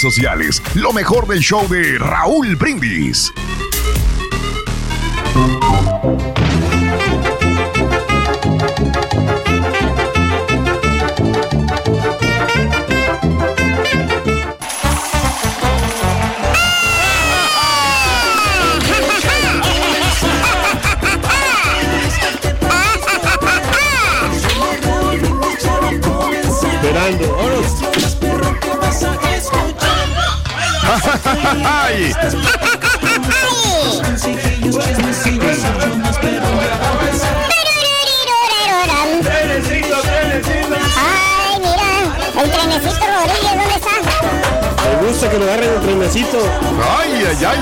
sociales. 0.00 0.62
Lo 0.74 0.92
mejor 0.92 1.26
del 1.26 1.40
show 1.40 1.66
de 1.68 1.98
Raúl 1.98 2.54
Brindis. 2.56 3.32
¡Ay! 30.92 32.12
Ay, 32.14 32.34
mira, 41.60 41.88
el 42.42 42.50
trenecito 42.50 43.06
Rodríguez, 43.06 43.54
¿dónde 43.56 43.74
está? 43.74 43.94
Me 44.84 45.08
gusta 45.08 45.30
que 45.30 45.38
lo 45.38 45.44
agarren 45.44 45.70
el 45.72 45.80
trenecito. 45.80 46.38
¡Ay, 46.98 47.24
ay, 47.26 47.44
ay! 47.44 47.60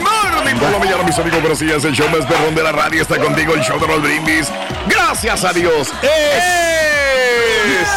Morning, 0.00 0.58
Colombia, 0.58 0.96
mis 1.04 1.18
amigos, 1.18 1.40
buenos 1.40 1.58
días. 1.58 1.84
El 1.84 1.92
show 1.92 2.08
más 2.08 2.24
perrón 2.24 2.54
de 2.54 2.62
la 2.62 2.72
radio 2.72 3.02
está 3.02 3.18
contigo, 3.18 3.52
el 3.52 3.60
show 3.60 3.78
de 3.78 3.86
los 3.86 4.00
brindis. 4.00 4.48
Gracias 4.88 5.44
a 5.44 5.52
Dios. 5.52 5.88
¡Es 6.02 7.05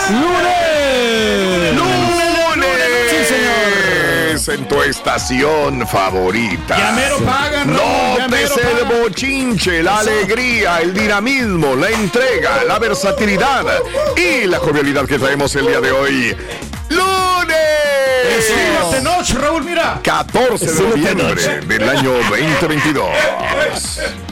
¡Lunes! 0.09 1.75
lunes! 1.75 2.67
Sí, 3.09 3.25
señor. 3.25 4.59
En 4.59 4.67
tu 4.67 4.81
estación 4.81 5.87
favorita. 5.87 6.77
Ya 6.77 6.91
mero 6.93 7.17
pagan, 7.19 7.71
No 7.71 8.27
te 8.29 8.43
el 8.43 9.01
bochinche, 9.01 9.83
la 9.83 9.99
alegría, 9.99 10.81
el 10.81 10.93
dinamismo, 10.93 11.75
la 11.75 11.89
entrega, 11.89 12.63
la 12.63 12.79
versatilidad 12.79 13.65
y 14.15 14.47
la 14.47 14.57
jovialidad 14.57 15.05
que 15.05 15.19
traemos 15.19 15.55
el 15.55 15.67
día 15.67 15.81
de 15.81 15.91
hoy. 15.91 16.35
Decídate 18.39 19.01
noche, 19.01 19.33
Raúl, 19.33 19.63
mira. 19.63 19.99
14 20.01 20.65
de 20.65 21.15
noviembre 21.15 21.61
del 21.67 21.89
año 21.89 22.13
2022. 22.29 23.09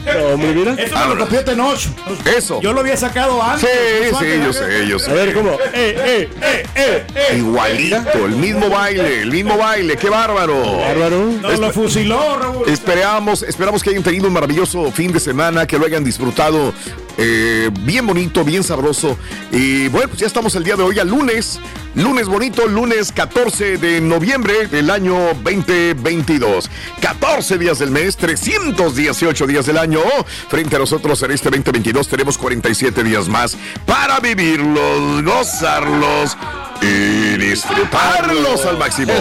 No, 0.06 0.26
hombre, 0.32 0.52
mira. 0.54 0.74
Esto 0.78 0.98
me 0.98 1.14
lo 1.14 1.18
copió 1.18 1.44
Tenoch. 1.44 1.80
Eso. 2.24 2.60
Yo 2.62 2.72
lo 2.72 2.80
había 2.80 2.96
sacado 2.96 3.42
antes. 3.42 3.68
Sí, 3.68 4.08
sí, 4.08 4.14
antes, 4.14 4.44
yo 4.44 4.52
sé, 4.52 4.86
yo 4.86 4.98
sé. 4.98 5.10
A 5.10 5.14
ver, 5.14 5.34
¿cómo? 5.34 5.52
Eh, 5.52 5.58
eh, 5.74 6.30
eh, 6.40 6.66
eh, 6.74 7.06
eh. 7.14 7.36
Igualito, 7.36 8.24
el 8.24 8.36
mismo 8.36 8.70
baile, 8.70 9.22
el 9.22 9.30
mismo 9.30 9.58
baile, 9.58 9.96
qué 9.96 10.08
bárbaro. 10.08 10.78
Bárbaro. 10.78 11.26
Nos 11.42 11.58
lo 11.58 11.70
fusiló, 11.70 12.38
Raúl. 12.38 12.68
Esperamos, 12.68 13.42
esperamos 13.42 13.82
que 13.82 13.90
hayan 13.90 14.02
tenido 14.02 14.26
un 14.28 14.32
maravilloso 14.32 14.90
fin 14.90 15.12
de 15.12 15.20
semana, 15.20 15.66
que 15.66 15.78
lo 15.78 15.84
hayan 15.84 16.02
disfrutado 16.02 16.72
eh, 17.20 17.70
bien 17.80 18.06
bonito, 18.06 18.44
bien 18.44 18.62
sabroso. 18.62 19.18
Y 19.50 19.88
bueno, 19.88 20.08
pues 20.08 20.20
ya 20.20 20.26
estamos 20.28 20.54
el 20.54 20.62
día 20.62 20.76
de 20.76 20.84
hoy, 20.84 20.98
al 21.00 21.08
lunes. 21.08 21.58
Lunes 21.96 22.28
bonito, 22.28 22.66
lunes 22.68 23.10
14 23.10 23.76
de 23.78 24.00
noviembre 24.00 24.68
del 24.68 24.88
año 24.88 25.34
2022. 25.42 26.70
14 27.00 27.58
días 27.58 27.80
del 27.80 27.90
mes, 27.90 28.16
318 28.16 29.46
días 29.48 29.66
del 29.66 29.78
año. 29.78 30.00
Frente 30.48 30.76
a 30.76 30.78
nosotros 30.78 31.20
en 31.24 31.32
este 31.32 31.50
2022 31.50 32.06
tenemos 32.06 32.38
47 32.38 33.02
días 33.02 33.28
más 33.28 33.56
para 33.84 34.20
vivirlos, 34.20 35.24
gozarlos 35.24 36.36
y 36.80 37.36
disfrutarlos 37.36 38.64
al 38.64 38.78
máximo. 38.78 39.12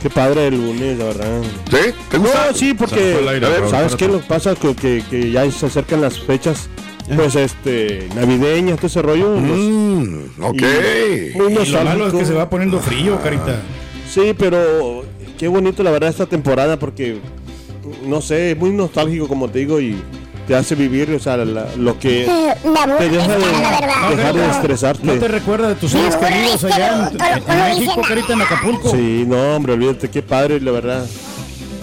Qué 0.00 0.08
padre 0.08 0.46
el 0.46 0.54
lunes, 0.56 0.98
la 0.98 1.04
verdad. 1.04 1.42
¿Sí? 1.70 1.92
¿Te 2.10 2.18
gusta? 2.18 2.46
No, 2.46 2.54
sí, 2.56 2.74
porque 2.74 3.16
aire, 3.28 3.48
ver, 3.48 3.68
¿sabes 3.68 3.94
qué 3.96 4.06
que 4.08 4.18
pasa? 4.18 4.54
Que, 4.54 4.74
que, 4.74 5.04
que 5.10 5.30
ya 5.30 5.50
se 5.50 5.66
acercan 5.66 6.00
las 6.00 6.18
fechas, 6.18 6.70
pues, 7.14 7.34
este, 7.36 8.08
navideñas, 8.14 8.76
todo 8.78 8.86
ese 8.86 9.02
rollo. 9.02 9.36
Mm, 9.36 10.42
ok. 10.42 10.62
muy 11.34 11.52
Y 11.52 11.66
lo 11.66 11.84
malo 11.84 12.06
es 12.06 12.12
nostálgico. 12.14 12.18
que 12.18 12.24
se 12.24 12.34
va 12.34 12.48
poniendo 12.48 12.80
frío, 12.80 13.20
carita. 13.22 13.60
Sí, 14.08 14.34
pero 14.38 15.04
qué 15.38 15.48
bonito 15.48 15.82
la 15.82 15.90
verdad 15.90 16.08
esta 16.08 16.26
temporada 16.26 16.78
porque, 16.78 17.18
no 18.06 18.22
sé, 18.22 18.52
es 18.52 18.56
muy 18.58 18.70
nostálgico 18.70 19.28
como 19.28 19.50
te 19.50 19.58
digo 19.60 19.80
y 19.80 19.96
te 20.46 20.54
hace 20.56 20.74
vivir, 20.74 21.10
o 21.12 21.18
sea, 21.20 21.36
la- 21.38 21.66
lo 21.76 21.98
que 21.98 22.24
Eh, 22.24 22.54
te 22.98 23.08
deja 23.08 23.28
de, 23.38 24.16
dejar 24.16 24.34
de 24.34 24.50
estresarte. 24.50 25.06
¿No 25.06 25.14
te 25.14 25.28
recuerda 25.28 25.68
de 25.68 25.74
tus 25.76 25.90
seres 25.92 26.16
queridos 26.16 26.64
allá 26.64 27.10
en, 27.12 27.20
en 27.20 27.58
no 27.58 27.64
México, 27.78 28.02
carita, 28.06 28.32
en 28.32 28.42
Acapulco? 28.42 28.90
Sí, 28.90 29.24
no, 29.26 29.56
hombre, 29.56 29.72
olvídate, 29.74 30.08
qué 30.10 30.22
padre, 30.22 30.60
la 30.60 30.70
verdad. 30.72 31.06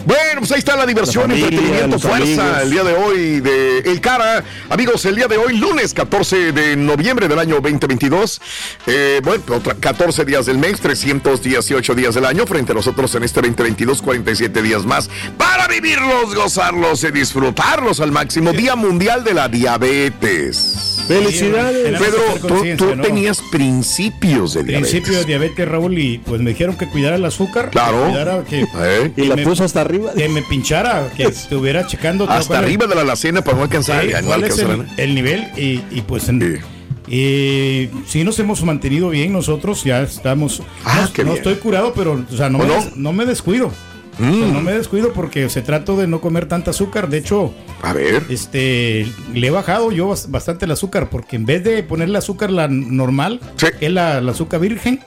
Bueno, 0.08 0.40
pues 0.40 0.54
ahí 0.54 0.60
está 0.60 0.78
la 0.78 0.86
diversión, 0.86 1.24
La 1.24 1.36
familia, 1.36 1.48
entretenimiento, 1.50 2.00
fuerza 2.00 2.24
amigos. 2.24 2.62
el 2.64 2.72
día 2.72 2.84
de 2.86 2.94
hoy 2.94 3.40
de 3.42 3.80
El 3.80 4.00
Cara. 4.00 4.42
Amigos, 4.70 5.04
el 5.04 5.18
día 5.18 5.28
de 5.28 5.36
hoy, 5.38 5.58
lunes 5.58 5.94
14 5.94 6.54
de 6.54 6.78
noviembre 6.78 7.28
del 7.28 7.38
año 7.38 7.56
2022. 7.56 8.40
Eh, 8.88 9.20
bueno, 9.22 9.44
otra 9.54 9.74
14 9.74 10.24
días 10.24 10.46
del 10.46 10.60
mes, 10.60 10.80
318 10.80 11.94
días 11.94 12.16
del 12.16 12.24
año. 12.24 12.48
Frente 12.48 12.72
a 12.72 12.76
nosotros 12.76 13.14
en 13.16 13.24
este 13.24 13.42
2022, 13.42 14.02
47 14.02 14.62
días 14.62 14.86
más 14.86 15.10
para 15.38 15.68
vivirlos, 15.68 16.34
gozarlos 16.34 17.04
y 17.04 17.12
disfrutarlos 17.12 18.00
al 18.00 18.14
máximo. 18.14 18.54
Día 18.54 18.78
Mundial 18.78 19.26
de 19.26 19.34
la 19.34 19.50
Diabetes. 19.50 20.94
Felicidades. 21.08 22.00
Pedro, 22.00 22.22
tú, 22.48 22.64
tú 22.78 22.96
¿no? 22.96 23.02
tenías 23.04 23.42
principios 23.52 24.54
de 24.54 24.64
diabetes. 24.64 24.92
Principio 24.92 25.18
de 25.20 25.26
diabetes, 25.26 25.68
Raúl, 25.68 25.98
y 25.98 26.18
pues 26.20 26.42
me 26.42 26.50
dijeron 26.52 26.78
que 26.78 26.88
cuidara 26.88 27.16
el 27.18 27.24
azúcar. 27.26 27.70
Claro. 27.72 27.98
Que 28.06 28.10
cuidara 28.10 28.44
que, 28.44 28.66
Eh, 28.78 29.12
Y 29.18 29.26
la 29.26 29.36
me- 29.36 29.44
puso 29.44 29.64
hasta 29.66 29.82
arriba. 29.82 29.97
Que 30.16 30.30
me 30.30 30.42
pinchara, 30.44 31.10
que 31.16 31.24
estuviera 31.24 31.86
checando. 31.88 32.30
Hasta 32.30 32.60
arriba 32.60 32.86
de 32.88 32.96
la 32.96 33.02
alacena 33.02 33.42
para 33.44 33.58
no 33.58 33.64
alcanzar. 33.64 34.06
No 34.06 34.28
cuál 34.28 34.44
es 34.44 34.58
el, 34.98 35.16
nivel 35.16 35.48
y, 35.58 35.82
y 35.92 36.02
pues 36.08 36.28
en- 36.30 36.62
Sí. 37.08 37.14
y 37.16 37.90
sí 38.06 38.24
nos 38.24 38.38
hemos 38.40 38.64
mantenido 38.64 39.10
bien 39.10 39.32
nosotros, 39.34 39.84
ya 39.84 40.02
estamos. 40.02 40.62
Ah, 40.84 41.04
no 41.08 41.14
qué 41.14 41.24
no 41.24 41.32
bien. 41.32 41.38
estoy 41.38 41.56
curado, 41.56 41.94
pero 41.96 42.24
o 42.32 42.36
sea, 42.36 42.50
no, 42.50 42.60
¿O 42.60 42.66
me, 42.66 42.74
no? 42.96 43.14
me 43.14 43.26
descuido. 43.26 43.68
O 43.68 44.20
sea, 44.20 44.30
Mm. 44.32 44.52
no 44.54 44.62
me 44.62 44.72
descuido 44.74 45.14
porque 45.14 45.48
se 45.48 45.62
trato 45.62 45.96
de 45.96 46.08
no 46.08 46.22
comer 46.22 46.48
tanta 46.48 46.72
azúcar. 46.72 47.08
De 47.08 47.20
hecho, 47.20 47.54
A 47.84 47.94
ver. 47.94 48.24
este 48.30 49.06
le 49.34 49.48
he 49.48 49.52
bajado 49.52 49.92
yo 49.92 50.10
bas- 50.10 50.30
bastante 50.30 50.66
el 50.66 50.72
azúcar 50.72 51.10
porque 51.12 51.36
en 51.36 51.46
vez 51.46 51.64
de 51.64 51.84
ponerle 51.84 52.18
azúcar 52.18 52.50
la 52.50 52.68
normal, 52.68 53.40
Sí. 53.58 53.68
que 53.80 53.86
es 53.86 53.92
la, 53.92 54.20
la 54.22 54.32
azúcar 54.32 54.60
virgen, 54.60 55.02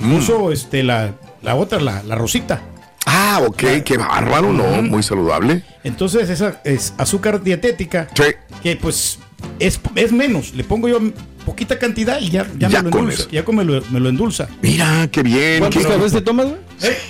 Mm. 0.00 0.14
uso 0.16 0.50
este 0.52 0.82
la, 0.82 1.14
la 1.42 1.54
otra, 1.54 1.80
la, 1.80 2.02
la 2.02 2.16
rosita. 2.16 2.60
Ah, 3.08 3.40
ok, 3.46 3.62
qué 3.84 3.96
bárbaro, 3.96 4.52
¿no? 4.52 4.82
Muy 4.82 5.02
saludable. 5.02 5.62
Entonces 5.84 6.28
esa 6.28 6.60
es 6.64 6.92
azúcar 6.98 7.42
dietética 7.42 8.08
Sí. 8.14 8.24
que 8.62 8.76
pues 8.76 9.18
es, 9.60 9.80
es 9.94 10.12
menos. 10.12 10.52
Le 10.54 10.64
pongo 10.64 10.88
yo 10.88 10.98
poquita 11.44 11.78
cantidad 11.78 12.18
y 12.20 12.30
ya, 12.30 12.44
ya, 12.58 12.68
Ya 12.68 12.82
me 12.82 12.90
lo 12.90 12.98
endulza. 12.98 13.20
eso. 13.22 13.30
Ya 13.30 13.44
como 13.44 13.62
me 13.62 13.72
lo, 13.72 13.80
me 13.90 14.00
lo 14.00 14.08
endulza. 14.08 14.48
Mira, 14.60 15.08
qué 15.12 15.22
bien. 15.22 15.60
¿Cuántos 15.60 15.86
qué- 15.86 15.88
cafés 15.92 16.12
te 16.12 16.20
tomas, 16.20 16.46
güey? 16.46 16.58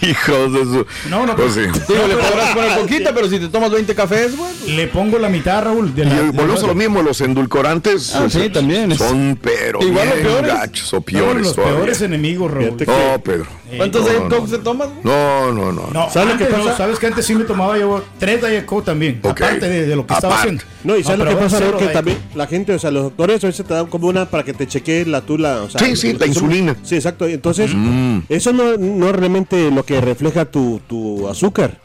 Hijos 0.03 0.53
de 0.53 0.61
su. 0.65 0.87
No, 1.11 1.27
no, 1.27 1.35
Pues 1.37 1.55
sí. 1.55 1.61
Digo, 1.61 2.07
le 2.07 2.17
podrás 2.17 2.55
poner 2.55 2.79
poquita, 2.79 3.13
pero 3.15 3.29
si 3.29 3.39
te 3.39 3.49
tomas 3.49 3.71
20 3.71 3.95
cafés, 3.95 4.37
güey. 4.37 4.53
Le 4.77 4.87
pongo 4.89 5.19
la 5.19 5.29
mitad, 5.29 5.63
Raúl. 5.65 5.95
De 5.95 6.03
Y 6.03 6.05
la, 6.07 6.15
de 6.15 6.31
volvemos 6.31 6.63
a 6.63 6.67
lo 6.67 6.75
mismo, 6.75 7.03
los 7.03 7.21
endulcorantes. 7.21 8.15
Ah, 8.15 8.27
sí, 8.29 8.49
también 8.51 8.93
es- 8.93 8.99
Son, 8.99 9.39
pero. 9.41 9.81
Igual 9.83 10.09
o 10.09 10.15
bien 10.15 10.27
peores. 10.27 10.53
gachos 10.55 10.93
o 10.93 10.97
No, 10.97 11.03
peores. 11.03 11.43
los 11.47 11.55
todavía. 11.55 11.77
peores 11.79 12.01
enemigos, 12.03 12.51
Raúl. 12.51 12.65
Fíjate 12.79 12.87
No, 12.87 13.21
Pedro. 13.23 13.47
¿Cuántos 13.77 14.03
No, 14.03 14.09
Diet 14.09 14.23
no, 14.23 14.29
Cokes 14.37 14.51
te 14.53 14.59
tomas, 14.59 14.89
güey? 14.89 15.01
No, 15.03 15.53
no, 15.53 15.73
no. 15.73 15.89
No, 15.93 16.09
¿Sabes 16.11 16.33
lo 16.35 16.39
que 16.39 16.45
antes 16.45 16.59
no, 16.59 16.65
pasa? 16.67 16.77
sabes 16.77 16.99
que 17.01 17.07
antes 17.09 17.27
sí 17.27 17.35
me 17.35 17.43
tomaba 17.45 17.77
yo 17.77 18.05
tres 18.19 18.41
Diet 18.41 18.65
Coke 18.65 18.85
también, 18.87 19.19
Ok. 19.25 19.41
aparte 19.43 19.69
de, 19.69 19.87
de 19.87 19.97
lo 19.97 20.07
que 20.07 20.15
estaba 20.15 20.39
haciendo. 20.39 20.63
No, 20.85 20.97
y 20.97 21.03
¿sabes 21.03 21.19
No, 21.19 21.25
lo 21.25 21.31
que 21.31 21.37
pasa, 21.37 21.59
Raúl? 21.61 21.77
Que 21.79 21.87
también 21.89 22.17
Coke. 22.19 22.37
la 22.39 22.47
gente, 22.47 22.75
o 22.75 22.79
sea, 22.79 22.93
los 22.93 23.03
doctores 23.03 23.43
a 23.43 23.49
veces 23.49 23.67
te 23.67 23.75
dan 23.75 23.87
como 23.87 24.07
una 24.07 24.27
para 24.27 24.45
que 24.45 24.53
te 24.53 24.69
chequee 24.69 25.05
la 25.07 25.21
tula. 25.23 25.63
O 25.63 25.71
sea, 25.71 25.81
Sí, 25.81 25.97
sí, 25.97 26.13
los 26.13 26.21
la 26.21 26.27
insulina. 26.29 26.77
Sí, 26.85 26.95
exacto. 26.95 27.27
Entonces, 27.27 27.73
Mm. 27.75 28.21
eso 28.29 28.53
no, 28.53 28.77
no 28.77 29.11
es 29.11 29.17
realmente 29.57 29.71
lo 29.71 29.85
que 29.85 30.01
refleja 30.01 30.45
tu, 30.45 30.81
tu 30.87 31.29
azúcar. 31.29 31.79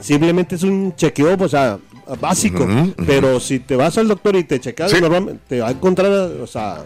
Simplemente 0.00 0.54
es 0.54 0.62
un 0.62 0.94
chequeo, 0.96 1.36
o 1.38 1.48
sea, 1.48 1.78
básico. 2.20 2.66
Pero 3.06 3.38
si 3.40 3.58
te 3.60 3.76
vas 3.76 3.96
al 3.98 4.08
doctor 4.08 4.36
y 4.36 4.44
te 4.44 4.58
checas, 4.60 4.90
Sí. 4.90 5.00
normalmente 5.00 5.40
te 5.48 5.60
va 5.60 5.68
a 5.68 5.70
encontrar, 5.72 6.10
o 6.10 6.46
sea, 6.46 6.78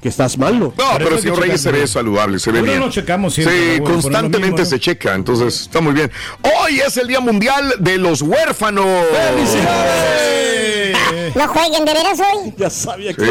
que 0.00 0.08
estás 0.08 0.36
malo. 0.38 0.72
No, 0.76 0.84
pero 0.98 1.18
señor 1.18 1.36
que 1.36 1.42
Reyes 1.42 1.60
se 1.62 1.72
ve 1.72 1.86
saludable, 1.86 2.38
se 2.38 2.52
ve 2.52 2.58
Uno 2.60 2.68
bien. 2.68 2.80
nos 2.80 2.94
checamos 2.94 3.34
siempre, 3.34 3.76
Sí, 3.76 3.80
constantemente 3.82 4.38
mismo, 4.48 4.58
¿no? 4.58 4.64
se 4.66 4.78
checa, 4.80 5.14
entonces 5.14 5.62
está 5.62 5.80
muy 5.80 5.92
bien. 5.94 6.10
Hoy 6.42 6.78
es 6.86 6.96
el 6.96 7.08
Día 7.08 7.20
Mundial 7.20 7.74
de 7.80 7.98
los 7.98 8.22
Huérfanos. 8.22 8.86
¡Felicidades! 9.34 10.63
No 11.34 11.48
jueguen, 11.48 11.84
de 11.84 11.92
veras 11.92 12.18
hoy. 12.20 12.54
Ya 12.56 12.70
sabía 12.70 13.12
Sí. 13.12 13.22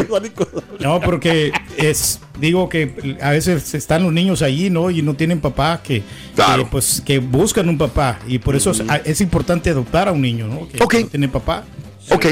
No, 0.79 0.99
porque 1.01 1.51
es, 1.77 2.19
digo 2.39 2.69
que 2.69 3.17
a 3.21 3.31
veces 3.31 3.73
están 3.73 4.03
los 4.03 4.13
niños 4.13 4.41
allí, 4.41 4.69
¿no? 4.69 4.89
Y 4.91 5.01
no 5.01 5.13
tienen 5.15 5.39
papá, 5.41 5.81
que, 5.83 6.03
Claro. 6.35 6.63
que, 6.65 6.69
pues, 6.71 7.01
que 7.05 7.19
buscan 7.19 7.69
un 7.69 7.77
papá. 7.77 8.19
Y 8.27 8.39
por 8.39 8.55
eso 8.55 8.71
es, 8.71 8.81
es 9.05 9.21
importante 9.21 9.69
adoptar 9.69 10.07
a 10.07 10.11
un 10.11 10.21
niño, 10.21 10.47
¿no? 10.47 10.67
Que 10.67 10.81
Ok. 10.83 10.93
no 11.01 11.07
tiene 11.07 11.27
papá. 11.29 11.63
Ok. 12.09 12.25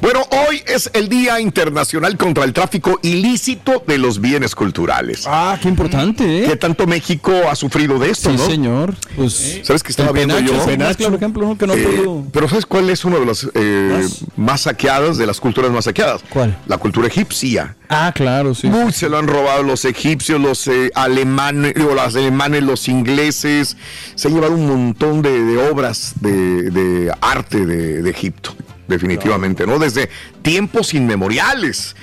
Bueno, 0.00 0.20
hoy 0.30 0.62
es 0.66 0.90
el 0.94 1.08
Día 1.08 1.38
Internacional 1.40 2.16
contra 2.16 2.44
el 2.44 2.52
Tráfico 2.52 2.98
Ilícito 3.02 3.82
de 3.86 3.98
los 3.98 4.20
Bienes 4.20 4.54
Culturales. 4.54 5.24
Ah, 5.26 5.58
qué 5.60 5.68
importante, 5.68 6.24
¿Qué 6.24 6.52
¿eh? 6.52 6.56
tanto 6.56 6.86
México 6.86 7.32
ha 7.50 7.54
sufrido 7.54 7.98
de 7.98 8.10
esto, 8.10 8.30
Sí, 8.30 8.36
no? 8.36 8.46
señor. 8.46 8.94
Pues. 9.16 9.60
¿Sabes 9.64 9.82
que 9.82 9.90
estaba 9.90 10.08
el 10.10 10.14
viendo 10.14 10.34
penacho 10.36 10.54
yo? 10.54 10.76
más 10.78 10.96
claro 10.96 11.16
ejemplo, 11.16 11.46
¿no? 11.46 11.58
Que 11.58 11.66
no 11.66 11.74
Eh, 11.74 11.82
pudo. 12.02 12.24
pero 12.32 12.48
¿sabes 12.48 12.64
cuál 12.64 12.88
es 12.90 13.04
una 13.04 13.18
de 13.18 13.26
las 13.26 13.46
eh, 13.54 14.06
más 14.36 14.62
saqueadas, 14.62 15.18
de 15.18 15.26
las 15.26 15.40
culturas 15.40 15.70
más 15.70 15.84
saqueadas? 15.84 16.22
¿Cuál? 16.30 16.56
La 16.66 16.78
cultura 16.78 17.06
egipcia. 17.08 17.76
Ah, 17.90 18.12
claro, 18.14 18.54
sí. 18.54 18.68
Uy, 18.68 18.92
se 18.92 19.08
lo 19.08 19.18
han 19.18 19.26
robado 19.28 19.62
los 19.62 19.84
egipcios, 19.84 20.40
los 20.40 20.66
eh, 20.68 20.90
alemanes, 20.94 21.74
o 21.76 21.94
los 21.94 22.16
alemanes, 22.16 22.62
los 22.62 22.88
ingleses. 22.88 23.76
Se 24.14 24.28
han 24.28 24.34
llevado 24.34 24.54
un 24.54 24.66
montón 24.66 25.22
de, 25.22 25.42
de 25.44 25.68
obras 25.70 26.14
de, 26.20 26.70
de 26.70 27.12
arte 27.20 27.66
de, 27.66 28.02
de 28.02 28.10
Egipto, 28.10 28.54
definitivamente, 28.88 29.66
¿no? 29.66 29.78
Desde 29.78 30.08
tiempos 30.42 30.94
inmemoriales. 30.94 31.94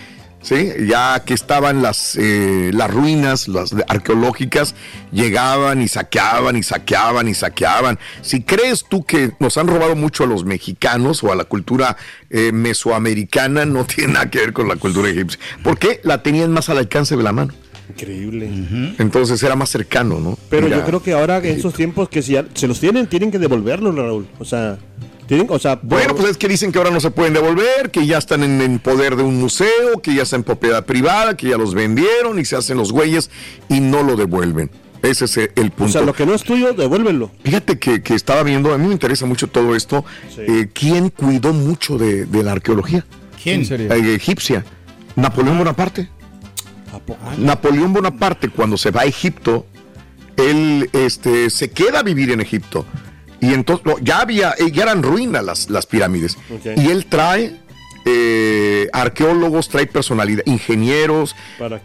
¿Sí? 0.42 0.74
Ya 0.88 1.24
que 1.26 1.34
estaban 1.34 1.82
las, 1.82 2.16
eh, 2.22 2.70
las 2.72 2.92
ruinas 2.92 3.48
las 3.48 3.74
arqueológicas, 3.88 4.76
llegaban 5.12 5.82
y 5.82 5.88
saqueaban 5.88 6.56
y 6.56 6.62
saqueaban 6.62 7.28
y 7.28 7.34
saqueaban. 7.34 7.98
Si 8.22 8.44
crees 8.44 8.86
tú 8.88 9.04
que 9.04 9.32
nos 9.40 9.58
han 9.58 9.66
robado 9.66 9.96
mucho 9.96 10.24
a 10.24 10.28
los 10.28 10.46
mexicanos 10.46 11.24
o 11.24 11.32
a 11.32 11.36
la 11.36 11.46
cultura 11.46 11.98
eh, 12.30 12.52
mesoamericana, 12.52 13.66
no 13.66 13.86
tiene 13.88 14.14
nada 14.14 14.30
que 14.30 14.38
ver 14.38 14.54
con 14.54 14.68
la 14.68 14.76
cultura 14.76 15.10
egipcia. 15.10 15.40
¿Por 15.64 15.80
qué? 15.80 16.00
La 16.04 16.22
tenían 16.22 16.52
más 16.52 16.70
al 16.70 16.78
alcance 16.78 17.18
de 17.18 17.24
la 17.24 17.32
mano. 17.32 17.52
Increíble. 17.90 18.48
Entonces 19.00 19.42
era 19.42 19.56
más 19.56 19.70
cercano, 19.70 20.20
¿no? 20.20 20.38
Pero 20.50 20.66
Mira, 20.68 20.78
yo 20.78 20.86
creo 20.86 21.04
que 21.04 21.14
ahora 21.14 21.38
en 21.38 21.58
esos 21.58 21.74
tiempos 21.74 22.10
que 22.10 22.22
si 22.22 22.34
ya 22.34 22.46
se 22.54 22.68
los 22.68 22.80
tienen, 22.80 23.08
tienen 23.08 23.32
que 23.32 23.40
devolverlos, 23.40 23.96
Raúl. 23.96 24.28
O 24.40 24.46
sea, 24.46 24.78
tienen, 25.28 25.48
o 25.50 25.58
sea, 25.60 25.80
Bueno, 25.82 26.10
por- 26.10 26.18
pues 26.18 26.32
es 26.32 26.38
que 26.38 26.48
dicen 26.48 26.72
que 26.72 26.78
ahora 26.78 26.92
no 26.92 27.00
se 27.00 27.12
pueden 27.12 27.34
devolver, 27.34 27.92
que 27.92 28.06
ya 28.06 28.18
están 28.18 28.44
en, 28.44 28.62
en 28.62 28.80
poder 28.80 29.16
de 29.16 29.24
un 29.24 29.40
museo, 29.40 30.00
que 30.02 30.14
ya 30.14 30.24
están 30.24 30.40
en 30.42 30.44
propiedad 30.46 30.86
privada, 30.86 31.36
que 31.38 31.50
ya 31.50 31.58
los 31.58 31.74
vendieron 31.74 32.38
y 32.40 32.46
se 32.46 32.56
hacen 32.56 32.78
los 32.78 32.92
güeyes 32.92 33.30
y 33.70 33.80
no 33.80 34.04
lo 34.04 34.16
devuelven. 34.16 34.70
Ese 35.02 35.26
es 35.26 35.38
el 35.38 35.70
punto. 35.72 35.84
o 35.86 35.88
sea, 35.90 36.02
lo 36.02 36.14
que 36.14 36.26
no 36.26 36.34
es 36.34 36.44
tuyo, 36.44 36.74
devuélvelo. 36.74 37.30
Fíjate 37.44 37.78
que, 37.78 38.02
que 38.02 38.16
estaba 38.16 38.42
viendo, 38.44 38.74
a 38.74 38.78
mí 38.80 38.88
me 38.88 38.94
interesa 38.94 39.26
mucho 39.28 39.48
todo 39.48 39.76
esto. 39.76 40.04
Sí. 40.34 40.42
eh, 40.48 40.70
¿Quién 40.74 41.10
cuidó 41.10 41.54
mucho 41.54 41.98
de, 42.00 42.26
de 42.26 42.42
la 42.44 42.54
arqueología 42.54 43.06
¿Quién? 43.44 43.60
¿En 43.62 43.66
serio? 43.68 43.94
Eh, 43.94 44.16
egipcia? 44.16 44.66
Napoleón 45.16 45.60
Bonaparte. 45.60 46.10
¿A 46.92 46.98
poco? 47.00 47.20
Napoleón 47.38 47.94
Bonaparte, 47.94 48.50
cuando 48.50 48.78
se 48.78 48.90
va 48.90 49.02
a 49.02 49.06
Egipto, 49.06 49.68
él 50.38 50.90
este, 50.94 51.50
se 51.52 51.70
queda 51.70 52.00
a 52.00 52.04
vivir 52.04 52.32
en 52.32 52.42
Egipto. 52.42 52.86
Y 53.46 53.54
entonces, 53.54 53.86
no, 53.86 54.00
ya 54.00 54.22
había, 54.22 54.56
eh, 54.58 54.72
ya 54.72 54.84
eran 54.84 55.04
ruinas 55.04 55.44
las, 55.44 55.70
las 55.70 55.86
pirámides. 55.86 56.38
Y 56.76 56.90
él 56.90 57.06
trae 57.06 57.62
eh, 58.86 58.90
arqueólogos, 58.94 59.70
trae 59.70 59.88
personalidad, 59.88 60.44
ingenieros, 60.46 61.36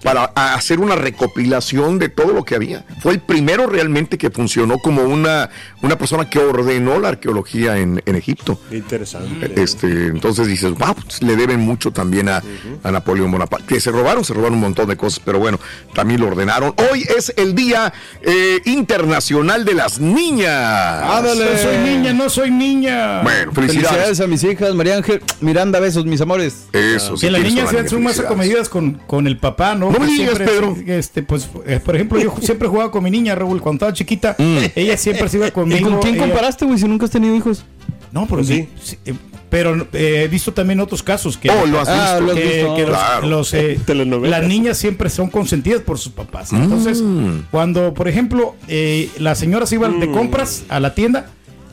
¿Para 0.03 0.25
hacer 0.35 0.81
una 0.81 0.97
recopilación 0.97 1.99
de 1.99 2.09
todo 2.09 2.33
lo 2.33 2.45
que 2.45 2.55
había. 2.55 2.85
Fue 3.01 3.13
el 3.13 3.21
primero 3.21 3.67
realmente 3.67 4.19
que 4.19 4.31
funcionó 4.31 4.79
como 4.79 5.03
una, 5.03 5.51
una 5.83 5.97
persona 5.97 6.29
que 6.29 6.39
ordenó 6.39 6.99
la 6.99 7.09
arqueología 7.09 7.79
en, 7.79 8.03
en 8.05 8.17
Egipto. 8.17 8.59
Interesante. 8.71 9.53
Este, 9.57 10.07
entonces 10.07 10.47
dices, 10.47 10.73
wow, 10.73 10.95
pues, 10.95 11.23
le 11.23 11.37
deben 11.37 11.61
mucho 11.61 11.91
también 11.91 12.29
a, 12.29 12.43
a 12.83 12.91
Napoleón 12.91 13.31
Bonaparte. 13.31 13.67
Que 13.67 13.81
se 13.81 13.91
robaron, 13.91 14.25
se 14.25 14.35
robaron 14.35 14.55
un 14.55 14.61
montón 14.61 14.89
de 14.89 14.97
cosas, 14.97 15.21
pero 15.25 15.39
bueno, 15.39 15.59
también 15.95 16.21
lo 16.21 16.29
ordenaron. 16.29 16.75
Hoy 16.91 17.07
es 17.17 17.33
el 17.37 17.55
Día 17.55 17.93
eh, 18.23 18.61
Internacional 18.65 19.65
de 19.65 19.75
las 19.75 20.01
Niñas. 20.01 21.03
Ándale. 21.05 21.53
No 21.53 21.59
soy 21.59 21.79
niña, 21.79 22.13
no 22.13 22.31
soy 22.31 22.51
niña. 22.51 23.23
Bueno, 23.23 23.53
felicidades. 23.53 23.89
Felicidades 23.89 24.21
a 24.21 24.27
mis 24.27 24.45
hijas, 24.45 24.75
María 24.75 24.97
Ángel, 24.97 25.23
Miranda, 25.41 25.81
besos, 25.81 26.05
mis 26.07 26.21
amores. 26.21 26.69
Eso, 26.97 27.15
Que 27.15 27.31
las 27.31 27.43
niñas 27.43 27.65
más 27.73 27.75
felicidades. 27.75 28.19
acomedidas 28.21 28.69
con, 28.69 28.93
con 29.07 29.27
el 29.27 29.37
papá, 29.39 29.75
¿no? 29.75 29.91
No 29.91 29.99
me 29.99 30.07
Que 30.07 30.13
digas, 30.13 30.37
siempre, 30.37 30.47
Pedro. 30.47 30.77
Este, 30.87 31.23
pues, 31.23 31.49
eh, 31.67 31.81
por 31.85 31.95
ejemplo, 31.97 32.19
yo 32.21 32.35
siempre 32.43 32.69
jugaba 32.69 32.91
con 32.91 33.03
mi 33.05 33.11
niña, 33.11 33.35
Raúl, 33.35 33.61
cuando 33.61 33.77
estaba 33.79 33.93
chiquita. 33.93 34.37
Ella 34.75 34.97
siempre 34.97 35.29
se 35.29 35.37
iba 35.39 35.49
¿Y 35.49 35.51
conmigo. 35.51 35.91
con 35.91 36.01
quién 36.01 36.15
ella- 36.17 36.25
comparaste, 36.27 36.65
güey, 36.67 36.79
si 36.79 36.87
nunca 36.89 37.05
has 37.07 37.11
tenido 37.11 37.35
hijos? 37.35 37.65
No, 38.13 38.27
pero 38.27 38.43
sí. 38.43 38.69
sí, 38.83 38.97
eh, 39.07 39.15
pero 39.51 39.87
eh, 39.93 40.23
he 40.25 40.29
visto 40.29 40.53
también 40.53 40.81
otros 40.81 41.03
casos 41.03 41.37
que, 41.37 41.49
Oh, 41.51 41.67
lo 41.67 41.81
has 41.81 41.89
Ah, 41.89 42.19
visto. 42.19 42.21
lo 42.27 42.33
has 42.33 42.39
que- 42.39 42.45
visto, 42.57 42.75
que 42.77 42.81
los- 42.83 42.91
claro. 42.91 43.27
los, 43.29 43.55
eh, 43.55 43.81
Telenovelas. 43.87 44.41
las 44.41 44.49
niñas 44.49 44.79
siempre 44.79 45.11
son 45.11 45.29
consentidas 45.31 45.83
por 45.83 45.99
sus 45.99 46.13
papás. 46.13 46.53
Mm. 46.53 46.63
Entonces, 46.63 47.03
cuando, 47.51 47.95
por 47.95 48.09
ejemplo, 48.09 48.55
eh, 48.69 49.11
la 49.19 49.35
señora 49.35 49.67
se 49.67 49.77
iba 49.77 49.89
de 49.89 50.11
compras 50.11 50.65
a 50.69 50.81
la 50.81 50.95
tienda 50.95 51.31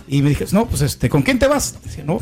y 0.08 0.22
me 0.22 0.30
dije, 0.30 0.46
no, 0.52 0.68
pues 0.68 0.82
este, 0.82 1.10
¿con 1.10 1.22
quién 1.24 1.38
te 1.40 1.48
vas? 1.48 1.76
Decía, 1.84 2.04
no, 2.06 2.22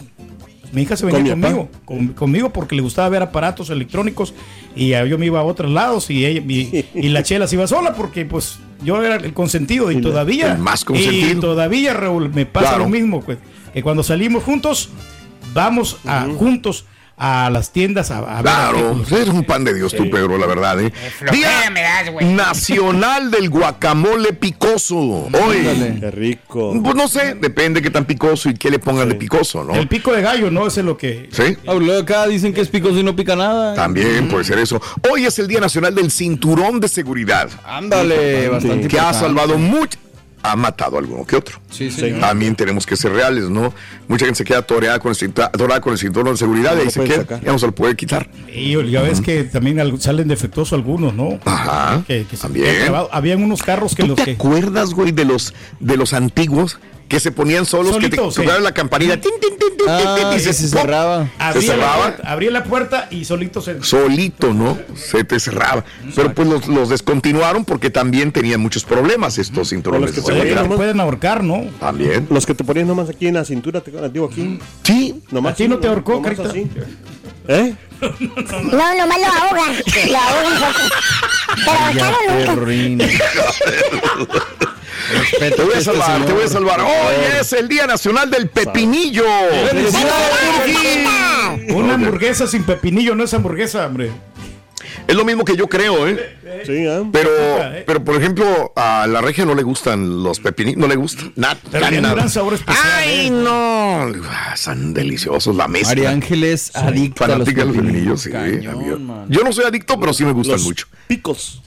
mi 0.72 0.82
hija 0.84 0.96
se 0.98 1.06
venía 1.06 1.20
Con 1.32 1.40
mi 1.40 1.42
conmigo, 1.48 1.70
con- 1.86 2.08
conmigo 2.10 2.50
porque 2.52 2.76
le 2.76 2.82
gustaba 2.82 3.08
ver 3.10 3.22
aparatos 3.24 3.70
electrónicos 3.70 4.34
y 4.76 4.90
yo 4.90 5.18
me 5.18 5.26
iba 5.28 5.40
a 5.40 5.44
otros 5.44 5.72
lados 5.72 6.10
y 6.10 6.26
ella 6.26 6.42
y, 6.48 6.86
y 6.94 7.10
la 7.10 7.24
chela 7.24 7.48
se 7.48 7.56
iba 7.56 7.68
sola 7.68 7.94
porque 7.96 8.26
pues 8.26 8.60
yo 8.84 9.02
era 9.04 9.16
el 9.16 9.34
consentido 9.34 9.92
y 9.92 10.02
todavía. 10.02 10.54
El 10.54 10.58
más 10.60 10.84
consentido. 10.86 11.32
Y 11.32 11.36
todavía, 11.40 11.94
Raúl, 11.94 12.30
me 12.34 12.46
pasa 12.46 12.68
Claro. 12.70 12.84
lo 12.84 12.90
mismo, 12.90 13.22
pues. 13.22 13.38
Que 13.74 13.82
cuando 13.82 14.04
salimos 14.04 14.44
juntos, 14.44 14.90
vamos 15.54 15.98
a, 16.06 16.28
juntos 16.38 16.86
a 17.18 17.50
las 17.50 17.72
tiendas 17.72 18.12
a, 18.12 18.18
a 18.18 18.42
ver 18.42 18.52
Claro, 18.52 18.78
artículos. 18.90 19.12
eres 19.14 19.30
un 19.30 19.44
pan 19.46 19.64
de 19.64 19.74
Dios 19.74 19.94
tú, 19.96 20.10
Pedro, 20.10 20.38
la 20.38 20.48
verdad, 20.48 20.82
¿eh? 20.82 20.92
Día 21.32 21.70
Nacional 22.22 23.32
del 23.32 23.50
Guacamole 23.50 24.34
Picoso. 24.34 24.98
Hoy, 24.98 25.98
Qué 26.00 26.12
rico. 26.12 26.74
pues 26.84 26.96
no 26.96 27.08
sé, 27.08 27.36
depende 27.36 27.82
qué 27.82 27.90
tan 27.90 28.06
picoso 28.06 28.50
y 28.50 28.54
qué 28.56 28.70
le 28.70 28.80
pongan 28.80 29.10
de 29.10 29.16
picoso, 29.16 29.64
¿no? 29.64 29.74
El 29.76 29.88
pico 29.88 30.12
de 30.14 30.22
gallo, 30.22 30.52
¿no? 30.52 30.68
Ese 30.68 30.82
es 30.82 30.86
lo 30.86 30.98
que. 30.98 31.30
¿Sí? 31.32 31.58
Luego 31.66 32.02
acá 32.02 32.28
dicen 32.28 32.54
que 32.54 32.62
es 32.62 32.68
picoso 32.70 33.00
y 33.00 33.04
no 33.04 33.16
pica 33.16 33.36
nada. 33.36 33.74
También 33.76 34.28
puede 34.28 34.44
ser 34.44 34.60
eso. 34.60 34.82
Hoy 35.10 35.26
es 35.26 35.40
el 35.40 35.48
Día 35.48 35.60
Nacional 35.60 35.96
del 35.96 36.12
Cinturón 36.12 36.80
de 36.80 36.88
Seguridad, 36.90 37.50
Ándale, 37.66 38.50
bastante 38.50 38.88
que 38.88 39.00
ha 39.00 39.14
salvado 39.14 39.58
mucho. 39.58 39.98
Ha 40.52 40.56
matado 40.56 40.96
a 40.98 41.00
alguno 41.00 41.26
que 41.26 41.36
otro. 41.36 41.60
Sí, 41.70 41.90
señor. 41.92 42.20
También 42.20 42.56
tenemos 42.56 42.86
que 42.86 42.96
ser 42.96 43.12
reales, 43.12 43.50
¿no? 43.50 43.74
Mucha 44.08 44.26
gente 44.26 44.38
se 44.38 44.44
queda 44.46 44.62
toreada 44.62 45.00
con 45.00 45.12
el, 45.20 45.34
atorada 45.42 45.82
con 45.82 45.94
el 45.94 46.00
cinturón 46.00 46.34
de 46.34 46.38
seguridad 46.38 46.74
y 46.74 46.76
No 46.76 46.80
ahí 46.82 46.86
lo 46.86 46.92
se 46.92 47.04
queda. 47.04 47.18
sacar. 47.18 47.42
Ya 47.44 47.52
no 47.52 47.60
se 47.60 47.66
lo 47.68 47.76
puede 47.76 47.96
quitar. 47.96 48.30
Y 48.54 48.72
ya 48.92 49.02
ves 49.02 49.22
que 49.22 49.44
también 49.44 49.80
al- 49.80 50.00
salen 50.02 50.28
defectuosos 50.28 50.74
algunos, 50.74 51.14
¿no? 51.14 51.40
Ajá, 51.46 52.04
Que, 52.08 52.26
que 52.26 52.36
se 52.36 52.42
también. 52.44 52.66
Habían 53.12 53.44
unos 53.44 53.64
carros 53.64 53.96
que 53.96 54.04
¿Tú 54.04 54.10
los 54.10 54.18
te 54.18 54.26
que. 54.26 54.32
acuerdas, 54.32 54.94
güey, 54.94 55.12
de 55.12 55.26
los, 55.26 55.54
de 55.80 55.98
los 55.98 56.14
antiguos 56.14 56.78
que 57.08 57.20
se 57.20 57.32
ponían 57.32 57.66
solos, 57.66 57.98
que 57.98 58.10
te 58.10 58.18
sí. 58.18 58.42
tocaban 58.42 58.64
la 58.64 58.72
campanita 58.74 59.20
tin, 59.20 59.32
tin, 59.40 59.50
tin, 59.52 59.58
tin, 59.60 59.78
tin, 59.78 59.86
Ah, 59.88 60.34
y 60.36 60.40
se 60.40 60.52
cerraba. 60.54 61.30
Se 61.54 61.56
la, 61.56 61.62
cerraba 61.62 61.98
puerta, 61.98 62.32
abría 62.32 62.50
la 62.52 62.64
puerta 62.64 63.08
y 63.12 63.26
solito 63.26 63.62
se. 63.62 63.84
solito, 63.84 64.54
¿no? 64.54 64.78
Se 64.96 65.24
te 65.24 65.40
cerraba. 65.40 65.86
Pero 66.16 66.34
pues 66.34 66.48
los, 66.48 66.68
los 66.68 66.90
descontinuaron 66.90 67.64
porque 67.66 67.92
también 67.92 68.32
tenían 68.32 68.60
muchos 68.62 68.84
problemas 68.84 69.38
estos 69.38 69.70
cinturones 69.70 70.16
los 70.16 70.26
que 70.26 70.32
te 70.34 70.56
nomás- 70.56 70.76
pueden 70.78 71.00
ahorcar, 71.00 71.44
¿no? 71.44 71.66
También. 71.80 72.26
Los 72.32 72.46
que 72.48 72.56
te 72.56 72.64
ponían 72.64 72.88
nomás 72.88 73.10
aquí 73.10 73.28
en 73.28 73.36
la 73.36 73.46
cintura, 73.46 73.82
te 73.82 73.92
digo 74.10 74.26
aquí. 74.26 74.60
Sí. 74.84 75.22
Nomás 75.30 75.54
¿A 75.54 75.56
ti 75.58 75.68
no 75.68 75.78
te 75.78 75.88
ahorcó, 75.88 76.14
nomás 76.14 76.40
así. 76.40 76.68
¿Eh? 77.48 77.76
No, 78.02 78.96
nomás 78.96 79.20
lo 79.20 79.26
ahoga. 79.28 79.72
Lo. 80.08 80.20
Pero 81.64 81.80
ahorcado 81.80 82.18
nunca. 82.98 83.16
Te 85.40 85.62
voy 85.62 85.74
a 85.76 85.82
salvar, 85.82 86.26
te 86.26 86.34
voy 86.34 86.44
a 86.44 86.48
salvar. 86.48 86.82
Hoy 86.82 87.40
es 87.40 87.54
el 87.54 87.68
Día 87.68 87.86
Nacional 87.88 88.30
del 88.30 88.50
Pepinillo. 88.50 89.24
Una 91.70 91.94
hamburguesa 91.96 92.48
sin 92.48 92.64
pepinillo 92.64 93.16
no 93.16 93.24
es 93.24 93.34
hamburguesa, 93.34 93.86
hombre. 93.86 94.12
Es 95.08 95.16
lo 95.16 95.26
mismo 95.26 95.46
que 95.46 95.56
yo 95.56 95.68
creo, 95.68 96.08
¿eh? 96.08 96.38
Sí, 96.66 96.72
¿eh? 96.74 97.04
Pero, 97.12 97.30
¿eh? 97.30 97.84
pero 97.86 98.04
por 98.04 98.16
ejemplo, 98.16 98.74
a 98.76 99.08
la 99.08 99.22
regia 99.22 99.46
no 99.46 99.54
le 99.56 99.64
gustan 99.64 100.24
los 100.24 100.40
pepinillos, 100.40 100.80
no 100.80 100.88
le 100.88 100.96
gustan. 100.96 101.32
Nada, 101.36 101.58
Pero 101.72 101.86
un 102.24 102.30
sabor 102.30 102.54
especial. 102.56 102.84
Ay, 102.96 103.28
¿eh? 103.28 103.30
no. 103.32 104.08
Ah, 104.30 104.56
Son 104.56 104.94
deliciosos 104.94 105.56
la 105.56 105.68
mezcla. 105.68 105.90
María 105.90 106.10
Ángel 106.12 106.44
es 106.44 106.76
adicta 106.76 107.26
a 107.26 107.28
los 107.30 107.38
Fanática 107.38 107.62
de 107.62 107.68
los 107.68 107.76
pepinillos, 107.78 108.22
sí. 108.22 108.32
Cañón. 108.32 109.26
Yo 109.30 109.44
no 109.44 109.52
soy 109.54 109.66
adicto, 109.66 110.00
pero 110.00 110.14
sí 110.14 110.24
me 110.24 110.32
gustan 110.32 110.54
Los 110.56 110.64
mucho. 110.64 110.88
picos. 111.08 111.62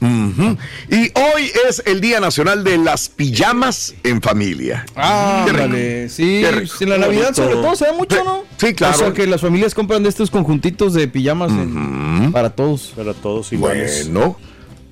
Y 0.89 0.95
hoy 1.17 1.51
es 1.69 1.83
el 1.85 2.01
Día 2.01 2.19
Nacional 2.19 2.63
de 2.63 2.77
las 2.77 3.09
Pijamas 3.09 3.93
en 4.03 4.21
Familia. 4.21 4.85
Ah, 4.95 5.43
Qué 5.45 5.53
rico. 5.53 6.13
Sí, 6.13 6.41
Qué 6.41 6.51
rico. 6.51 6.73
en 6.81 6.89
la 6.89 6.97
Navidad 6.97 7.33
sobre 7.33 7.55
todo 7.55 7.75
se 7.75 7.85
da 7.85 7.93
mucho, 7.93 8.23
¿no? 8.23 8.43
Sí, 8.57 8.73
claro. 8.73 8.95
O 8.95 8.99
sea, 8.99 9.13
que 9.13 9.25
las 9.27 9.41
familias 9.41 9.73
compran 9.73 10.03
de 10.03 10.09
estos 10.09 10.29
conjuntitos 10.29 10.93
de 10.93 11.07
pijamas 11.07 11.51
en- 11.51 12.31
para 12.31 12.49
todos. 12.49 12.93
Para 12.95 13.13
todos 13.21 13.51
iguales. 13.53 14.09
Bueno, 14.11 14.37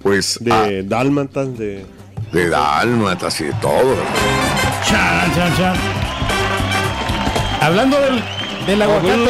pues 0.01 0.37
De 0.41 0.51
ah, 0.53 0.69
dálmatas, 0.85 1.57
de. 1.57 1.85
de 2.31 2.49
dálmatas 2.49 3.39
y 3.41 3.45
de 3.45 3.53
todo. 3.53 3.95
Chan, 4.87 5.33
chan, 5.35 5.57
chan. 5.57 5.75
Hablando 7.61 7.99
del, 7.99 8.23
del 8.67 8.81
aguacate, 8.81 9.29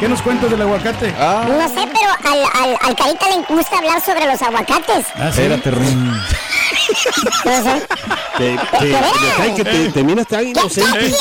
¿qué 0.00 0.08
nos 0.08 0.22
cuentas 0.22 0.50
del 0.50 0.62
aguacate? 0.62 1.14
Ah, 1.18 1.44
No 1.48 1.68
sé, 1.68 1.86
pero 1.92 2.32
al, 2.32 2.38
al, 2.62 2.76
al 2.82 2.96
Carita 2.96 3.28
le 3.28 3.54
gusta 3.54 3.78
hablar 3.78 4.00
sobre 4.00 4.26
los 4.26 4.40
aguacates. 4.42 5.06
Ah, 5.14 5.30
¿sí? 5.32 5.42
espérate, 5.42 5.70
Rin. 5.70 6.12
No 7.44 7.62
sé. 7.62 7.86
Te, 8.38 9.90
te 9.90 10.04
miras 10.04 10.26
tan 10.26 10.44
¿Qué, 10.44 10.52
qué 10.52 10.60
inocente. 10.60 10.90
quieres 10.98 11.14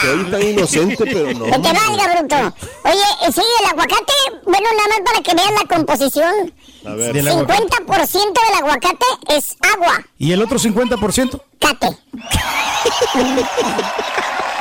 Que 0.00 0.08
hoy 0.08 0.24
tan 0.30 0.42
inocente, 0.42 1.04
pero 1.04 1.32
no. 1.34 1.44
Que 1.46 1.58
te 1.58 1.72
valga, 1.72 2.20
bruto. 2.20 2.54
Oye, 2.84 3.02
eh, 3.26 3.32
sí, 3.32 3.42
el 3.60 3.66
aguacate, 3.70 4.12
bueno, 4.44 4.68
nada 4.76 4.88
más 4.88 5.00
para 5.04 5.22
que 5.22 5.34
vean 5.34 5.54
la 5.54 5.76
composición. 5.76 6.52
A 6.86 6.90
ver. 6.94 7.12
Del 7.12 7.28
aguacate. 7.28 7.64
50% 7.64 8.12
del 8.22 8.58
aguacate 8.58 9.06
es 9.28 9.56
agua, 9.74 10.04
¿Y 10.18 10.32
el 10.32 10.42
otro 10.42 10.58
50%? 10.58 11.40
cate. 11.58 11.98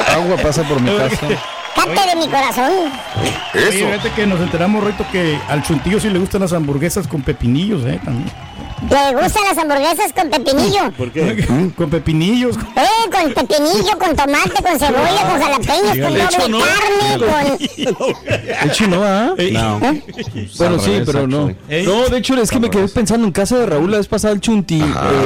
Agua 0.07 0.37
pasa 0.41 0.63
por 0.63 0.81
mi 0.81 0.95
casa. 0.97 1.27
Cate 1.77 2.09
de 2.09 2.15
mi 2.15 2.27
corazón. 2.27 2.71
Oye, 3.53 3.69
Eso. 3.69 3.71
fíjate 3.87 4.11
que 4.11 4.27
nos 4.27 4.39
enteramos, 4.41 4.83
Rito, 4.83 5.05
que 5.11 5.37
al 5.47 5.63
chuntillo 5.63 5.99
sí 5.99 6.09
le 6.09 6.19
gustan 6.19 6.41
las 6.41 6.53
hamburguesas 6.53 7.07
con 7.07 7.21
pepinillos, 7.21 7.83
¿eh? 7.85 7.99
También. 8.03 8.29
Le 8.89 9.15
gustan 9.21 9.43
las 9.43 9.57
hamburguesas 9.57 10.13
con 10.13 10.29
pepinillo. 10.29 10.91
¿Por 10.97 11.11
qué? 11.11 11.71
con 11.75 11.89
pepinillos. 11.89 12.55
Eh, 12.57 13.09
con 13.11 13.33
pepinillo, 13.33 13.97
con 13.97 14.15
tomate, 14.15 14.61
con 14.61 14.77
cebolla, 14.79 15.23
con 15.31 15.41
jalapeños, 15.41 15.97
con 15.97 16.13
doble 16.13 16.49
no. 16.49 16.59
carne, 16.59 17.17
con... 17.17 17.57
De 17.57 18.55
hecho, 18.65 18.87
no, 18.87 19.03
¿ah? 19.03 19.33
No. 19.51 19.79
Bueno, 19.79 20.79
sí, 20.79 20.91
pero 21.05 21.27
no. 21.27 21.47
No, 21.85 22.09
de 22.09 22.17
hecho, 22.17 22.35
es 22.39 22.51
que 22.51 22.59
me 22.59 22.69
quedé 22.69 22.87
pensando 22.87 23.25
en 23.25 23.31
casa 23.33 23.57
de 23.57 23.65
Raúl 23.65 23.89
la 23.89 23.97
vez 23.97 24.07
pasada, 24.07 24.33
el 24.33 24.41
Chunti. 24.41 24.79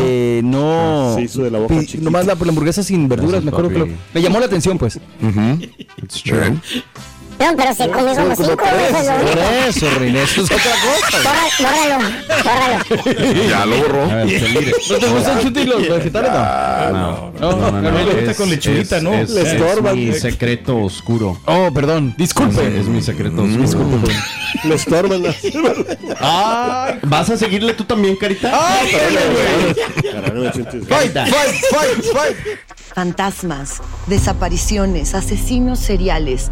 eh, 0.06 0.40
no. 0.44 1.14
Se 1.16 1.24
hizo 1.24 1.44
de 1.44 1.52
la 1.52 1.60
boca 1.60 1.78
chiquita. 1.82 2.04
Nomás 2.04 2.26
la, 2.26 2.36
la 2.36 2.50
hamburguesa 2.50 2.84
sin 2.84 3.10
verduras, 3.10 3.44
me 3.44 3.50
acuerdo 3.50 3.70
que 3.70 3.80
lo- 3.80 3.88
Me 4.14 4.22
llamó 4.22 4.40
la 4.40 4.46
atención, 4.46 4.78
pues. 4.78 4.98
Bien. 6.42 6.60
No, 7.42 7.58
pero 7.58 7.74
se 7.74 7.90
comió 7.90 8.14
como 8.14 8.36
cinco 8.36 8.64
veces 8.78 9.08
lo 9.08 9.26
Por 9.26 9.40
eso, 9.68 9.90
Rin, 10.00 10.16
eso 10.16 10.42
es 10.44 10.52
otra 10.52 10.72
cosa. 10.84 11.18
Bórralo, 11.60 12.06
bórralo. 12.44 13.50
Ya 13.50 13.66
lo 13.66 13.78
borró. 13.78 14.06
¿No 14.06 14.98
te 15.00 15.08
gusta 15.08 15.34
el 15.34 15.40
Chunti 15.42 15.60
y 15.62 15.66
los 15.66 15.90
vegetales? 15.90 16.32
No. 16.32 17.32
No, 17.40 17.72
no, 17.72 17.82
no, 17.82 17.92
le 17.92 18.14
gusta 18.14 18.36
con 18.36 18.50
lechuguita, 18.50 19.02
¿no? 19.02 19.14
Es, 19.16 19.32
mi 19.96 20.14
secreto 20.20 20.78
oscuro. 20.78 21.40
Oh, 21.46 21.72
perdón. 21.74 22.14
Disculpe. 22.16 22.80
Es 22.80 22.88
mi 22.88 23.02
secreto 23.02 23.42
oscuro. 23.42 23.64
Disculpe. 23.64 24.14
Le 24.64 24.76
estorban 24.76 25.24
las. 25.24 25.38
¿Vas 27.04 27.30
a 27.32 27.38
seguirle 27.38 27.74
tú 27.74 27.86
también, 27.86 28.18
Carita? 28.18 28.52
Caramba, 30.12 30.52
chuntis. 30.52 30.88
Fight, 30.88 31.12
fight, 31.12 31.56
fight, 31.72 32.14
fight. 32.14 32.38
Fantasmas, 32.94 33.82
desapariciones, 34.08 35.16
asesinos 35.16 35.80
seriales, 35.80 36.52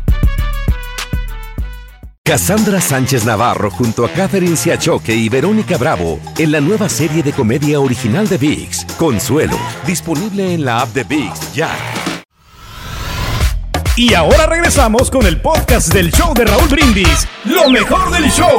Cassandra 2.31 2.79
Sánchez 2.79 3.25
Navarro 3.25 3.69
junto 3.69 4.05
a 4.05 4.09
Catherine 4.09 4.55
Siachoque 4.55 5.13
y 5.13 5.27
Verónica 5.27 5.77
Bravo 5.77 6.17
en 6.37 6.53
la 6.53 6.61
nueva 6.61 6.87
serie 6.87 7.21
de 7.21 7.33
comedia 7.33 7.81
original 7.81 8.25
de 8.29 8.37
VIX, 8.37 8.85
Consuelo, 8.97 9.59
disponible 9.85 10.53
en 10.53 10.63
la 10.63 10.79
app 10.79 10.93
de 10.93 11.03
VIX 11.03 11.53
ya. 11.53 11.69
Y 13.97 14.13
ahora 14.13 14.45
regresamos 14.45 15.11
con 15.11 15.25
el 15.25 15.41
podcast 15.41 15.93
del 15.93 16.09
show 16.09 16.33
de 16.33 16.45
Raúl 16.45 16.69
Brindis. 16.69 17.27
Lo 17.43 17.69
mejor 17.69 18.09
del 18.11 18.31
show. 18.31 18.55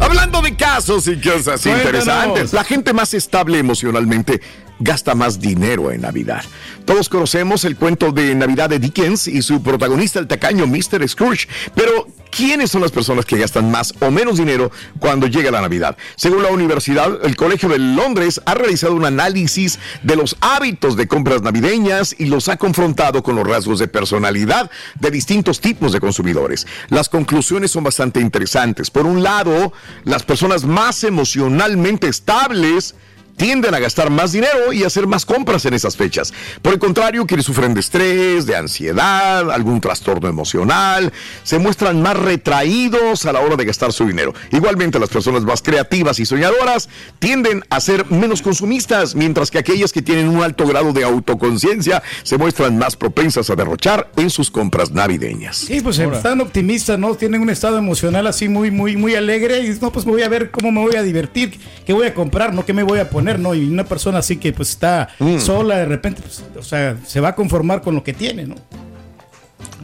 Hablando 0.00 0.40
de 0.40 0.56
casos 0.56 1.06
y 1.06 1.20
cosas 1.20 1.60
Cuéntanos. 1.60 1.84
interesantes, 1.84 2.52
la 2.54 2.64
gente 2.64 2.94
más 2.94 3.12
estable 3.12 3.58
emocionalmente 3.58 4.40
gasta 4.78 5.14
más 5.14 5.38
dinero 5.38 5.92
en 5.92 6.00
Navidad. 6.00 6.42
Todos 6.86 7.10
conocemos 7.10 7.66
el 7.66 7.76
cuento 7.76 8.10
de 8.10 8.34
Navidad 8.34 8.70
de 8.70 8.78
Dickens 8.78 9.28
y 9.28 9.42
su 9.42 9.62
protagonista, 9.62 10.18
el 10.18 10.26
tacaño 10.26 10.66
Mr. 10.66 11.06
Scrooge, 11.06 11.46
pero 11.74 12.06
¿quiénes 12.32 12.70
son 12.70 12.80
las 12.80 12.90
personas 12.90 13.24
que 13.24 13.38
gastan 13.38 13.70
más 13.70 13.94
o 14.00 14.10
menos 14.10 14.38
dinero 14.38 14.72
cuando 14.98 15.26
llega 15.28 15.50
la 15.50 15.60
Navidad? 15.60 15.96
Según 16.16 16.42
la 16.42 16.48
universidad, 16.48 17.24
el 17.24 17.36
Colegio 17.36 17.68
de 17.68 17.78
Londres 17.78 18.40
ha 18.46 18.54
realizado 18.54 18.94
un 18.94 19.04
análisis 19.04 19.78
de 20.02 20.16
los 20.16 20.36
hábitos 20.40 20.96
de 20.96 21.06
compras 21.06 21.42
navideñas 21.42 22.16
y 22.18 22.26
los 22.26 22.48
ha 22.48 22.56
confrontado 22.56 23.22
con 23.22 23.36
los 23.36 23.46
rasgos 23.46 23.78
de 23.78 23.86
personalidad 23.86 24.70
de 24.98 25.10
distintos 25.10 25.60
tipos 25.60 25.92
de 25.92 26.00
consumidores. 26.00 26.66
Las 26.88 27.08
conclusiones 27.08 27.70
son 27.70 27.84
bastante 27.84 28.20
interesantes. 28.20 28.90
Por 28.90 29.06
un 29.06 29.22
lado, 29.22 29.72
las 30.04 30.22
personas 30.22 30.64
más 30.64 31.04
emocionalmente 31.04 32.08
estables 32.08 32.94
tienden 33.36 33.74
a 33.74 33.78
gastar 33.78 34.10
más 34.10 34.32
dinero 34.32 34.72
y 34.72 34.84
hacer 34.84 35.06
más 35.06 35.26
compras 35.26 35.64
en 35.66 35.74
esas 35.74 35.96
fechas. 35.96 36.32
Por 36.60 36.72
el 36.72 36.78
contrario, 36.78 37.26
quienes 37.26 37.46
sufren 37.46 37.74
de 37.74 37.80
estrés, 37.80 38.46
de 38.46 38.56
ansiedad, 38.56 39.50
algún 39.50 39.80
trastorno 39.80 40.28
emocional, 40.28 41.12
se 41.42 41.58
muestran 41.58 42.00
más 42.02 42.16
retraídos 42.16 43.26
a 43.26 43.32
la 43.32 43.40
hora 43.40 43.56
de 43.56 43.64
gastar 43.64 43.92
su 43.92 44.06
dinero. 44.06 44.34
Igualmente, 44.50 44.98
las 44.98 45.10
personas 45.10 45.42
más 45.42 45.62
creativas 45.62 46.18
y 46.18 46.26
soñadoras 46.26 46.88
tienden 47.18 47.64
a 47.70 47.80
ser 47.80 48.10
menos 48.10 48.42
consumistas, 48.42 49.14
mientras 49.14 49.50
que 49.50 49.58
aquellas 49.58 49.92
que 49.92 50.02
tienen 50.02 50.28
un 50.28 50.42
alto 50.42 50.66
grado 50.66 50.92
de 50.92 51.04
autoconciencia 51.04 52.02
se 52.22 52.38
muestran 52.38 52.78
más 52.78 52.96
propensas 52.96 53.50
a 53.50 53.56
derrochar 53.56 54.10
en 54.16 54.30
sus 54.30 54.50
compras 54.50 54.90
navideñas. 54.90 55.56
Sí, 55.56 55.80
pues 55.80 55.98
están 55.98 56.40
optimistas, 56.40 56.98
¿no? 56.98 57.14
Tienen 57.14 57.40
un 57.40 57.50
estado 57.50 57.78
emocional 57.78 58.26
así 58.26 58.48
muy, 58.48 58.70
muy, 58.70 58.96
muy 58.96 59.14
alegre 59.14 59.60
y 59.60 59.70
no, 59.80 59.92
pues 59.92 60.04
voy 60.04 60.22
a 60.22 60.28
ver 60.28 60.50
cómo 60.50 60.70
me 60.70 60.80
voy 60.80 60.96
a 60.96 61.02
divertir, 61.02 61.58
qué 61.86 61.92
voy 61.92 62.06
a 62.06 62.14
comprar, 62.14 62.54
no 62.54 62.64
qué 62.64 62.72
me 62.72 62.82
voy 62.82 62.98
a 62.98 63.10
poner, 63.10 63.21
¿no? 63.22 63.54
Y 63.54 63.68
una 63.68 63.84
persona 63.84 64.18
así 64.18 64.36
que 64.36 64.52
pues 64.52 64.70
está 64.70 65.08
sola 65.38 65.76
de 65.78 65.86
repente, 65.86 66.22
pues, 66.22 66.42
o 66.58 66.62
sea, 66.62 66.96
se 67.06 67.20
va 67.20 67.28
a 67.28 67.34
conformar 67.34 67.82
con 67.82 67.94
lo 67.94 68.02
que 68.02 68.12
tiene, 68.12 68.44
¿no? 68.44 68.56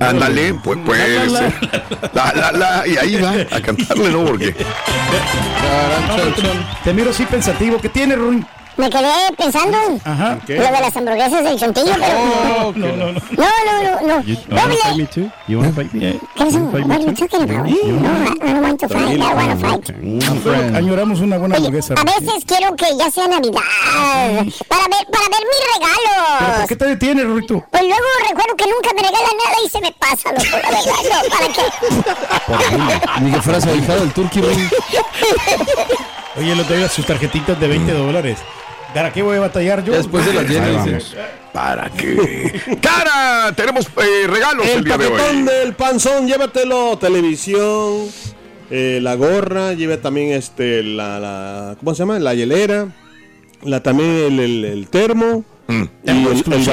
Ándale, 0.00 0.54
pues, 0.62 0.78
pues. 0.85 1.33
La, 1.33 1.52
la, 2.12 2.33
la, 2.33 2.52
la, 2.52 2.87
y 2.87 2.97
ahí 2.97 3.16
va 3.21 3.33
a 3.50 3.61
cantarle, 3.61 4.11
¿no? 4.11 4.25
Porque. 4.25 4.54
Te 6.85 6.95
miro 6.95 7.11
así 7.11 7.25
pensativo. 7.26 7.80
¿Qué 7.80 7.88
tiene, 7.88 8.14
Ruin? 8.16 8.47
Me 8.78 8.88
quedé 8.88 9.11
pensando 9.37 9.76
Ajá. 10.04 10.38
lo 10.47 10.54
de 10.54 10.70
las 10.70 10.97
hamburguesas 10.97 11.42
del 11.42 11.58
chontillo, 11.58 11.92
pero... 11.99 12.16
Oh, 12.68 12.73
no, 12.76 12.87
no, 12.97 13.12
no. 13.12 13.20
No, 13.32 13.47
no, 13.66 13.82
no, 13.82 14.06
no. 14.06 14.20
You, 14.23 14.35
you 14.35 14.38
No, 14.50 14.56
want 14.56 14.70
to 14.70 14.76
le- 14.76 14.76
fight 14.82 14.97
me 14.97 15.06
too? 15.06 15.30
You 15.49 15.58
want 15.58 15.75
to 15.75 15.82
fight 15.82 15.92
me? 15.92 16.00
¿Qué 16.37 16.42
es 16.44 16.49
eso? 16.50 16.58
wanna 16.61 16.87
What 16.87 16.92
are 16.92 17.02
you 17.04 17.12
talking 17.12 17.42
about? 17.42 17.66
No, 17.66 17.73
I 17.75 18.52
don't 18.52 18.62
want 18.62 18.78
to 18.80 18.88
fight, 18.88 19.08
I 19.08 19.16
don't 19.16 19.37
want 19.37 19.85
to 19.90 20.40
fight. 20.40 20.75
Añoramos 20.76 21.18
una 21.20 21.38
buena 21.38 21.56
hamburguesa. 21.56 21.94
A 21.94 22.04
veces 22.04 22.44
quiero 22.47 22.76
que 22.76 22.87
ya 22.97 23.11
sea 23.11 23.26
Navidad, 23.26 23.61
para 24.68 24.85
ver, 24.87 25.06
para 25.11 25.25
ver 25.28 25.42
mis 25.42 25.58
¿Pero 25.58 25.75
regalos. 25.75 26.58
¿Por 26.61 26.68
qué 26.68 26.76
te 26.76 26.85
detienes, 26.87 27.26
Ruito? 27.26 27.64
Pues 27.73 27.82
luego 27.82 28.04
recuerdo 28.28 28.54
que 28.56 28.64
nunca 28.66 28.90
me 28.94 29.02
regalan 29.02 29.37
nada 29.44 29.56
y 29.66 29.68
se 29.68 29.80
me 29.80 29.92
pasa, 29.92 30.30
loco, 30.30 30.56
la 30.62 30.70
verdad, 30.70 31.02
no, 31.11 31.18
¿para 31.35 31.49
qué? 33.08 33.25
Ni 33.25 33.30
que 33.32 33.42
fueras 33.42 33.66
ahijado 33.66 34.00
del 34.00 34.12
Turkey 34.12 34.40
Ring. 34.42 34.70
Oye, 36.37 36.54
lo 36.54 36.62
traigo 36.64 36.88
sus 36.88 37.04
tarjetitas 37.04 37.58
de 37.58 37.66
20 37.66 37.92
dólares. 37.92 38.38
¿Para 38.98 39.12
qué 39.12 39.22
voy 39.22 39.36
a 39.36 39.40
batallar 39.40 39.84
yo? 39.84 39.92
Después 39.92 40.26
de 40.26 40.34
la 40.34 40.42
llena, 40.42 40.66
Ahí 40.66 40.76
dice. 40.76 40.90
vamos. 40.90 41.16
¿Para 41.52 41.88
qué? 41.90 42.60
¡Cara! 42.82 43.52
Tenemos 43.54 43.86
eh, 43.86 44.26
regalos 44.26 44.66
el, 44.66 44.78
El 44.78 44.84
día 44.84 44.98
de 44.98 45.08
paquetón 45.08 45.36
hoy. 45.36 45.42
del 45.44 45.72
panzón, 45.74 46.26
llévatelo. 46.26 46.98
Televisión, 46.98 48.08
eh, 48.70 48.98
la 49.00 49.14
gorra, 49.14 49.72
lleva 49.74 49.96
también 49.98 50.32
este, 50.32 50.82
la, 50.82 51.18
la- 51.20 51.76
¿cómo 51.78 51.94
se 51.94 52.00
llama? 52.00 52.18
La 52.18 52.34
hielera, 52.34 52.88
la, 53.62 53.82
también 53.82 54.10
el, 54.10 54.40
el- 54.40 54.64
el 54.64 54.88
termo 54.88 55.44
Mm. 55.68 55.82
y 56.04 56.10
el, 56.10 56.26
el 56.54 56.64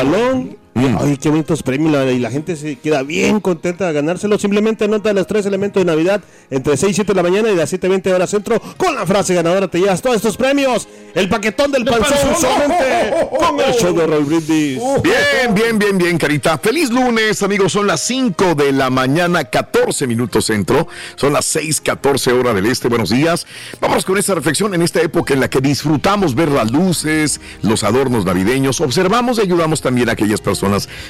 Ay, 0.77 1.15
qué 1.17 1.29
bonitos 1.29 1.63
premios. 1.63 1.91
la- 1.93 2.11
y 2.11 2.19
la 2.19 2.29
gente 2.29 2.55
se 2.57 2.75
queda 2.77 3.01
bien 3.01 3.39
contenta 3.39 3.87
de 3.87 3.93
ganárselo. 3.93 4.37
Simplemente 4.37 4.83
anota 4.85 5.13
los 5.13 5.25
tres 5.25 5.45
elementos 5.45 5.79
de 5.81 5.85
Navidad 5.85 6.21
entre 6.49 6.75
6 6.75 6.91
y 6.91 6.95
7 6.95 7.13
de 7.13 7.15
la 7.15 7.23
mañana 7.23 7.49
y 7.49 7.55
las 7.55 7.69
7 7.69 7.87
a 7.87 7.89
20 7.91 8.13
horas 8.13 8.29
centro. 8.29 8.61
Con 8.75 8.93
la 8.93 9.05
frase 9.05 9.33
ganadora 9.33 9.69
te 9.69 9.79
llevas 9.79 10.01
todos 10.01 10.17
estos 10.17 10.35
premios. 10.35 10.87
El 11.13 11.29
paquetón 11.29 11.71
del 11.71 11.85
panzón, 11.85 12.17
solamente 12.39 13.13
con 13.39 13.59
el 13.61 13.73
show 13.73 13.95
de 13.95 14.05
Roy 14.05 14.23
Brindis. 14.23 14.79
Bien, 15.03 15.53
bien, 15.53 15.79
bien, 15.79 15.97
bien, 15.97 16.17
Carita. 16.17 16.57
Feliz 16.57 16.89
lunes, 16.89 17.41
amigos. 17.41 17.71
Son 17.71 17.87
las 17.87 18.01
5 18.01 18.55
de 18.55 18.73
la 18.73 18.89
mañana, 18.89 19.45
14 19.45 20.07
minutos 20.07 20.45
centro. 20.47 20.87
Son 21.15 21.31
las 21.31 21.45
6, 21.45 21.79
14 21.81 22.33
hora 22.33 22.53
del 22.53 22.65
este. 22.65 22.89
Buenos 22.89 23.09
días. 23.11 23.47
Vamos 23.79 24.03
con 24.03 24.17
esta 24.17 24.35
reflexión 24.35 24.73
en 24.73 24.81
esta 24.81 25.01
época 25.01 25.33
en 25.33 25.39
la 25.39 25.49
que 25.49 25.61
disfrutamos 25.61 26.35
ver 26.35 26.49
las 26.49 26.71
luces, 26.71 27.39
los 27.61 27.83
adornos 27.85 28.25
navideños. 28.25 28.81
Observamos 28.81 29.37
y 29.37 29.41
ayudamos 29.41 29.81
también 29.81 30.09
a 30.09 30.13
aquellas 30.13 30.41
personas 30.41 30.64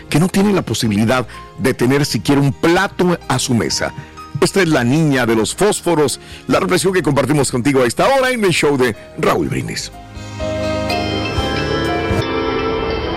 que 0.09 0.19
no 0.19 0.27
tienen 0.27 0.55
la 0.55 0.61
posibilidad 0.61 1.27
de 1.57 1.73
tener 1.73 2.05
siquiera 2.05 2.41
un 2.41 2.53
plato 2.53 3.17
a 3.27 3.39
su 3.39 3.53
mesa. 3.53 3.93
Esta 4.41 4.61
es 4.61 4.69
la 4.69 4.83
niña 4.83 5.25
de 5.25 5.35
los 5.35 5.55
fósforos, 5.55 6.19
la 6.47 6.59
reflexión 6.59 6.93
que 6.93 7.01
compartimos 7.01 7.51
contigo 7.51 7.81
a 7.81 7.87
esta 7.87 8.07
hora 8.07 8.31
en 8.31 8.43
el 8.43 8.51
show 8.51 8.77
de 8.77 8.95
Raúl 9.17 9.47
Brindis. 9.47 9.91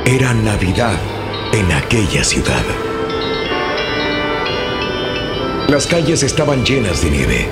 Era 0.05 0.33
Navidad 0.33 0.97
en 1.53 1.71
aquella 1.73 2.25
ciudad. 2.25 2.65
Las 5.69 5.87
calles 5.87 6.23
estaban 6.23 6.65
llenas 6.65 7.03
de 7.03 7.11
nieve. 7.11 7.49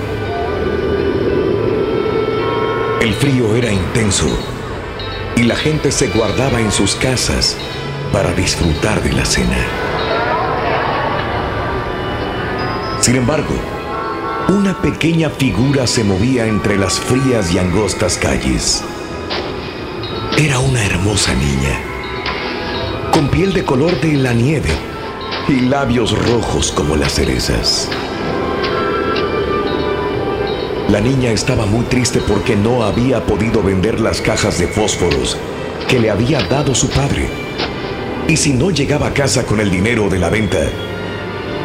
El 3.02 3.12
frío 3.14 3.54
era 3.54 3.70
intenso 3.70 4.26
y 5.36 5.42
la 5.42 5.54
gente 5.54 5.92
se 5.92 6.08
guardaba 6.08 6.60
en 6.60 6.72
sus 6.72 6.94
casas 6.96 7.56
para 8.16 8.32
disfrutar 8.32 9.02
de 9.02 9.12
la 9.12 9.26
cena. 9.26 9.58
Sin 12.98 13.16
embargo, 13.16 13.54
una 14.48 14.80
pequeña 14.80 15.28
figura 15.28 15.86
se 15.86 16.02
movía 16.02 16.46
entre 16.46 16.78
las 16.78 16.98
frías 16.98 17.52
y 17.52 17.58
angostas 17.58 18.16
calles. 18.16 18.82
Era 20.38 20.60
una 20.60 20.82
hermosa 20.82 21.34
niña 21.34 21.78
con 23.12 23.28
piel 23.28 23.52
de 23.52 23.66
color 23.66 24.00
de 24.00 24.14
la 24.14 24.32
nieve 24.32 24.70
y 25.46 25.60
labios 25.60 26.18
rojos 26.26 26.72
como 26.72 26.96
las 26.96 27.12
cerezas. 27.12 27.90
La 30.88 31.02
niña 31.02 31.32
estaba 31.32 31.66
muy 31.66 31.84
triste 31.84 32.22
porque 32.26 32.56
no 32.56 32.82
había 32.82 33.26
podido 33.26 33.62
vender 33.62 34.00
las 34.00 34.22
cajas 34.22 34.58
de 34.58 34.68
fósforos 34.68 35.36
que 35.86 36.00
le 36.00 36.08
había 36.08 36.40
dado 36.44 36.74
su 36.74 36.88
padre. 36.88 37.45
Y 38.28 38.36
si 38.36 38.52
no 38.52 38.70
llegaba 38.70 39.08
a 39.08 39.14
casa 39.14 39.44
con 39.44 39.60
el 39.60 39.70
dinero 39.70 40.08
de 40.08 40.18
la 40.18 40.28
venta, 40.30 40.58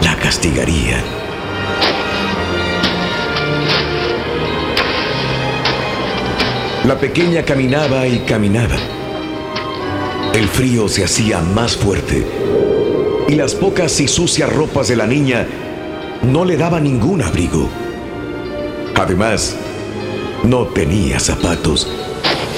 la 0.03 0.15
castigaría. 0.17 1.03
La 6.85 6.99
pequeña 6.99 7.43
caminaba 7.43 8.07
y 8.07 8.19
caminaba. 8.19 8.75
El 10.33 10.47
frío 10.47 10.87
se 10.87 11.03
hacía 11.03 11.39
más 11.41 11.75
fuerte 11.75 12.25
y 13.27 13.35
las 13.35 13.55
pocas 13.55 13.99
y 13.99 14.07
sucias 14.07 14.51
ropas 14.51 14.87
de 14.87 14.95
la 14.95 15.07
niña 15.07 15.47
no 16.21 16.45
le 16.45 16.57
daban 16.57 16.83
ningún 16.83 17.21
abrigo. 17.21 17.69
Además, 18.95 19.55
no 20.43 20.65
tenía 20.67 21.19
zapatos 21.19 21.87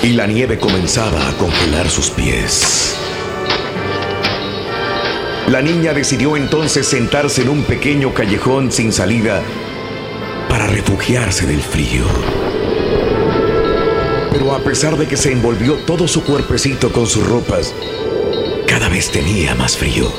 y 0.01 0.09
la 0.09 0.27
nieve 0.27 0.59
comenzaba 0.59 1.29
a 1.29 1.33
congelar 1.37 1.89
sus 1.89 2.09
pies. 2.09 2.95
La 5.47 5.62
niña 5.62 5.93
decidió 5.93 6.38
entonces 6.38 6.88
sentarse 6.88 7.41
en 7.41 7.49
un 7.49 7.63
pequeño 7.63 8.13
callejón 8.13 8.71
sin 8.71 8.93
salida 8.93 9.41
para 10.49 10.67
refugiarse 10.67 11.45
del 11.45 11.62
frío. 11.62 12.06
Pero 14.32 14.56
a 14.56 14.60
pesar 14.60 14.97
de 14.97 15.06
que 15.06 15.17
se 15.17 15.34
envolvió 15.34 15.75
todo 15.86 16.08
su 16.08 16.23
cuerpecito 16.23 16.91
con 16.93 17.08
sus 17.08 17.27
ropas, 17.27 17.73
cada 18.67 18.88
vez 18.88 19.12
tenía 19.12 19.53
más 19.53 19.77
frío. 19.77 20.10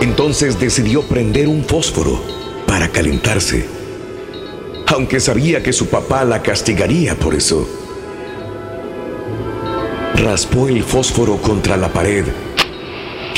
Entonces 0.00 0.58
decidió 0.58 1.02
prender 1.02 1.48
un 1.48 1.64
fósforo 1.64 2.22
para 2.66 2.88
calentarse, 2.88 3.66
aunque 4.86 5.20
sabía 5.20 5.62
que 5.62 5.74
su 5.74 5.86
papá 5.86 6.24
la 6.24 6.42
castigaría 6.42 7.14
por 7.14 7.34
eso. 7.34 7.68
Raspó 10.16 10.68
el 10.68 10.82
fósforo 10.82 11.36
contra 11.36 11.76
la 11.76 11.92
pared 11.92 12.24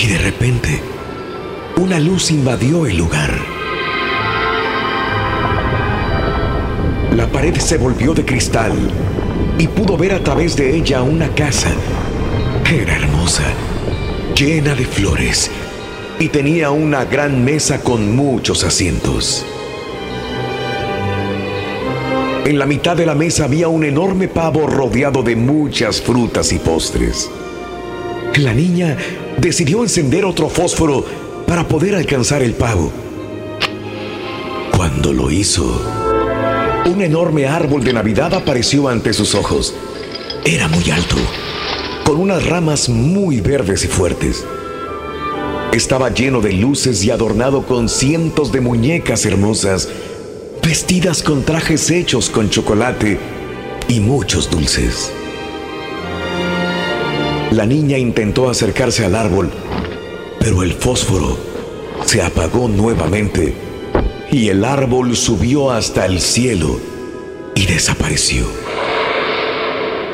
y 0.02 0.06
de 0.06 0.18
repente 0.18 0.80
una 1.76 1.98
luz 1.98 2.30
invadió 2.30 2.86
el 2.86 2.96
lugar. 2.96 3.30
La 7.14 7.26
pared 7.26 7.56
se 7.56 7.76
volvió 7.76 8.14
de 8.14 8.24
cristal 8.24 8.72
y 9.58 9.66
pudo 9.68 9.98
ver 9.98 10.14
a 10.14 10.22
través 10.22 10.56
de 10.56 10.74
ella 10.74 11.02
una 11.02 11.28
casa. 11.34 11.70
Era 12.72 12.96
hermosa, 12.96 13.44
llena 14.34 14.74
de 14.74 14.86
flores 14.86 15.50
y 16.18 16.28
tenía 16.28 16.70
una 16.70 17.04
gran 17.04 17.44
mesa 17.44 17.82
con 17.82 18.16
muchos 18.16 18.64
asientos. 18.64 19.44
En 22.46 22.58
la 22.58 22.66
mitad 22.66 22.96
de 22.96 23.06
la 23.06 23.14
mesa 23.14 23.44
había 23.44 23.68
un 23.68 23.84
enorme 23.84 24.28
pavo 24.28 24.66
rodeado 24.66 25.22
de 25.22 25.36
muchas 25.36 26.00
frutas 26.00 26.52
y 26.52 26.58
postres. 26.58 27.30
La 28.37 28.55
niña 28.55 28.97
decidió 29.38 29.83
encender 29.83 30.25
otro 30.25 30.49
fósforo 30.49 31.05
para 31.47 31.66
poder 31.66 31.97
alcanzar 31.97 32.43
el 32.43 32.55
pavo. 32.55 32.93
Cuando 34.77 35.12
lo 35.12 35.31
hizo, 35.31 35.83
un 36.87 37.03
enorme 37.03 37.47
árbol 37.47 37.83
de 37.83 37.93
Navidad 37.93 38.33
apareció 38.35 38.88
ante 38.88 39.12
sus 39.12 39.35
ojos. 39.35 39.75
Era 40.45 40.69
muy 40.69 40.90
alto, 40.90 41.16
con 42.05 42.19
unas 42.19 42.47
ramas 42.47 42.88
muy 42.88 43.40
verdes 43.40 43.85
y 43.85 43.88
fuertes. 43.88 44.45
Estaba 45.73 46.11
lleno 46.11 46.40
de 46.40 46.53
luces 46.53 47.05
y 47.05 47.11
adornado 47.11 47.66
con 47.66 47.88
cientos 47.88 48.53
de 48.53 48.61
muñecas 48.61 49.27
hermosas, 49.27 49.88
vestidas 50.62 51.23
con 51.23 51.43
trajes 51.43 51.90
hechos 51.90 52.31
con 52.31 52.49
chocolate 52.49 53.19
y 53.88 54.01
muchos 54.01 54.49
dulces. 54.51 55.12
La 57.50 57.66
niña 57.66 57.98
intentó 57.98 58.48
acercarse 58.48 59.04
al 59.04 59.16
árbol, 59.16 59.50
pero 60.38 60.62
el 60.62 60.72
fósforo 60.72 61.36
se 62.06 62.22
apagó 62.22 62.68
nuevamente 62.68 63.54
y 64.30 64.50
el 64.50 64.64
árbol 64.64 65.16
subió 65.16 65.72
hasta 65.72 66.06
el 66.06 66.20
cielo 66.20 66.78
y 67.56 67.66
desapareció. 67.66 68.46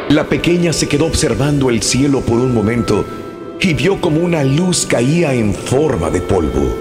La 0.08 0.30
pequeña 0.30 0.72
se 0.72 0.88
quedó 0.88 1.04
observando 1.04 1.68
el 1.68 1.82
cielo 1.82 2.22
por 2.22 2.38
un 2.38 2.54
momento 2.54 3.04
y 3.60 3.74
vio 3.74 4.00
como 4.00 4.20
una 4.20 4.42
luz 4.42 4.86
caía 4.86 5.34
en 5.34 5.52
forma 5.52 6.08
de 6.08 6.22
polvo. 6.22 6.74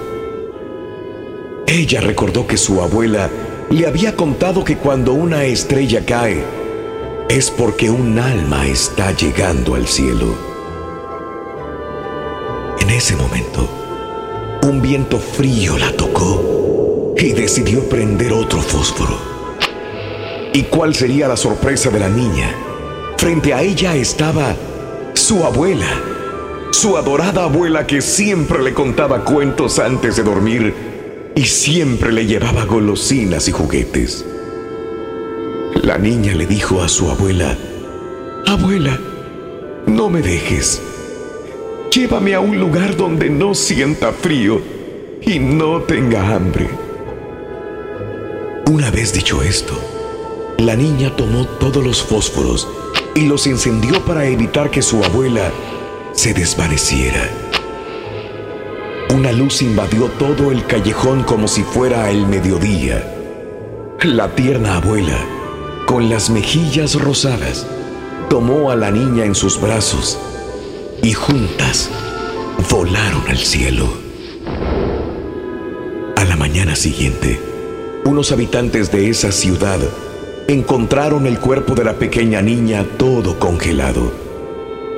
Ella 1.67 1.99
recordó 1.99 2.47
que 2.47 2.55
su 2.55 2.81
abuela 2.81 3.29
le 3.69 3.87
había 3.87 4.15
contado 4.15 4.63
que 4.63 4.77
cuando 4.77 5.11
una 5.11 5.43
estrella 5.43 6.05
cae 6.05 6.64
es 7.29 7.49
porque 7.49 7.89
un 7.89 8.19
alma 8.19 8.67
está 8.67 9.11
llegando 9.11 9.75
al 9.75 9.87
cielo. 9.87 10.35
En 12.79 12.89
ese 12.91 13.15
momento, 13.15 13.67
un 14.63 14.81
viento 14.81 15.17
frío 15.17 15.77
la 15.77 15.91
tocó 15.93 17.13
y 17.17 17.33
decidió 17.33 17.87
prender 17.89 18.31
otro 18.31 18.61
fósforo. 18.61 19.17
¿Y 20.53 20.63
cuál 20.63 20.93
sería 20.93 21.27
la 21.27 21.35
sorpresa 21.35 21.89
de 21.89 21.99
la 21.99 22.09
niña? 22.09 22.55
Frente 23.17 23.53
a 23.53 23.61
ella 23.63 23.95
estaba 23.95 24.55
su 25.13 25.43
abuela, 25.43 26.01
su 26.71 26.95
adorada 26.95 27.45
abuela 27.45 27.87
que 27.87 28.01
siempre 28.01 28.61
le 28.61 28.73
contaba 28.73 29.25
cuentos 29.25 29.79
antes 29.79 30.15
de 30.15 30.23
dormir 30.23 30.73
y 31.35 31.45
siempre 31.45 32.11
le 32.11 32.27
llevaba 32.27 32.65
golosinas 32.65 33.47
y 33.47 33.51
juguetes. 33.51 34.25
La 35.85 35.99
niña 35.99 36.33
le 36.33 36.47
dijo 36.47 36.81
a 36.81 36.89
su 36.89 37.11
abuela, 37.11 37.55
Abuela, 38.47 38.99
no 39.85 40.09
me 40.09 40.23
dejes. 40.23 40.81
Llévame 41.91 42.33
a 42.33 42.39
un 42.39 42.59
lugar 42.59 42.97
donde 42.97 43.29
no 43.29 43.53
sienta 43.53 44.11
frío 44.11 44.59
y 45.21 45.37
no 45.37 45.81
tenga 45.81 46.33
hambre. 46.33 46.67
Una 48.71 48.89
vez 48.89 49.13
dicho 49.13 49.43
esto, 49.43 49.79
la 50.57 50.75
niña 50.75 51.15
tomó 51.15 51.45
todos 51.45 51.83
los 51.85 52.01
fósforos 52.01 52.67
y 53.13 53.27
los 53.27 53.45
encendió 53.45 54.03
para 54.05 54.25
evitar 54.25 54.71
que 54.71 54.81
su 54.81 55.03
abuela 55.03 55.51
se 56.13 56.33
desvaneciera. 56.33 57.29
Una 59.13 59.31
luz 59.31 59.61
invadió 59.61 60.05
todo 60.17 60.51
el 60.51 60.65
callejón 60.65 61.21
como 61.21 61.47
si 61.47 61.61
fuera 61.61 62.09
el 62.09 62.25
mediodía. 62.25 63.07
La 64.01 64.33
tierna 64.33 64.77
abuela, 64.77 65.34
con 65.85 66.09
las 66.09 66.29
mejillas 66.29 66.95
rosadas, 66.95 67.65
tomó 68.29 68.71
a 68.71 68.75
la 68.75 68.91
niña 68.91 69.25
en 69.25 69.35
sus 69.35 69.59
brazos 69.61 70.17
y 71.03 71.13
juntas 71.13 71.89
volaron 72.69 73.21
al 73.27 73.37
cielo. 73.37 73.87
A 76.15 76.25
la 76.25 76.35
mañana 76.35 76.75
siguiente, 76.75 77.39
unos 78.05 78.31
habitantes 78.31 78.91
de 78.91 79.09
esa 79.09 79.31
ciudad 79.31 79.79
encontraron 80.47 81.27
el 81.27 81.39
cuerpo 81.39 81.75
de 81.75 81.83
la 81.83 81.93
pequeña 81.93 82.41
niña 82.41 82.85
todo 82.97 83.39
congelado. 83.39 84.11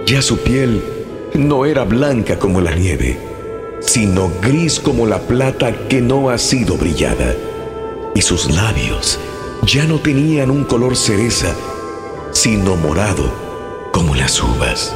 Ya 0.06 0.22
su 0.22 0.38
piel 0.40 0.82
no 1.34 1.66
era 1.66 1.84
blanca 1.84 2.40
como 2.40 2.62
la 2.62 2.76
nieve, 2.76 3.20
sino 3.82 4.32
gris 4.42 4.80
como 4.80 5.06
la 5.06 5.20
plata 5.20 5.88
que 5.88 6.02
no 6.02 6.30
ha 6.30 6.38
sido 6.38 6.78
brillada. 6.78 7.36
Y 8.16 8.22
sus 8.22 8.50
labios 8.56 9.20
ya 9.68 9.84
no 9.84 10.00
tenían 10.00 10.50
un 10.50 10.64
color 10.64 10.96
cereza, 10.96 11.54
sino 12.32 12.78
morado 12.78 13.30
como 13.92 14.16
las 14.16 14.42
uvas. 14.42 14.96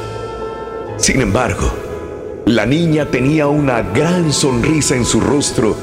Sin 0.95 1.19
embargo, 1.19 1.69
la 2.45 2.65
niña 2.65 3.07
tenía 3.07 3.47
una 3.47 3.81
gran 3.81 4.31
sonrisa 4.31 4.95
en 4.95 5.03
su 5.03 5.19
rostro 5.19 5.75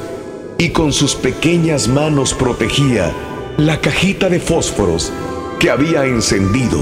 y 0.57 0.71
con 0.71 0.95
sus 0.95 1.15
pequeñas 1.15 1.87
manos 1.87 2.33
protegía 2.33 3.13
la 3.59 3.79
cajita 3.79 4.31
de 4.31 4.41
fósforos 4.41 5.13
que 5.61 5.69
había 5.69 6.07
encendido 6.07 6.81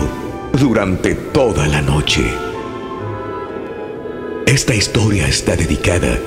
durante 0.53 1.17
toda 1.17 1.67
la 1.67 1.83
noche. 1.83 2.23
Esta 4.47 4.77
historia 4.77 5.27
está 5.27 5.57
dedicada 5.57 6.21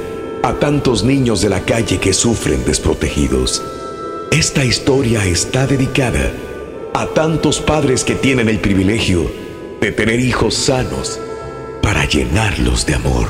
a 0.44 0.54
tantos 0.56 1.06
niños 1.06 1.42
de 1.42 1.50
la 1.50 1.62
calle 1.62 2.00
que 2.00 2.12
sufren 2.12 2.66
desprotegidos. 2.66 3.64
Esta 4.32 4.64
historia 4.64 5.26
está 5.26 5.66
dedicada 5.66 6.32
a 6.94 7.08
tantos 7.08 7.60
padres 7.60 8.04
que 8.04 8.14
tienen 8.14 8.48
el 8.48 8.60
privilegio 8.60 9.30
de 9.82 9.92
tener 9.92 10.20
hijos 10.20 10.54
sanos 10.54 11.20
para 11.82 12.06
llenarlos 12.06 12.86
de 12.86 12.94
amor. 12.94 13.28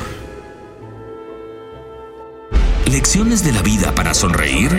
Lecciones 2.84 3.42
de 3.42 3.52
la 3.52 3.62
vida 3.62 3.94
para 3.94 4.12
sonreír 4.12 4.70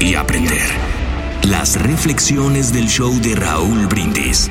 y 0.00 0.16
aprender. 0.16 0.68
Las 1.44 1.80
reflexiones 1.80 2.70
del 2.74 2.88
show 2.88 3.18
de 3.22 3.34
Raúl 3.34 3.86
Brindis. 3.86 4.50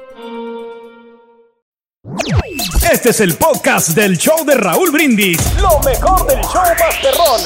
Este 2.91 3.11
es 3.11 3.19
el 3.21 3.35
podcast 3.35 3.89
del 3.89 4.17
show 4.17 4.43
de 4.45 4.55
Raúl 4.55 4.91
Brindis. 4.91 5.37
Lo 5.61 5.79
mejor 5.79 6.27
del 6.27 6.41
show 6.41 6.61
Masterrón. 6.77 7.41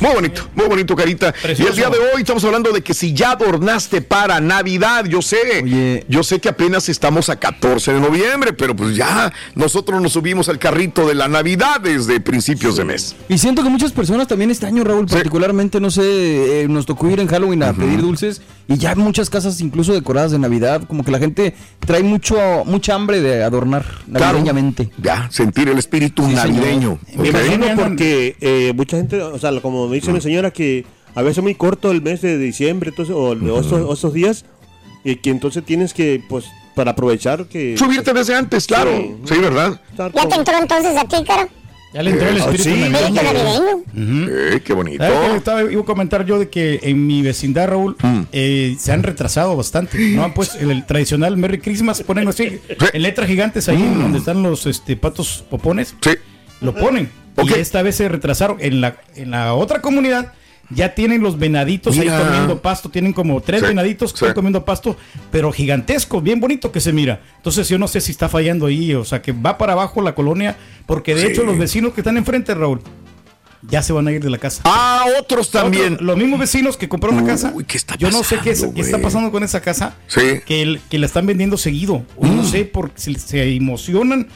Muy 0.00 0.14
bonito, 0.14 0.48
muy 0.54 0.66
bonito, 0.66 0.94
Carita. 0.94 1.34
Y 1.44 1.62
el 1.62 1.74
día 1.74 1.90
de 1.90 1.98
hoy 1.98 2.20
estamos 2.20 2.44
hablando 2.44 2.70
de 2.70 2.82
que 2.82 2.94
si 2.94 3.12
ya 3.12 3.32
adornaste 3.32 4.02
para 4.02 4.40
Navidad, 4.40 5.04
yo 5.06 5.20
sé, 5.20 6.04
yo 6.08 6.22
sé 6.22 6.38
que 6.38 6.48
apenas 6.48 6.88
estamos 6.88 7.28
a 7.28 7.36
14 7.36 7.94
de 7.94 8.00
noviembre, 8.00 8.52
pero 8.52 8.76
pues 8.76 8.94
ya 8.94 9.32
nosotros 9.54 10.00
nos 10.00 10.12
subimos 10.12 10.48
al 10.48 10.58
carrito 10.58 11.06
de 11.08 11.14
la 11.14 11.28
Navidad 11.28 11.80
desde 11.80 12.20
principios 12.20 12.76
de 12.76 12.84
mes. 12.84 13.16
Y 13.28 13.38
siento 13.38 13.62
que 13.62 13.68
muchas 13.68 13.92
personas 13.92 14.28
también 14.28 14.50
este 14.50 14.66
año, 14.66 14.84
Raúl, 14.84 15.06
particularmente, 15.06 15.80
no 15.80 15.90
sé, 15.90 16.62
eh, 16.62 16.68
nos 16.68 16.86
tocó 16.86 17.10
ir 17.10 17.20
en 17.20 17.28
Halloween 17.28 17.62
a 17.62 17.72
pedir 17.72 18.00
dulces 18.00 18.40
y 18.68 18.76
ya 18.78 18.94
muchas 18.94 19.30
casas 19.30 19.60
incluso 19.60 19.92
decoradas 19.92 20.32
de 20.32 20.38
Navidad, 20.38 20.82
como 20.86 21.04
que 21.04 21.10
la 21.10 21.18
gente 21.18 21.54
trae 21.80 22.02
mucho 22.02 22.36
mucha 22.64 22.94
hambre 22.94 23.20
de 23.20 23.42
adornar 23.42 23.84
navideñamente. 24.06 24.90
Ya, 24.98 25.28
sentir 25.30 25.68
el 25.68 25.78
espíritu 25.78 26.26
navideño. 26.28 26.98
Me 27.16 27.28
imagino 27.28 27.66
porque 27.76 28.36
eh, 28.40 28.72
mucha 28.74 28.96
gente, 28.96 29.22
o 29.22 29.38
sea, 29.38 29.60
como 29.60 29.88
me 29.88 29.96
dice 29.96 30.12
mi 30.12 30.20
señora, 30.20 30.50
que 30.50 30.84
a 31.14 31.22
veces 31.22 31.38
es 31.38 31.44
muy 31.44 31.54
corto 31.54 31.90
el 31.90 32.02
mes 32.02 32.22
de 32.22 32.38
diciembre 32.38 32.90
entonces, 32.90 33.14
o, 33.16 33.34
de 33.34 33.92
esos, 33.92 34.12
días, 34.12 34.44
y 35.04 35.16
que 35.16 35.30
entonces 35.30 35.64
tienes 35.64 35.94
que, 35.94 36.22
pues, 36.28 36.46
para 36.74 36.90
aprovechar 36.90 37.46
que... 37.46 37.76
Subirte 37.78 38.12
desde 38.12 38.34
antes, 38.34 38.66
claro. 38.66 38.90
Sí, 39.24 39.38
¿verdad? 39.38 39.80
¿Ya 39.96 40.10
te 40.10 40.34
entró 40.34 40.58
entonces 40.58 40.94
a 40.96 41.04
ti, 41.04 41.24
Caro? 41.24 41.48
Ya 41.96 42.02
le 42.02 42.10
entró 42.10 42.28
el 42.28 42.36
Ah, 42.36 42.44
espíritu 42.50 42.62
sí. 42.64 42.90
navideño. 42.90 43.20
Eh, 44.28 44.60
qué 44.62 44.74
bonito. 44.74 45.02
¿Sabes 45.02 45.30
qué 45.30 45.36
estaba- 45.38 45.62
iba 45.72 45.80
a 45.80 45.84
comentar 45.86 46.26
yo 46.26 46.38
de 46.38 46.50
que 46.50 46.78
en 46.82 47.06
mi 47.06 47.22
vecindad, 47.22 47.68
Raúl, 47.68 47.96
Mm. 48.02 48.20
eh, 48.32 48.76
se 48.78 48.92
han 48.92 49.02
retrasado 49.02 49.56
bastante. 49.56 49.98
No 50.10 50.22
han 50.22 50.34
puesto 50.34 50.58
el, 50.58 50.70
el 50.72 50.84
tradicional 50.84 51.38
Merry 51.38 51.58
Christmas, 51.58 52.02
ponen 52.02 52.28
así, 52.28 52.58
en 52.92 53.02
letras 53.02 53.26
gigantes 53.28 53.70
ahí 53.70 53.78
Mm. 53.78 54.02
donde 54.02 54.18
están 54.18 54.42
los 54.42 54.66
este, 54.66 54.94
patos 54.98 55.42
popones. 55.48 55.94
Lo 56.60 56.74
ponen. 56.74 57.08
Y 57.42 57.52
esta 57.54 57.80
vez 57.80 57.96
se 57.96 58.08
retrasaron. 58.10 58.58
En 58.60 58.82
la, 58.82 58.96
en 59.14 59.30
la 59.30 59.54
otra 59.54 59.80
comunidad 59.80 60.34
ya 60.70 60.94
tienen 60.94 61.22
los 61.22 61.38
venaditos 61.38 61.96
Mira. 61.96 62.18
ahí 62.18 62.24
comiendo 62.24 62.60
pasto, 62.62 62.88
tienen 62.88 63.12
como 63.12 63.40
tres 63.40 63.60
Sí, 63.60 63.66
venaditos 63.68 64.12
que 64.12 64.18
sí. 64.18 64.24
están 64.24 64.34
comiendo 64.34 64.64
pasto, 64.64 64.96
pero 65.30 65.52
gigantesco, 65.52 66.20
bien 66.20 66.40
bonito 66.40 66.72
que 66.72 66.80
se 66.80 66.92
mira. 66.92 67.20
Entonces 67.36 67.68
yo 67.68 67.78
no 67.78 67.86
sé 67.88 68.00
si 68.00 68.10
está 68.12 68.28
fallando 68.28 68.66
ahí, 68.66 68.92
o 68.94 69.04
sea, 69.04 69.22
que 69.22 69.32
va 69.32 69.58
para 69.58 69.74
abajo 69.74 70.02
la 70.02 70.14
colonia, 70.14 70.56
porque 70.86 71.14
de 71.14 71.20
Sí. 71.22 71.26
hecho 71.28 71.44
los 71.44 71.56
vecinos 71.58 71.92
que 71.94 72.00
están 72.00 72.16
enfrente, 72.16 72.54
Raúl, 72.54 72.80
ya 73.68 73.82
se 73.82 73.92
van 73.92 74.06
a 74.06 74.12
ir 74.12 74.22
de 74.22 74.30
la 74.30 74.38
casa. 74.38 74.62
Ah, 74.64 75.04
otros 75.18 75.50
también. 75.50 75.96
Los 76.00 76.16
mismos 76.16 76.38
vecinos 76.38 76.76
que 76.76 76.88
compraron 76.88 77.16
la 77.18 77.24
casa. 77.24 77.52
yo 77.98 78.10
no 78.10 78.22
sé 78.22 78.38
qué, 78.44 78.50
es- 78.50 78.64
qué 78.74 78.80
está 78.80 78.98
pasando 79.00 79.32
con 79.32 79.42
esa 79.42 79.60
casa. 79.60 79.94
Sí. 80.06 80.20
Mm. 80.20 80.40
Que, 80.46 80.62
el- 80.62 80.80
que 80.88 80.98
la 80.98 81.06
están 81.06 81.26
vendiendo 81.26 81.56
seguido. 81.56 82.04
No 82.20 82.44
sé, 82.44 82.64
porque 82.64 83.00
se, 83.00 83.14
se 83.18 83.54
emocionan. 83.56 84.28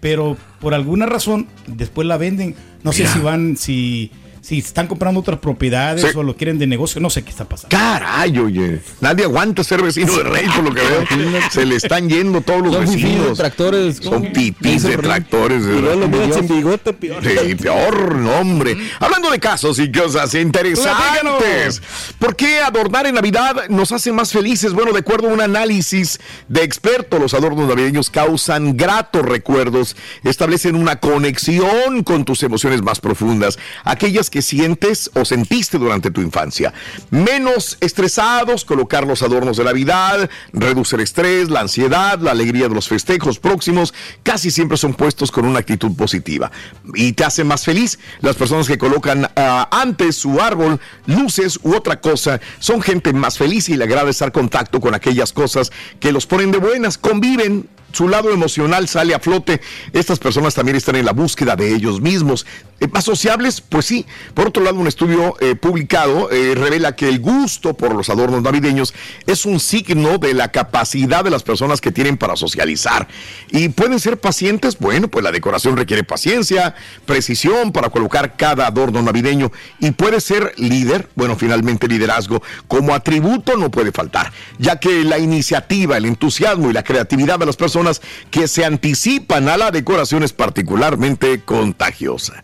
Pero 0.00 0.36
por 0.60 0.74
alguna 0.74 1.06
razón, 1.06 1.46
después 1.66 2.06
la 2.06 2.16
venden. 2.18 2.54
No 2.82 2.92
sé 2.92 3.06
si 3.06 3.20
van, 3.20 3.56
si, 3.56 4.10
si 4.44 4.58
están 4.58 4.86
comprando 4.88 5.20
otras 5.20 5.38
propiedades 5.38 6.02
Sí. 6.02 6.08
o 6.14 6.22
lo 6.22 6.36
quieren 6.36 6.58
de 6.58 6.66
negocio. 6.66 7.00
No 7.00 7.08
sé 7.08 7.22
qué 7.22 7.30
está 7.30 7.46
pasando. 7.46 7.74
Caray, 7.74 8.38
oye. 8.38 8.80
Nadie 9.00 9.24
aguanta 9.24 9.64
ser 9.64 9.80
vecino 9.82 10.14
de 10.14 10.22
Rey, 10.22 10.46
por 10.54 10.64
lo 10.64 10.74
que 10.74 10.82
veo. 10.82 11.40
Se 11.50 11.64
le 11.64 11.76
están 11.76 12.10
yendo 12.10 12.42
todos 12.42 12.60
los 12.62 12.74
Son 12.74 12.86
fifís 12.88 13.02
de 13.04 13.08
vecinos. 13.14 13.38
tractores. 13.38 13.96
Son 14.02 14.22
pipís 14.32 14.82
de 14.82 14.98
tractores. 14.98 15.64
de 15.64 15.78
Y 15.78 15.80
luego 15.80 16.00
lo 16.00 16.42
bigote, 16.42 16.92
peor. 16.92 17.22
Sí, 17.24 17.54
peor, 17.54 18.16
hombre. 18.38 18.76
Hablando 19.00 19.30
de 19.30 19.38
casos 19.38 19.78
y 19.78 19.90
cosas 19.90 20.34
interesantes. 20.34 21.80
¿Por 22.18 22.36
qué 22.36 22.60
adornar 22.60 23.06
en 23.06 23.14
Navidad 23.14 23.68
nos 23.70 23.92
hace 23.92 24.12
más 24.12 24.32
felices? 24.32 24.72
Bueno, 24.74 24.92
de 24.92 24.98
acuerdo 25.00 25.30
a 25.30 25.32
un 25.32 25.40
análisis 25.40 26.20
de 26.48 26.62
expertos, 26.62 27.18
los 27.20 27.32
adornos 27.34 27.66
navideños 27.68 28.10
causan 28.10 28.76
gratos 28.76 29.22
recuerdos, 29.22 29.96
establecen 30.22 30.76
una 30.76 30.96
conexión 31.00 32.02
con 32.02 32.24
tus 32.24 32.42
emociones 32.42 32.82
más 32.82 33.00
profundas, 33.00 33.58
aquellas 33.84 34.30
que 34.34 34.42
sientes 34.42 35.12
o 35.14 35.24
sentiste 35.24 35.78
durante 35.78 36.10
tu 36.10 36.20
infancia. 36.20 36.74
Menos 37.10 37.78
estresados, 37.80 38.64
colocar 38.64 39.06
los 39.06 39.22
adornos 39.22 39.58
de 39.58 39.62
Navidad, 39.62 40.28
reduce 40.52 40.96
el 40.96 41.02
estrés, 41.02 41.50
la 41.50 41.60
ansiedad, 41.60 42.18
la 42.18 42.32
alegría 42.32 42.68
de 42.68 42.74
los 42.74 42.88
festejos 42.88 43.38
próximos, 43.38 43.94
casi 44.24 44.50
siempre 44.50 44.76
son 44.76 44.94
puestos 44.94 45.30
con 45.30 45.44
una 45.44 45.60
actitud 45.60 45.94
positiva. 45.94 46.50
Y 46.94 47.12
te 47.12 47.22
hace 47.22 47.44
más 47.44 47.64
feliz. 47.64 48.00
Las 48.22 48.34
personas 48.34 48.66
que 48.66 48.76
colocan 48.76 49.30
ah, 49.36 49.68
antes 49.70 50.16
su 50.16 50.40
árbol, 50.40 50.80
luces 51.06 51.60
u 51.62 51.72
otra 51.72 52.00
cosa, 52.00 52.40
son 52.58 52.82
gente 52.82 53.12
más 53.12 53.38
feliz 53.38 53.68
y 53.68 53.76
le 53.76 53.84
agrada 53.84 54.10
estar 54.10 54.30
en 54.30 54.32
contacto 54.32 54.80
con 54.80 54.94
aquellas 54.94 55.32
cosas 55.32 55.70
que 56.00 56.10
los 56.10 56.26
ponen 56.26 56.50
de 56.50 56.58
buenas, 56.58 56.98
conviven, 56.98 57.68
su 57.94 58.08
lado 58.08 58.30
emocional 58.30 58.88
sale 58.88 59.14
a 59.14 59.20
flote. 59.20 59.60
Estas 59.92 60.18
personas 60.18 60.54
también 60.54 60.76
están 60.76 60.96
en 60.96 61.04
la 61.04 61.12
búsqueda 61.12 61.56
de 61.56 61.74
ellos 61.74 62.00
mismos. 62.00 62.46
Eh, 62.80 62.88
¿Más 62.88 63.04
sociables? 63.04 63.60
Pues 63.60 63.86
sí. 63.86 64.04
Por 64.34 64.48
otro 64.48 64.62
lado, 64.62 64.78
un 64.78 64.86
estudio 64.86 65.36
eh, 65.40 65.54
publicado 65.54 66.30
eh, 66.30 66.54
revela 66.54 66.96
que 66.96 67.08
el 67.08 67.20
gusto 67.20 67.74
por 67.74 67.94
los 67.94 68.10
adornos 68.10 68.42
navideños 68.42 68.94
es 69.26 69.46
un 69.46 69.60
signo 69.60 70.18
de 70.18 70.34
la 70.34 70.50
capacidad 70.50 71.22
de 71.22 71.30
las 71.30 71.42
personas 71.42 71.80
que 71.80 71.92
tienen 71.92 72.16
para 72.16 72.36
socializar. 72.36 73.06
¿Y 73.50 73.68
pueden 73.68 74.00
ser 74.00 74.18
pacientes? 74.18 74.78
Bueno, 74.78 75.08
pues 75.08 75.22
la 75.22 75.30
decoración 75.30 75.76
requiere 75.76 76.02
paciencia, 76.02 76.74
precisión 77.06 77.72
para 77.72 77.90
colocar 77.90 78.36
cada 78.36 78.66
adorno 78.66 79.02
navideño. 79.02 79.52
Y 79.78 79.92
puede 79.92 80.20
ser 80.20 80.52
líder, 80.56 81.08
bueno, 81.14 81.36
finalmente 81.36 81.86
liderazgo, 81.86 82.42
como 82.66 82.94
atributo 82.94 83.56
no 83.56 83.70
puede 83.70 83.92
faltar, 83.92 84.32
ya 84.58 84.80
que 84.80 85.04
la 85.04 85.18
iniciativa, 85.18 85.96
el 85.96 86.06
entusiasmo 86.06 86.70
y 86.70 86.72
la 86.72 86.82
creatividad 86.82 87.38
de 87.38 87.46
las 87.46 87.56
personas 87.56 87.83
que 88.30 88.48
se 88.48 88.64
anticipan 88.64 89.48
a 89.48 89.56
la 89.56 89.70
decoración 89.70 90.22
es 90.22 90.32
particularmente 90.32 91.40
contagiosa. 91.40 92.42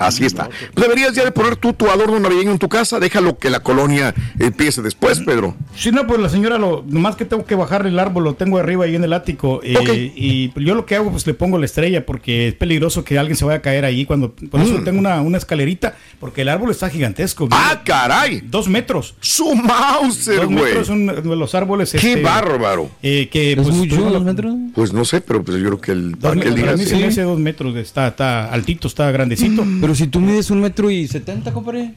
Así 0.00 0.24
está. 0.24 0.48
Deberías 0.74 1.14
ya 1.14 1.24
de 1.24 1.30
poner 1.30 1.56
tú 1.56 1.72
tu 1.74 1.88
adorno 1.90 2.18
navideño 2.18 2.50
en 2.52 2.58
tu 2.58 2.68
casa, 2.68 2.98
déjalo 2.98 3.38
que 3.38 3.50
la 3.50 3.60
colonia 3.60 4.14
empiece 4.38 4.82
después, 4.82 5.20
Pedro. 5.20 5.54
Si 5.76 5.92
no, 5.92 6.06
pues 6.06 6.18
la 6.20 6.28
señora, 6.28 6.58
lo 6.58 6.84
nomás 6.88 7.16
que 7.16 7.24
tengo 7.26 7.44
que 7.44 7.54
bajar 7.54 7.86
el 7.86 7.98
árbol, 7.98 8.24
lo 8.24 8.34
tengo 8.34 8.58
arriba 8.58 8.86
ahí 8.86 8.96
en 8.96 9.04
el 9.04 9.12
ático. 9.12 9.60
eh. 9.62 10.12
Y 10.16 10.52
yo 10.64 10.74
lo 10.74 10.86
que 10.86 10.96
hago, 10.96 11.10
pues 11.10 11.26
le 11.26 11.34
pongo 11.34 11.58
la 11.58 11.66
estrella, 11.66 12.06
porque 12.06 12.48
es 12.48 12.54
peligroso 12.54 13.04
que 13.04 13.18
alguien 13.18 13.36
se 13.36 13.44
vaya 13.44 13.58
a 13.58 13.62
caer 13.62 13.84
ahí. 13.84 14.04
cuando 14.06 14.32
Por 14.32 14.60
eso 14.60 14.78
Mm. 14.78 14.84
tengo 14.84 14.98
una, 14.98 15.20
una 15.20 15.36
escalerita, 15.38 15.94
porque 16.18 16.42
el 16.42 16.48
árbol 16.48 16.70
está 16.70 16.88
gigantesco. 16.88 17.46
¡Ah, 17.50 17.82
caray! 17.84 18.40
Dos 18.40 18.68
metros. 18.68 19.14
¡Su 19.20 19.54
Mauser, 19.54 20.36
Dos 20.36 20.46
güey! 20.46 20.56
metros 20.64 20.86
son 20.86 21.06
los 21.38 21.54
árboles. 21.54 21.92
¡Qué 21.92 21.96
este, 22.14 22.22
bárbaro! 22.22 22.90
eh, 23.02 23.28
que, 23.30 23.52
¿Es 23.52 23.58
pues, 23.58 23.74
mucho, 23.74 23.96
dos 23.96 24.24
metros? 24.24 24.54
Pues 24.74 24.92
no 24.92 25.04
sé, 25.04 25.20
pero 25.20 25.42
pues 25.44 25.58
yo 25.58 25.64
creo 25.66 25.80
que 25.80 25.92
el 25.92 26.12
Dos 26.12 26.20
para 26.20 26.34
que 26.40 26.48
él 26.48 26.54
metros, 26.54 26.56
diga 26.56 26.66
para 26.68 26.76
mí 26.78 26.84
se 26.84 26.94
sí. 26.96 27.00
me 27.02 27.06
hace 27.08 27.22
dos 27.22 27.38
metros, 27.38 27.76
está, 27.76 28.08
está 28.08 28.50
altito, 28.52 28.88
está 28.88 29.10
grandecito. 29.10 29.64
Pero 29.80 29.89
si 29.94 30.06
tú 30.06 30.20
mides 30.20 30.50
un 30.50 30.60
metro 30.60 30.90
y 30.90 31.06
setenta, 31.08 31.52
compadre. 31.52 31.94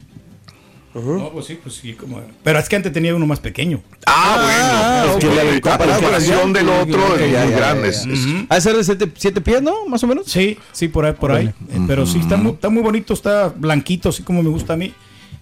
No, 0.94 1.30
pues 1.32 1.46
sí, 1.46 1.58
pues 1.60 1.74
sí, 1.74 1.94
como... 1.94 2.20
Pero 2.44 2.56
es 2.60 2.68
que 2.68 2.76
antes 2.76 2.92
tenía 2.92 3.16
uno 3.16 3.26
más 3.26 3.40
pequeño. 3.40 3.82
Ah, 4.06 5.10
bueno. 5.10 5.14
ok. 5.16 5.64
La 5.64 5.90
comparación 5.90 6.52
del 6.52 6.68
otro 6.68 7.16
es 7.16 7.44
muy 7.44 7.52
grande. 7.52 7.88
es- 7.88 8.06
es- 8.06 8.26
Ha 8.48 8.54
de 8.54 8.60
ser 8.60 8.76
de 8.76 8.84
siete, 8.84 9.12
siete 9.16 9.40
pies, 9.40 9.60
¿no? 9.60 9.86
Más 9.88 10.04
o 10.04 10.06
menos. 10.06 10.26
Sí, 10.26 10.56
sí, 10.70 10.86
por 10.86 11.04
ahí, 11.04 11.12
por 11.14 11.32
ahí. 11.32 11.46
Eh, 11.46 11.80
Pero 11.88 12.06
sí, 12.06 12.20
está 12.20 12.36
muy, 12.36 12.52
está 12.52 12.68
muy 12.68 12.82
bonito, 12.82 13.12
está 13.12 13.48
blanquito, 13.48 14.10
así 14.10 14.22
como 14.22 14.40
me 14.44 14.50
gusta 14.50 14.74
a 14.74 14.76
mí. 14.76 14.92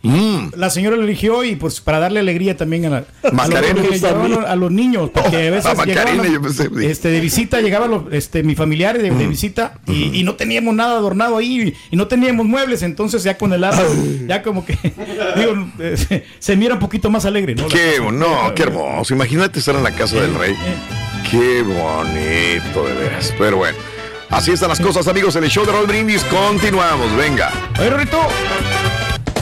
Mm. 0.03 0.55
La 0.57 0.69
señora 0.71 0.97
lo 0.97 1.05
eligió 1.05 1.45
y 1.45 1.55
pues 1.55 1.81
para 1.81 2.01
darle 2.01 2.21
alegría 2.21 2.57
también 2.57 2.87
a, 2.87 2.91
la, 2.91 3.05
a, 3.23 4.29
los, 4.29 4.45
a 4.45 4.57
los 4.57 4.71
niños, 4.73 5.11
porque 5.15 5.49
a 5.49 5.51
veces 5.53 5.79
llegaban 5.87 6.33
yo 6.33 6.43
pensé, 6.43 6.65
sí. 6.65 6.87
este, 6.87 7.09
de 7.09 7.21
visita, 7.21 7.61
llegaban 7.61 7.91
los, 7.91 8.13
este, 8.13 8.43
mi 8.43 8.55
familiar 8.55 8.99
de, 8.99 9.11
de 9.11 9.27
visita 9.27 9.79
y, 9.87 10.19
y 10.19 10.25
no 10.25 10.35
teníamos 10.35 10.75
nada 10.75 10.97
adornado 10.97 11.37
ahí 11.37 11.75
y 11.91 11.97
no 11.97 12.09
teníamos 12.09 12.47
muebles, 12.47 12.83
entonces 12.83 13.23
ya 13.23 13.39
con 13.39 13.53
el 13.53 13.63
árbol, 13.63 14.27
ya 14.27 14.43
como 14.43 14.65
que, 14.65 14.77
digo, 15.37 15.69
eh, 15.79 15.97
se, 15.97 16.25
se 16.39 16.57
mira 16.57 16.75
un 16.75 16.81
poquito 16.81 17.11
más 17.11 17.25
alegre, 17.25 17.55
¿no? 17.55 17.69
Qué, 17.69 18.01
no, 18.13 18.53
qué 18.55 18.65
hermoso. 18.65 19.15
Imagínate 19.15 19.59
estar 19.59 19.75
en 19.75 19.85
la 19.85 19.93
casa 19.93 20.17
del 20.21 20.35
rey. 20.35 20.55
Qué 21.31 21.63
bonito, 21.63 22.85
de 22.87 22.95
veras. 22.95 23.33
Pero 23.39 23.59
bueno, 23.59 23.79
así 24.31 24.51
están 24.51 24.69
las 24.69 24.81
cosas, 24.81 25.07
amigos. 25.09 25.37
En 25.37 25.45
el 25.45 25.51
show 25.51 25.65
de 25.65 25.73
Raúl 25.73 25.87
Brindis 25.87 26.25
continuamos. 26.25 27.15
Venga. 27.17 27.51
Oye, 27.79 27.91
Rorrito, 27.91 28.19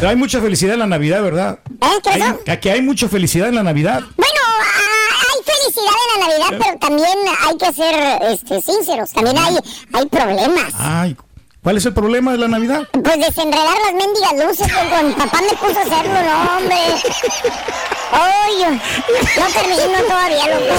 pero 0.00 0.10
hay 0.10 0.16
mucha 0.16 0.40
felicidad 0.40 0.72
en 0.72 0.80
la 0.80 0.86
Navidad, 0.86 1.22
¿verdad? 1.22 1.58
¿Qué 2.02 2.08
Hay, 2.08 2.22
aquí 2.50 2.70
hay 2.70 2.80
mucha 2.80 3.06
felicidad 3.06 3.50
en 3.50 3.56
la 3.56 3.62
Navidad. 3.62 4.00
Bueno, 4.16 4.40
ah, 4.46 5.26
hay 5.28 5.44
felicidad 5.44 5.92
en 6.14 6.20
la 6.20 6.26
Navidad, 6.26 6.64
pero 6.64 6.78
también 6.78 7.18
hay 7.46 7.56
que 7.58 7.72
ser 7.74 8.22
este, 8.22 8.62
sinceros. 8.62 9.12
También 9.12 9.36
hay, 9.36 9.58
hay 9.92 10.06
problemas. 10.06 10.72
Ay, 10.78 11.16
¿cuál 11.62 11.76
es 11.76 11.84
el 11.84 11.92
problema 11.92 12.32
de 12.32 12.38
la 12.38 12.48
Navidad? 12.48 12.88
Pues 12.92 13.18
desenredar 13.18 13.76
las 13.84 13.92
mendigas 13.92 14.46
luces 14.46 14.66
que 14.72 14.88
con 14.88 15.12
papá 15.12 15.38
me 15.42 15.54
puso 15.58 15.78
a 15.78 15.82
hacerlo, 15.82 16.14
no, 16.22 16.56
hombre. 16.56 16.76
Ay, 18.12 18.79
no 19.38 19.46
termino 19.53 20.03
todavía, 20.09 20.46
loco. 20.49 20.75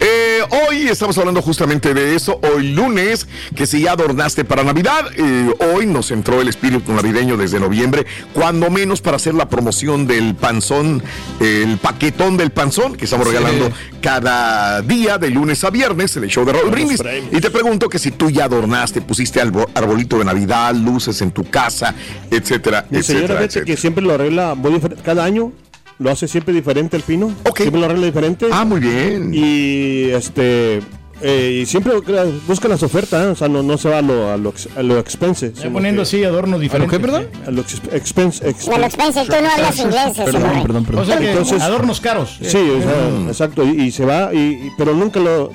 Eh, 0.00 0.40
hoy 0.68 0.88
estamos 0.88 1.16
hablando 1.18 1.40
justamente 1.42 1.94
de 1.94 2.14
eso. 2.14 2.38
Hoy 2.54 2.72
lunes, 2.72 3.26
que 3.54 3.66
si 3.66 3.82
ya 3.82 3.92
adornaste 3.92 4.44
para 4.44 4.62
Navidad, 4.64 5.06
eh, 5.16 5.54
hoy 5.74 5.86
nos 5.86 6.10
entró 6.10 6.40
el 6.40 6.48
espíritu 6.48 6.92
navideño 6.92 7.36
desde 7.36 7.60
noviembre, 7.60 8.06
cuando 8.34 8.70
menos 8.70 9.00
para 9.00 9.16
hacer 9.16 9.34
la 9.34 9.48
promoción 9.48 10.06
del 10.06 10.34
panzón, 10.34 11.02
el 11.40 11.78
paquetón 11.78 12.36
del 12.36 12.50
panzón 12.50 12.94
que 12.96 13.04
estamos 13.06 13.22
Sí. 13.28 13.34
regalando 13.34 13.70
cada 14.02 14.82
día 14.82 15.16
de 15.16 15.30
lunes 15.30 15.62
a 15.64 15.70
viernes 15.70 16.16
en 16.16 16.24
el 16.24 16.30
show 16.30 16.44
de 16.44 16.52
Raúl 16.52 16.70
Brindis. 16.70 17.00
Y 17.30 17.40
te 17.40 17.50
pregunto 17.50 17.88
que 17.88 17.98
si 17.98 18.10
tú 18.10 18.30
ya 18.30 18.44
adornaste, 18.44 19.00
pusiste 19.00 19.40
arbolito 19.40 20.18
de 20.18 20.24
Navidad, 20.24 20.74
luces 20.74 21.20
en 21.22 21.30
tu 21.30 21.44
casa, 21.48 21.94
etcétera, 22.30 22.84
Mi 22.90 23.02
señora, 23.02 23.24
etcétera, 23.24 23.38
fíjate 23.38 23.44
etcétera. 23.44 23.64
que 23.66 23.76
siempre 23.76 24.02
lo 24.04 24.14
arregla 24.14 24.41
muy 24.56 24.72
diferente. 24.72 25.02
Cada 25.04 25.24
año 25.24 25.52
lo 25.98 26.10
hace 26.10 26.26
siempre 26.28 26.52
diferente 26.54 26.96
el 26.96 27.02
pino. 27.02 27.32
Siempre 27.56 27.80
lo 27.80 27.86
arregla 27.86 28.06
diferente. 28.06 28.46
Ah, 28.52 28.64
muy 28.64 28.80
bien. 28.80 29.30
Y 29.32 30.10
este. 30.10 30.80
eh, 31.24 31.60
y 31.62 31.66
siempre 31.66 31.92
busca 32.48 32.66
las 32.66 32.82
ofertas, 32.82 33.24
¿eh? 33.24 33.28
o 33.28 33.36
sea, 33.36 33.46
no, 33.48 33.62
no 33.62 33.78
se 33.78 33.88
va 33.88 33.98
a 33.98 34.02
lo, 34.02 34.30
a 34.32 34.36
lo, 34.36 34.50
ex- 34.50 34.68
a 34.76 34.82
lo 34.82 34.98
expense. 34.98 35.52
Ya 35.52 35.70
poniendo 35.70 36.02
así 36.02 36.24
adornos 36.24 36.60
diferentes. 36.60 36.98
A 37.46 37.50
lo 37.52 37.60
ex- 37.60 37.80
expense. 37.92 38.44
A 38.44 38.78
lo 38.78 38.84
expense, 38.84 39.24
tú 39.24 39.32
no 39.40 39.48
hablas 39.48 39.78
inglés, 39.78 40.12
Perdón, 40.16 40.42
morro. 40.42 40.62
perdón, 40.62 40.84
perdón. 40.84 41.02
O 41.02 41.06
sea 41.06 41.18
que 41.18 41.30
Entonces- 41.30 41.62
adornos 41.62 42.00
caros. 42.00 42.38
Sí, 42.42 42.56
o 42.58 42.82
sea, 42.82 43.28
exacto. 43.28 43.62
Y, 43.64 43.82
y 43.82 43.90
se 43.92 44.04
va, 44.04 44.30
y, 44.34 44.38
y- 44.38 44.70
pero 44.76 44.94
nunca 44.94 45.20
lo. 45.20 45.52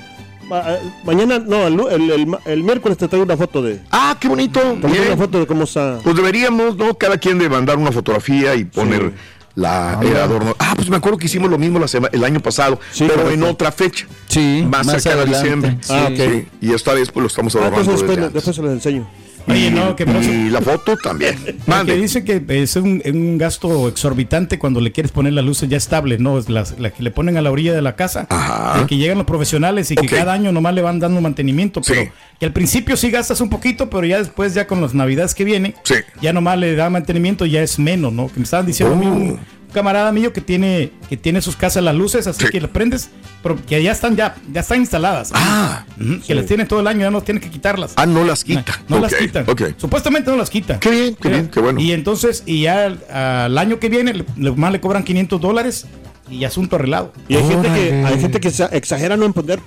Eh, 0.50 0.78
Mañana, 1.04 1.38
no, 1.38 1.66
el, 1.66 2.10
el, 2.10 2.36
el 2.44 2.62
miércoles 2.62 2.98
te 2.98 3.08
traigo 3.08 3.24
una 3.24 3.36
foto 3.36 3.62
de. 3.62 3.80
Ah, 3.90 4.16
qué 4.20 4.28
bonito. 4.28 4.60
Bien. 4.76 5.06
una 5.08 5.16
foto 5.16 5.40
de 5.40 5.46
cómo 5.46 5.64
está. 5.64 5.98
Pues 6.02 6.16
deberíamos, 6.16 6.76
¿no? 6.76 6.94
Cada 6.94 7.18
quien 7.18 7.38
de 7.38 7.48
mandar 7.48 7.76
una 7.78 7.92
fotografía 7.92 8.54
y 8.54 8.64
poner 8.64 9.12
la, 9.54 9.98
el 10.02 10.16
adorno. 10.16 10.54
Ah, 10.58 10.72
pues 10.76 10.88
me 10.88 10.96
acuerdo 10.96 11.18
que 11.18 11.26
hicimos 11.26 11.50
lo 11.50 11.58
mismo 11.58 11.78
la 11.78 11.86
sema- 11.88 12.08
el 12.12 12.22
año 12.24 12.40
pasado, 12.40 12.78
pero 12.98 13.14
correcto. 13.14 13.32
en 13.32 13.42
otra 13.44 13.72
fecha. 13.72 14.06
Sí, 14.28 14.64
Más, 14.68 14.86
más 14.86 15.02
cerca 15.02 15.24
de 15.24 15.26
diciembre. 15.26 15.78
Sí. 15.80 15.92
Ah, 15.92 16.08
ok. 16.10 16.16
Sí, 16.16 16.46
Y 16.60 16.72
esta 16.72 16.94
vez 16.94 17.10
pues 17.10 17.22
lo 17.22 17.26
estamos 17.26 17.54
Ah, 17.56 17.58
adornando 17.58 17.80
entonces 17.90 18.00
desde 18.08 18.20
después, 18.20 18.26
antes. 18.26 18.34
después 18.34 18.56
se 18.56 18.62
los 18.62 18.72
enseño. 18.72 19.08
Oye, 19.48 19.70
no, 19.70 19.96
que 19.96 20.04
no 20.06 20.22
se- 20.22 20.30
y 20.30 20.50
la 20.50 20.60
foto 20.60 20.96
también. 20.96 21.36
Que 21.86 21.96
dice 21.96 22.24
que 22.24 22.42
es 22.48 22.76
un, 22.76 23.02
un 23.04 23.38
gasto 23.38 23.88
exorbitante 23.88 24.58
cuando 24.58 24.80
le 24.80 24.92
quieres 24.92 25.10
poner 25.12 25.32
las 25.32 25.44
luces 25.44 25.68
ya 25.68 25.76
estables, 25.76 26.20
¿no? 26.20 26.38
Es 26.38 26.48
Las, 26.48 26.78
las 26.78 26.92
que 26.92 27.02
le 27.02 27.10
ponen 27.10 27.36
a 27.36 27.42
la 27.42 27.50
orilla 27.50 27.72
de 27.72 27.82
la 27.82 27.96
casa. 27.96 28.26
de 28.80 28.86
que 28.86 28.96
llegan 28.96 29.16
los 29.18 29.26
profesionales 29.26 29.90
y 29.90 29.94
que 29.94 30.06
cada 30.06 30.32
año 30.32 30.52
nomás 30.52 30.74
le 30.74 30.82
van 30.82 30.98
dando 31.00 31.20
mantenimiento. 31.20 31.80
Pero 31.86 32.10
que 32.38 32.46
al 32.46 32.52
principio 32.52 32.96
sí 32.96 33.10
gastas 33.10 33.40
un 33.40 33.48
poquito, 33.50 33.88
pero 33.90 34.04
ya 34.06 34.18
después, 34.18 34.54
ya 34.54 34.66
con 34.66 34.80
las 34.80 34.94
navidades 34.94 35.34
que 35.34 35.44
vienen, 35.44 35.74
ya 36.20 36.32
nomás 36.32 36.58
le 36.58 36.74
da 36.74 36.90
mantenimiento, 36.90 37.46
ya 37.46 37.62
es 37.62 37.78
menos, 37.78 38.12
¿no? 38.12 38.28
Que 38.28 38.34
me 38.40 38.44
estaban 38.44 38.66
diciendo 38.66 38.94
a 38.94 38.98
mí 38.98 39.06
un 39.06 39.38
camarada 39.72 40.12
mío 40.12 40.32
que 40.32 40.40
tiene 40.40 40.92
que 41.08 41.16
tiene 41.16 41.40
sus 41.42 41.56
casas 41.56 41.82
las 41.84 41.94
luces, 41.94 42.26
así 42.26 42.46
que 42.48 42.60
le 42.60 42.68
prendes, 42.68 43.10
pero 43.42 43.56
que 43.66 43.82
ya 43.82 43.92
están 43.92 44.16
ya 44.16 44.34
ya 44.52 44.60
están 44.62 44.80
instaladas. 44.80 45.30
Ah, 45.34 45.84
que 46.26 46.34
las 46.34 46.46
tiene 46.46 46.64
todo 46.64 46.80
el 46.80 46.86
año, 46.86 47.00
ya 47.00 47.10
no 47.10 47.20
tienes 47.22 47.42
que 47.42 47.50
quitarlas. 47.50 47.92
Ah, 47.96 48.06
no 48.06 48.24
las 48.24 48.44
quita. 48.44 48.80
No 48.88 48.98
las 48.98 49.12
Ok, 49.12 49.18
quitan. 49.18 49.44
ok. 49.48 49.62
Supuestamente 49.76 50.30
no 50.30 50.36
las 50.36 50.50
quita. 50.50 50.78
Qué 50.80 50.90
bien, 50.90 51.14
qué 51.20 51.28
bien, 51.28 51.48
qué 51.48 51.60
bueno. 51.60 51.80
Y 51.80 51.92
entonces, 51.92 52.42
y 52.46 52.62
ya 52.62 52.86
al, 53.44 53.58
año 53.58 53.78
que 53.78 53.88
viene, 53.88 54.24
le, 54.36 54.50
más 54.52 54.72
le 54.72 54.80
cobran 54.80 55.04
500 55.04 55.40
dólares 55.40 55.86
y 56.30 56.44
asunto 56.44 56.76
arreglado. 56.76 57.12
Y 57.28 57.36
hay 57.36 57.44
gente 57.48 57.68
que 57.68 58.04
hay 58.04 58.20
gente 58.20 58.40
que 58.40 58.48
exa- 58.48 58.70
exagera 58.72 59.16
no 59.16 59.24
en 59.26 59.32
poner 59.32 59.60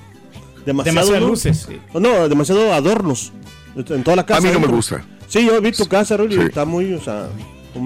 demasiado 0.65 1.19
luces, 1.19 1.67
sí. 1.67 1.79
No, 1.99 2.27
demasiado 2.29 2.73
adornos 2.73 3.31
en 3.75 4.03
toda 4.03 4.15
la 4.15 4.25
casa. 4.25 4.39
A 4.39 4.41
mí 4.41 4.49
no 4.51 4.59
me 4.59 4.67
gusta. 4.67 5.03
Sí, 5.27 5.45
yo 5.45 5.59
vi 5.61 5.71
tu 5.71 5.85
casa, 5.87 6.17
Rolly, 6.17 6.35
Sí. 6.35 6.41
está 6.41 6.65
muy, 6.65 6.93
o 6.93 7.01
sea, 7.01 7.27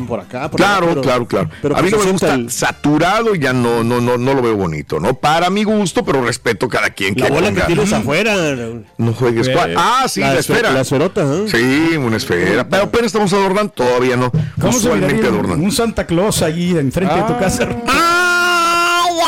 por 0.08 0.20
acá, 0.20 0.50
por 0.50 0.60
Claro, 0.60 0.88
pero- 0.90 1.02
claro, 1.02 1.26
claro. 1.28 1.50
a 1.76 1.82
mí 1.82 1.90
que 1.90 1.96
no 1.96 2.02
se 2.02 2.06
me 2.08 2.12
gusta 2.14 2.34
el- 2.34 2.52
saturado, 2.52 3.36
ya 3.36 3.54
no, 3.54 3.84
no, 3.84 4.02
no, 4.02 4.18
no 4.18 4.34
lo 4.34 4.42
veo 4.42 4.56
bonito, 4.56 5.00
¿no? 5.00 5.14
Para 5.16 5.50
mi 5.50 5.64
gusto, 5.64 6.04
pero 6.04 6.24
respeto 6.24 6.68
cada 6.68 6.90
quien 6.90 7.16
La 7.18 7.28
que 7.28 7.32
bola 7.32 7.48
que 7.48 7.54
ponga. 7.54 7.68
tienes 7.68 7.92
Ujú. 7.92 7.96
afuera. 8.02 8.56
Raúl. 8.56 8.86
No 8.98 9.14
juegues. 9.14 9.48
Eh, 9.48 9.54
¿cuál? 9.54 9.76
Ah, 9.78 10.06
sí, 10.08 10.20
la, 10.22 10.34
la 10.34 10.40
esfera. 10.40 10.70
esfe- 10.70 10.74
la 10.74 10.82
esferota, 10.82 11.22
¿eh? 11.24 11.46
Sí, 11.48 11.98
una 11.98 12.18
esfera. 12.18 12.68
Pero 12.70 12.84
apenas 12.84 13.08
estamos 13.08 13.32
adornando, 13.34 13.72
todavía 13.74 14.16
no. 14.16 14.32
¿Cómo 14.60 14.72
se 14.74 14.80
Usualmente 14.80 15.14
miraría 15.16 15.30
adornan. 15.40 15.62
un 15.62 15.72
Santa 15.72 16.06
Claus 16.06 16.42
allí 16.42 16.78
enfrente 16.78 17.16
de 17.16 17.22
tu 17.24 17.38
casa? 17.38 17.68
Ay, 17.88 18.25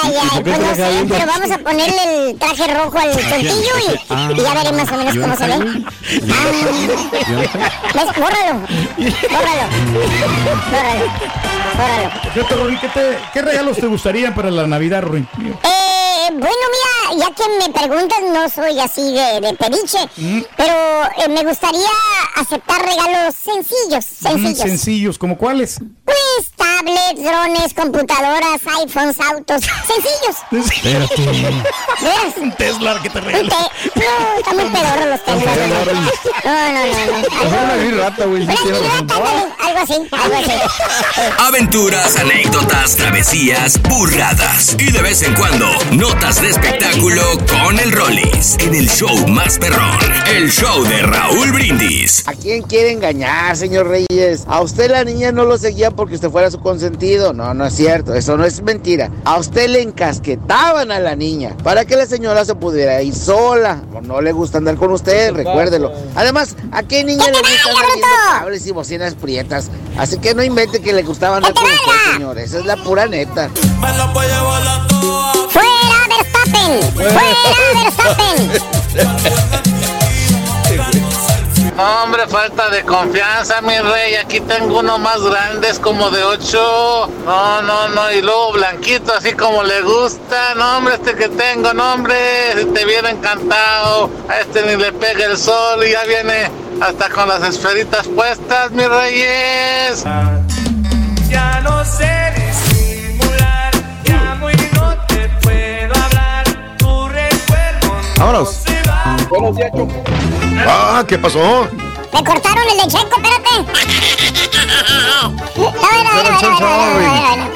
ay, 0.04 0.14
ay, 0.32 0.44
pues 0.44 0.60
no 0.60 0.76
sé, 0.76 1.06
pero 1.10 1.26
vamos 1.26 1.52
a 1.52 1.58
ponerle 1.60 2.30
el 2.30 2.38
traje 2.38 2.68
rojo 2.74 2.98
al 2.98 3.12
tontillo 3.12 3.74
y, 3.88 4.40
y 4.40 4.42
ya 4.44 4.54
veré 4.54 4.72
más 4.74 4.92
o 4.92 4.98
menos 4.98 5.16
cómo 5.18 5.36
se 5.38 5.48
ve. 5.48 5.84
Ah, 6.32 6.46
¿Ves? 7.94 8.06
Bórralo, 8.18 8.62
bórralo, 9.30 9.68
bórralo, 10.72 11.06
bórralo. 11.78 12.64
Rory, 12.64 12.78
¿qué, 12.80 12.88
te- 12.90 13.18
¿Qué 13.34 13.42
regalos 13.42 13.78
te 13.78 13.88
gustarían 13.88 14.34
para 14.36 14.50
la 14.52 14.68
Navidad, 14.68 15.02
Rory? 15.04 15.28
Eh, 15.38 16.30
bueno, 16.32 16.46
mira, 16.46 17.26
ya 17.28 17.36
que 17.36 17.44
me 17.60 17.74
preguntas, 17.74 18.20
no 18.34 18.50
soy 18.50 18.80
así 18.80 19.14
de, 19.14 19.42
de 19.42 19.54
pediche, 19.54 19.98
pero 20.56 20.74
eh, 21.18 21.30
me 21.30 21.44
gustaría 21.44 21.88
aceptar 22.36 22.82
regalos 22.82 23.36
sencillos, 23.36 24.06
Mm, 24.22 24.28
sencillos. 24.28 24.58
Sencillos, 24.60 25.18
¿como 25.18 25.38
cuáles? 25.38 25.80
Pues 26.08 26.52
tablets, 26.56 27.22
drones, 27.22 27.74
computadoras, 27.74 28.62
iPhones, 28.82 29.20
autos, 29.20 29.62
sencillos. 29.86 30.66
Espérate. 30.74 31.64
¿Veas? 32.02 32.38
Un 32.38 32.52
Tesla 32.54 33.00
que 33.04 33.10
te 33.10 33.20
Un 33.20 33.26
regalo. 33.26 33.50
te- 33.50 34.00
No, 34.00 34.38
están 34.38 34.56
muy 34.56 35.10
los 35.10 35.24
Teslas. 35.26 35.58
No, 35.58 35.68
no, 35.68 36.72
no, 36.72 37.12
no. 37.12 37.18
Es 37.28 37.52
una 37.52 37.76
gris 37.76 37.98
rata, 37.98 38.26
güey. 38.26 38.44
Una 38.44 38.54
Algo 38.54 39.80
así, 39.84 39.94
algo 40.12 40.36
así. 40.38 41.32
Aventuras, 41.40 42.16
anécdotas, 42.18 42.96
travesías, 42.96 43.82
burradas 43.82 44.76
y 44.80 44.92
de 44.92 45.02
vez 45.02 45.22
en 45.24 45.34
cuando 45.36 45.68
notas 45.92 46.42
de 46.42 46.50
espectáculo 46.52 47.22
con 47.50 47.78
el 47.80 47.92
Rollis 47.92 48.56
en 48.60 48.74
el 48.76 48.90
show 48.90 49.28
más 49.28 49.58
perrón, 49.58 49.98
el 50.28 50.50
show 50.52 50.84
de 50.84 51.02
Raúl 51.02 51.52
Brindis. 51.52 52.24
¿A 52.28 52.34
quién 52.34 52.62
quiere 52.64 52.92
engañar, 52.92 53.58
señor 53.58 53.88
Reyes? 53.90 54.44
A 54.48 54.62
usted 54.62 54.90
la 54.90 55.04
niña 55.04 55.32
no 55.32 55.44
lo 55.44 55.58
seguía 55.58 55.92
porque 55.98 56.16
usted 56.16 56.30
fuera 56.30 56.50
su 56.50 56.62
consentido. 56.62 57.34
No, 57.34 57.54
no 57.54 57.66
es 57.66 57.74
cierto. 57.74 58.14
Eso 58.14 58.38
no 58.38 58.46
es 58.46 58.62
mentira. 58.62 59.12
A 59.26 59.38
usted 59.38 59.68
le 59.68 59.82
encasquetaban 59.82 60.90
a 60.92 61.00
la 61.00 61.18
niña 61.18 61.58
para 61.64 61.84
que 61.84 61.98
la 61.98 62.06
señora 62.06 62.46
se 62.46 62.56
pudiera 62.56 63.02
ir 63.02 63.14
sola. 63.14 63.82
O 63.94 64.00
no 64.00 64.22
le 64.22 64.32
gusta 64.32 64.60
andar 64.60 64.78
con 64.78 64.92
usted, 64.92 65.34
recuérdelo. 65.34 65.92
Además, 66.16 66.56
¿a 66.72 66.84
qué 66.84 67.04
niña 67.04 67.26
le 67.26 67.40
gusta 67.40 67.70
andar 67.70 67.86
viendo 67.88 68.08
cables 68.40 68.66
y 68.68 68.72
bocinas 68.72 69.16
prietas? 69.16 69.70
Así 69.98 70.18
que 70.20 70.34
no 70.34 70.42
invente 70.44 70.80
que 70.80 70.94
le 70.94 71.04
gustaba 71.04 71.36
andar 71.38 71.54
con 71.54 71.66
usted, 71.66 72.14
señor. 72.14 72.38
Esa 72.38 72.60
es 72.60 72.66
la 72.66 72.78
pura 72.78 73.08
neta. 73.08 73.50
¡Fuera 73.50 74.06
Verstappen! 76.08 76.94
¡Fuera 76.94 77.22
Verstappen! 77.84 78.52
No, 81.78 82.04
hombre, 82.04 82.28
falta 82.28 82.72
de 82.72 82.84
confianza, 82.84 83.62
mi 83.62 83.78
rey. 83.78 84.16
Aquí 84.16 84.40
tengo 84.40 84.80
uno 84.80 84.98
más 84.98 85.22
grande, 85.22 85.70
es 85.70 85.78
como 85.78 86.10
de 86.10 86.24
8. 86.24 87.10
No, 87.24 87.62
no, 87.62 87.88
no. 87.90 88.12
Y 88.14 88.24
luego 88.24 88.54
blanquito, 88.54 89.14
así 89.14 89.34
como 89.34 89.62
le 89.62 89.84
gusta. 89.84 90.56
No, 90.56 90.78
hombre, 90.78 90.96
este 90.96 91.14
que 91.14 91.30
tengo, 91.30 91.72
no, 91.76 91.94
hombre. 91.94 92.16
Si 92.58 92.66
te 92.66 92.84
viene 92.84 93.12
encantado. 93.12 94.10
A 94.28 94.40
este 94.40 94.64
ni 94.64 94.76
le 94.76 94.92
pega 94.92 95.26
el 95.26 95.38
sol 95.38 95.86
y 95.86 95.92
ya 95.92 96.04
viene 96.06 96.50
hasta 96.82 97.10
con 97.10 97.30
las 97.30 97.44
esferitas 97.44 98.08
puestas, 98.08 98.72
mis 98.72 98.90
reyes. 98.90 100.04
Ya 101.30 101.62
no 101.62 101.86
sé 101.86 102.34
disimular, 102.38 103.72
llamo 104.04 104.50
y 104.50 104.56
no 104.74 104.98
te 105.06 105.30
puedo 105.44 105.94
hablar. 106.06 106.44
Tu 106.80 107.08
recuerdo 107.08 108.02
Vámonos. 108.18 108.64
Buenos 109.30 109.56
días, 109.56 109.72
Choco. 109.74 110.37
Ah, 110.66 111.04
¿qué 111.08 111.18
pasó? 111.18 111.68
Me 112.14 112.24
cortaron 112.24 112.64
el 112.72 112.78
de 112.78 112.88
Checo, 112.88 113.18
espérate. 113.18 113.50
¡Fuera 115.56 116.12
Verstappen! 116.16 117.52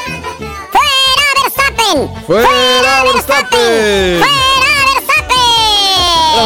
¡Fuera 2.25 3.03
Verstappen! 3.03 4.19
¡Fuera 4.19 4.23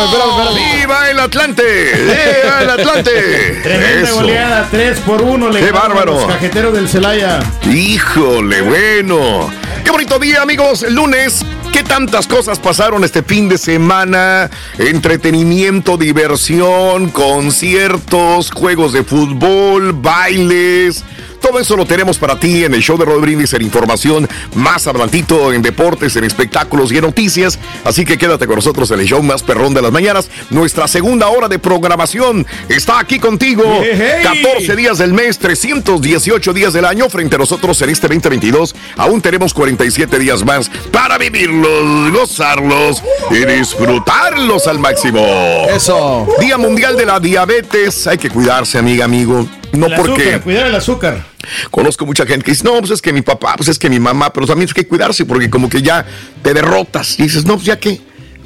Verstappen! 0.07 0.55
¡Viva 0.55 1.09
el 1.09 1.19
Atlante! 1.19 1.93
¡Viva 1.93 2.61
el 2.61 2.69
Atlante! 2.69 3.59
Tremenda 3.63 4.07
Eso. 4.09 4.15
goleada, 4.15 4.67
3 4.71 4.99
por 5.01 5.21
1 5.21 5.49
le 5.49 5.59
¡Qué 5.59 5.71
bárbaro! 5.71 6.13
Los 6.13 6.25
cajeteros 6.25 6.73
del 6.73 6.87
Celaya. 6.89 7.39
Híjole, 7.69 8.61
bueno. 8.61 9.51
Qué 9.83 9.91
bonito 9.91 10.17
día, 10.19 10.41
amigos. 10.41 10.83
Lunes. 10.89 11.45
¿Qué 11.75 11.83
tantas 11.83 12.25
cosas 12.25 12.57
pasaron 12.57 13.03
este 13.03 13.21
fin 13.21 13.49
de 13.49 13.57
semana? 13.57 14.49
Entretenimiento, 14.77 15.97
diversión, 15.97 17.09
conciertos, 17.09 18.49
juegos 18.49 18.93
de 18.93 19.03
fútbol, 19.03 19.91
bailes. 19.91 21.03
Todo 21.41 21.60
eso 21.60 21.76
lo 21.76 21.86
tenemos 21.86 22.17
para 22.17 22.39
ti 22.39 22.63
en 22.63 22.74
el 22.74 22.82
show 22.82 22.98
de 22.98 23.06
Rod 23.06 23.21
Brindis 23.21 23.54
en 23.54 23.62
información 23.62 24.28
más 24.56 24.88
adelantito 24.88 25.54
en 25.54 25.62
deportes, 25.62 26.15
en 26.15 26.24
espectáculos 26.24 26.91
y 26.91 26.98
en 26.98 27.04
noticias. 27.04 27.60
Así 27.84 28.06
que 28.06 28.17
quédate 28.17 28.48
con 28.48 28.56
nosotros 28.56 28.89
en 28.91 29.00
el 29.00 29.06
show 29.06 29.21
más 29.21 29.43
perrón 29.43 29.74
de 29.74 29.82
las 29.82 29.91
mañanas. 29.91 30.30
Nuestra 30.50 30.88
segunda 30.88 31.28
hora 31.28 31.48
de 31.48 31.60
programación 31.60 32.45
está 32.69 33.00
aquí 33.00 33.19
contigo. 33.19 33.63
Hey, 33.82 34.21
hey. 34.24 34.41
14 34.43 34.76
días 34.76 34.98
del 34.98 35.13
mes, 35.13 35.38
318 35.39 36.54
días 36.54 36.74
del 36.74 36.86
año. 36.86 37.10
Frente 37.10 37.36
a 37.36 37.39
nosotros 37.39 37.82
en 37.82 37.89
este 37.89 38.08
2022 38.08 38.76
aún 38.98 39.21
tenemos 39.21 39.54
47 39.54 40.19
días 40.19 40.43
más 40.43 40.69
para 40.91 41.17
vivirlos, 41.17 42.12
gozarlos 42.12 43.04
y 43.32 43.45
disfrutarlos 43.45 44.67
al 44.67 44.80
máximo. 44.80 45.26
Eso. 45.69 46.28
Día 46.39 46.58
Mundial 46.58 46.98
de 46.98 47.06
la 47.06 47.19
Diabetes. 47.19 48.08
Hay 48.08 48.17
que 48.17 48.30
cuidarse, 48.30 48.78
amiga, 48.78 49.06
amigo. 49.06 49.48
No 49.75 49.88
El 49.88 49.95
porque... 49.95 50.21
azúcar, 50.23 50.41
cuidar 50.41 50.67
el 50.67 50.75
azúcar. 50.75 51.25
Conozco 51.71 52.05
mucha 52.05 52.25
gente 52.25 52.43
que 52.43 52.51
dice, 52.51 52.63
no, 52.63 52.79
pues 52.79 52.91
es 52.91 53.01
que 53.01 53.13
mi 53.13 53.21
papá, 53.21 53.55
pues 53.57 53.69
es 53.69 53.77
que 53.77 53.89
mi 53.89 53.99
mamá, 53.99 54.31
pero 54.31 54.47
también 54.47 54.69
hay 54.69 54.73
que 54.73 54.88
cuidarse 54.88 55.25
porque 55.25 55.49
como 55.49 55.69
que 55.69 55.81
ya 55.81 56.05
te 56.41 56.53
derrotas. 56.53 57.19
Y 57.19 57.23
dices, 57.23 57.45
no, 57.45 57.53
pues 57.55 57.65
ya 57.65 57.79
que, 57.79 58.01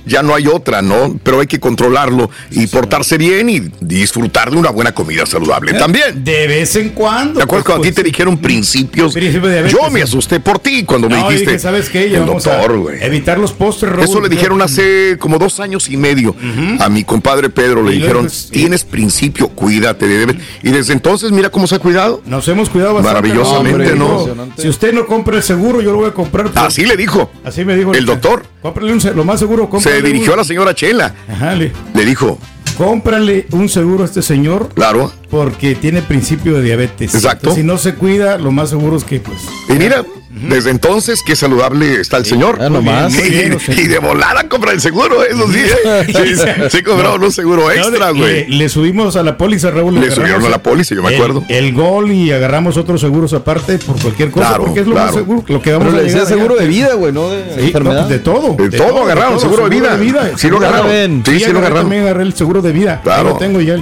ya 0.05 0.21
no 0.23 0.33
hay 0.35 0.47
otra, 0.47 0.81
¿no? 0.81 1.17
Pero 1.23 1.39
hay 1.41 1.47
que 1.47 1.59
controlarlo 1.59 2.29
y 2.51 2.67
portarse 2.67 3.17
bien 3.17 3.49
y 3.49 3.61
disfrutar 3.81 4.51
de 4.51 4.57
una 4.57 4.69
buena 4.69 4.91
comida 4.93 5.25
saludable 5.25 5.73
también. 5.73 6.23
De 6.23 6.47
vez 6.47 6.75
en 6.75 6.89
cuando. 6.89 7.39
¿Te 7.39 7.43
acuerdas 7.43 7.65
cuando 7.65 7.83
a 7.83 7.87
ti 7.89 7.93
te 7.93 8.03
dijeron 8.03 8.37
principios? 8.37 9.13
Yo 9.15 9.89
me 9.91 10.01
asusté 10.01 10.39
por 10.39 10.59
ti 10.59 10.83
cuando 10.83 11.09
me 11.09 11.17
dijiste. 11.17 11.45
dije, 11.45 11.59
¿sabes 11.59 11.89
qué? 11.89 12.09
Ya 12.09 12.19
el 12.19 12.25
doctor, 12.25 12.77
güey. 12.77 12.97
evitar 13.03 13.37
los 13.37 13.51
postres, 13.53 13.91
Raúl. 13.91 14.03
Eso 14.05 14.21
le 14.21 14.29
dijeron 14.29 14.61
hace 14.61 15.17
como 15.19 15.37
dos 15.37 15.59
años 15.59 15.89
y 15.89 15.97
medio 15.97 16.35
a 16.79 16.89
mi 16.89 17.03
compadre 17.03 17.49
Pedro. 17.49 17.83
Le 17.83 17.93
Y 17.95 17.99
dijeron, 17.99 18.23
pues, 18.25 18.49
tienes 18.51 18.83
principio, 18.83 19.49
cuídate. 19.49 20.07
debe-". 20.07 20.37
Y 20.63 20.71
desde 20.71 20.93
entonces, 20.93 21.31
mira 21.31 21.49
cómo 21.49 21.67
se 21.67 21.75
ha 21.75 21.79
cuidado. 21.79 22.21
Nos 22.25 22.47
hemos 22.47 22.69
cuidado 22.69 22.95
bastante. 22.95 23.29
Maravillosamente. 23.29 23.95
¿no? 23.95 24.27
Si 24.57 24.67
usted 24.67 24.93
no 24.93 25.05
compra 25.05 25.37
el 25.37 25.43
seguro, 25.43 25.81
yo 25.81 25.91
lo 25.91 25.99
voy 25.99 26.09
a 26.09 26.13
comprar. 26.13 26.45
pues. 26.51 26.57
Así 26.57 26.85
le 26.85 26.95
dijo. 26.97 27.29
Así 27.43 27.65
me 27.65 27.75
dijo 27.75 27.93
El 27.93 28.05
doctor. 28.05 28.45
Cómprale 28.61 28.91
un 28.91 28.99
lo 29.15 29.23
más 29.23 29.39
seguro, 29.39 29.69
Se 29.89 30.01
dirigió 30.01 30.33
a 30.33 30.37
la 30.37 30.43
señora 30.43 30.73
Chela. 30.75 31.13
Ajá, 31.27 31.55
le, 31.55 31.71
Le 31.93 32.05
dijo, 32.05 32.39
cómprale 32.77 33.47
un 33.51 33.67
seguro 33.69 34.03
a 34.03 34.05
este 34.05 34.21
señor. 34.21 34.69
Claro. 34.73 35.11
Porque 35.29 35.75
tiene 35.75 36.01
principio 36.01 36.55
de 36.55 36.63
diabetes. 36.63 37.13
Exacto. 37.13 37.49
Entonces, 37.49 37.61
si 37.61 37.67
no 37.67 37.77
se 37.77 37.95
cuida, 37.95 38.37
lo 38.37 38.51
más 38.51 38.69
seguro 38.69 38.97
es 38.97 39.03
que, 39.03 39.19
pues. 39.19 39.37
y 39.67 39.73
mira, 39.73 40.03
Desde 40.41 40.69
entonces, 40.71 41.21
qué 41.25 41.35
saludable 41.35 41.99
está 41.99 42.17
el 42.17 42.25
señor. 42.25 42.59
nomás. 42.71 43.13
Y, 43.17 43.29
bien, 43.29 43.57
y 43.67 43.87
de 43.87 43.99
volada 43.99 44.47
compra 44.47 44.71
el 44.71 44.81
seguro, 44.81 45.23
eso 45.23 45.47
sí. 45.51 45.59
¿eh? 45.59 46.05
Sí, 46.09 46.35
sí, 46.35 46.43
sí 46.69 46.83
compraron 46.83 47.23
un 47.23 47.31
seguro 47.31 47.71
extra, 47.71 48.11
No, 48.11 48.15
güey. 48.19 48.47
Le, 48.47 48.57
le 48.57 48.69
subimos 48.69 49.15
a 49.15 49.23
la 49.23 49.37
póliza, 49.37 49.71
Raúl. 49.71 49.99
Le 49.99 50.11
subieron 50.11 50.43
a 50.45 50.49
la 50.49 50.61
póliza, 50.63 50.95
yo 50.95 51.03
me 51.03 51.13
acuerdo. 51.15 51.43
El, 51.49 51.73
gol 51.73 52.11
y 52.11 52.31
agarramos 52.31 52.77
otros 52.77 53.01
seguros 53.01 53.33
aparte 53.33 53.77
por 53.79 53.99
cualquier 54.01 54.31
cosa, 54.31 54.47
Claro, 54.49 54.65
porque 54.65 54.79
es 54.81 54.87
lo 54.87 54.93
claro. 54.93 55.07
más 55.07 55.15
seguro, 55.15 55.43
lo 55.47 55.61
que 55.61 55.71
vamos 55.71 55.87
Pero 55.87 55.97
a 55.97 56.01
le 56.01 56.11
decía 56.11 56.25
seguro 56.25 56.55
de 56.55 56.67
vida, 56.67 56.93
güey, 56.95 57.11
no 57.13 57.29
de 57.29 57.43
Sí, 57.55 57.67
enfermedad. 57.67 58.01
no, 58.03 58.07
de 58.07 58.19
todo. 58.19 58.55
De 58.55 58.69
todo 58.77 59.03
agarraron, 59.03 59.39
seguro 59.39 59.69
de 59.69 59.69
vida. 59.69 60.31
Sí 60.37 60.47
lo 60.49 60.57
agarraron. 60.57 61.23
Sí, 61.25 61.39
sí 61.39 61.51
lo 61.51 61.59
agarraron. 61.59 61.83
También 61.83 62.03
agarré 62.03 62.23
el 62.23 62.33
seguro 62.33 62.61
de 62.61 62.71
vida. 62.71 63.01
Claro. 63.03 63.27
Ahí 63.27 63.33
lo 63.33 63.39
tengo 63.39 63.61
ya. 63.61 63.75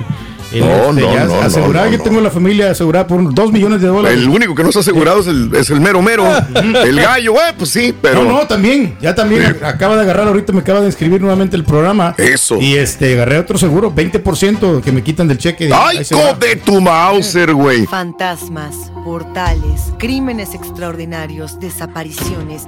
El, 0.52 0.62
No, 0.62 0.90
este, 0.90 1.02
no, 1.02 1.14
ya 1.14 1.26
no, 1.26 1.42
asegurado, 1.42 1.86
no, 1.86 1.92
yo 1.92 1.98
no. 1.98 2.04
tengo 2.04 2.22
la 2.22 2.32
familia 2.32 2.72
asegurada 2.72 3.08
por 3.08 3.34
dos 3.34 3.52
millones 3.52 3.82
de 3.82 3.88
dólares. 3.88 4.18
El 4.18 4.30
único 4.30 4.56
que 4.56 4.64
no 4.64 4.70
está 4.70 4.80
asegurado 4.82 5.20
es 5.20 5.28
el, 5.28 5.54
es 5.56 5.70
el 5.70 5.82
mero 5.82 6.02
mero. 6.02 6.26
el 6.84 6.96
gallo, 7.00 7.34
güey, 7.34 7.54
pues 7.58 7.70
sí, 7.70 7.94
pero. 8.02 8.24
No, 8.24 8.32
no, 8.32 8.48
también, 8.48 8.98
ya 9.02 9.14
también 9.14 9.58
acaba 9.64 9.96
de 9.96 10.04
agarrar, 10.04 10.28
ahorita 10.28 10.54
me 10.54 10.60
acaba 10.60 10.80
de 10.82 10.88
inscribir 10.88 11.20
nuevamente 11.22 11.56
el 11.56 11.64
programa. 11.64 12.16
Eso. 12.18 12.58
Y 12.60 12.76
este, 12.76 13.14
agarré 13.14 13.40
otro 13.40 13.58
seguro, 13.58 13.94
20% 13.94 14.82
que 14.82 14.92
me 14.92 15.04
quitan 15.04 15.28
del 15.28 15.38
cheque. 15.38 15.70
¡Ay, 15.74 16.00
de 16.40 16.56
tu 16.58 16.80
Mauser, 16.82 17.54
güey! 17.54 17.86
Fantasmas, 17.86 18.76
portales, 19.04 19.94
crímenes 19.98 20.54
extraordinarios, 20.54 21.60
desapariciones, 21.60 22.68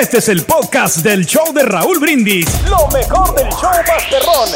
Este 0.00 0.16
es 0.16 0.30
el 0.30 0.44
podcast 0.44 0.98
del 0.98 1.26
show 1.26 1.52
de 1.52 1.62
Raúl 1.62 1.98
Brindis. 1.98 2.46
Lo 2.70 2.88
mejor 2.88 3.34
del 3.34 3.50
show 3.50 3.70
Masterrón. 3.86 4.48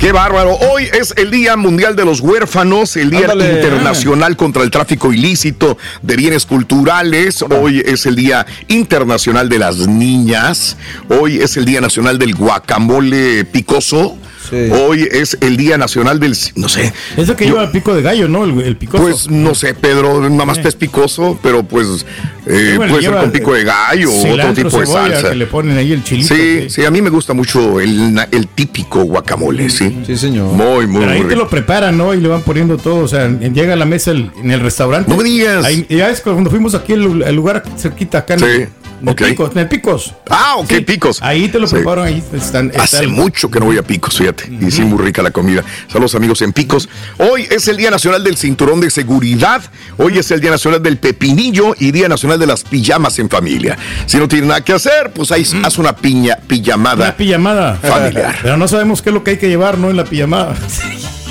¡Qué 0.00 0.10
bárbaro! 0.10 0.56
Hoy 0.56 0.88
es 0.92 1.14
el 1.16 1.30
Día 1.30 1.56
Mundial 1.56 1.94
de 1.94 2.04
los 2.04 2.18
Huérfanos, 2.18 2.96
el 2.96 3.10
Día 3.10 3.20
Ándale. 3.20 3.52
Internacional 3.52 4.36
contra 4.36 4.64
el 4.64 4.72
Tráfico 4.72 5.12
Ilícito 5.12 5.78
de 6.02 6.16
Bienes 6.16 6.44
Culturales. 6.44 7.42
Hoy 7.42 7.84
es 7.86 8.04
el 8.04 8.16
Día 8.16 8.44
Internacional 8.66 9.48
de 9.48 9.60
las 9.60 9.76
Niñas. 9.76 10.76
Hoy 11.08 11.40
es 11.40 11.56
el 11.56 11.66
Día 11.66 11.80
Nacional 11.80 12.18
del 12.18 12.34
Guacamole 12.34 13.44
Picoso. 13.44 14.18
Hoy 14.52 15.08
es 15.10 15.36
el 15.40 15.56
Día 15.56 15.78
Nacional 15.78 16.18
del... 16.20 16.36
No 16.56 16.68
sé. 16.68 16.92
Eso 17.16 17.36
que 17.36 17.44
lleva 17.46 17.64
el 17.64 17.70
pico 17.70 17.94
de 17.94 18.02
gallo, 18.02 18.28
¿no? 18.28 18.44
El, 18.44 18.60
el 18.60 18.76
picoso. 18.76 19.02
Pues 19.02 19.30
no 19.30 19.54
sé, 19.54 19.74
Pedro, 19.74 20.28
nada 20.28 20.44
más 20.44 20.58
pez 20.58 20.74
picoso, 20.74 21.38
pero 21.42 21.62
pues 21.62 22.06
eh, 22.46 22.74
Bueno, 22.76 22.92
puede 22.94 23.06
ser 23.06 23.16
con 23.16 23.30
pico 23.30 23.54
de 23.54 23.64
gallo 23.64 24.10
o 24.12 24.32
otro 24.32 24.54
tipo 24.54 24.80
de 24.80 24.86
salsa. 24.86 25.30
Que 25.30 25.36
le 25.36 25.46
ponen 25.46 25.76
ahí 25.76 25.92
el 25.92 26.02
chilito. 26.02 26.34
Sí, 26.34 26.70
sí, 26.70 26.84
a 26.84 26.90
mí 26.90 27.02
me 27.02 27.10
gusta 27.10 27.34
mucho 27.34 27.80
el, 27.80 28.48
típico 28.54 29.02
guacamole, 29.04 29.68
sí. 29.70 29.98
Sí, 30.06 30.16
señor. 30.16 30.52
Muy, 30.52 30.86
muy, 30.86 31.00
Pero 31.00 31.12
ahí 31.12 31.20
muy 31.20 31.28
te 31.28 31.36
lo 31.36 31.48
preparan, 31.48 31.96
¿no? 31.96 32.14
Y 32.14 32.20
le 32.20 32.28
van 32.28 32.42
poniendo 32.42 32.76
todo. 32.78 32.96
O 33.04 33.08
sea, 33.08 33.28
llega 33.28 33.74
a 33.74 33.76
la 33.76 33.84
mesa 33.84 34.10
el- 34.10 34.30
en 34.42 34.50
el 34.50 34.60
restaurante. 34.60 35.10
No 35.10 35.16
me 35.16 35.24
digas. 35.24 35.64
Ahí- 35.64 35.86
ya 35.88 36.08
es 36.10 36.20
cuando 36.20 36.50
fuimos 36.50 36.74
aquí 36.74 36.94
al 36.94 37.22
al 37.22 37.34
lugar 37.34 37.62
cerquita 37.76 38.18
acá 38.18 38.38
Sí, 38.38 38.44
en 38.44 38.50
el 38.62 38.68
ok. 39.06 39.22
Picos. 39.24 39.50
En 39.52 39.58
el 39.58 39.68
Picos. 39.68 40.14
Ah, 40.30 40.54
ok, 40.58 40.72
picos. 40.86 41.18
Ahí 41.22 41.48
te 41.48 41.58
lo 41.58 41.66
Sí. 41.66 41.76
preparan. 41.76 42.06
Ahí 42.06 42.22
están. 42.32 42.68
está 42.70 42.82
Hace 42.82 43.06
mucho 43.06 43.50
que 43.50 43.58
no 43.60 43.66
voy 43.66 43.78
a 43.78 43.82
Picos, 43.82 44.16
fíjate. 44.18 44.50
Y 44.60 44.70
sí, 44.70 44.82
muy 44.82 45.02
rica 45.04 45.22
la 45.22 45.30
comida. 45.30 45.62
Saludos 45.90 46.14
amigos 46.14 46.42
en 46.42 46.52
Picos. 46.52 46.88
Hoy 47.18 47.46
es 47.50 47.68
el 47.68 47.76
Día 47.76 47.90
Nacional 47.90 48.22
del 48.24 48.36
Cinturón 48.36 48.80
de 48.80 48.90
Seguridad. 48.90 49.62
Hoy 49.96 50.18
es 50.18 50.30
el 50.30 50.40
Día 50.40 50.50
Nacional 50.50 50.82
del 50.82 50.98
Pepinillo 50.98 51.74
y 51.78 51.90
Día 51.92 52.08
Nacional 52.08 52.38
de 52.38 52.46
las 52.46 52.64
Pijamas 52.64 53.18
en 53.18 53.28
familia. 53.28 53.76
Si 54.06 54.16
no 54.18 54.28
tienes 54.28 54.48
nada 54.48 54.62
que 54.62 54.72
hacer, 54.72 55.12
pues 55.14 55.30
ahí 55.32 55.44
haz 55.64 55.78
una 55.78 55.94
piña, 55.96 56.36
pijamada. 56.46 57.06
Una 57.06 57.16
pijamada. 57.16 57.74
Familiar. 57.76 58.36
Pero 58.42 58.56
no 58.56 58.68
sabemos 58.68 59.02
qué 59.02 59.10
es 59.10 59.14
lo 59.14 59.24
que 59.24 59.32
hay 59.32 59.36
que 59.38 59.48
llevar, 59.48 59.78
¿no? 59.78 59.90
En 59.90 59.96
la 59.96 60.04
pijamada. 60.04 60.54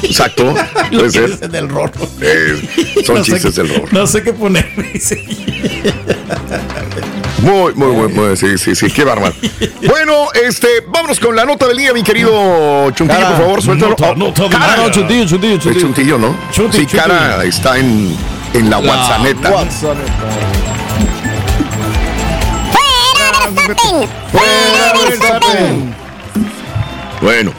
Exacto. 0.03 0.53
Puede 0.91 1.09
ser. 1.11 1.49
del 1.49 1.69
rorro. 1.69 2.07
Eh, 2.21 3.03
son 3.05 3.15
No 3.17 3.23
chistes 3.23 3.55
qué- 3.55 3.61
del 3.63 3.69
rorro. 3.75 3.87
No 3.91 4.05
sé 4.07 4.21
qué 4.23 4.31
poner. 4.33 4.67
Muy, 7.39 7.73
muy, 7.75 7.87
muy, 7.95 8.07
muy, 8.11 8.35
sí, 8.35 8.57
sí, 8.57 8.75
sí, 8.75 8.89
qué 8.89 9.03
bárbaro. 9.03 9.33
Bueno, 9.87 10.27
este, 10.43 10.67
vámonos 10.87 11.19
con 11.19 11.35
la 11.35 11.45
nota 11.45 11.67
del 11.67 11.77
día, 11.77 11.93
mi 11.93 12.01
querido 12.03 12.89
Chuntillo, 12.91 13.19
Cara, 13.19 13.29
por 13.29 13.37
favor, 13.37 13.61
suéltalo. 13.61 13.91
nota, 13.91 14.09
Oh, 14.11 14.15
nota 14.15 14.49
cara. 14.49 14.77
No, 14.77 14.89
Chuntillo, 14.89 15.25
Chuntillo, 15.27 15.57
Chuntillo. 15.57 15.79
Chuntillo, 15.87 16.17
¿no? 16.17 16.35
Sí, 16.71 16.85
cara 16.87 17.43
está 17.43 17.77
en, 17.77 18.15
en 18.53 18.69
la, 18.69 18.79
WhatsApp. 18.79 19.21
WhatsApp. 19.51 19.97
Bueno, 27.21 27.51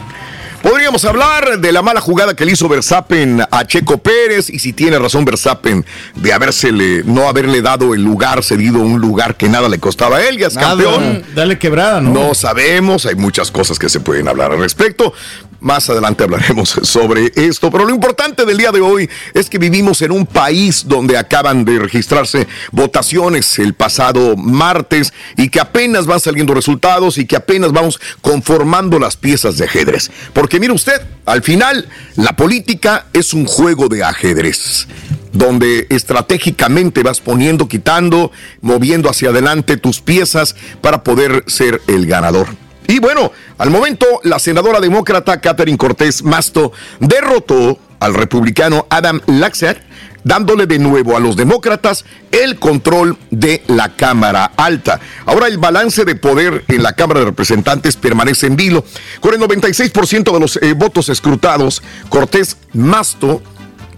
podríamos 0.69 1.03
hablar 1.07 1.61
de 1.61 1.73
la 1.73 1.81
mala 1.81 2.01
jugada 2.01 2.35
que 2.35 2.45
le 2.45 2.53
hizo 2.53 2.69
Verstappen 2.69 3.43
a 3.51 3.67
Checo 3.67 3.97
Pérez 3.97 4.51
y 4.51 4.59
si 4.59 4.75
tiene 4.75 4.99
razón 4.99 5.25
Verstappen 5.25 5.85
de 6.15 6.33
habérsele, 6.33 7.05
no 7.05 7.27
haberle 7.27 7.63
dado 7.63 7.95
el 7.95 8.03
lugar, 8.03 8.45
cedido 8.45 8.81
un 8.81 9.01
lugar 9.01 9.37
que 9.37 9.49
nada 9.49 9.69
le 9.71 9.79
costaba 9.79 10.19
a 10.19 10.29
él, 10.29 10.37
ya 10.37 10.49
es 10.49 10.59
campeón. 10.59 11.25
Dale 11.35 11.59
quebrada, 11.59 12.03
¿no? 12.03 12.13
No 12.13 12.35
sabemos, 12.35 13.07
hay 13.07 13.15
muchas 13.15 13.51
cosas 13.51 13.79
que 13.79 13.89
se 13.89 14.01
pueden 14.01 14.29
hablar 14.29 14.53
al 14.53 14.59
respecto. 14.59 15.15
Más 15.61 15.91
adelante 15.91 16.23
hablaremos 16.23 16.69
sobre 16.83 17.33
esto, 17.35 17.71
pero 17.71 17.85
lo 17.85 17.93
importante 17.93 18.45
del 18.45 18.59
día 18.59 18.71
de 18.71 18.81
hoy 18.81 19.11
es 19.35 19.51
que 19.51 19.59
vivimos 19.59 20.03
en 20.03 20.13
un 20.13 20.25
país 20.25 20.85
donde 20.87 21.17
acaban 21.17 21.65
de 21.65 21.81
registrarse 21.81 22.47
votaciones 22.71 23.59
el 23.59 23.75
pasado 23.75 24.37
martes 24.37 25.13
y 25.37 25.49
que 25.49 25.59
apenas 25.59 26.07
van 26.07 26.21
saliendo 26.21 26.55
resultados 26.55 27.19
y 27.19 27.27
que 27.27 27.35
apenas 27.35 27.73
vamos 27.73 28.01
conformando 28.21 29.01
las 29.01 29.17
piezas 29.17 29.59
de 29.59 29.65
ajedrez. 29.65 30.11
Porque 30.33 30.58
mire 30.61 30.73
usted, 30.73 31.01
al 31.27 31.43
final 31.43 31.89
la 32.17 32.35
política 32.35 33.07
es 33.13 33.33
un 33.35 33.47
juego 33.47 33.89
de 33.89 34.05
ajedrez 34.05 34.87
donde 35.33 35.87
estratégicamente 35.91 37.03
vas 37.03 37.21
poniendo, 37.21 37.69
quitando, 37.69 38.33
moviendo 38.61 39.11
hacia 39.11 39.31
adelante 39.31 39.77
tus 39.77 40.01
piezas 40.01 40.57
para 40.81 41.05
poder 41.05 41.45
ser 41.47 41.81
el 41.87 42.07
ganador. 42.07 42.49
Y 42.87 42.99
bueno, 43.01 43.33
al 43.59 43.71
momento 43.71 44.07
la 44.25 44.39
senadora 44.39 44.81
demócrata 44.81 45.41
Catherine 45.41 45.77
Cortés 45.77 46.23
Masto 46.23 46.73
derrotó 47.01 47.79
al 48.01 48.15
republicano 48.15 48.87
Adam 48.89 49.21
Laxer 49.27 49.88
dándole 50.25 50.67
de 50.67 50.79
nuevo 50.79 51.17
a 51.17 51.21
los 51.21 51.37
demócratas 51.37 52.05
el 52.31 52.59
control 52.59 53.17
de 53.31 53.63
la 53.67 53.95
Cámara 53.97 54.53
Alta. 54.57 55.01
Ahora 55.27 55.47
el 55.47 55.59
balance 55.59 56.05
de 56.05 56.15
poder 56.17 56.65
en 56.69 56.83
la 56.83 56.93
Cámara 56.95 57.21
de 57.21 57.27
Representantes 57.27 57.97
permanece 57.97 58.47
en 58.47 58.57
vilo. 58.57 58.85
Con 59.21 59.35
el 59.35 59.41
96% 59.41 60.33
de 60.33 60.41
los 60.41 60.57
eh, 60.57 60.75
votos 60.75 61.09
escrutados, 61.09 61.83
Cortés 62.09 62.57
Masto, 62.73 63.43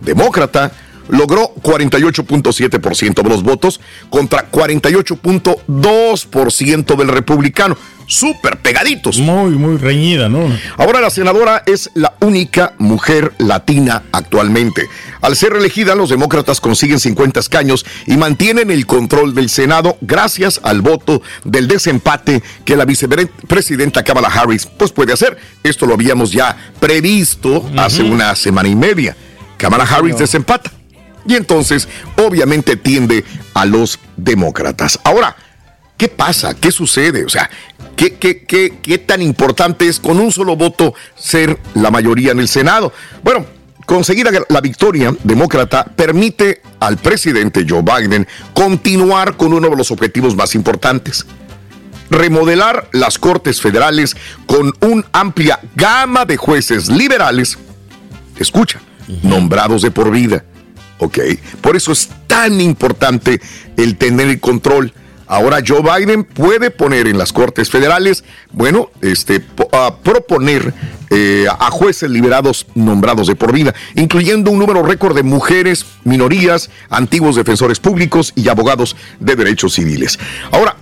demócrata, 0.01 0.73
logró 1.11 1.55
48.7% 1.63 3.23
de 3.23 3.29
los 3.29 3.43
votos 3.43 3.81
contra 4.11 4.51
48.2% 4.51 6.97
del 6.97 7.09
republicano. 7.09 7.77
Súper 8.07 8.59
pegaditos. 8.59 9.19
Muy, 9.19 9.51
muy 9.53 9.77
reñida, 9.77 10.29
¿no? 10.29 10.51
Ahora 10.79 11.01
la 11.01 11.11
senadora 11.11 11.63
es 11.65 11.91
la 11.95 12.15
única 12.19 12.75
mujer 12.79 13.33
latina 13.39 14.03
actualmente. 14.11 14.89
Al 15.21 15.37
ser 15.37 15.53
elegida, 15.53 15.95
los 15.95 16.11
demócratas 16.11 16.61
consiguen 16.61 16.99
50 16.99 17.39
escaños 17.39 17.87
y 18.09 18.17
mantienen 18.17 18.73
el 18.73 18.87
control 18.87 19.33
del 19.33 19.49
Senado 19.49 19.97
gracias 20.01 20.61
al 20.65 20.83
voto 20.83 21.23
del 21.45 21.69
desempate 21.69 22.43
que 22.65 22.75
la 22.75 22.85
vicepresidenta 22.85 24.03
Kamala 24.03 24.27
Harris 24.27 24.67
pues 24.67 24.91
puede 24.91 25.13
hacer. 25.13 25.39
Esto 25.63 25.87
lo 25.87 25.95
habíamos 25.95 26.33
ya 26.33 26.57
previsto 26.81 27.71
hace 27.77 28.03
una 28.03 28.35
semana 28.35 28.69
y 28.69 28.75
media. 28.75 29.17
Kamala 29.57 29.85
Harris 29.85 30.19
desempata. 30.19 30.80
Y 31.27 31.37
entonces, 31.37 31.89
obviamente, 32.17 32.77
tiende 32.77 33.25
a 33.55 33.67
los 33.67 33.99
demócratas. 34.17 34.99
Ahora, 35.05 35.37
¿qué 35.97 36.09
pasa? 36.09 36.55
¿Qué 36.55 36.71
sucede? 36.71 37.25
O 37.25 37.29
sea, 37.29 37.51
¿qué, 37.97 38.15
qué, 38.15 38.45
qué, 38.45 38.79
qué 38.83 38.99
tan 38.99 39.23
importante 39.23 39.89
es 39.89 40.01
con 40.01 40.19
un 40.19 40.33
solo 40.33 40.57
voto 40.57 40.95
ser 41.17 41.59
la 41.75 41.91
mayoría 41.91 42.33
en 42.33 42.41
el 42.41 42.49
Senado? 42.49 42.93
Bueno, 43.23 43.47
conseguir 43.91 44.29
la 44.49 44.61
victoria 44.61 45.13
demócrata 45.25 45.85
permite 45.85 46.63
al 46.79 46.97
presidente 46.97 47.67
Joe 47.69 47.83
Biden 47.83 48.27
continuar 48.55 49.37
con 49.37 49.53
uno 49.53 49.69
de 49.69 49.77
los 49.77 49.91
objetivos 49.91 50.37
más 50.37 50.55
importantes. 50.55 51.27
Remodelar 52.09 52.89
las 52.93 53.19
cortes 53.19 53.61
federales 53.61 54.17
con 54.47 54.73
una 54.81 55.05
amplia 55.13 55.61
gama 55.75 56.25
de 56.25 56.37
jueces 56.37 56.89
liberales, 56.89 57.59
escucha, 58.39 58.81
nombrados 59.23 59.83
de 59.83 59.91
por 59.91 60.11
vida. 60.11 60.45
¿Ok? 61.01 61.19
Por 61.61 61.77
eso 61.77 61.93
es 61.93 62.09
tan 62.27 62.61
importante 62.61 63.41
el 63.77 63.97
tener 63.97 64.29
el 64.29 64.41
control. 64.41 64.93
Ahora 65.27 65.61
Joe 65.65 65.81
Biden 65.81 66.25
puede 66.25 66.73
poner 66.73 67.07
en 67.07 67.17
las 67.17 67.33
Cortes 67.33 67.71
Federales, 67.71 68.25
bueno, 68.51 68.91
este, 69.01 69.41
a 69.73 69.95
proponer 70.03 70.75
eh, 71.09 71.47
a 71.49 71.71
jueces 71.71 72.11
liberados 72.11 72.67
nombrados 72.75 73.29
de 73.29 73.37
por 73.37 73.53
vida, 73.53 73.73
incluyendo 73.95 74.51
un 74.51 74.59
número 74.59 74.83
récord 74.83 75.15
de 75.15 75.23
mujeres, 75.23 75.87
minorías, 76.03 76.69
antiguos 76.89 77.37
defensores 77.37 77.79
públicos 77.79 78.33
y 78.35 78.49
abogados 78.49 78.97
de 79.21 79.37
derechos 79.37 79.75
civiles. 79.75 80.19
Ahora, 80.51 80.77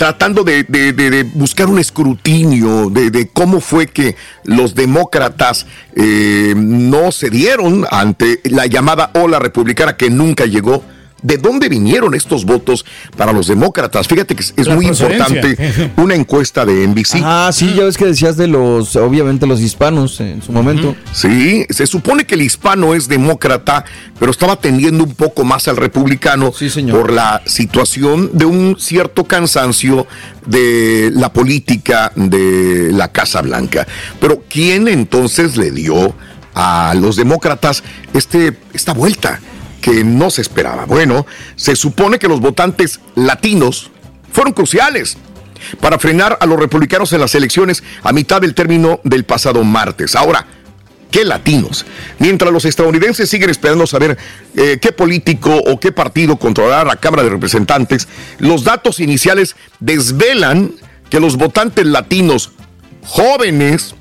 tratando 0.00 0.44
de, 0.44 1.30
buscar 1.34 1.66
un 1.68 1.78
escrutinio 1.78 2.88
de, 2.88 3.28
cómo 3.34 3.60
fue 3.60 3.86
que 3.86 4.16
los 4.44 4.74
demócratas 4.74 5.66
eh, 5.94 6.54
no 6.56 7.12
cedieron 7.12 7.84
ante 7.90 8.40
la 8.44 8.64
llamada 8.64 9.10
ola 9.12 9.38
republicana 9.38 9.98
que 9.98 10.08
nunca 10.08 10.46
llegó. 10.46 10.82
¿De 11.22 11.36
dónde 11.36 11.68
vinieron 11.68 12.14
estos 12.14 12.44
votos 12.44 12.84
para 13.16 13.32
los 13.32 13.46
demócratas? 13.46 14.08
Fíjate 14.08 14.34
que 14.34 14.42
es, 14.42 14.54
es 14.56 14.68
muy 14.68 14.86
importante 14.86 15.92
una 15.96 16.14
encuesta 16.14 16.64
de 16.64 16.86
NBC. 16.86 17.20
Ah, 17.22 17.50
sí, 17.52 17.74
ya 17.74 17.84
ves 17.84 17.96
que 17.96 18.06
decías 18.06 18.36
de 18.36 18.46
los, 18.46 18.96
obviamente 18.96 19.46
los 19.46 19.60
hispanos 19.60 20.20
en 20.20 20.42
su 20.42 20.52
momento. 20.52 20.94
Sí, 21.12 21.66
se 21.70 21.86
supone 21.86 22.24
que 22.24 22.34
el 22.34 22.42
hispano 22.42 22.94
es 22.94 23.08
demócrata, 23.08 23.84
pero 24.18 24.30
estaba 24.30 24.56
tendiendo 24.56 25.04
un 25.04 25.14
poco 25.14 25.44
más 25.44 25.68
al 25.68 25.76
republicano 25.76 26.52
por 26.90 27.12
la 27.12 27.42
situación 27.46 28.30
de 28.32 28.44
un 28.44 28.76
cierto 28.78 29.24
cansancio 29.24 30.06
de 30.46 31.10
la 31.12 31.32
política 31.32 32.12
de 32.14 32.90
la 32.92 33.08
Casa 33.08 33.42
Blanca. 33.42 33.86
Pero 34.20 34.44
¿quién 34.48 34.88
entonces 34.88 35.56
le 35.56 35.70
dio 35.70 36.14
a 36.54 36.94
los 36.96 37.16
demócratas 37.16 37.82
este, 38.12 38.56
esta 38.72 38.92
vuelta? 38.92 39.40
Que 39.80 40.04
no 40.04 40.30
se 40.30 40.42
esperaba. 40.42 40.84
Bueno, 40.84 41.26
se 41.56 41.76
supone 41.76 42.18
que 42.18 42.28
los 42.28 42.40
votantes 42.40 43.00
latinos 43.14 43.90
fueron 44.32 44.52
cruciales 44.52 45.16
para 45.80 45.98
frenar 45.98 46.38
a 46.40 46.46
los 46.46 46.58
republicanos 46.58 47.12
en 47.12 47.20
las 47.20 47.34
elecciones 47.34 47.82
a 48.02 48.12
mitad 48.12 48.40
del 48.40 48.54
término 48.54 49.00
del 49.04 49.24
pasado 49.24 49.62
martes. 49.64 50.16
Ahora, 50.16 50.46
¿qué 51.10 51.24
latinos? 51.24 51.84
Mientras 52.18 52.52
los 52.52 52.64
estadounidenses 52.64 53.28
siguen 53.28 53.50
esperando 53.50 53.86
saber 53.86 54.16
eh, 54.56 54.78
qué 54.80 54.92
político 54.92 55.54
o 55.54 55.78
qué 55.78 55.92
partido 55.92 56.36
controlará 56.36 56.84
la 56.84 56.96
Cámara 56.96 57.22
de 57.22 57.30
Representantes, 57.30 58.08
los 58.38 58.64
datos 58.64 59.00
iniciales 59.00 59.56
desvelan 59.80 60.72
que 61.08 61.20
los 61.20 61.36
votantes 61.36 61.86
latinos 61.86 62.52
jóvenes 63.04 63.94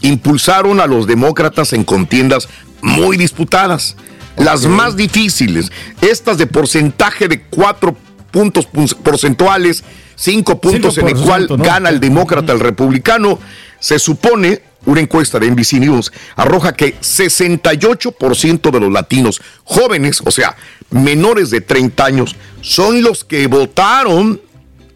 impulsaron 0.00 0.80
a 0.80 0.86
los 0.86 1.06
demócratas 1.06 1.72
en 1.72 1.84
contiendas 1.84 2.48
muy 2.82 3.16
disputadas 3.16 3.96
las 4.36 4.66
más 4.66 4.96
difíciles, 4.96 5.70
estas 6.00 6.38
de 6.38 6.46
porcentaje 6.46 7.28
de 7.28 7.42
cuatro 7.42 7.96
puntos 8.30 8.66
porcentuales, 9.02 9.84
cinco 10.16 10.60
puntos 10.60 10.98
en 10.98 11.08
el 11.08 11.16
cual 11.16 11.46
gana 11.48 11.88
el 11.88 12.00
demócrata 12.00 12.52
el 12.52 12.60
republicano, 12.60 13.38
se 13.78 13.98
supone, 13.98 14.62
una 14.86 15.00
encuesta 15.00 15.38
de 15.38 15.50
NBC 15.50 15.74
News 15.74 16.12
arroja 16.36 16.74
que 16.74 16.98
68% 17.00 18.70
de 18.70 18.80
los 18.80 18.92
latinos 18.92 19.40
jóvenes, 19.64 20.20
o 20.24 20.30
sea, 20.30 20.56
menores 20.90 21.50
de 21.50 21.60
30 21.60 22.04
años, 22.04 22.36
son 22.60 23.02
los 23.02 23.24
que 23.24 23.46
votaron 23.46 24.40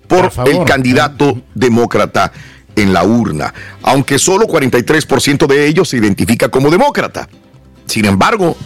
por, 0.07 0.33
el 0.47 0.65
candidato 0.65 1.41
demócrata 1.55 2.33
en 2.77 2.93
la 2.93 3.05
urna, 3.05 3.53
aunque 3.83 4.19
solo 4.19 4.47
43% 4.47 5.47
de 5.47 5.67
ellos 5.67 5.89
se 5.89 5.97
identifica 5.97 6.49
como 6.49 6.71
demócrata. 6.71 7.29
Sin 7.87 8.05
embargo, 8.05 8.57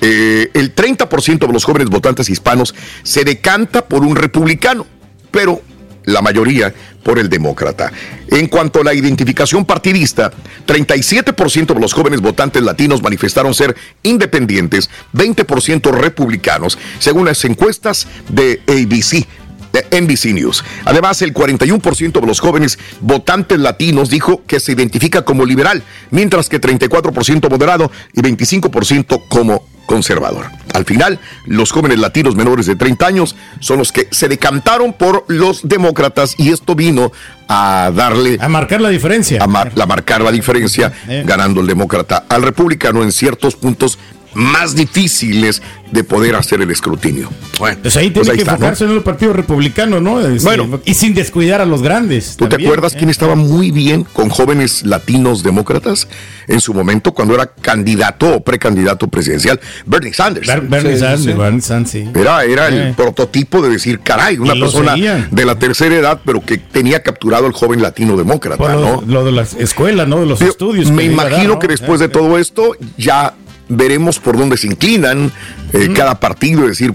eh, 0.00 0.50
el 0.54 0.74
30% 0.74 1.46
de 1.46 1.52
los 1.52 1.64
jóvenes 1.64 1.88
votantes 1.88 2.28
hispanos 2.28 2.74
se 3.02 3.24
decanta 3.24 3.86
por 3.86 4.04
un 4.04 4.16
republicano, 4.16 4.86
pero 5.30 5.62
la 6.04 6.22
mayoría 6.22 6.74
por 7.02 7.18
el 7.18 7.28
demócrata. 7.28 7.92
En 8.28 8.48
cuanto 8.48 8.80
a 8.80 8.84
la 8.84 8.94
identificación 8.94 9.64
partidista, 9.64 10.32
37% 10.66 11.74
de 11.74 11.80
los 11.80 11.92
jóvenes 11.92 12.20
votantes 12.20 12.62
latinos 12.62 13.02
manifestaron 13.02 13.54
ser 13.54 13.76
independientes, 14.02 14.90
20% 15.12 15.92
republicanos, 15.92 16.78
según 16.98 17.26
las 17.26 17.44
encuestas 17.44 18.06
de 18.28 18.60
ABC. 18.66 19.26
De 19.74 20.00
NBC 20.00 20.32
News. 20.32 20.64
Además, 20.84 21.20
el 21.20 21.34
41% 21.34 22.20
de 22.20 22.26
los 22.26 22.38
jóvenes 22.38 22.78
votantes 23.00 23.58
latinos 23.58 24.08
dijo 24.08 24.42
que 24.46 24.60
se 24.60 24.72
identifica 24.72 25.22
como 25.22 25.44
liberal, 25.44 25.82
mientras 26.10 26.48
que 26.48 26.60
34% 26.60 27.50
moderado 27.50 27.90
y 28.12 28.22
25% 28.22 29.24
como 29.28 29.66
conservador. 29.86 30.46
Al 30.72 30.84
final, 30.84 31.20
los 31.46 31.70
jóvenes 31.70 31.98
latinos 31.98 32.36
menores 32.36 32.66
de 32.66 32.76
30 32.76 33.06
años 33.06 33.36
son 33.60 33.78
los 33.78 33.92
que 33.92 34.08
se 34.10 34.28
decantaron 34.28 34.92
por 34.92 35.24
los 35.28 35.68
demócratas 35.68 36.34
y 36.38 36.50
esto 36.50 36.74
vino 36.74 37.12
a 37.48 37.92
darle... 37.94 38.38
A 38.40 38.48
marcar 38.48 38.80
la 38.80 38.88
diferencia. 38.88 39.42
A, 39.42 39.46
marcar 39.46 40.22
la 40.22 40.32
diferencia, 40.32 40.92
eh. 41.08 41.22
ganando 41.26 41.60
el 41.60 41.66
demócrata 41.66 42.24
al 42.28 42.42
republicano 42.42 43.02
en 43.02 43.12
ciertos 43.12 43.56
puntos 43.56 43.98
más 44.34 44.74
difíciles 44.74 45.62
de 45.94 46.02
poder 46.02 46.34
hacer 46.34 46.60
el 46.60 46.70
escrutinio. 46.70 47.30
Bueno, 47.58 47.78
pues 47.82 47.96
ahí 47.96 48.10
tiene 48.10 48.26
pues 48.26 48.36
que 48.36 48.42
enfocarse 48.42 48.84
en 48.84 48.90
el 48.90 49.02
Partido 49.02 49.32
Republicano, 49.32 50.00
¿no? 50.00 50.20
bueno, 50.42 50.80
y 50.84 50.94
sin 50.94 51.14
descuidar 51.14 51.60
a 51.60 51.64
los 51.64 51.82
grandes. 51.82 52.36
¿Tú 52.36 52.48
te 52.48 52.56
acuerdas 52.56 52.94
quién 52.94 53.10
estaba 53.10 53.36
muy 53.36 53.70
bien 53.70 54.04
con 54.04 54.28
jóvenes 54.28 54.84
latinos 54.84 55.44
demócratas 55.44 56.08
en 56.48 56.60
su 56.60 56.74
momento 56.74 57.12
cuando 57.12 57.34
era 57.34 57.46
candidato 57.46 58.34
o 58.34 58.40
precandidato 58.42 59.06
presidencial? 59.06 59.60
Bernie 59.86 60.12
Sanders. 60.12 60.48
Bernie, 60.48 60.98
Sanders 60.98 61.38
Bernie 61.38 61.60
Sanders, 61.60 61.90
sí. 61.90 62.08
Era, 62.12 62.44
era 62.44 62.68
el 62.68 62.80
eh. 62.88 62.94
prototipo 62.96 63.62
de 63.62 63.70
decir, 63.70 64.00
caray, 64.00 64.38
una 64.38 64.54
persona 64.54 64.96
de 64.96 65.44
la 65.44 65.58
tercera 65.58 65.94
edad, 65.94 66.20
pero 66.24 66.44
que 66.44 66.58
tenía 66.58 67.02
capturado 67.04 67.46
al 67.46 67.52
joven 67.52 67.80
latino 67.80 68.16
demócrata, 68.16 68.74
lo, 68.74 68.80
¿no? 68.80 69.04
Lo 69.06 69.24
de 69.24 69.30
las 69.30 69.54
escuelas, 69.54 70.08
¿no? 70.08 70.20
De 70.20 70.26
los 70.26 70.40
estudios. 70.42 70.90
Me 70.90 71.04
imagino 71.04 71.60
que 71.60 71.68
después 71.68 72.00
de 72.00 72.08
todo 72.08 72.36
esto 72.38 72.76
ya 72.96 73.34
veremos 73.68 74.18
por 74.18 74.36
dónde 74.36 74.56
se 74.56 74.66
inclinan 74.66 75.32
eh, 75.72 75.90
cada 75.94 76.18
partido, 76.20 76.62
es 76.64 76.78
decir, 76.78 76.94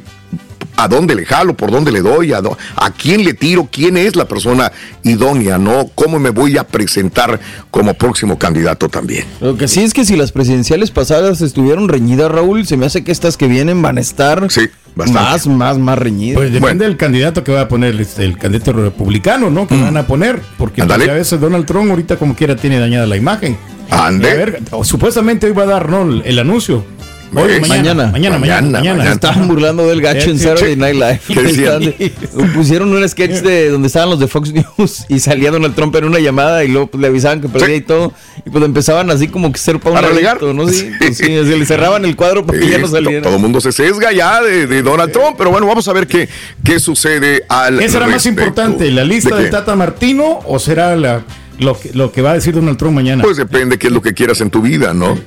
a 0.79 0.87
dónde 0.87 1.13
le 1.13 1.25
jalo, 1.25 1.55
por 1.55 1.71
dónde 1.71 1.91
le 1.91 2.01
doy, 2.01 2.31
a, 2.31 2.39
a, 2.77 2.91
quién 2.91 3.25
le 3.25 3.33
tiro, 3.33 3.67
quién 3.69 3.97
es 3.97 4.15
la 4.15 4.25
persona 4.25 4.71
idónea, 5.03 5.57
¿no? 5.57 5.89
¿Cómo 5.93 6.19
me 6.19 6.29
voy 6.29 6.57
a 6.57 6.63
presentar 6.63 7.39
como 7.69 7.93
próximo 7.93 8.39
candidato 8.39 8.87
también? 8.87 9.25
Lo 9.41 9.57
que 9.57 9.67
sí 9.67 9.81
es 9.81 9.93
que 9.93 10.05
si 10.05 10.15
las 10.15 10.31
presidenciales 10.31 10.91
pasadas 10.91 11.41
estuvieron 11.41 11.89
reñidas, 11.89 12.31
Raúl, 12.31 12.65
se 12.65 12.77
me 12.77 12.85
hace 12.85 13.03
que 13.03 13.11
estas 13.11 13.35
que 13.35 13.47
vienen 13.47 13.81
van 13.81 13.97
a 13.97 14.01
estar 14.01 14.47
más, 14.95 15.47
más, 15.47 15.77
más 15.77 15.99
reñidas. 15.99 16.37
Pues 16.37 16.53
depende 16.53 16.85
del 16.85 16.95
candidato 16.95 17.43
que 17.43 17.51
va 17.51 17.61
a 17.61 17.67
poner 17.67 17.99
este, 17.99 18.23
el 18.23 18.37
candidato 18.37 18.71
republicano, 18.71 19.49
¿no? 19.49 19.67
Que 19.67 19.79
van 19.81 19.97
a 19.97 20.07
poner, 20.07 20.41
porque 20.57 20.83
pues, 20.83 21.09
a 21.09 21.13
veces 21.13 21.41
Donald 21.41 21.65
Trump 21.65 21.89
ahorita 21.89 22.15
como 22.15 22.35
quiera 22.35 22.55
tiene 22.55 22.79
dañada 22.79 23.05
la 23.05 23.17
imagen. 23.17 23.57
Ande. 23.89 24.61
supuestamente 24.83 25.47
hoy 25.47 25.53
va 25.53 25.63
a 25.63 25.67
dar 25.67 25.89
¿no? 25.89 26.21
el 26.23 26.39
anuncio 26.39 26.83
Hoy, 27.31 27.59
mañana, 27.61 28.07
mañana, 28.07 28.39
mañana, 28.39 28.79
mañana. 28.79 29.03
Se 29.05 29.11
estaban 29.11 29.47
burlando 29.47 29.87
del 29.87 30.01
gacho 30.01 30.31
en 30.31 30.39
Saturday. 30.39 30.75
Night 30.75 30.95
Live. 30.95 31.19
¿Qué 31.27 31.41
decían? 31.43 31.83
Estaban- 31.83 32.53
Pusieron 32.55 32.91
un 32.91 33.07
sketch 33.07 33.41
de 33.43 33.69
donde 33.69 33.85
estaban 33.87 34.09
los 34.09 34.19
de 34.19 34.27
Fox 34.27 34.51
News 34.51 35.05
y 35.09 35.19
salía 35.19 35.51
Donald 35.51 35.75
Trump 35.75 35.95
en 35.97 36.05
una 36.05 36.17
llamada 36.17 36.63
y 36.63 36.69
luego 36.69 36.87
pues, 36.87 36.99
le 36.99 37.07
avisaban 37.07 37.39
que 37.39 37.47
perdía 37.47 37.75
y 37.75 37.81
todo. 37.81 38.13
Y 38.47 38.49
pues 38.49 38.63
empezaban 38.65 39.11
así 39.11 39.27
como 39.27 39.51
que 39.51 39.59
ser 39.59 39.79
para 39.79 39.91
un 39.99 40.05
¿A 40.05 40.09
ladito, 40.09 40.55
¿no? 40.55 40.67
Sí, 40.69 40.89
pues, 40.97 41.17
sí, 41.17 41.37
así 41.37 41.55
le 41.55 41.65
cerraban 41.67 42.03
el 42.03 42.15
cuadro 42.15 42.43
para 42.47 42.57
que 42.59 42.67
ya 42.67 42.79
no 42.79 42.87
saliera. 42.87 43.21
Todo 43.21 43.35
el 43.35 43.41
mundo 43.41 43.61
se 43.61 43.71
sesga 43.73 44.11
ya 44.11 44.41
de, 44.41 44.65
de 44.65 44.81
Donald 44.81 45.11
Trump, 45.11 45.35
pero 45.37 45.51
bueno, 45.51 45.67
vamos 45.67 45.87
a 45.87 45.93
ver 45.93 46.07
qué, 46.07 46.27
qué 46.63 46.79
sucede 46.79 47.43
al 47.47 47.77
¿Qué 47.77 47.89
será 47.89 48.05
más 48.07 48.15
respecto. 48.15 48.41
importante, 48.41 48.89
la 48.89 49.03
lista 49.03 49.35
¿De? 49.35 49.49
Tata 49.49 49.75
Martino 49.75 50.39
o 50.47 50.57
será 50.57 50.95
la, 50.95 51.21
lo, 51.59 51.79
que, 51.79 51.91
lo 51.93 52.11
que 52.11 52.21
va 52.21 52.31
a 52.31 52.33
decir 52.35 52.53
Donald 52.53 52.77
Trump 52.77 52.95
mañana? 52.95 53.23
Pues 53.23 53.37
depende 53.37 53.77
qué 53.77 53.87
es 53.87 53.93
lo 53.93 54.01
que 54.01 54.13
quieras 54.13 54.41
en 54.41 54.49
tu 54.49 54.61
vida, 54.61 54.93
¿no? 54.93 55.17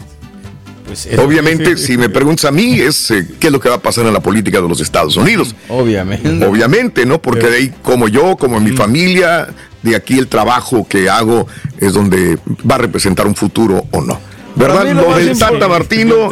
Pues 0.87 1.09
Obviamente, 1.19 1.77
si 1.77 1.97
me 1.97 2.09
preguntas 2.09 2.45
a 2.45 2.51
mí, 2.51 2.79
es 2.81 3.11
eh, 3.11 3.27
qué 3.39 3.47
es 3.47 3.53
lo 3.53 3.61
que 3.61 3.69
va 3.69 3.77
a 3.77 3.83
pasar 3.83 4.05
en 4.05 4.13
la 4.13 4.21
política 4.21 4.61
de 4.61 4.69
los 4.69 4.81
Estados 4.81 5.17
Unidos. 5.17 5.55
Obviamente. 5.69 6.45
Obviamente, 6.45 7.07
¿no? 7.07 7.23
Porque 7.23 7.47
de 7.47 7.57
ahí, 7.57 7.75
como 7.83 8.09
yo, 8.09 8.37
como 8.37 8.61
mi 8.61 8.73
familia, 8.73 9.49
de 9.83 9.97
aquí 9.97 10.19
el 10.19 10.29
trabajo 10.29 10.87
que 10.87 11.09
hago 11.09 11.47
es 11.79 11.95
donde 11.95 12.39
va 12.69 12.75
a 12.75 12.79
representar 12.79 13.27
un 13.27 13.35
futuro 13.35 13.87
o 13.91 14.01
no. 14.01 14.19
¿Verdad? 14.55 14.93
Lo 14.93 15.17
del 15.17 15.39
Tata 15.39 15.69
Martino, 15.69 16.31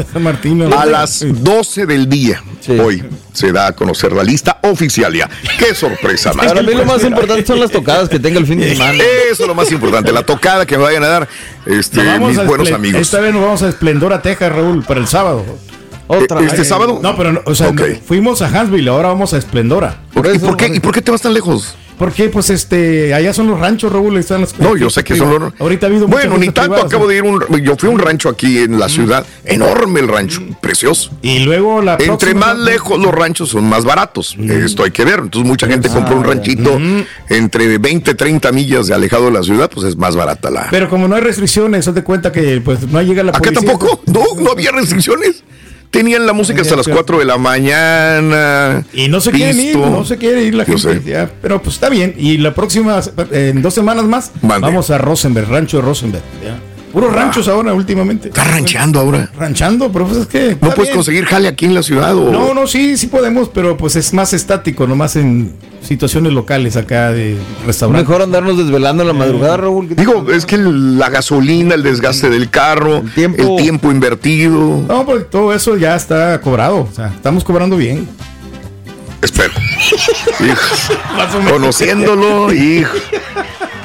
a 0.76 0.86
las 0.86 1.24
12 1.26 1.86
del 1.86 2.08
día, 2.08 2.42
hoy 2.82 3.02
se 3.32 3.52
da 3.52 3.68
a 3.68 3.72
conocer 3.72 4.12
la 4.12 4.22
lista 4.22 4.58
oficial 4.62 5.14
ya. 5.14 5.28
¡Qué 5.58 5.74
sorpresa, 5.74 6.32
más! 6.34 6.46
Para 6.46 6.62
mí 6.62 6.74
lo 6.74 6.84
más 6.84 7.02
importante 7.04 7.46
son 7.46 7.60
las 7.60 7.70
tocacadas 7.70 8.08
que 8.08 8.18
tenga 8.18 8.38
el 8.38 8.46
fin 8.46 8.58
de 8.58 8.70
semana. 8.74 9.02
Eso 9.30 9.42
es 9.42 9.48
lo 9.48 9.54
más 9.54 9.70
importante, 9.72 10.12
la 10.12 10.24
tocada 10.24 10.66
que 10.66 10.76
me 10.76 10.84
vayan 10.84 11.04
a 11.04 11.08
dar 11.08 11.28
este, 11.66 12.02
mis 12.18 12.38
a 12.38 12.44
buenos 12.44 12.70
amigos. 12.72 13.00
Esta 13.00 13.20
vez 13.20 13.32
nos 13.32 13.42
vamos 13.42 13.62
a 13.62 13.68
Esplendora, 13.68 14.20
Texas, 14.22 14.52
Raúl, 14.52 14.84
para 14.84 15.00
el 15.00 15.06
sábado. 15.06 15.44
Otra 16.06 16.40
¿Este 16.40 16.62
Ay, 16.62 16.64
sábado? 16.64 16.98
No, 17.00 17.16
pero, 17.16 17.32
no, 17.32 17.40
o 17.44 17.54
sea, 17.54 17.70
no, 17.70 17.82
fuimos 18.04 18.42
a 18.42 18.48
Huntsville, 18.48 18.88
ahora 18.88 19.08
vamos 19.08 19.32
a 19.32 19.38
Esplendora. 19.38 20.00
¿Y 20.10 20.38
por 20.40 20.56
qué, 20.56 20.66
¿Y 20.74 20.80
por 20.80 20.92
qué 20.92 21.02
te 21.02 21.12
vas 21.12 21.22
tan 21.22 21.32
lejos? 21.32 21.76
Porque, 22.00 22.30
pues, 22.30 22.48
este, 22.48 23.12
allá 23.12 23.34
son 23.34 23.46
los 23.46 23.60
ranchos, 23.60 23.92
Raúl, 23.92 24.16
están 24.16 24.40
las 24.40 24.58
No, 24.58 24.74
yo 24.74 24.88
sé 24.88 25.04
que 25.04 25.14
son 25.14 25.38
los... 25.38 25.52
Ahorita 25.58 25.84
ha 25.84 25.90
habido 25.90 26.08
Bueno, 26.08 26.38
ni 26.38 26.46
tanto, 26.46 26.62
privadas, 26.62 26.84
acabo 26.86 27.06
de 27.06 27.16
ir 27.16 27.24
un... 27.24 27.44
Yo 27.62 27.76
fui 27.76 27.90
a 27.90 27.92
un 27.92 27.98
rancho 27.98 28.30
aquí 28.30 28.56
en 28.56 28.78
la 28.78 28.88
ciudad, 28.88 29.26
enorme 29.44 30.00
el 30.00 30.08
rancho, 30.08 30.40
precioso. 30.62 31.10
Y 31.20 31.40
luego 31.40 31.82
la 31.82 31.98
Entre 32.00 32.32
más 32.32 32.58
lejos 32.58 32.98
los 32.98 33.12
ranchos 33.12 33.50
son 33.50 33.68
más 33.68 33.84
baratos, 33.84 34.34
esto 34.38 34.84
hay 34.84 34.92
que 34.92 35.04
ver. 35.04 35.18
Entonces 35.18 35.46
mucha 35.46 35.66
gente 35.66 35.90
compró 35.90 36.16
un 36.16 36.24
ranchito 36.24 36.80
entre 37.28 37.76
20, 37.76 38.14
30 38.14 38.50
millas 38.50 38.86
de 38.86 38.94
alejado 38.94 39.26
de 39.26 39.32
la 39.32 39.42
ciudad, 39.42 39.70
pues 39.70 39.86
es 39.86 39.96
más 39.98 40.16
barata 40.16 40.50
la... 40.50 40.68
Pero 40.70 40.88
como 40.88 41.06
no 41.06 41.16
hay 41.16 41.20
restricciones, 41.20 41.86
haz 41.86 41.94
de 41.94 42.02
cuenta 42.02 42.32
que 42.32 42.62
pues 42.62 42.80
no 42.88 43.02
llega 43.02 43.22
la 43.22 43.32
¿Acá 43.32 43.40
policía. 43.40 43.68
tampoco? 43.68 44.02
No, 44.06 44.42
no 44.42 44.52
había 44.52 44.72
restricciones. 44.72 45.44
Tenían 45.90 46.24
la 46.24 46.32
música 46.32 46.62
hasta 46.62 46.76
las 46.76 46.86
4 46.86 47.18
de 47.18 47.24
la 47.24 47.36
mañana. 47.36 48.84
Y 48.92 49.08
no 49.08 49.20
se 49.20 49.32
quieren 49.32 49.58
ir, 49.58 49.76
no 49.76 50.04
se 50.04 50.16
quiere 50.18 50.42
ir 50.44 50.54
la 50.54 50.64
Yo 50.64 50.78
gente. 50.78 51.10
ya, 51.10 51.28
pero 51.42 51.60
pues 51.60 51.74
está 51.74 51.88
bien. 51.88 52.14
Y 52.16 52.38
la 52.38 52.54
próxima, 52.54 53.00
en 53.32 53.60
dos 53.60 53.74
semanas 53.74 54.04
más, 54.04 54.30
Mande. 54.40 54.66
vamos 54.68 54.90
a 54.90 54.98
Rosenberg, 54.98 55.48
rancho 55.48 55.78
de 55.78 55.82
Rosenberg. 55.82 56.22
ya. 56.44 56.58
Puros 56.92 57.12
ranchos 57.12 57.46
ahora 57.48 57.72
últimamente. 57.72 58.28
Está 58.28 58.44
rancheando 58.44 59.00
ahora. 59.00 59.30
Ranchando, 59.36 59.92
pero 59.92 60.06
pues 60.06 60.18
es 60.18 60.26
que. 60.26 60.56
¿No 60.60 60.70
puedes 60.70 60.88
bien. 60.88 60.94
conseguir 60.96 61.24
jale 61.24 61.48
aquí 61.48 61.66
en 61.66 61.74
la 61.74 61.82
ciudad? 61.82 62.16
O... 62.16 62.30
No, 62.32 62.52
no, 62.52 62.66
sí, 62.66 62.96
sí 62.96 63.06
podemos, 63.06 63.48
pero 63.48 63.76
pues 63.76 63.96
es 63.96 64.12
más 64.12 64.32
estático, 64.32 64.86
nomás 64.86 65.16
en 65.16 65.54
situaciones 65.82 66.32
locales 66.32 66.76
acá 66.76 67.12
de 67.12 67.36
restaurantes. 67.64 68.08
Mejor 68.08 68.22
andarnos 68.22 68.58
desvelando 68.58 69.02
en 69.02 69.08
la 69.08 69.14
madrugada, 69.14 69.56
Raúl. 69.56 69.88
Digo, 69.94 70.30
es 70.30 70.46
que 70.46 70.58
la 70.58 71.08
gasolina, 71.10 71.74
el 71.74 71.82
desgaste 71.82 72.28
del 72.28 72.50
carro, 72.50 72.98
el 72.98 73.12
tiempo, 73.56 73.90
invertido. 73.90 74.84
No, 74.88 75.06
porque 75.06 75.24
todo 75.24 75.54
eso 75.54 75.76
ya 75.76 75.94
está 75.94 76.40
cobrado. 76.40 76.88
O 76.90 76.94
sea, 76.94 77.08
estamos 77.08 77.44
cobrando 77.44 77.76
bien. 77.76 78.08
Espera. 79.22 79.52
Hijo. 80.40 81.50
Conociéndolo, 81.50 82.52
hijo. 82.52 82.96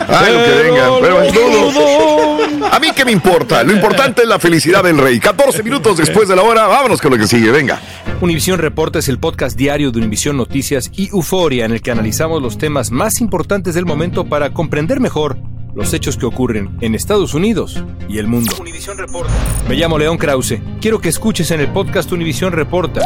Ay, 0.07 0.33
lo 0.33 0.43
que 0.43 0.63
venga. 0.63 0.89
Pero 1.01 1.21
es 1.21 1.33
todo. 1.33 2.65
A 2.71 2.79
mí 2.79 2.87
qué 2.95 3.05
me 3.05 3.11
importa. 3.11 3.63
Lo 3.63 3.73
importante 3.73 4.23
es 4.23 4.27
la 4.27 4.39
felicidad 4.39 4.83
del 4.83 4.97
rey. 4.97 5.19
14 5.19 5.63
minutos 5.63 5.97
después 5.97 6.27
de 6.27 6.35
la 6.35 6.43
hora. 6.43 6.67
Vámonos 6.67 7.01
con 7.01 7.11
lo 7.11 7.17
que 7.17 7.27
sigue. 7.27 7.51
Venga. 7.51 7.79
Univisión 8.21 8.59
Reporta 8.59 8.99
es 8.99 9.09
el 9.09 9.19
podcast 9.19 9.57
diario 9.57 9.91
de 9.91 9.99
Univisión 9.99 10.37
Noticias 10.37 10.89
y 10.95 11.09
Euforia 11.09 11.65
en 11.65 11.73
el 11.73 11.81
que 11.81 11.91
analizamos 11.91 12.41
los 12.41 12.57
temas 12.57 12.91
más 12.91 13.19
importantes 13.19 13.75
del 13.75 13.85
momento 13.85 14.25
para 14.25 14.51
comprender 14.51 14.99
mejor 14.99 15.37
los 15.75 15.93
hechos 15.93 16.15
que 16.15 16.25
ocurren 16.25 16.77
en 16.79 16.95
Estados 16.95 17.33
Unidos 17.33 17.83
y 18.07 18.17
el 18.17 18.27
mundo. 18.27 18.55
Univisión 18.59 18.97
Reporta. 18.97 19.33
Me 19.67 19.75
llamo 19.75 19.97
León 19.97 20.17
Krause. 20.17 20.59
Quiero 20.79 20.99
que 20.99 21.09
escuches 21.09 21.51
en 21.51 21.59
el 21.59 21.67
podcast 21.67 22.11
Univisión 22.11 22.53
Reporta. 22.53 23.01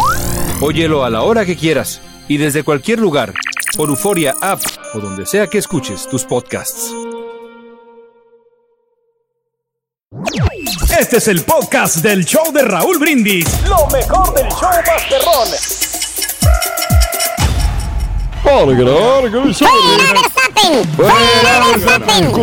Óyelo 0.62 1.04
a 1.04 1.10
la 1.10 1.24
hora 1.24 1.46
que 1.46 1.56
quieras 1.56 2.02
y 2.28 2.38
desde 2.38 2.64
cualquier 2.64 3.00
lugar 3.00 3.34
por 3.76 3.90
Euforia 3.90 4.36
App 4.42 4.62
o 4.94 5.00
donde 5.00 5.26
sea 5.26 5.48
que 5.48 5.58
escuches 5.58 6.08
tus 6.08 6.24
podcasts. 6.24 6.94
Este 11.00 11.18
es 11.18 11.28
el 11.28 11.44
podcast 11.44 11.98
del 11.98 12.26
show 12.26 12.52
de 12.52 12.64
Raúl 12.64 12.98
Brindis. 13.00 13.46
Lo 13.68 13.88
mejor 13.88 14.34
del 14.34 14.48
show 14.50 14.70
Masterrón. 14.86 15.48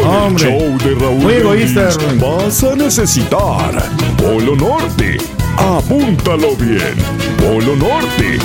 Hombre. 0.05 0.45
Show 0.45 0.79
de 0.79 0.95
Raúl 0.95 1.17
Muy 1.17 1.35
egoísta, 1.35 1.89
Brindis. 1.97 2.21
Vas 2.21 2.65
a 2.65 2.77
necesitar 2.77 3.83
Polo 4.17 4.57
Norte. 4.57 5.19
Apúntalo 5.59 6.55
bien. 6.57 6.95
Polo 7.39 7.77
Norte. 7.77 8.39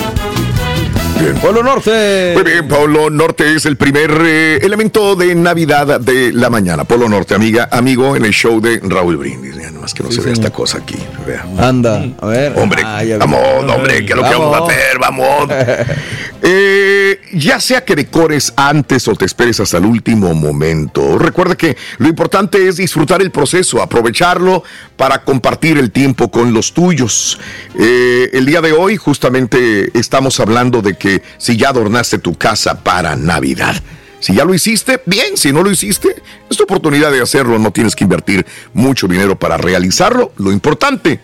Bien. 1.22 1.36
Polo 1.36 1.62
Norte. 1.62 2.32
Muy 2.34 2.42
bien, 2.42 2.66
Polo 2.66 3.08
Norte 3.08 3.54
es 3.54 3.64
el 3.66 3.76
primer 3.76 4.10
eh, 4.24 4.56
elemento 4.56 5.14
de 5.14 5.32
Navidad 5.36 6.00
de 6.00 6.32
la 6.32 6.50
mañana. 6.50 6.82
Polo 6.82 7.08
Norte, 7.08 7.36
amiga, 7.36 7.68
amigo, 7.70 8.16
en 8.16 8.24
el 8.24 8.32
show 8.32 8.60
de 8.60 8.80
Raúl 8.82 9.16
Brindis. 9.16 9.52
Que 9.92 10.02
no 10.02 10.12
se 10.12 10.20
vea 10.20 10.32
esta 10.32 10.50
cosa 10.50 10.78
aquí. 10.78 10.96
Vea. 11.26 11.44
Anda, 11.58 12.04
a 12.20 12.26
ver. 12.26 12.52
Hombre, 12.56 12.82
Ah, 12.84 13.02
vamos, 13.18 13.40
hombre, 13.68 14.04
¿qué 14.06 14.12
es 14.12 14.16
lo 14.16 14.22
que 14.22 14.34
vamos 14.34 14.54
a 14.56 14.64
hacer? 14.64 14.98
Vamos. 15.00 15.48
Eh, 16.44 17.20
ya 17.34 17.60
sea 17.60 17.84
que 17.84 17.94
decores 17.94 18.52
antes 18.56 19.06
o 19.06 19.14
te 19.14 19.24
esperes 19.24 19.60
hasta 19.60 19.78
el 19.78 19.84
último 19.84 20.34
momento, 20.34 21.16
recuerda 21.16 21.54
que 21.54 21.76
lo 21.98 22.08
importante 22.08 22.66
es 22.66 22.78
disfrutar 22.78 23.22
el 23.22 23.30
proceso, 23.30 23.80
aprovecharlo 23.80 24.64
para 24.96 25.22
compartir 25.22 25.78
el 25.78 25.92
tiempo 25.92 26.32
con 26.32 26.52
los 26.52 26.72
tuyos. 26.74 27.38
Eh, 27.78 28.28
el 28.32 28.44
día 28.44 28.60
de 28.60 28.72
hoy 28.72 28.96
justamente 28.96 29.96
estamos 29.96 30.40
hablando 30.40 30.82
de 30.82 30.96
que 30.96 31.22
si 31.38 31.56
ya 31.56 31.68
adornaste 31.68 32.18
tu 32.18 32.34
casa 32.34 32.82
para 32.82 33.14
Navidad. 33.14 33.76
Si 34.22 34.36
ya 34.36 34.44
lo 34.44 34.54
hiciste, 34.54 35.00
bien, 35.04 35.36
si 35.36 35.52
no 35.52 35.64
lo 35.64 35.70
hiciste, 35.72 36.14
es 36.48 36.56
tu 36.56 36.62
oportunidad 36.62 37.10
de 37.10 37.20
hacerlo, 37.20 37.58
no 37.58 37.72
tienes 37.72 37.96
que 37.96 38.04
invertir 38.04 38.46
mucho 38.72 39.08
dinero 39.08 39.36
para 39.36 39.56
realizarlo. 39.56 40.30
Lo 40.36 40.52
importante 40.52 41.18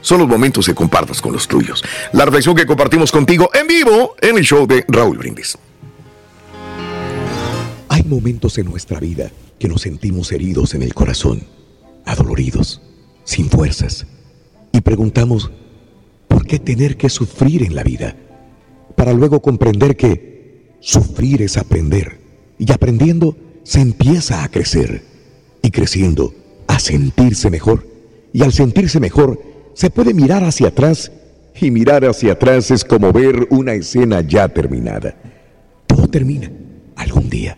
son 0.00 0.18
los 0.18 0.28
momentos 0.28 0.66
que 0.66 0.74
compartas 0.74 1.22
con 1.22 1.32
los 1.32 1.46
tuyos. 1.46 1.84
La 2.12 2.24
reflexión 2.24 2.56
que 2.56 2.66
compartimos 2.66 3.12
contigo 3.12 3.50
en 3.54 3.68
vivo 3.68 4.16
en 4.20 4.36
el 4.36 4.42
show 4.42 4.66
de 4.66 4.84
Raúl 4.88 5.18
Brindis. 5.18 5.56
Hay 7.88 8.02
momentos 8.02 8.58
en 8.58 8.66
nuestra 8.66 8.98
vida 8.98 9.30
que 9.60 9.68
nos 9.68 9.82
sentimos 9.82 10.32
heridos 10.32 10.74
en 10.74 10.82
el 10.82 10.92
corazón, 10.92 11.44
adoloridos, 12.04 12.82
sin 13.22 13.48
fuerzas, 13.48 14.08
y 14.72 14.80
preguntamos, 14.80 15.52
¿por 16.26 16.44
qué 16.44 16.58
tener 16.58 16.96
que 16.96 17.10
sufrir 17.10 17.62
en 17.62 17.76
la 17.76 17.84
vida? 17.84 18.16
Para 18.96 19.12
luego 19.12 19.40
comprender 19.40 19.96
que 19.96 20.74
sufrir 20.80 21.42
es 21.42 21.56
aprender, 21.56 22.19
y 22.60 22.70
aprendiendo 22.72 23.36
se 23.64 23.80
empieza 23.80 24.44
a 24.44 24.48
crecer, 24.50 25.02
y 25.62 25.70
creciendo 25.70 26.34
a 26.66 26.78
sentirse 26.78 27.50
mejor, 27.50 27.86
y 28.34 28.42
al 28.42 28.52
sentirse 28.52 29.00
mejor 29.00 29.40
se 29.72 29.88
puede 29.88 30.12
mirar 30.12 30.44
hacia 30.44 30.68
atrás, 30.68 31.10
y 31.58 31.70
mirar 31.70 32.04
hacia 32.04 32.32
atrás 32.32 32.70
es 32.70 32.84
como 32.84 33.12
ver 33.12 33.46
una 33.50 33.72
escena 33.72 34.20
ya 34.20 34.46
terminada. 34.48 35.16
Todo 35.86 36.06
termina 36.06 36.50
algún 36.96 37.30
día. 37.30 37.56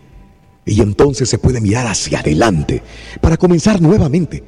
Y 0.65 0.81
entonces 0.81 1.27
se 1.27 1.37
puede 1.37 1.59
mirar 1.59 1.85
hacia 1.87 2.19
adelante 2.19 2.81
para 3.19 3.35
comenzar 3.35 3.81
nuevamente. 3.81 4.41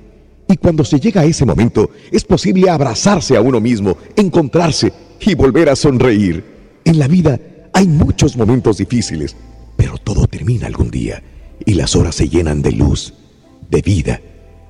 Y 0.47 0.55
cuando 0.55 0.85
se 0.85 0.99
llega 0.99 1.21
a 1.21 1.25
ese 1.25 1.45
momento, 1.45 1.89
es 2.11 2.23
posible 2.23 2.69
abrazarse 2.69 3.35
a 3.35 3.41
uno 3.41 3.59
mismo, 3.59 3.97
encontrarse 4.15 4.93
y 5.19 5.35
volver 5.35 5.69
a 5.69 5.75
sonreír. 5.75 6.43
En 6.85 6.97
la 6.97 7.07
vida 7.07 7.39
hay 7.73 7.87
muchos 7.87 8.37
momentos 8.37 8.77
difíciles, 8.77 9.35
pero 9.85 9.99
todo 9.99 10.25
termina 10.25 10.65
algún 10.65 10.89
día 10.89 11.21
y 11.63 11.75
las 11.75 11.95
horas 11.95 12.15
se 12.15 12.27
llenan 12.27 12.63
de 12.63 12.71
luz, 12.71 13.13
de 13.69 13.83
vida. 13.83 14.19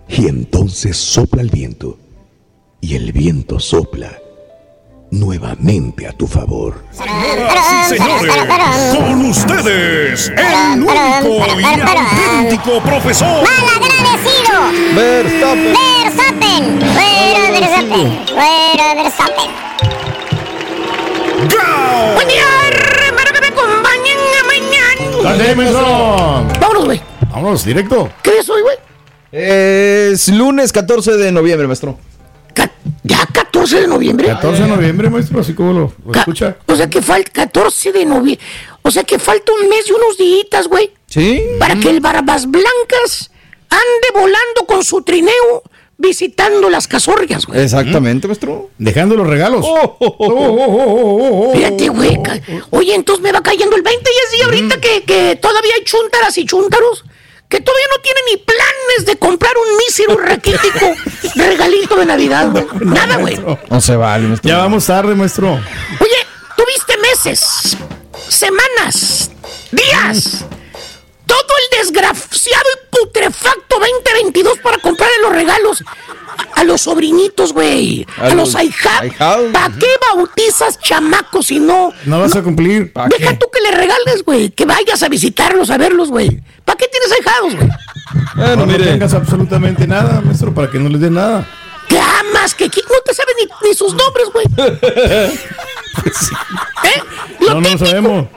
Y 0.09 0.28
entonces 0.28 0.97
sopla 0.97 1.41
el 1.41 1.49
viento 1.49 1.97
y 2.82 2.95
el 2.95 3.13
viento 3.13 3.57
sopla 3.57 4.11
nuevamente 5.11 6.05
a 6.05 6.11
tu 6.11 6.28
favor. 6.28 6.84
Señoras 6.91 7.66
y 7.72 7.95
señores, 7.95 8.34
con 8.93 9.26
ustedes, 9.26 10.34
el 10.36 10.82
único 10.82 11.59
y 11.61 11.63
auténtico 11.63 12.82
profesor. 12.84 13.47
¡Malagradecido! 13.47 14.59
Verstappen. 14.95 15.74
Verstappen, 16.03 16.82
fuera 16.93 17.51
Verstappen. 17.51 18.28
Fuera 18.28 18.95
Verstappen. 18.95 19.66
Buen 22.16 22.28
día, 22.28 22.64
Vámonos, 26.60 26.86
güey. 26.86 27.02
Vámonos, 27.32 27.66
directo. 27.66 28.10
¿Qué 28.22 28.32
día 28.32 28.42
es 28.42 28.50
hoy, 28.50 28.62
güey? 28.62 28.78
Es 29.32 30.30
lunes 30.30 30.72
14 30.72 31.18
de 31.18 31.32
noviembre, 31.32 31.68
maestro. 31.68 31.98
¿Ya 33.04 33.26
14 33.26 33.82
de 33.82 33.88
noviembre? 33.88 34.28
14 34.28 34.64
de 34.64 34.68
noviembre, 34.68 35.10
maestro, 35.10 35.40
así 35.40 35.54
como 35.54 35.74
lo, 35.74 35.94
lo 36.06 36.14
escucha. 36.14 36.58
O 36.68 36.76
sea 36.76 36.90
que 36.90 37.02
falta 37.02 37.32
14 37.32 37.92
de 37.92 38.06
noviembre. 38.06 38.46
O 38.82 38.92
sea 38.92 39.04
que 39.04 39.20
falta 39.20 39.52
un 39.52 39.68
mes 39.70 39.88
y 39.88 39.92
unos 39.92 40.18
días, 40.18 40.68
güey. 40.68 40.92
Sí. 41.08 41.44
Para 41.60 41.76
que 41.76 41.90
el 41.90 42.00
Barbas 42.00 42.50
Blancas 42.50 43.32
ande 43.70 44.08
volando 44.14 44.66
con 44.68 44.84
su 44.84 45.02
trineo 45.02 45.64
visitando 45.98 46.70
las 46.70 46.88
casorrias, 46.88 47.46
güey. 47.46 47.62
Exactamente, 47.62 48.28
maestro. 48.28 48.70
Dejando 48.78 49.16
los 49.16 49.28
regalos. 49.28 49.66
Fíjate, 51.54 51.89
güey. 51.89 52.20
Oye, 52.72 52.96
entonces 52.96 53.24
me 53.24 53.32
va 53.32 53.41
cayendo 53.41 53.76
el 53.76 53.82
20 53.82 54.10
y 54.10 54.28
así 54.28 54.41
ahorita 54.43 54.80
que, 54.82 55.04
que 55.04 55.36
todavía 55.36 55.74
hay 55.78 55.84
chuntaras 55.84 56.38
y 56.38 56.46
chuntaros 56.46 57.04
que 57.48 57.62
todavía 57.62 57.86
no 57.96 58.02
tienen 58.02 58.24
ni 58.32 58.38
planes 58.38 59.06
de 59.06 59.18
comprar 59.18 59.54
un 59.56 59.78
mísero 59.78 60.18
raquítico 60.22 60.91
regalito 61.36 61.96
de 61.96 62.06
Navidad, 62.06 62.50
güey. 62.52 62.66
Nada, 62.82 63.18
güey. 63.18 63.38
No 63.70 63.82
se 63.82 63.96
vale, 63.96 64.28
maestro. 64.28 64.50
Ya 64.50 64.58
vamos 64.58 64.86
tarde, 64.86 65.16
maestro. 65.16 65.52
Oye, 65.52 66.28
tuviste 66.58 66.98
meses, 66.98 67.78
semanas, 68.28 69.32
días, 69.72 70.46
todo 71.26 71.54
el 71.72 71.80
desgraciado 71.80 72.66
y 72.74 72.96
putrefacto 72.98 73.80
2022 73.80 74.60
para 74.60 74.78
comprarle 74.78 75.16
los 75.22 75.32
regalos 75.32 75.84
a, 76.38 76.62
a 76.62 76.64
los 76.64 76.82
sobrinitos, 76.82 77.54
güey. 77.54 78.06
A, 78.18 78.26
A 78.26 78.30
los 78.30 78.36
los 78.36 78.56
ahijados. 78.56 79.52
¿Para 79.52 79.74
qué 79.78 79.88
bautizas 80.14 80.80
chamacos 80.80 81.48
si 81.48 81.60
no? 81.60 81.92
No 82.06 82.20
vas 82.20 82.36
a 82.36 82.42
cumplir. 82.44 82.92
Deja 83.18 83.38
tú 83.38 83.48
que 83.52 83.62
le 83.62 83.72
regales, 83.72 84.24
güey. 84.26 84.50
Que 84.50 84.66
vayas 84.66 85.02
a 85.04 85.10
visitarlos, 85.10 85.70
a 85.70 85.78
verlos, 85.78 86.10
güey. 86.10 86.42
¿Para 86.64 86.78
qué 86.78 86.88
tienes 86.88 87.12
ahijados, 87.12 87.56
güey? 87.56 87.70
no, 88.58 88.66
no 88.66 88.78
tengas 88.78 89.14
absolutamente 89.14 89.88
nada, 89.88 90.22
maestro, 90.22 90.54
para 90.54 90.70
que 90.70 90.80
no 90.80 90.90
les 90.90 91.02
dé 91.02 91.10
nada. 91.10 91.48
Que 91.88 92.00
amas, 92.00 92.56
que 92.56 92.66
no 92.66 93.02
te 93.06 93.14
sabes 93.14 93.36
ni, 93.40 93.68
ni 93.70 93.76
sus 93.76 93.94
nombres, 93.94 94.28
güey. 94.34 94.46
¿Eh? 96.84 97.04
Lo 97.40 97.56
No, 97.56 97.62
no 97.62 97.70
lo 97.70 97.78
sabemos. 97.78 98.28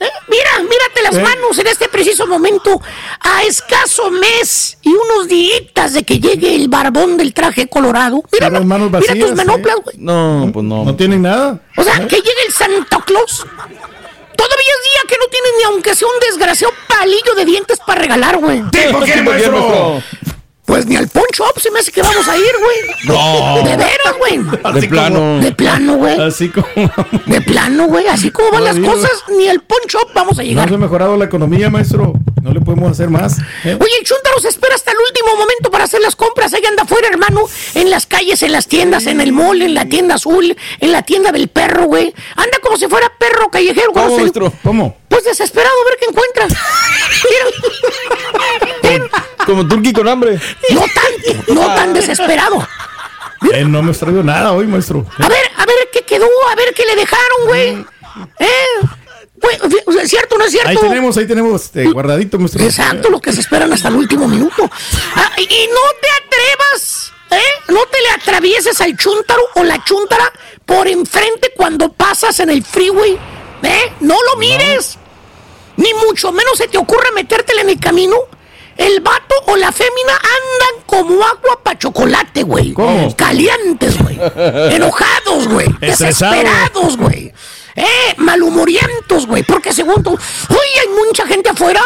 ¿Eh? 0.00 0.08
Mira, 0.28 0.50
mírate 0.60 1.02
las 1.02 1.16
¿Eh? 1.16 1.22
manos 1.22 1.58
en 1.58 1.66
este 1.66 1.88
preciso 1.88 2.26
momento. 2.26 2.80
A 3.20 3.42
escaso 3.44 4.10
mes 4.10 4.78
y 4.82 4.88
unos 4.88 5.28
días 5.28 5.92
de 5.92 6.02
que 6.04 6.18
llegue 6.18 6.54
el 6.54 6.68
barbón 6.68 7.16
del 7.18 7.34
traje 7.34 7.68
colorado. 7.68 8.22
Mira, 8.32 8.48
Las 8.50 8.64
manos 8.64 8.90
mira 8.90 9.00
vacías. 9.00 9.18
tus 9.28 9.36
manoplas, 9.36 9.76
güey. 9.84 9.96
No, 9.98 10.50
pues 10.52 10.64
no. 10.64 10.84
No 10.84 10.96
tienen 10.96 11.22
nada. 11.22 11.60
O 11.76 11.82
sea, 11.84 12.06
que 12.08 12.16
llegue 12.16 12.42
el 12.46 12.52
Santa 12.52 12.98
Claus. 13.04 13.46
Todavía 14.36 14.72
es 14.78 14.90
día 14.90 15.02
que 15.06 15.16
no 15.18 15.26
tienes 15.30 15.50
ni 15.58 15.64
aunque 15.64 15.94
sea 15.94 16.08
un 16.08 16.18
desgraciado 16.30 16.72
palillo 16.88 17.34
de 17.36 17.44
dientes 17.44 17.78
para 17.86 18.00
regalar, 18.00 18.38
güey. 18.38 18.62
¿Tipo 18.70 19.00
qué, 19.00 19.20
maestro? 19.20 20.02
Pues 20.70 20.86
ni 20.86 20.94
al 20.94 21.08
poncho 21.08 21.42
up 21.44 21.60
se 21.60 21.68
me 21.72 21.80
hace 21.80 21.90
que 21.90 22.00
vamos 22.00 22.28
a 22.28 22.36
ir, 22.36 22.44
güey. 22.62 22.78
No. 23.08 23.56
De 23.68 23.76
veras, 23.76 24.14
güey. 24.18 24.40
Así 24.62 24.88
como- 24.88 25.40
De 25.40 25.52
plano, 25.52 25.96
güey. 25.96 26.20
Así 26.20 26.48
como. 26.48 26.66
De 27.26 27.40
plano, 27.40 27.86
güey. 27.86 28.06
Así 28.06 28.30
como 28.30 28.50
van 28.52 28.60
No, 28.64 28.72
las 28.72 28.78
cosas, 28.78 29.10
ni 29.36 29.48
al 29.48 29.60
poncho 29.62 29.98
up 29.98 30.10
vamos 30.14 30.38
a 30.38 30.42
No 30.42 30.48
llegar. 30.48 30.68
se 30.68 30.74
ha 30.76 30.78
mejorado 30.78 31.16
la 31.16 31.24
economía, 31.24 31.70
maestro. 31.70 32.12
No 32.40 32.52
le 32.52 32.60
podemos 32.60 32.92
hacer 32.92 33.10
más. 33.10 33.36
¿eh? 33.64 33.76
Oye, 33.80 33.92
el 33.98 34.04
Chuntaro 34.06 34.38
se 34.40 34.48
espera 34.48 34.74
hasta 34.76 34.92
el 34.92 34.96
último 34.98 35.34
momento 35.36 35.70
para 35.72 35.84
hacer 35.84 36.00
las 36.00 36.14
compras. 36.16 36.54
Ahí 36.54 36.64
anda 36.64 36.84
afuera, 36.84 37.08
hermano. 37.08 37.42
En 37.74 37.90
las 37.90 38.06
calles, 38.06 38.42
en 38.44 38.52
las 38.52 38.66
tiendas, 38.68 39.06
en 39.06 39.20
el 39.20 39.32
mall, 39.32 39.60
en 39.62 39.74
la 39.74 39.86
tienda 39.86 40.14
azul, 40.14 40.56
en 40.80 40.92
la 40.92 41.02
tienda 41.02 41.32
del 41.32 41.48
perro, 41.48 41.84
güey. 41.86 42.14
Anda 42.36 42.58
como 42.62 42.76
si 42.78 42.86
fuera 42.86 43.12
perro 43.18 43.50
callejero. 43.50 43.92
¿Cómo, 43.92 44.16
maestro? 44.18 44.52
¿Cómo? 44.62 44.96
Pues 45.08 45.24
desesperado 45.24 45.74
a 45.74 45.84
ver 45.84 45.98
qué 45.98 46.06
encuentra. 46.06 46.46
Como 49.46 49.66
turqui 49.66 49.92
con 49.92 50.08
hambre. 50.08 50.38
No 50.70 50.80
tanto, 50.80 51.54
no 51.54 51.66
tan 51.74 51.92
desesperado. 51.92 52.66
Eh, 53.52 53.64
no 53.64 53.82
me 53.82 53.92
traído 53.94 54.22
nada 54.22 54.52
hoy, 54.52 54.66
maestro. 54.66 55.06
A 55.18 55.28
ver, 55.28 55.50
a 55.56 55.66
ver 55.66 55.76
qué 55.92 56.02
quedó, 56.02 56.28
a 56.50 56.54
ver 56.54 56.74
qué 56.74 56.84
le 56.84 56.96
dejaron, 56.96 57.46
güey. 57.46 57.86
¿Eh? 58.38 58.48
O 59.86 59.92
sea, 59.92 60.02
¿Es 60.02 60.10
cierto 60.10 60.34
o 60.34 60.38
no 60.38 60.44
es 60.44 60.50
cierto? 60.50 60.68
Ahí 60.68 60.76
tenemos, 60.76 61.16
ahí 61.16 61.26
tenemos 61.26 61.64
este, 61.64 61.90
guardadito, 61.90 62.38
maestro. 62.38 62.62
Exacto, 62.62 63.08
lo 63.08 63.20
que 63.20 63.32
se 63.32 63.40
esperan 63.40 63.72
hasta 63.72 63.88
el 63.88 63.94
último 63.96 64.28
minuto. 64.28 64.70
Ah, 65.14 65.32
y 65.38 65.68
no 65.68 65.80
te 66.00 66.08
atrevas, 66.10 67.12
¿eh? 67.30 67.72
No 67.72 67.80
te 67.86 68.00
le 68.02 68.10
atravieses 68.10 68.80
al 68.82 68.96
chuntaro 68.96 69.42
o 69.54 69.64
la 69.64 69.82
chuntara 69.84 70.30
por 70.66 70.86
enfrente 70.88 71.52
cuando 71.56 71.90
pasas 71.92 72.38
en 72.40 72.50
el 72.50 72.62
freeway, 72.62 73.18
¿eh? 73.62 73.92
No 74.00 74.16
lo 74.30 74.38
mires. 74.38 74.98
Ni 75.76 75.94
mucho 75.94 76.30
menos 76.30 76.58
se 76.58 76.68
te 76.68 76.76
ocurre 76.76 77.10
metértele 77.14 77.62
en 77.62 77.70
el 77.70 77.80
camino. 77.80 78.16
El 78.76 79.00
vato 79.00 79.34
o 79.46 79.56
la 79.56 79.72
fémina 79.72 80.12
andan 80.12 80.84
como 80.86 81.24
agua 81.24 81.62
pa' 81.62 81.78
chocolate, 81.78 82.42
güey. 82.42 82.72
¿Cómo? 82.72 83.14
Calientes, 83.16 83.98
güey. 84.02 84.18
Enojados, 84.74 85.48
güey. 85.48 85.68
Desesperados, 85.80 86.96
güey. 86.96 87.32
Eh, 87.76 88.14
malhumorientos, 88.16 89.26
güey. 89.26 89.42
Porque 89.42 89.72
según 89.72 90.02
tú, 90.02 90.10
uy, 90.12 90.80
hay 90.80 90.88
mucha 91.06 91.26
gente 91.26 91.50
afuera. 91.50 91.80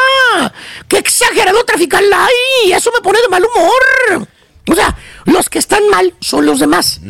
Qué 0.89 0.99
exagerado 0.99 1.65
traficar 1.65 2.03
hay. 2.03 2.73
Eso 2.73 2.91
me 2.93 3.01
pone 3.01 3.21
de 3.21 3.29
mal 3.29 3.45
humor. 3.45 4.29
O 4.67 4.75
sea, 4.75 4.97
los 5.27 5.51
que 5.51 5.59
están 5.59 5.87
mal 5.91 6.15
son 6.21 6.47
los 6.47 6.59
demás. 6.59 7.01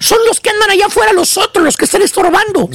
Son 0.00 0.18
los 0.26 0.40
que 0.40 0.50
andan 0.50 0.70
allá 0.70 0.86
afuera, 0.86 1.12
los 1.12 1.36
otros, 1.36 1.64
los 1.64 1.76
que 1.76 1.84
están 1.84 2.02
estorbando. 2.02 2.68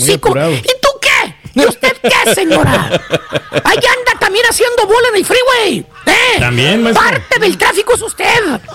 ¿Y 0.64 0.82
tú 0.82 1.00
qué? 1.02 1.36
¿Y 1.56 1.66
usted 1.66 1.96
qué, 2.02 2.34
señora? 2.34 2.74
Allá 3.64 3.90
anda 4.00 4.20
también 4.20 4.44
haciendo 4.50 4.88
bola 4.88 5.10
en 5.10 5.16
el 5.18 5.26
freeway. 5.26 5.86
¿Eh? 6.06 6.40
También, 6.40 6.82
maestro. 6.84 7.04
Parte 7.06 7.40
del 7.40 7.58
tráfico 7.58 7.94
es 7.96 8.02
usted. 8.02 8.26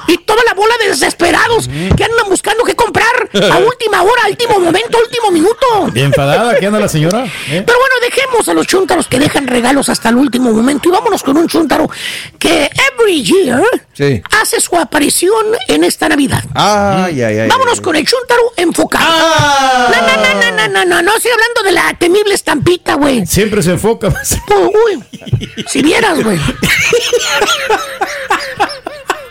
Y 0.06 0.18
toda 0.18 0.42
la 0.44 0.54
bola 0.54 0.74
de 0.80 0.88
desesperados 0.88 1.68
que 1.68 2.04
andan 2.04 2.28
buscando 2.28 2.64
qué 2.64 2.74
comprar 2.74 3.28
a 3.50 3.58
última 3.66 4.02
hora, 4.02 4.22
último 4.28 4.58
momento, 4.60 4.98
último 4.98 5.30
minuto. 5.30 5.88
Bien 5.92 6.06
enfadada, 6.06 6.56
¿qué 6.58 6.66
anda 6.66 6.78
la 6.80 6.88
señora? 6.88 7.24
¿Eh? 7.50 7.62
Pero 7.66 7.78
bueno, 7.78 7.94
dejemos 8.02 8.48
a 8.48 8.54
los 8.54 8.66
chuntaros 8.66 9.06
que 9.08 9.18
dejan 9.18 9.46
regalos 9.46 9.88
hasta 9.88 10.08
el 10.08 10.16
último 10.16 10.50
momento 10.52 10.88
y 10.88 10.92
vámonos 10.92 11.22
con 11.22 11.36
un 11.36 11.48
chuntaro 11.48 11.88
que 12.38 12.70
every 12.92 13.22
year 13.22 13.62
Sí. 13.94 14.22
hace 14.40 14.60
su 14.60 14.76
aparición 14.76 15.44
en 15.66 15.82
esta 15.84 16.08
Navidad. 16.08 16.42
Ay, 16.54 17.20
ay, 17.22 17.38
ay. 17.40 17.48
Vámonos 17.48 17.80
con 17.80 17.96
el 17.96 18.06
chuntaro 18.06 18.52
enfocado. 18.56 19.04
Ah. 19.08 19.90
No, 19.90 20.06
no, 20.06 20.16
no, 20.16 20.40
no, 20.40 20.56
no, 20.56 20.68
no, 20.68 20.84
no, 20.84 21.02
no 21.02 21.16
estoy 21.16 21.32
hablando 21.32 21.62
de 21.64 21.72
la 21.72 21.94
temible 21.98 22.34
estampita, 22.34 22.94
güey. 22.94 23.26
Siempre 23.26 23.62
se 23.62 23.72
enfoca. 23.72 24.08
uy, 24.48 25.02
si 25.66 25.82
vieras, 25.82 26.22
güey. 26.22 26.38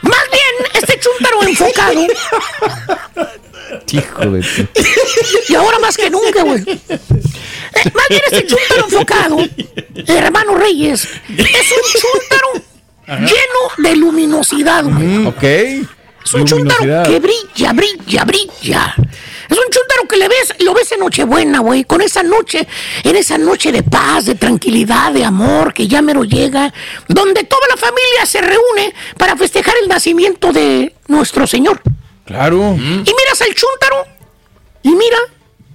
Más 0.01 0.23
bien, 0.31 0.71
este 0.73 0.99
chuntaro 0.99 1.43
enfocado, 1.43 2.07
Hijo 3.91 4.19
de 4.31 4.67
y 5.47 5.55
ahora 5.55 5.79
más 5.79 5.97
que 5.97 6.09
nunca, 6.09 6.43
güey. 6.43 6.63
Eh, 6.89 7.91
más 7.93 8.07
bien, 8.09 8.21
este 8.31 8.45
chuntaro 8.45 8.85
enfocado, 8.85 9.37
hermano 10.07 10.55
Reyes, 10.55 11.07
es 11.29 11.71
un 11.71 11.83
chúntaro 12.01 12.53
lleno 13.19 13.71
de 13.77 13.95
luminosidad, 13.95 14.83
güey. 14.83 15.25
Ok. 15.25 15.43
Es 16.27 16.33
un 16.33 16.45
chúntaro 16.45 17.03
que 17.05 17.19
brilla, 17.19 17.71
brilla, 17.71 18.25
brilla. 18.25 18.95
Es 19.49 19.57
un 19.57 19.63
chúntaro 19.69 20.07
que 20.09 20.17
le 20.17 20.27
ves, 20.27 20.53
lo 20.59 20.73
ves 20.73 20.91
en 20.91 20.99
Nochebuena, 20.99 21.59
güey, 21.59 21.85
con 21.85 22.01
esa 22.01 22.21
noche, 22.21 22.67
en 23.03 23.15
esa 23.15 23.37
noche 23.37 23.71
de 23.71 23.81
paz, 23.81 24.25
de 24.25 24.35
tranquilidad, 24.35 25.13
de 25.13 25.23
amor, 25.23 25.73
que 25.73 25.87
ya 25.87 26.01
mero 26.01 26.25
llega, 26.25 26.73
donde 27.07 27.45
toda 27.45 27.65
la 27.69 27.77
familia 27.77 28.25
se 28.25 28.41
reúne 28.41 28.93
para 29.17 29.37
festejar 29.37 29.73
el 29.81 29.87
nacimiento 29.87 30.51
de 30.51 30.93
nuestro 31.07 31.47
Señor. 31.47 31.81
Claro. 32.25 32.75
Y 32.75 33.13
miras 33.13 33.41
al 33.41 33.55
chúntaro, 33.55 34.05
y 34.83 34.89
mira, 34.89 35.17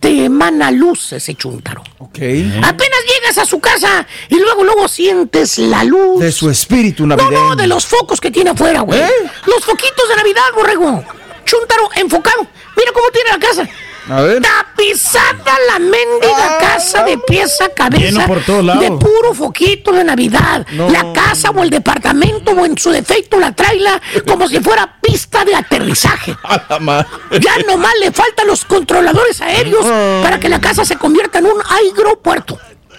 te 0.02 0.24
emana 0.24 0.72
luz 0.72 1.12
ese 1.12 1.34
chúntaro. 1.36 1.80
Ok. 1.98 2.18
Apenas 2.18 2.98
llegas 3.08 3.38
a 3.38 3.44
su 3.46 3.60
casa 3.60 4.04
y 4.28 4.34
luego, 4.36 4.64
luego 4.64 4.88
sientes 4.88 5.58
la 5.58 5.84
luz. 5.84 6.18
De 6.20 6.32
su 6.32 6.50
espíritu 6.50 7.06
No, 7.06 7.14
navideño. 7.16 7.50
no, 7.50 7.56
de 7.56 7.68
los 7.68 7.86
focos 7.86 8.20
que 8.20 8.32
tiene 8.32 8.50
afuera, 8.50 8.80
güey. 8.80 9.00
¿Eh? 9.00 9.10
Los 9.46 9.64
foquitos 9.64 10.08
de 10.08 10.16
Navidad, 10.16 10.42
borrego. 10.56 11.04
Chúntaro 11.44 11.88
enfocado. 11.94 12.46
Mira 12.76 12.90
cómo 12.92 13.06
tiene 13.12 13.30
la 13.30 13.38
casa. 13.38 13.68
A 14.08 14.20
ver. 14.22 14.42
Tapizada 14.42 15.56
la 15.68 15.78
mendiga 15.78 16.58
casa 16.60 17.04
de 17.04 17.18
pies 17.18 17.60
a 17.60 17.68
cabeza. 17.68 18.26
Por 18.26 18.44
todos 18.44 18.64
lados. 18.64 18.82
De 18.82 18.90
puro 18.90 19.34
foquito 19.34 19.92
de 19.92 20.04
Navidad. 20.04 20.66
No. 20.72 20.90
La 20.90 21.12
casa 21.12 21.50
o 21.50 21.62
el 21.62 21.70
departamento 21.70 22.52
o 22.52 22.66
en 22.66 22.76
su 22.76 22.90
defecto 22.90 23.38
la 23.38 23.52
traila 23.52 24.00
como 24.26 24.48
si 24.48 24.60
fuera 24.60 24.98
pista 25.00 25.44
de 25.44 25.54
aterrizaje. 25.54 26.36
A 26.42 26.62
la 26.68 26.78
madre. 26.78 27.06
Ya 27.40 27.56
nomás 27.66 27.92
le 28.00 28.12
faltan 28.12 28.46
los 28.46 28.64
controladores 28.64 29.40
aéreos 29.40 29.86
para 30.22 30.40
que 30.40 30.48
la 30.48 30.60
casa 30.60 30.84
se 30.84 30.96
convierta 30.96 31.38
en 31.38 31.46
un 31.46 31.62
aeropuerto. 31.68 32.58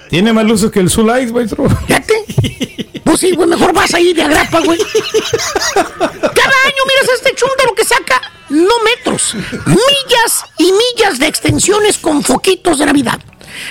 Tiene 0.10 0.32
más 0.32 0.46
luces 0.46 0.72
que 0.72 0.80
el 0.80 0.90
Zulais, 0.90 1.32
maestro. 1.32 1.68
Fíjate. 1.88 2.14
Pues 3.14 3.22
sí, 3.22 3.32
güey, 3.36 3.48
mejor 3.48 3.72
vas 3.74 3.94
ahí 3.94 4.12
de 4.12 4.24
agrapa, 4.24 4.60
güey. 4.62 4.80
Cada 5.76 5.84
año 6.66 6.84
miras 6.88 7.10
a 7.12 7.14
este 7.14 7.36
chúntaro 7.36 7.76
que 7.76 7.86
saca 7.86 8.20
no 8.50 8.74
metros, 8.84 9.36
millas 9.68 10.46
y 10.58 10.72
millas 10.72 11.20
de 11.20 11.28
extensiones 11.28 12.00
con 12.00 12.24
foquitos 12.24 12.80
de 12.80 12.88
Navidad. 12.88 13.20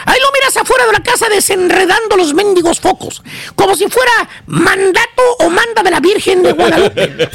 Ahí 0.07 0.21
lo 0.21 0.31
miras 0.31 0.57
afuera 0.57 0.87
de 0.87 0.93
la 0.93 1.01
casa 1.03 1.27
desenredando 1.29 2.17
los 2.17 2.35
mendigos 2.35 2.79
focos, 2.79 3.21
como 3.57 3.75
si 3.75 3.89
fuera 3.89 4.13
mandato 4.47 5.23
o 5.41 5.51
manda 5.51 5.83
de 5.83 5.91
la 5.91 5.99
Virgen 5.99 6.45
de 6.45 6.53
Guadalupe. 6.53 7.29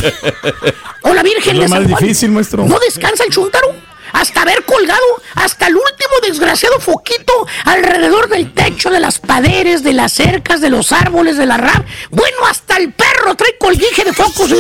O 1.04 1.14
la 1.14 1.24
Virgen 1.24 1.52
Es 1.52 1.58
lo 1.58 1.64
de 1.64 1.68
San 1.68 1.82
más 1.82 1.90
Juan. 1.92 2.04
difícil, 2.04 2.32
maestro. 2.32 2.64
¿No 2.66 2.80
descansa 2.80 3.26
el 3.26 3.32
chúntaro? 3.34 3.76
Hasta 4.14 4.42
haber 4.42 4.64
colgado 4.66 5.06
hasta 5.36 5.68
el 5.68 5.76
último 5.76 6.14
desgraciado 6.24 6.80
foquito 6.80 7.34
alrededor 7.66 8.30
del 8.30 8.54
techo, 8.54 8.90
de 8.90 9.00
las 9.00 9.20
paredes, 9.20 9.84
de 9.84 9.94
las 9.94 10.14
cercas, 10.14 10.62
de 10.62 10.70
los 10.70 10.92
árboles, 10.92 11.38
de 11.38 11.46
la 11.46 11.58
rama. 11.58 11.86
Bueno, 12.10 12.38
hasta 12.50 12.78
el 12.78 12.94
perro 12.94 13.36
trae 13.36 13.58
colguije 13.58 14.04
de 14.04 14.14
focos. 14.14 14.50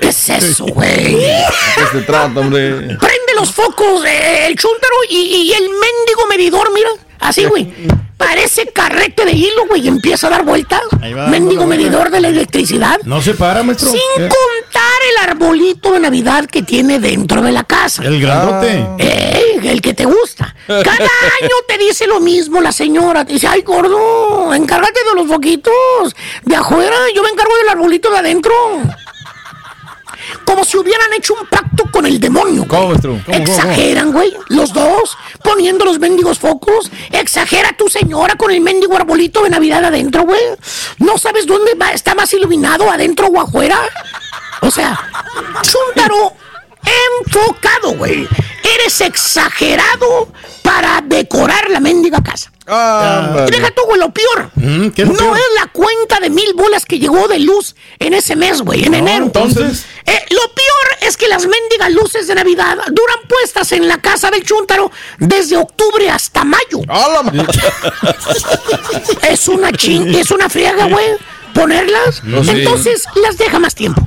¿Qué 0.00 0.08
es 0.08 0.28
eso, 0.28 0.64
güey? 0.66 1.16
¿Qué 1.16 1.86
se 1.92 2.00
trata, 2.02 2.40
hombre? 2.40 2.70
Prende 2.98 3.34
los 3.36 3.50
focos 3.52 4.04
eh, 4.04 4.46
el 4.46 4.56
chúntaro 4.56 4.94
y, 5.08 5.16
y 5.16 5.52
el 5.52 5.62
mendigo 5.62 6.26
medidor, 6.28 6.72
mira. 6.72 6.90
Así, 7.20 7.44
güey. 7.44 7.72
Parece 8.20 8.66
carrete 8.66 9.24
de 9.24 9.32
hilo, 9.32 9.66
güey, 9.66 9.80
y 9.80 9.88
empieza 9.88 10.26
a 10.26 10.30
dar 10.30 10.44
vueltas. 10.44 10.82
va, 10.92 11.26
Mendigo 11.28 11.66
medidor 11.66 12.10
de 12.10 12.20
la 12.20 12.28
electricidad. 12.28 13.00
No 13.04 13.22
se 13.22 13.32
para, 13.32 13.62
maestro. 13.62 13.90
Sin 13.90 14.00
contar 14.18 14.98
el 15.10 15.30
arbolito 15.30 15.92
de 15.92 16.00
Navidad 16.00 16.44
que 16.44 16.62
tiene 16.62 17.00
dentro 17.00 17.40
de 17.40 17.50
la 17.50 17.64
casa. 17.64 18.04
El 18.04 18.20
grandote. 18.20 18.86
Eh, 18.98 19.58
el 19.64 19.80
que 19.80 19.94
te 19.94 20.04
gusta. 20.04 20.54
Cada 20.66 20.82
año 21.42 21.54
te 21.66 21.78
dice 21.78 22.06
lo 22.06 22.20
mismo 22.20 22.60
la 22.60 22.72
señora. 22.72 23.24
Te 23.24 23.32
dice, 23.32 23.48
ay, 23.48 23.62
gordo, 23.62 24.52
encárgate 24.52 25.00
de 25.02 25.14
los 25.14 25.26
foquitos 25.26 25.72
de 26.42 26.56
afuera. 26.56 26.96
Yo 27.14 27.22
me 27.22 27.30
encargo 27.30 27.56
del 27.56 27.70
arbolito 27.70 28.10
de 28.10 28.18
adentro. 28.18 28.52
Como 30.44 30.64
si 30.64 30.76
hubieran 30.76 31.12
hecho 31.12 31.34
un 31.34 31.46
pacto 31.46 31.84
con 31.90 32.06
el 32.06 32.18
demonio. 32.20 32.66
¿Cómo? 32.66 32.92
¿Cómo? 33.00 33.20
Exageran, 33.28 34.12
güey. 34.12 34.34
Los 34.48 34.72
dos, 34.72 35.16
poniendo 35.42 35.84
los 35.84 35.98
mendigos 35.98 36.38
focos. 36.38 36.90
Exagera 37.10 37.70
tu 37.76 37.88
señora 37.88 38.34
con 38.36 38.50
el 38.50 38.60
mendigo 38.60 38.96
arbolito 38.96 39.42
de 39.42 39.50
Navidad 39.50 39.84
adentro, 39.84 40.22
güey. 40.22 40.40
¿No 40.98 41.18
sabes 41.18 41.46
dónde 41.46 41.74
va- 41.74 41.92
está 41.92 42.14
más 42.14 42.32
iluminado, 42.34 42.90
adentro 42.90 43.26
o 43.28 43.40
afuera? 43.40 43.78
O 44.62 44.70
sea, 44.70 44.98
chúntaro 45.62 46.34
enfocado, 47.26 47.96
güey. 47.96 48.28
Eres 48.62 49.00
exagerado 49.00 50.28
para 50.62 51.02
decorar 51.04 51.68
la 51.70 51.80
mendiga 51.80 52.22
casa. 52.22 52.52
Y 53.48 53.50
deja 53.50 53.70
tú, 53.72 53.82
güey, 53.86 53.98
lo 53.98 54.10
peor. 54.12 54.50
Mm, 54.54 54.90
¿qué 54.90 55.02
es 55.02 55.08
no 55.08 55.14
peor? 55.16 55.36
es 55.36 55.44
la 55.60 55.66
cuenta 55.72 56.20
de 56.20 56.30
mil 56.30 56.54
bolas 56.54 56.84
que 56.86 57.00
llegó 57.00 57.26
de 57.26 57.40
luz 57.40 57.74
en 57.98 58.14
ese 58.14 58.36
mes, 58.36 58.62
güey, 58.62 58.84
en 58.84 58.92
No, 58.92 58.98
enero. 58.98 59.24
entonces. 59.24 59.86
Eh, 60.06 60.24
lo 60.30 60.42
peor 60.54 60.98
es 61.08 61.16
que 61.16 61.26
las 61.26 61.46
mendigas 61.46 61.90
luces 61.92 62.28
de 62.28 62.34
Navidad 62.36 62.76
duran 62.92 63.16
puestas 63.28 63.72
en 63.72 63.88
la 63.88 63.98
casa 64.00 64.30
del 64.30 64.44
chúntaro 64.44 64.92
desde 65.18 65.56
octubre 65.56 66.08
hasta 66.10 66.44
mayo. 66.44 66.78
es 69.28 69.48
una 69.48 69.72
ching, 69.72 70.14
es 70.14 70.30
una 70.30 70.48
friega, 70.48 70.86
güey, 70.86 71.06
ponerlas. 71.54 72.22
No, 72.24 72.42
sí. 72.44 72.50
Entonces 72.50 73.04
las 73.16 73.36
deja 73.36 73.58
más 73.58 73.74
tiempo. 73.74 74.06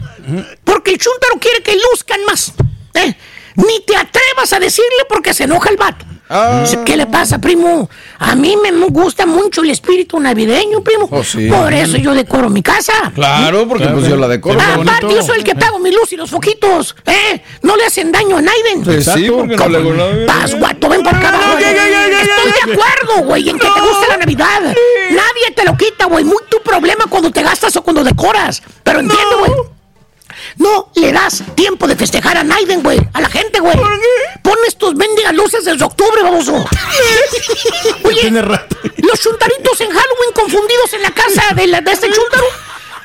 Porque 0.64 0.92
el 0.92 0.98
chúntaro 0.98 1.40
quiere 1.40 1.62
que 1.62 1.76
luzcan 1.92 2.24
más. 2.26 2.54
¿eh? 2.94 3.16
Ni 3.56 3.82
te 3.86 3.96
atrevas 3.96 4.54
a 4.54 4.60
decirle 4.60 5.06
porque 5.08 5.34
se 5.34 5.44
enoja 5.44 5.70
el 5.70 5.78
vato. 5.78 6.06
Ah. 6.30 6.64
¿Qué 6.86 6.98
le 6.98 7.06
pasa, 7.06 7.38
primo? 7.38 7.90
A 8.18 8.34
mí 8.36 8.58
me 8.58 8.72
gusta 8.88 9.26
mucho 9.26 9.62
el 9.62 9.70
espíritu 9.70 10.20
navideño, 10.20 10.82
primo. 10.82 11.08
Oh, 11.12 11.24
sí. 11.24 11.48
Por 11.48 11.72
eso 11.72 11.98
yo 11.98 12.16
decoro 12.16 12.50
mi 12.50 12.64
casa. 12.64 12.94
Claro, 13.14 13.68
porque 13.68 13.88
pues 13.88 14.08
yo 14.08 14.16
la 14.16 14.28
decoro. 14.28 14.60
Ah, 14.60 14.80
aparte, 14.82 15.14
yo 15.14 15.22
soy 15.22 15.40
el 15.40 15.44
que 15.44 15.54
pago 15.54 15.78
mi 15.78 15.92
luz 15.92 16.12
y 16.12 16.16
los 16.16 16.32
foquitos. 16.32 16.96
¿Eh? 17.06 17.44
No 17.62 17.76
le 17.76 17.86
hacen 17.86 18.12
daño 18.12 18.38
a 18.38 18.42
Naiden. 18.42 18.84
Pues 18.84 19.06
sí, 19.06 19.30
porque 19.30 19.56
no 19.56 19.70
le. 19.70 20.26
Vas, 20.26 20.58
guato, 20.58 20.90
ven 20.90 21.04
por 21.04 21.14
acá. 21.14 21.30
abajo. 21.30 21.58
Estoy 21.60 22.52
de 22.52 22.74
acuerdo, 22.74 23.28
güey, 23.28 23.50
en 23.50 23.60
que 23.60 23.68
te 23.68 23.82
gusta 23.82 24.08
la 24.10 24.18
Navidad. 24.18 24.62
Nadie 24.62 25.52
te 25.56 25.66
lo 25.66 25.78
quita, 25.78 26.06
güey. 26.06 26.24
Muy 26.24 26.38
tu 26.50 26.62
problema 26.64 27.06
cuando 27.10 27.32
te 27.32 27.44
gastas 27.44 27.76
o 27.76 27.84
cuando 27.84 28.04
decoras. 28.04 28.64
Pero 28.84 29.02
entiendo, 29.02 29.38
güey. 29.40 29.52
No 29.52 29.73
le 30.96 31.12
das 31.12 31.44
tiempo 31.56 31.88
de 31.88 31.96
festejar 31.96 32.38
a 32.38 32.44
Naiden, 32.44 32.82
güey. 32.84 33.00
A 33.14 33.22
la 33.22 33.30
gente, 33.30 33.60
güey. 33.60 33.76
Pones 34.42 34.78
tus 34.78 34.96
mendigas 34.96 35.34
luces 35.34 35.66
desde 35.66 35.84
octubre, 35.84 36.22
baboso. 36.22 36.54
Oye, 38.04 38.22
Tiene 38.22 38.42
rato. 38.42 38.76
los 38.98 39.20
chuntaritos 39.20 39.82
en 39.82 39.88
Halloween 39.88 40.32
confundidos 40.34 40.94
en 40.94 41.02
la 41.02 41.12
casa 41.12 41.42
de, 41.56 41.68
la- 41.68 41.82
de 41.82 41.92
este 41.92 42.08
chuntaro. 42.12 42.46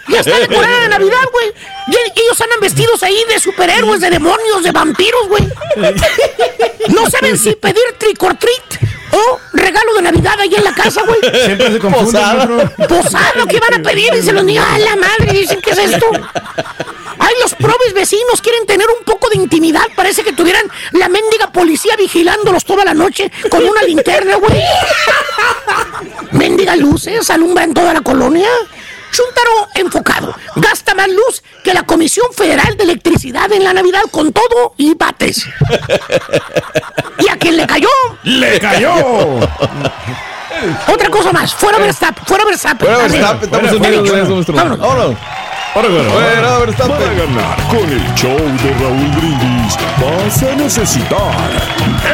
Ya 0.09 0.21
está 0.21 0.39
decorada 0.39 0.81
de 0.81 0.89
Navidad, 0.89 1.19
güey. 1.33 1.53
Y 1.89 2.21
ellos 2.21 2.41
andan 2.41 2.61
vestidos 2.61 3.03
ahí 3.03 3.25
de 3.29 3.39
superhéroes, 3.39 4.01
de 4.01 4.09
demonios, 4.11 4.63
de 4.63 4.73
vampiros, 4.73 5.29
güey. 5.29 5.47
No 6.89 7.09
saben 7.11 7.37
si 7.39 7.55
pedir 7.55 7.83
trick 7.99 8.23
or 8.23 8.35
treat 8.35 8.83
o 9.13 9.39
regalo 9.53 9.95
de 9.95 10.03
Navidad 10.03 10.39
ahí 10.41 10.55
en 10.55 10.65
la 10.65 10.75
casa, 10.75 11.03
güey. 11.03 11.19
Siempre 11.45 11.73
se 11.73 11.79
confunden, 11.79 12.07
Posada. 12.13 12.73
Posada, 12.89 13.47
¿qué 13.51 13.61
van 13.61 13.75
a 13.75 13.83
pedir? 13.83 14.11
Dicen 14.15 14.35
los 14.35 14.45
niños, 14.45 14.65
¡a 14.67 14.79
la 14.79 14.97
madre! 14.97 15.33
Dicen, 15.41 15.61
¿qué 15.61 15.71
es 15.73 15.79
esto? 15.79 16.07
Ay, 17.19 17.35
los 17.41 17.55
probes 17.55 17.93
vecinos 17.95 18.41
quieren 18.43 18.67
tener 18.67 18.87
un 18.89 19.05
poco 19.05 19.29
de 19.29 19.37
intimidad. 19.37 19.83
Parece 19.97 20.23
que 20.23 20.33
tuvieran 20.33 20.65
la 20.93 21.09
mendiga 21.09 21.51
policía 21.53 21.97
vigilándolos 21.97 22.65
toda 22.65 22.85
la 22.85 22.95
noche 22.95 23.31
con 23.51 23.65
una 23.65 23.83
linterna, 23.83 24.37
güey. 24.37 24.63
Mendiga 26.33 26.77
luces 26.77 27.29
alumbran 27.31 27.75
toda 27.75 27.95
la 27.95 28.01
colonia. 28.01 28.49
Chuntaro 29.11 29.69
enfocado. 29.75 30.35
Gasta 30.57 30.95
más 30.95 31.09
luz 31.09 31.43
que 31.65 31.73
la 31.73 31.83
Comisión 31.85 32.27
Federal 32.33 32.77
de 32.77 32.85
Electricidad 32.85 33.51
en 33.53 33.65
la 33.65 33.73
Navidad 33.73 34.03
con 34.11 34.33
todo 34.33 34.75
y 34.77 34.95
bates. 34.95 35.47
¿Y 37.19 37.29
a 37.29 37.37
quién 37.39 37.57
le 37.57 37.67
cayó? 37.67 37.89
¡Le 38.23 38.61
cayó! 38.61 39.41
Otra 40.89 41.09
cosa 41.11 41.33
más. 41.33 41.55
Fuera 41.55 41.79
Verstappen. 41.79 42.25
Fuera 42.27 42.45
Verstappen. 42.45 42.87
Fuera. 42.87 43.09
Verstappen, 43.09 43.45
estamos 43.45 43.73
unidos 43.73 44.29
en 44.29 44.35
maestro. 44.35 44.55
Vámonos. 44.55 45.17
Bueno. 45.75 46.11
Fuera 46.11 46.89
Para 46.89 47.15
ganar 47.15 47.57
con 47.69 47.89
el 47.91 48.15
show 48.15 48.37
de 48.37 48.75
Raúl 48.81 49.09
Brindis 49.17 49.77
vas 50.01 50.43
a 50.43 50.57
necesitar 50.57 51.33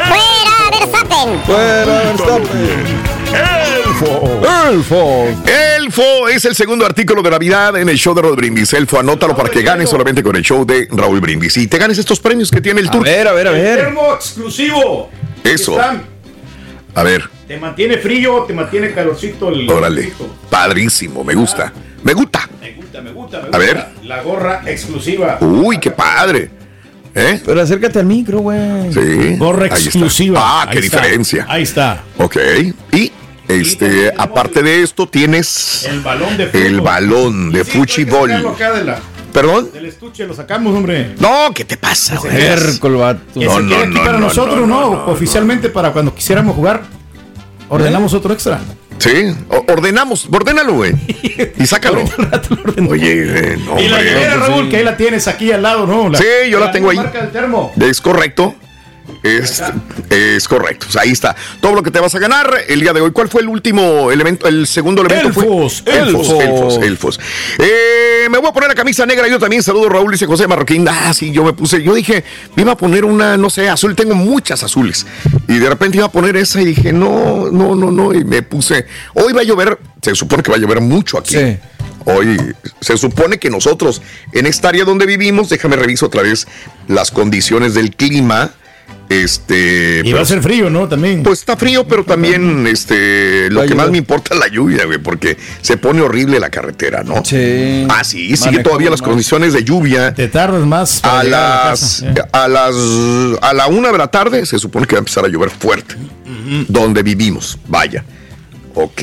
¡Fuera, 0.07 0.69
Verstappen! 0.71 1.41
Fuera 1.45 1.85
Verstappen. 1.85 3.15
Elfo. 3.87 4.41
Elfo. 4.69 5.27
Elfo 5.77 6.27
es 6.27 6.45
el 6.45 6.55
segundo 6.55 6.85
artículo 6.85 7.21
de 7.23 7.31
Navidad 7.31 7.75
en 7.77 7.89
el 7.89 7.97
show 7.97 8.13
de 8.13 8.21
Raúl 8.21 8.35
Brindis. 8.35 8.71
Elfo, 8.73 8.99
anótalo 8.99 9.35
para 9.35 9.49
que 9.49 9.61
ganes 9.63 9.89
solamente 9.89 10.21
con 10.21 10.35
el 10.35 10.43
show 10.43 10.65
de 10.65 10.87
Raúl 10.91 11.19
Brindis. 11.19 11.57
Y 11.57 11.67
te 11.67 11.77
ganes 11.77 11.97
estos 11.97 12.19
premios 12.19 12.51
que 12.51 12.61
tiene 12.61 12.81
el 12.81 12.89
A 12.89 12.91
tour. 12.91 13.03
ver, 13.03 13.27
a 13.27 13.33
ver, 13.33 13.47
a 13.47 13.51
ver. 13.51 13.77
Termo 13.79 14.13
exclusivo. 14.13 15.09
Eso. 15.43 15.77
A 16.93 17.03
ver, 17.03 17.29
Te 17.47 17.57
mantiene 17.57 17.97
frío, 17.97 18.43
te 18.47 18.53
mantiene 18.53 18.93
calorcito 18.93 19.49
el. 19.49 19.69
órale. 19.69 20.01
calorcito. 20.09 20.35
Padrísimo, 20.49 21.23
me 21.23 21.33
gusta. 21.35 21.73
Me 22.05 22.13
gusta. 22.13 22.47
Me 22.61 22.71
gusta, 22.73 23.01
me 23.01 23.11
gusta, 23.11 23.37
me 23.39 23.43
A 23.43 23.45
gusta. 23.47 23.57
ver. 23.57 23.85
La 24.03 24.21
gorra 24.21 24.61
exclusiva. 24.65 25.37
Uy, 25.41 25.79
qué 25.79 25.91
padre. 25.91 26.49
¿Eh? 27.15 27.41
Pero 27.45 27.61
acércate 27.61 27.99
al 27.99 28.05
micro, 28.05 28.39
güey. 28.39 28.93
Sí. 28.93 29.35
Gorra 29.37 29.63
Ahí 29.65 29.71
está. 29.73 29.85
exclusiva. 29.85 30.39
Ah, 30.41 30.67
qué 30.71 30.77
Ahí 30.79 30.85
está. 30.85 30.97
diferencia. 31.01 31.45
Ahí 31.49 31.63
está. 31.63 32.03
Ok. 32.19 32.37
Y 32.91 33.11
este, 33.47 34.11
aparte 34.17 34.61
de 34.61 34.83
esto, 34.83 35.07
tienes 35.07 35.85
El 35.89 36.01
balón 36.01 36.37
de 36.37 36.45
fútbol. 36.47 36.61
el 36.65 36.81
balón 36.81 37.51
de 37.51 37.63
Sí, 37.63 37.71
fuchibol. 37.71 38.31
¿Perdón? 39.33 39.69
Del 39.73 39.85
estuche 39.87 40.25
lo 40.27 40.33
sacamos, 40.35 40.75
hombre. 40.75 41.15
No, 41.19 41.51
¿qué 41.55 41.65
te 41.65 41.75
pasa, 41.75 42.17
güey? 42.17 42.35
El 42.39 42.79
vato. 42.97 43.19
Que 43.33 43.45
No, 43.45 43.59
no, 43.61 43.75
aquí 43.77 43.87
no, 43.93 43.99
para 44.03 44.13
no, 44.13 44.27
nosotros, 44.27 44.59
no, 44.61 44.67
no, 44.67 44.81
no, 44.91 44.95
no. 45.07 45.11
Oficialmente 45.11 45.69
para 45.69 45.91
cuando 45.91 46.13
quisiéramos 46.15 46.55
jugar, 46.55 46.83
ordenamos 47.67 48.13
otro 48.13 48.31
extra. 48.33 48.59
Sí, 48.97 49.35
o- 49.49 49.65
ordenamos, 49.71 50.27
ordénalo, 50.31 50.73
güey. 50.73 50.93
Y 51.57 51.65
sácalo. 51.67 52.03
Oye, 52.89 53.53
eh, 53.53 53.57
no, 53.65 53.79
y 53.79 53.87
la 53.87 53.97
hombre. 53.97 54.09
hielera, 54.11 54.35
Raúl, 54.37 54.63
sí. 54.65 54.69
que 54.71 54.77
ahí 54.77 54.83
la 54.83 54.97
tienes 54.97 55.27
aquí 55.27 55.51
al 55.51 55.61
lado, 55.61 55.85
¿no? 55.85 56.15
Sí, 56.17 56.23
yo 56.49 56.59
la 56.59 56.71
tengo 56.71 56.89
ahí. 56.89 56.97
marca 56.97 57.21
del 57.21 57.31
termo. 57.31 57.73
Es 57.79 57.99
correcto. 58.01 58.55
Es, 59.25 59.63
es 60.09 60.47
correcto. 60.47 60.85
O 60.87 60.91
sea, 60.91 61.01
ahí 61.01 61.09
está. 61.09 61.35
Todo 61.59 61.73
lo 61.73 61.81
que 61.81 61.89
te 61.89 61.99
vas 61.99 62.13
a 62.13 62.19
ganar 62.19 62.47
el 62.67 62.79
día 62.79 62.93
de 62.93 63.01
hoy. 63.01 63.11
¿Cuál 63.11 63.27
fue 63.27 63.41
el 63.41 63.49
último 63.49 64.11
elemento? 64.11 64.47
El 64.47 64.67
segundo 64.67 65.01
elemento 65.01 65.29
Elfos, 65.29 65.81
fue. 65.83 65.97
Elfos, 65.97 66.29
elfos. 66.29 66.43
elfos, 66.43 66.77
elfos. 66.83 67.19
Eh, 67.57 68.27
me 68.29 68.37
voy 68.37 68.49
a 68.49 68.53
poner 68.53 68.69
la 68.69 68.75
camisa 68.75 69.03
negra. 69.05 69.27
Yo 69.27 69.39
también 69.39 69.63
saludo 69.63 69.89
Raúl, 69.89 70.11
dice 70.11 70.27
José 70.27 70.47
Marroquín. 70.47 70.87
Ah, 70.87 71.11
sí, 71.13 71.31
yo 71.31 71.43
me 71.43 71.53
puse. 71.53 71.81
Yo 71.81 71.95
dije, 71.95 72.23
me 72.55 72.61
iba 72.61 72.73
a 72.73 72.77
poner 72.77 73.03
una, 73.03 73.35
no 73.35 73.49
sé, 73.49 73.67
azul. 73.67 73.95
Tengo 73.95 74.13
muchas 74.13 74.61
azules. 74.61 75.07
Y 75.47 75.57
de 75.57 75.69
repente 75.69 75.97
iba 75.97 76.05
a 76.05 76.11
poner 76.11 76.35
esa 76.37 76.61
y 76.61 76.65
dije, 76.65 76.93
no, 76.93 77.49
no, 77.51 77.75
no, 77.75 77.89
no. 77.89 78.13
Y 78.13 78.23
me 78.23 78.43
puse. 78.43 78.85
Hoy 79.15 79.33
va 79.33 79.41
a 79.41 79.43
llover. 79.43 79.79
Se 80.01 80.13
supone 80.13 80.43
que 80.43 80.51
va 80.51 80.57
a 80.57 80.59
llover 80.59 80.81
mucho 80.81 81.17
aquí. 81.17 81.35
Sí. 81.35 81.57
Hoy 82.05 82.37
se 82.81 82.97
supone 82.97 83.39
que 83.39 83.49
nosotros, 83.49 84.03
en 84.31 84.45
esta 84.45 84.69
área 84.69 84.85
donde 84.85 85.07
vivimos, 85.07 85.49
déjame 85.49 85.75
reviso 85.75 86.05
otra 86.05 86.21
vez 86.21 86.47
las 86.87 87.09
condiciones 87.09 87.73
del 87.73 87.95
clima. 87.95 88.51
Este. 89.09 90.01
Y 90.03 90.11
va 90.13 90.21
a 90.21 90.25
ser 90.25 90.41
frío, 90.41 90.69
¿no? 90.69 90.87
También. 90.87 91.21
Pues 91.23 91.39
está 91.39 91.55
frío, 91.55 91.87
pero 91.87 92.03
también 92.03 92.65
este, 92.67 93.49
lo 93.51 93.63
que 93.65 93.75
más 93.75 93.91
me 93.91 93.97
importa 93.99 94.33
es 94.33 94.39
la 94.39 94.47
lluvia, 94.47 94.85
güey, 94.85 94.97
porque 94.97 95.37
se 95.61 95.77
pone 95.77 96.01
horrible 96.01 96.39
la 96.39 96.49
carretera, 96.49 97.03
¿no? 97.03 97.23
Sí. 97.23 97.85
Ah, 97.89 98.03
sí, 98.03 98.35
sigue 98.35 98.59
todavía 98.59 98.89
las 98.89 99.01
más. 99.01 99.07
condiciones 99.09 99.53
de 99.53 99.63
lluvia. 99.63 100.13
Te 100.13 100.27
tardas 100.27 100.65
más. 100.65 101.03
A 101.03 101.23
llegar 101.23 101.41
a 101.43 101.63
la 101.63 101.69
las, 101.69 102.03
a 102.31 102.47
las 102.47 102.75
a 103.41 103.53
la 103.53 103.67
una 103.67 103.91
de 103.91 103.97
la 103.97 104.07
tarde 104.07 104.45
se 104.45 104.57
supone 104.59 104.87
que 104.87 104.95
va 104.95 104.99
a 104.99 105.01
empezar 105.01 105.23
a 105.25 105.27
llover 105.27 105.49
fuerte. 105.51 105.95
Donde 106.67 107.03
vivimos, 107.03 107.57
vaya. 107.67 108.03
Ok. 108.73 109.01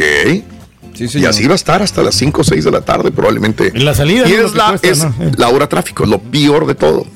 y 0.99 1.25
así 1.25 1.47
va 1.47 1.53
a 1.53 1.57
estar 1.57 1.81
hasta 1.83 2.03
las 2.03 2.15
5 2.17 2.41
o 2.41 2.45
6 2.45 2.65
de 2.65 2.71
la 2.71 2.81
tarde, 2.83 3.11
probablemente. 3.11 3.71
En 3.75 3.85
la 3.85 3.95
salida, 3.95 4.29
Y 4.29 4.33
es, 4.35 4.55
la, 4.55 4.69
cuesta, 4.71 4.89
es 4.89 4.99
¿no? 4.99 5.15
la 5.37 5.49
hora 5.49 5.69
tráfico, 5.69 6.05
es 6.05 6.11
lo 6.11 6.19
peor 6.21 6.67
de 6.67 6.75
todo. 6.75 7.07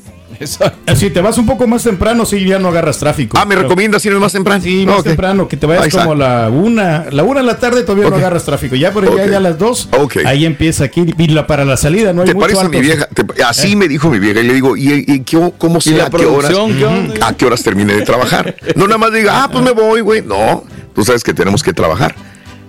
Si 0.94 1.10
te 1.10 1.20
vas 1.20 1.38
un 1.38 1.46
poco 1.46 1.66
más 1.66 1.82
temprano, 1.82 2.24
sí, 2.26 2.44
ya 2.44 2.58
no 2.58 2.68
agarras 2.68 2.98
tráfico. 2.98 3.36
Ah, 3.40 3.44
¿me 3.44 3.54
recomiendas 3.56 4.04
irme 4.04 4.18
más 4.18 4.32
temprano? 4.32 4.62
Sí, 4.62 4.84
más 4.86 5.02
temprano, 5.04 5.48
que 5.48 5.56
te 5.56 5.66
vayas 5.66 5.88
como 5.94 6.12
a 6.12 6.16
la 6.16 6.50
una, 6.50 7.06
la 7.10 7.22
una 7.22 7.40
de 7.40 7.46
la 7.46 7.58
tarde 7.58 7.82
todavía 7.82 8.08
no 8.10 8.16
agarras 8.16 8.44
tráfico. 8.44 8.76
Ya 8.76 8.92
por 8.92 9.04
allá, 9.04 9.26
ya 9.26 9.36
a 9.38 9.40
las 9.40 9.58
dos, 9.58 9.88
ahí 10.24 10.44
empieza 10.46 10.84
aquí, 10.84 11.04
y 11.16 11.26
la, 11.28 11.46
para 11.46 11.64
la 11.64 11.76
salida 11.76 12.12
no 12.12 12.22
hay 12.22 12.28
¿Te 12.28 12.34
mucho 12.34 12.44
parece 12.46 12.60
alto. 12.60 12.72
mi 12.72 12.80
vieja? 12.80 13.06
Te- 13.08 13.42
así 13.42 13.72
Eh. 13.72 13.76
me 13.76 13.88
dijo 13.88 14.08
mi 14.10 14.18
vieja. 14.18 14.40
Y 14.40 14.44
le 14.44 14.54
digo, 14.54 14.76
¿y, 14.76 15.04
y 15.06 15.20
qué- 15.20 15.52
cómo 15.58 15.80
sé 15.80 15.96
la 15.96 16.06
a 16.06 16.10
qué 16.10 16.24
horas? 16.26 16.52
qué? 16.52 17.20
¿A 17.22 17.32
qué 17.36 17.44
horas 17.46 17.62
termine 17.62 17.94
de 17.94 18.02
trabajar? 18.02 18.54
No 18.74 18.86
nada 18.86 18.98
más 18.98 19.12
diga, 19.12 19.42
ah, 19.44 19.48
pues 19.50 19.62
me 19.64 19.72
voy, 19.72 20.00
güey. 20.00 20.22
No, 20.22 20.64
tú 20.94 21.04
sabes 21.04 21.22
que 21.24 21.34
tenemos 21.34 21.62
que 21.62 21.72
trabajar. 21.72 22.14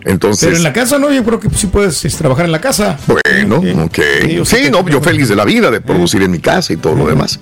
Entonces. 0.07 0.47
Pero 0.47 0.57
en 0.57 0.63
la 0.63 0.73
casa 0.73 0.97
no, 0.97 1.11
yo 1.11 1.23
creo 1.23 1.39
que 1.39 1.49
sí 1.49 1.67
puedes 1.67 2.03
es, 2.05 2.15
trabajar 2.15 2.45
en 2.45 2.51
la 2.51 2.61
casa. 2.61 2.97
Bueno, 3.07 3.57
ok. 3.83 3.99
Sí, 4.45 4.69
no, 4.71 4.87
yo 4.87 5.01
feliz 5.01 5.27
de 5.29 5.35
la 5.35 5.45
vida 5.45 5.69
de 5.69 5.81
producir 5.81 6.21
en 6.21 6.31
mi 6.31 6.39
casa 6.39 6.73
y 6.73 6.77
todo 6.77 6.95
lo 6.95 7.07
demás. 7.07 7.39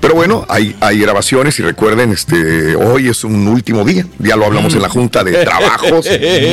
Pero 0.00 0.14
bueno, 0.14 0.44
hay, 0.48 0.76
hay 0.80 0.98
grabaciones 0.98 1.58
y 1.58 1.62
recuerden, 1.62 2.12
este, 2.12 2.74
hoy 2.74 3.08
es 3.08 3.24
un 3.24 3.46
último 3.46 3.84
día. 3.84 4.04
Ya 4.18 4.36
lo 4.36 4.46
hablamos 4.46 4.74
en 4.74 4.82
la 4.82 4.88
junta 4.88 5.22
de 5.22 5.44
trabajos. 5.44 6.06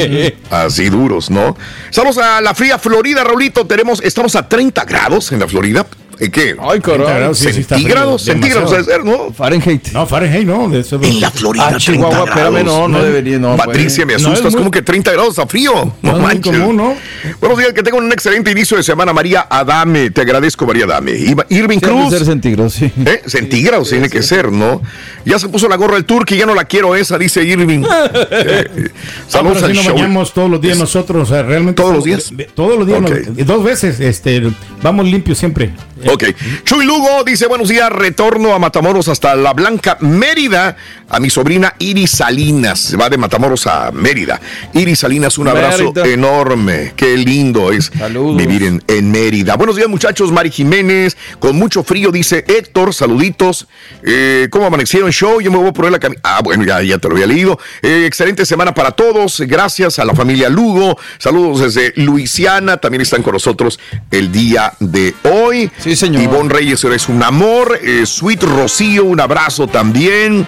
Así 0.51 0.89
duros, 0.89 1.29
¿no? 1.29 1.57
Saludos 1.89 2.19
a 2.19 2.41
la 2.41 2.53
fría 2.53 2.77
Florida, 2.77 3.23
Raulito. 3.23 3.65
Tenemos, 3.65 4.01
estamos 4.03 4.35
a 4.35 4.47
30 4.47 4.85
grados 4.85 5.31
en 5.31 5.39
la 5.39 5.47
Florida. 5.47 5.85
¿Eh, 6.19 6.29
¿Qué? 6.31 6.55
Ay, 6.59 6.79
caray. 6.79 7.33
Sí, 7.35 7.53
sí 7.53 7.59
está 7.61 7.75
centígrados, 7.75 8.21
centígrados, 8.23 8.71
debe 8.71 8.83
ser, 8.83 9.05
¿no? 9.05 9.31
Fahrenheit. 9.33 9.89
No, 9.91 10.05
Fahrenheit 10.07 10.47
no. 10.47 10.67
De 10.69 10.79
eso, 10.79 10.99
En 11.01 11.21
la 11.21 11.29
Florida, 11.31 11.69
Ah, 11.73 11.77
Chihuahua, 11.77 12.09
30 12.09 12.29
espérame, 12.29 12.53
grados. 12.63 12.65
no, 12.79 12.87
no 12.87 13.03
debería, 13.03 13.37
no. 13.39 13.55
Patricia, 13.55 14.05
me 14.05 14.13
No 14.13 14.17
es 14.19 14.25
asustas, 14.25 14.51
muy- 14.53 14.59
como 14.59 14.71
que 14.71 14.81
30 14.81 15.11
grados 15.11 15.29
está 15.31 15.45
frío. 15.47 15.73
No, 15.75 15.93
No 16.01 16.09
es 16.11 16.17
muy 16.17 16.25
manches. 16.25 16.57
común, 16.57 16.75
¿no? 16.77 16.95
Buenos 17.39 17.57
días, 17.59 17.73
que 17.73 17.83
tengan 17.83 18.03
un 18.03 18.11
excelente 18.11 18.49
inicio 18.51 18.77
de 18.77 18.83
semana, 18.83 19.13
María 19.13 19.45
Adame. 19.49 20.09
Te 20.09 20.21
agradezco, 20.21 20.65
María 20.65 20.85
Adame. 20.85 21.11
Irving 21.11 21.45
Tiene 21.49 21.79
que 21.79 21.79
Cruz. 21.87 22.09
ser 22.09 22.25
centígrados, 22.25 22.73
sí. 22.73 22.91
¿Eh? 23.05 23.21
Centígrados 23.27 23.89
tiene 23.89 24.09
que 24.09 24.23
ser, 24.23 24.51
¿no? 24.51 24.81
Ya 25.25 25.37
se 25.39 25.49
puso 25.49 25.67
la 25.69 25.75
gorra 25.75 25.95
del 25.95 26.05
turque 26.05 26.35
y 26.35 26.39
ya 26.39 26.45
no 26.45 26.55
la 26.55 26.65
quiero 26.65 26.95
esa, 26.95 27.17
dice 27.17 27.43
Irving. 27.43 27.83
Eh, 28.29 28.89
saludos 29.27 29.63
al 29.63 29.73
nos 29.73 29.83
show. 29.85 29.95
bañamos 29.95 30.33
todos 30.33 30.49
los 30.49 30.61
días 30.61 30.77
nosotros, 30.77 31.29
o 31.29 31.33
sea, 31.33 31.43
realmente. 31.43 31.81
¿Todos 31.81 31.95
los 31.95 32.03
días? 32.03 32.31
Todos 32.55 32.77
los 32.77 32.87
días, 32.87 33.01
dos 33.45 33.63
veces, 33.63 33.99
este, 33.99 34.41
vamos 34.81 35.05
limpios 35.05 35.37
siempre. 35.37 35.71
Ok. 36.05 36.23
Chuy 36.63 36.85
Lugo 36.85 37.23
dice: 37.25 37.47
Buenos 37.47 37.69
días, 37.69 37.89
retorno 37.91 38.53
a 38.53 38.59
Matamoros 38.59 39.07
hasta 39.07 39.35
la 39.35 39.53
Blanca 39.53 39.97
Mérida. 40.01 40.75
A 41.09 41.21
mi 41.21 41.29
sobrina 41.29 41.73
Iris 41.79 42.11
Salinas. 42.11 42.79
Se 42.81 42.97
va 42.97 43.09
de 43.09 43.17
Matamoros 43.17 43.65
a 43.65 43.91
Mérida. 43.93 44.41
Iris 44.73 44.99
Salinas, 44.99 45.37
un 45.37 45.47
abrazo 45.47 45.93
Mérida. 45.93 46.05
enorme. 46.13 46.91
Qué 46.97 47.15
lindo 47.15 47.71
es 47.71 47.91
Saludos. 47.97 48.35
vivir 48.35 48.63
en, 48.63 48.83
en 48.87 49.09
Mérida. 49.11 49.55
Buenos 49.55 49.77
días, 49.77 49.87
muchachos. 49.87 50.33
Mari 50.33 50.51
Jiménez, 50.51 51.15
con 51.39 51.55
mucho 51.55 51.81
frío, 51.83 52.11
dice 52.11 52.43
Héctor. 52.47 52.93
Saluditos. 52.93 53.67
Eh, 54.03 54.49
¿Cómo 54.51 54.65
amanecieron 54.65 55.09
show? 55.11 55.39
Yo 55.39 55.49
me 55.49 55.57
voy 55.57 55.69
a 55.69 55.73
poner 55.73 55.93
la 55.93 55.99
camisa. 55.99 56.19
Ah, 56.25 56.41
bueno, 56.43 56.65
ya, 56.65 56.81
ya 56.83 56.97
te 56.97 57.07
lo 57.07 57.13
había 57.15 57.27
leído. 57.27 57.57
Eh, 57.81 58.03
excelente 58.05 58.45
semana 58.45 58.73
para 58.73 58.91
todos. 58.91 59.39
Gracias 59.47 59.99
a 59.99 60.05
la 60.05 60.13
familia 60.13 60.49
Lugo. 60.49 60.97
Saludos 61.19 61.61
desde 61.61 61.93
Luisiana. 61.95 62.75
También 62.77 63.01
están 63.01 63.23
con 63.23 63.31
nosotros 63.31 63.79
el 64.11 64.29
día 64.31 64.73
de 64.81 65.15
hoy. 65.23 65.71
Sí, 65.77 65.86
señor. 65.95 66.21
Ivonne 66.23 66.49
Reyes, 66.53 66.83
eres 66.83 67.07
un 67.09 67.21
amor. 67.23 67.79
Eh, 67.81 68.05
Sweet 68.05 68.43
Rocío, 68.43 69.05
un 69.05 69.19
abrazo 69.19 69.67
también. 69.67 70.47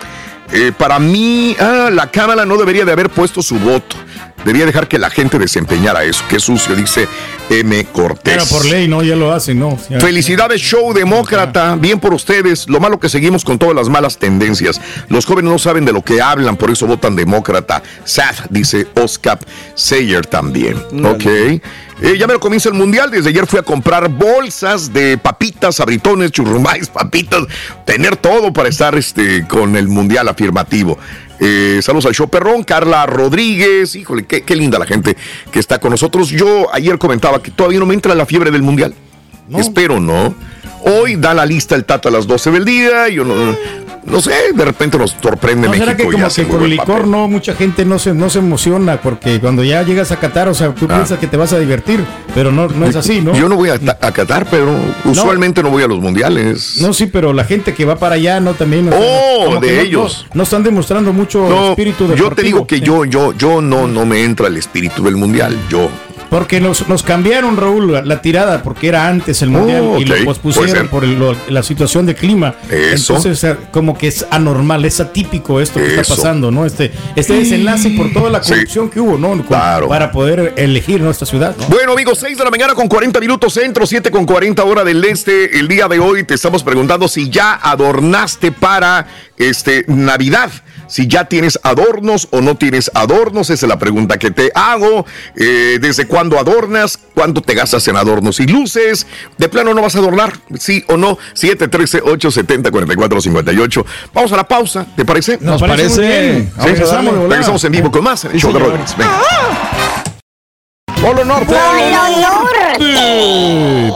Eh, 0.51 0.71
para 0.75 0.97
mí, 0.99 1.55
ah, 1.59 1.89
la 1.91 2.09
Cámara 2.09 2.43
no 2.45 2.57
debería 2.57 2.83
de 2.83 2.91
haber 2.91 3.09
puesto 3.09 3.41
su 3.43 3.59
voto. 3.59 3.95
Debía 4.45 4.65
dejar 4.65 4.87
que 4.87 4.97
la 4.97 5.09
gente 5.09 5.37
desempeñara 5.37 6.05
eso. 6.05 6.23
Qué 6.29 6.39
sucio, 6.39 6.73
dice 6.73 7.07
M. 7.49 7.83
Cortés. 7.91 8.35
Pero 8.35 8.45
por 8.47 8.65
ley, 8.65 8.87
no, 8.87 9.03
ya 9.03 9.15
lo 9.17 9.33
hacen, 9.33 9.59
¿no? 9.59 9.77
Ya- 9.89 9.99
Felicidades, 9.99 10.61
show 10.61 10.93
demócrata. 10.93 11.75
Bien 11.75 11.99
por 11.99 12.13
ustedes. 12.13 12.67
Lo 12.69 12.79
malo 12.79 12.99
que 13.01 13.09
seguimos 13.09 13.43
con 13.43 13.59
todas 13.59 13.75
las 13.75 13.89
malas 13.89 14.17
tendencias. 14.17 14.79
Los 15.09 15.25
jóvenes 15.25 15.51
no 15.51 15.59
saben 15.59 15.83
de 15.83 15.91
lo 15.91 16.01
que 16.03 16.21
hablan, 16.21 16.55
por 16.55 16.71
eso 16.71 16.87
votan 16.87 17.17
demócrata. 17.17 17.83
Sad, 18.05 18.33
dice 18.49 18.87
Oscar 18.95 19.39
Sayer 19.75 20.25
también. 20.25 20.77
Ok. 21.05 21.61
Eh, 22.01 22.17
ya 22.17 22.27
me 22.27 22.33
lo 22.33 22.39
comienza 22.39 22.69
el 22.69 22.75
mundial. 22.75 23.11
Desde 23.11 23.29
ayer 23.29 23.45
fui 23.45 23.59
a 23.59 23.63
comprar 23.63 24.09
bolsas 24.09 24.93
de 24.93 25.17
papitas, 25.17 25.79
abritones, 25.79 26.31
churrumais, 26.31 26.89
papitas. 26.93 27.43
Tener 27.85 28.15
todo 28.15 28.53
para 28.53 28.69
estar 28.69 28.95
este, 28.95 29.47
con 29.47 29.75
el 29.75 29.87
mundial 29.87 30.27
afirmativo. 30.27 30.97
Eh, 31.41 31.79
saludos 31.81 32.05
al 32.05 32.13
show 32.13 32.29
perrón, 32.29 32.63
Carla 32.63 33.05
Rodríguez, 33.05 33.95
híjole, 33.95 34.25
qué, 34.25 34.41
qué 34.41 34.55
linda 34.57 34.77
la 34.77 34.85
gente 34.85 35.15
que 35.51 35.59
está 35.59 35.79
con 35.79 35.91
nosotros. 35.91 36.29
Yo 36.29 36.67
ayer 36.73 36.97
comentaba 36.97 37.41
que 37.41 37.51
todavía 37.51 37.79
no 37.79 37.85
me 37.85 37.93
entra 37.93 38.13
la 38.15 38.25
fiebre 38.25 38.51
del 38.51 38.61
mundial. 38.61 38.93
Espero, 39.57 39.99
¿no? 39.99 40.35
Hoy 40.81 41.15
da 41.15 41.33
la 41.33 41.45
lista 41.45 41.75
el 41.75 41.85
Tato 41.85 42.07
a 42.07 42.11
las 42.11 42.27
12 42.27 42.51
del 42.51 42.65
día. 42.65 43.09
Yo 43.09 43.25
no, 43.25 43.55
no 44.05 44.21
sé, 44.21 44.31
de 44.53 44.65
repente 44.65 44.97
nos 44.97 45.15
sorprende 45.21 45.67
¿No 45.67 45.71
México. 45.71 45.85
será 45.85 45.97
que 45.97 46.03
como 46.03 46.27
que 46.27 46.47
con 46.47 46.63
el 46.63 46.69
licor 46.71 46.87
papel. 46.87 47.11
no 47.11 47.27
mucha 47.27 47.53
gente 47.55 47.85
no 47.85 47.99
se 47.99 48.13
no 48.13 48.29
se 48.29 48.39
emociona 48.39 49.01
porque 49.01 49.39
cuando 49.39 49.63
ya 49.63 49.83
llegas 49.83 50.11
a 50.11 50.17
Qatar, 50.19 50.47
o 50.49 50.53
sea, 50.53 50.73
tú 50.73 50.85
Ah. 50.89 50.95
piensas 50.95 51.19
que 51.19 51.27
te 51.27 51.37
vas 51.37 51.53
a 51.53 51.59
divertir, 51.59 52.03
pero 52.33 52.51
no 52.51 52.67
no 52.67 52.85
es 52.85 52.95
así, 52.95 53.21
¿no? 53.21 53.33
Yo 53.35 53.47
no 53.49 53.55
voy 53.55 53.69
a, 53.69 53.73
a 53.75 54.11
Qatar, 54.11 54.47
pero 54.49 54.75
usualmente 55.05 55.61
no 55.63 55.69
voy 55.69 55.83
a 55.83 55.87
los 55.87 55.99
mundiales. 55.99 56.77
No, 56.81 56.93
sí, 56.93 57.07
pero 57.07 57.33
la 57.33 57.43
gente 57.43 57.73
que 57.73 57.85
va 57.85 57.95
para 57.97 58.15
allá 58.15 58.39
no 58.39 58.53
también. 58.53 58.89
Oh, 58.93 59.59
de 59.59 59.81
ellos. 59.81 60.25
No, 60.33 60.43
están 60.43 60.63
demostrando 60.63 61.13
mucho 61.13 61.69
espíritu 61.69 62.05
yo 62.05 62.09
deportivo. 62.15 62.35
te 62.35 62.43
digo 62.43 62.67
que 62.67 62.79
yo, 62.81 63.05
yo, 63.05 63.33
yo 63.33 63.61
no, 63.61 63.87
no 63.87 64.05
me 64.05 64.23
entra 64.23 64.47
el 64.47 64.57
espíritu 64.57 65.03
del 65.03 65.15
mundial. 65.17 65.57
Yo. 65.69 65.89
Porque 66.30 66.59
nos, 66.61 66.88
nos 66.88 67.01
cambiaron, 67.01 67.57
Raúl, 67.57 67.91
la, 67.91 68.01
la 68.03 68.21
tirada, 68.21 68.61
porque 68.61 68.88
era 68.88 69.07
antes 69.07 69.41
el 69.41 69.49
mundial 69.49 69.82
Oh, 69.84 69.99
y 69.99 70.05
lo 70.05 70.15
pospusieron 70.25 70.88
por 70.88 71.03
el- 71.03 71.17
lo- 71.17 71.36
la 71.49 71.63
situación 71.63 72.05
de 72.05 72.13
clima. 72.15 72.53
Eso. 72.69 73.15
Entonces, 73.15 73.39
sea, 73.39 73.57
como 73.71 73.97
que 73.97 74.07
es 74.07 74.25
anormal, 74.30 74.86
es 74.86 74.99
atípico 74.99 75.59
esto 75.59 75.80
que 75.80 75.95
está 75.95 76.15
pasando, 76.15 76.51
¿no? 76.51 76.65
Este, 76.65 76.91
este 77.15 77.34
desenlace 77.34 77.89
por 77.91 78.11
toda 78.13 78.30
la 78.30 78.43
Sí. 78.43 78.53
corrupción 78.53 78.89
que 78.89 78.99
hubo, 78.99 79.17
¿no? 79.17 79.30
Con- 79.30 79.41
Claro. 79.43 79.88
Para 79.88 80.11
poder 80.11 80.53
elegir 80.57 81.01
nuestra 81.01 81.25
ciudad, 81.25 81.55
¿no? 81.57 81.65
Bueno, 81.67 81.93
amigos, 81.93 82.19
6 82.19 82.38
de 82.38 82.43
la 82.43 82.51
mañana 82.51 82.73
con 82.75 82.88
40 82.88 83.19
minutos 83.19 83.53
centro, 83.53 83.88
7 83.88 84.11
con 84.11 84.25
40 84.25 84.63
hora 84.65 84.84
del 84.84 85.03
este. 85.05 85.59
El 85.59 85.67
día 85.67 85.88
de 85.88 85.99
hoy 85.99 86.23
te 86.23 86.36
estamos 86.36 86.63
preguntando 86.63 87.07
si 87.07 87.30
ya 87.30 87.55
adornaste 87.55 88.51
para 88.51 89.07
este 89.38 89.84
Navidad. 89.88 90.51
Si 90.89 91.07
ya 91.07 91.25
tienes 91.25 91.59
adornos 91.63 92.27
o 92.31 92.41
no 92.41 92.55
tienes 92.55 92.89
adornos, 92.93 93.49
esa 93.51 93.65
es 93.65 93.69
la 93.69 93.77
pregunta 93.79 94.17
que 94.17 94.31
te 94.31 94.51
hago. 94.55 95.05
Eh, 95.35 95.77
¿Desde 95.79 96.07
cuándo 96.07 96.39
adornas? 96.39 96.99
¿Cuánto 97.13 97.41
te 97.41 97.53
gastas 97.53 97.87
en 97.87 97.95
adornos 97.95 98.39
y 98.39 98.47
luces? 98.47 99.05
¿De 99.37 99.47
plano 99.49 99.73
no 99.73 99.81
vas 99.81 99.95
a 99.95 99.99
adornar? 99.99 100.33
¿Sí 100.59 100.83
o 100.87 100.97
no? 100.97 101.17
713-870-4458. 101.35 103.85
Vamos 104.13 104.31
a 104.31 104.35
la 104.35 104.47
pausa, 104.47 104.85
¿te 104.95 105.05
parece? 105.05 105.37
Nos 105.41 105.61
parece. 105.61 106.01
bien. 106.01 106.51
Sí, 106.59 106.67
Regresamos 106.67 107.63
en 107.63 107.71
vivo 107.71 107.91
con 107.91 108.03
más. 108.03 108.25
en 108.25 108.31
el 108.31 108.39
show 108.41 108.51
de. 108.51 108.59
Rodríguez. 108.59 108.95
Venga. 108.97 109.21
Polo 111.01 111.23
Norte. 111.23 111.55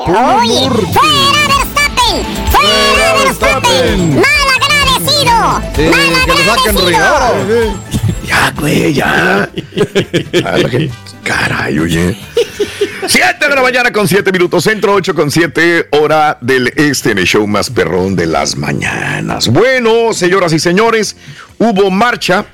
Oye, 0.05 0.69
fuera 0.93 1.41
Verstappen, 1.47 2.25
fuera 2.51 3.07
Verstappen, 3.25 4.21
Sí, 5.75 5.91
que 6.25 6.33
le 6.33 6.45
saquen 6.45 6.87
rigor. 6.87 7.73
Ya, 8.25 8.53
güey, 8.59 8.93
ya. 8.93 9.49
Caray, 11.23 11.79
oye. 11.79 12.17
7 13.05 13.49
de 13.49 13.55
la 13.55 13.61
mañana 13.61 13.91
con 13.91 14.07
7 14.07 14.31
minutos 14.31 14.63
centro, 14.63 14.93
8 14.93 15.13
con 15.13 15.29
7 15.29 15.89
hora 15.91 16.37
del 16.41 16.71
este 16.75 17.11
en 17.11 17.17
el 17.19 17.25
show 17.25 17.45
más 17.47 17.69
perrón 17.69 18.15
de 18.15 18.25
las 18.25 18.55
mañanas. 18.55 19.49
Bueno, 19.49 20.13
señoras 20.13 20.53
y 20.53 20.59
señores, 20.59 21.15
hubo 21.57 21.91
marcha 21.91 22.45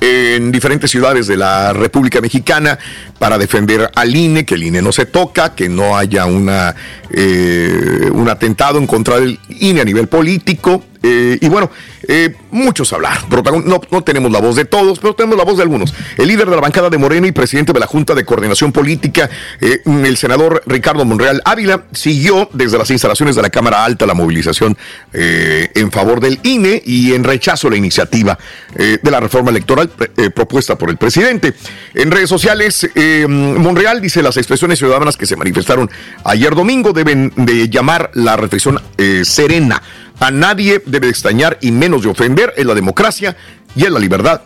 en 0.00 0.50
diferentes 0.50 0.90
ciudades 0.90 1.26
de 1.26 1.36
la 1.36 1.72
República 1.72 2.20
Mexicana 2.20 2.78
para 3.18 3.36
defender 3.36 3.90
al 3.94 4.16
INE, 4.16 4.44
que 4.44 4.54
el 4.54 4.62
INE 4.62 4.80
no 4.82 4.92
se 4.92 5.06
toca, 5.06 5.54
que 5.54 5.68
no 5.68 5.96
haya 5.96 6.24
una, 6.26 6.74
eh, 7.10 8.08
un 8.12 8.28
atentado 8.28 8.78
en 8.78 8.86
contra 8.86 9.20
del 9.20 9.38
INE 9.48 9.82
a 9.82 9.84
nivel 9.84 10.08
político. 10.08 10.84
Eh, 11.02 11.38
y 11.40 11.48
bueno, 11.48 11.70
eh, 12.12 12.34
muchos 12.50 12.92
hablar. 12.92 13.18
Protagon- 13.30 13.64
No, 13.64 13.80
no 13.90 14.02
tenemos 14.02 14.32
la 14.32 14.40
voz 14.40 14.56
de 14.56 14.64
todos, 14.64 14.98
pero 14.98 15.14
tenemos 15.14 15.38
la 15.38 15.44
voz 15.44 15.56
de 15.58 15.62
algunos. 15.62 15.94
El 16.16 16.26
líder 16.26 16.50
de 16.50 16.56
la 16.56 16.60
bancada 16.60 16.90
de 16.90 16.98
Morena 16.98 17.28
y 17.28 17.32
presidente 17.32 17.72
de 17.72 17.78
la 17.78 17.86
Junta 17.86 18.14
de 18.16 18.24
Coordinación 18.24 18.72
Política, 18.72 19.30
eh, 19.60 19.80
el 19.86 20.16
senador 20.16 20.60
Ricardo 20.66 21.04
Monreal 21.04 21.40
Ávila, 21.44 21.84
siguió 21.92 22.48
desde 22.52 22.78
las 22.78 22.90
instalaciones 22.90 23.36
de 23.36 23.42
la 23.42 23.50
Cámara 23.50 23.84
Alta 23.84 24.06
la 24.06 24.14
movilización 24.14 24.76
eh, 25.12 25.70
en 25.76 25.92
favor 25.92 26.20
del 26.20 26.40
INE 26.42 26.82
y 26.84 27.12
en 27.14 27.22
rechazo 27.22 27.68
a 27.68 27.70
la 27.70 27.76
iniciativa 27.76 28.36
eh, 28.74 28.98
de 29.00 29.10
la 29.10 29.20
reforma 29.20 29.50
electoral 29.50 29.88
propuesta 30.34 30.76
por 30.76 30.90
el 30.90 30.96
presidente. 30.96 31.54
En 31.94 32.10
redes 32.10 32.28
sociales, 32.28 32.88
Monreal 33.28 34.00
dice 34.00 34.20
las 34.22 34.36
expresiones 34.36 34.78
ciudadanas 34.78 35.16
que 35.16 35.26
se 35.26 35.36
manifestaron 35.36 35.88
ayer 36.24 36.54
domingo 36.54 36.92
deben 36.92 37.32
de 37.36 37.68
llamar 37.68 38.10
la 38.14 38.36
reflexión 38.36 38.80
serena. 39.22 39.80
A 40.20 40.30
nadie 40.30 40.82
debe 40.84 41.06
de 41.06 41.10
extrañar 41.10 41.58
y 41.60 41.72
menos 41.72 42.02
de 42.02 42.10
ofender 42.10 42.52
en 42.56 42.66
la 42.66 42.74
democracia 42.74 43.36
y 43.74 43.86
en 43.86 43.94
la 43.94 43.98
libertad. 43.98 44.42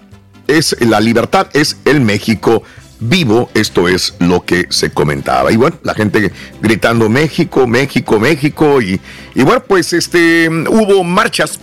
Es 0.46 0.76
la 0.80 1.00
libertad 1.00 1.48
es 1.52 1.78
el 1.84 2.00
México 2.00 2.62
vivo, 3.00 3.50
esto 3.54 3.88
es 3.88 4.14
lo 4.20 4.44
que 4.44 4.66
se 4.70 4.90
comentaba. 4.90 5.50
Y 5.50 5.56
bueno, 5.56 5.76
la 5.82 5.94
gente 5.94 6.32
gritando 6.60 7.08
México, 7.08 7.66
México, 7.66 8.20
México 8.20 8.80
y, 8.80 9.00
y 9.34 9.42
bueno, 9.42 9.64
pues 9.66 9.92
este 9.92 10.48
hubo 10.48 11.02
marchas 11.02 11.58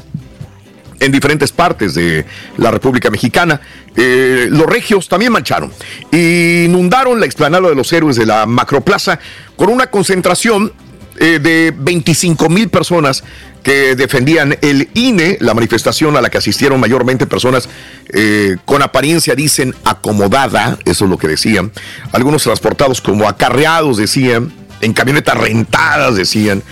en 1.00 1.12
diferentes 1.12 1.52
partes 1.52 1.96
de 1.96 2.26
la 2.58 2.72
República 2.72 3.10
Mexicana. 3.10 3.60
Eh, 3.96 4.48
los 4.50 4.68
regios 4.68 5.10
también 5.10 5.32
marcharon. 5.32 5.72
Inundaron 6.12 7.20
la 7.20 7.26
explanada 7.26 7.70
de 7.70 7.76
los 7.76 7.92
héroes 7.92 8.16
de 8.16 8.26
la 8.26 8.46
Macroplaza 8.46 9.20
con 9.56 9.70
una 9.70 9.88
concentración 9.88 10.72
eh, 11.18 11.40
de 11.40 11.74
25 11.76 12.50
mil 12.50 12.70
personas 12.70 13.24
que 13.64 13.96
defendían 13.96 14.58
el 14.62 14.90
INE, 14.94 15.38
la 15.40 15.54
manifestación 15.54 16.18
a 16.18 16.22
la 16.22 16.30
que 16.30 16.38
asistieron 16.38 16.80
mayormente 16.80 17.28
personas 17.28 17.70
eh, 18.14 18.58
con 18.66 18.82
apariencia, 18.82 19.36
dicen, 19.36 19.76
acomodada, 19.84 20.78
eso 20.86 21.06
es 21.06 21.12
lo 21.12 21.18
que 21.18 21.28
decían, 21.28 21.72
algunos 22.12 22.44
transportados 22.44 23.02
como 23.02 23.28
acarreados, 23.28 23.98
decían, 23.98 24.52
en 24.82 24.94
camionetas 24.94 25.38
rentadas, 25.38 26.16
decían, 26.16 26.64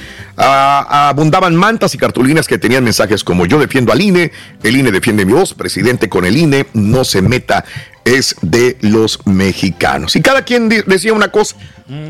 Ah, 0.41 1.09
abundaban 1.09 1.53
mantas 1.53 1.93
y 1.95 1.97
cartulinas 1.97 2.47
que 2.47 2.57
tenían 2.57 2.85
mensajes 2.85 3.25
como 3.25 3.45
yo 3.45 3.59
defiendo 3.59 3.91
al 3.91 3.99
INE, 3.99 4.31
el 4.63 4.77
INE 4.77 4.89
defiende 4.89 5.25
mi 5.25 5.33
voz, 5.33 5.53
presidente 5.53 6.07
con 6.07 6.23
el 6.23 6.37
INE, 6.37 6.65
no 6.71 7.03
se 7.03 7.21
meta, 7.21 7.65
es 8.05 8.37
de 8.41 8.77
los 8.79 9.19
mexicanos. 9.27 10.15
Y 10.15 10.21
cada 10.21 10.43
quien 10.43 10.69
decía 10.69 11.11
una 11.11 11.27
cosa, 11.27 11.57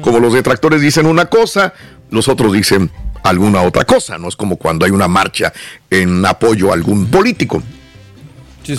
como 0.02 0.20
los 0.20 0.34
detractores 0.34 0.80
dicen 0.80 1.08
una 1.08 1.26
cosa, 1.26 1.74
los 2.12 2.28
otros 2.28 2.54
dicen 2.54 2.92
alguna 3.24 3.62
otra 3.62 3.86
cosa, 3.86 4.18
no 4.18 4.28
es 4.28 4.36
como 4.36 4.58
cuando 4.58 4.86
hay 4.86 4.92
una 4.92 5.08
marcha 5.08 5.52
en 5.90 6.26
apoyo 6.26 6.72
a 6.72 6.74
algún 6.74 7.08
político. 7.08 7.62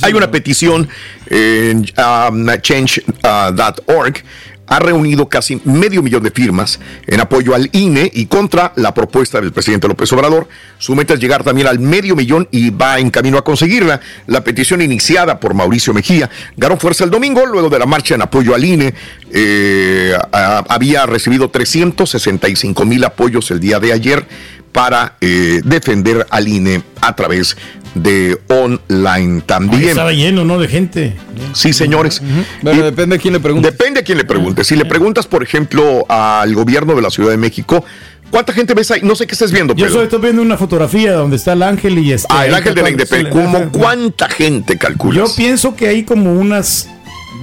Hay 0.02 0.12
una 0.12 0.30
petición 0.30 0.88
en 1.26 1.78
um, 1.78 2.46
change.org. 2.60 4.24
ha 4.70 4.78
reunido 4.78 5.28
casi 5.28 5.60
medio 5.64 6.00
millón 6.00 6.22
de 6.22 6.30
firmas 6.30 6.78
en 7.08 7.20
apoyo 7.20 7.56
al 7.56 7.68
INE 7.72 8.08
y 8.14 8.26
contra 8.26 8.72
la 8.76 8.94
propuesta 8.94 9.40
del 9.40 9.52
presidente 9.52 9.88
López 9.88 10.12
Obrador. 10.12 10.48
Su 10.78 10.94
meta 10.94 11.14
es 11.14 11.20
llegar 11.20 11.42
también 11.42 11.66
al 11.66 11.80
medio 11.80 12.14
millón 12.14 12.46
y 12.52 12.70
va 12.70 13.00
en 13.00 13.10
camino 13.10 13.36
a 13.36 13.42
conseguirla. 13.42 14.00
La 14.28 14.44
petición 14.44 14.80
iniciada 14.80 15.40
por 15.40 15.54
Mauricio 15.54 15.92
Mejía 15.92 16.30
ganó 16.56 16.76
fuerza 16.76 17.02
el 17.02 17.10
domingo 17.10 17.44
luego 17.46 17.68
de 17.68 17.80
la 17.80 17.86
marcha 17.86 18.14
en 18.14 18.22
apoyo 18.22 18.54
al 18.54 18.64
INE. 18.64 18.94
eh, 19.32 20.16
había 20.32 21.04
recibido 21.06 21.50
365 21.50 22.84
mil 22.84 23.04
apoyos 23.04 23.50
el 23.50 23.58
día 23.58 23.80
de 23.80 23.92
ayer 23.92 24.24
para 24.72 25.16
eh, 25.20 25.60
defender 25.64 26.26
al 26.30 26.48
INE 26.48 26.82
a 27.00 27.14
través 27.16 27.56
de 27.94 28.38
online 28.48 29.36
Ahí 29.38 29.42
también. 29.46 29.88
estaba 29.88 30.12
lleno, 30.12 30.44
¿no? 30.44 30.58
De 30.58 30.68
gente. 30.68 31.16
Sí, 31.54 31.72
señores. 31.72 32.22
Bueno, 32.62 32.84
depende 32.84 33.16
a 33.16 33.18
quién 33.18 33.34
le 33.34 33.40
pregunte. 33.40 33.70
Depende 33.70 34.00
a 34.00 34.04
quién 34.04 34.18
le 34.18 34.24
pregunte. 34.24 34.62
Si 34.62 34.76
le 34.76 34.84
preguntas, 34.84 35.26
por 35.26 35.42
ejemplo, 35.42 36.06
al 36.08 36.54
gobierno 36.54 36.94
de 36.94 37.02
la 37.02 37.10
Ciudad 37.10 37.30
de 37.30 37.36
México, 37.36 37.84
¿cuánta 38.30 38.52
gente 38.52 38.74
ves 38.74 38.92
ahí? 38.92 39.00
No 39.02 39.16
sé 39.16 39.26
qué 39.26 39.32
estés 39.32 39.50
viendo, 39.50 39.74
Yo 39.74 39.86
pero. 39.86 39.90
solo 39.92 40.04
estoy 40.04 40.20
viendo 40.20 40.40
una 40.40 40.56
fotografía 40.56 41.14
donde 41.14 41.34
está 41.36 41.54
el 41.54 41.64
ángel 41.64 41.98
y 41.98 42.12
este. 42.12 42.28
Ah, 42.30 42.46
el 42.46 42.54
ángel 42.54 42.76
de 42.76 42.82
la 42.82 42.88
está- 42.90 43.18
independencia. 43.18 43.58
¿Cómo 43.60 43.72
cuánta 43.72 44.28
gente 44.28 44.78
calculas? 44.78 45.16
Yo 45.30 45.34
pienso 45.36 45.74
que 45.74 45.88
hay 45.88 46.04
como 46.04 46.32
unas 46.34 46.88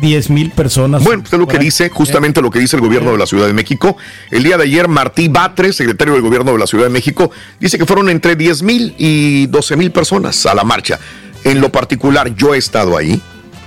10 0.02 0.30
mil 0.30 0.52
personas. 0.52 1.04
Bueno, 1.04 1.24
pues 1.24 1.34
es 1.34 1.40
lo 1.40 1.48
que 1.48 1.58
dice, 1.60 1.90
justamente 1.90 2.42
lo 2.42 2.52
que 2.52 2.60
dice 2.60 2.76
el 2.76 2.82
gobierno 2.82 3.12
de 3.12 3.18
la 3.18 3.26
Ciudad 3.26 3.48
de 3.48 3.54
México. 3.54 3.98
El 4.32 4.44
día 4.44 4.58
de 4.58 4.64
ayer, 4.64 4.88
Martí 4.88 5.28
Batres, 5.28 5.76
secretario 5.76 6.14
del 6.14 6.22
gobierno 6.22 6.52
de 6.52 6.60
la 6.60 6.68
Ciudad 6.68 6.86
de 6.86 6.90
México, 6.90 7.32
dice 7.60 7.78
que 7.78 7.86
fueron 7.86 8.10
entre 8.10 8.36
10 8.36 8.64
mil 8.64 8.96
y 8.98 9.48
12 9.48 9.76
mil 9.76 9.92
personas 9.92 10.46
a 10.46 10.54
la 10.54 10.64
marcha. 10.64 11.00
En 11.44 11.62
lo 11.62 11.72
particular, 11.72 12.36
yo 12.36 12.54
he 12.54 12.58
estado 12.58 12.98
ahí, 12.98 13.22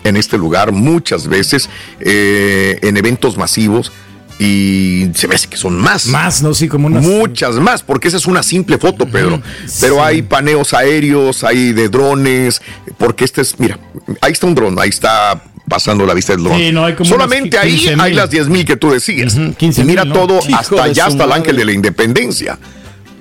en 0.05 0.17
este 0.17 0.39
lugar, 0.39 0.73
muchas 0.73 1.27
veces, 1.29 1.69
eh, 2.01 2.79
en 2.83 2.97
eventos 2.97 3.37
masivos. 3.37 3.93
Y 4.39 5.11
se 5.15 5.29
me 5.29 5.35
hace 5.35 5.49
que 5.49 5.59
son 5.59 5.79
más. 5.79 6.07
Más, 6.07 6.43
¿no? 6.43 6.55
Sí, 6.55 6.67
como 6.67 6.87
unas. 6.87 7.05
Muchas 7.05 7.57
más, 7.57 7.83
porque 7.83 8.09
esa 8.09 8.17
es 8.17 8.25
una 8.25 8.43
simple 8.43 8.79
foto, 8.79 9.05
Pedro. 9.05 9.43
Pero 9.83 10.03
hay 10.03 10.23
paneos 10.23 10.73
aéreos, 10.73 11.45
hay 11.45 11.75
de 11.75 11.91
drones, 11.91 12.63
porque 12.97 13.27
este 13.27 13.43
es, 13.43 13.61
mira, 13.61 13.79
ahí 14.23 14.33
está 14.33 14.47
un 14.47 14.55
dron, 14.55 14.81
ahí 14.81 14.89
está 14.89 15.43
pasando 15.71 16.05
la 16.05 16.13
vista 16.13 16.35
del 16.35 16.45
dron. 16.45 16.59
Sí, 16.59 16.71
no, 16.73 16.85
hay 16.85 16.95
como 16.95 17.09
Solamente 17.09 17.57
ahí 17.57 17.71
15,000. 17.77 18.01
hay 18.03 18.13
las 18.13 18.29
10 18.29 18.49
mil 18.51 18.67
que 18.67 18.77
tú 18.77 18.91
decías. 18.91 19.35
15,000, 19.57 19.79
y 19.79 19.85
mira 19.87 20.05
¿no? 20.05 20.13
todo, 20.13 20.41
Hijo 20.47 20.59
hasta 20.59 20.83
allá, 20.83 21.07
hasta 21.07 21.25
el 21.25 21.33
ángel 21.33 21.57
de 21.57 21.65
la 21.65 21.73
independencia, 21.73 22.59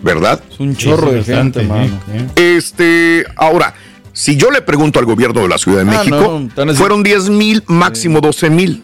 ¿verdad? 0.04 0.42
Es 0.52 0.60
un 0.60 0.76
chorro 0.76 1.12
de 1.14 1.24
gente, 1.24 1.64
mano. 1.64 1.98
Este, 2.36 3.24
ahora, 3.38 3.74
si 4.12 4.36
yo 4.36 4.52
le 4.52 4.62
pregunto 4.62 5.00
al 5.00 5.06
gobierno 5.06 5.40
de 5.42 5.48
la 5.48 5.58
Ciudad 5.58 5.86
de 5.86 5.96
Ah, 5.96 6.00
México, 6.04 6.42
no, 6.66 6.74
fueron 6.74 7.04
10 7.04 7.30
mil, 7.30 7.64
máximo 7.68 8.20
12 8.20 8.50
mil. 8.50 8.84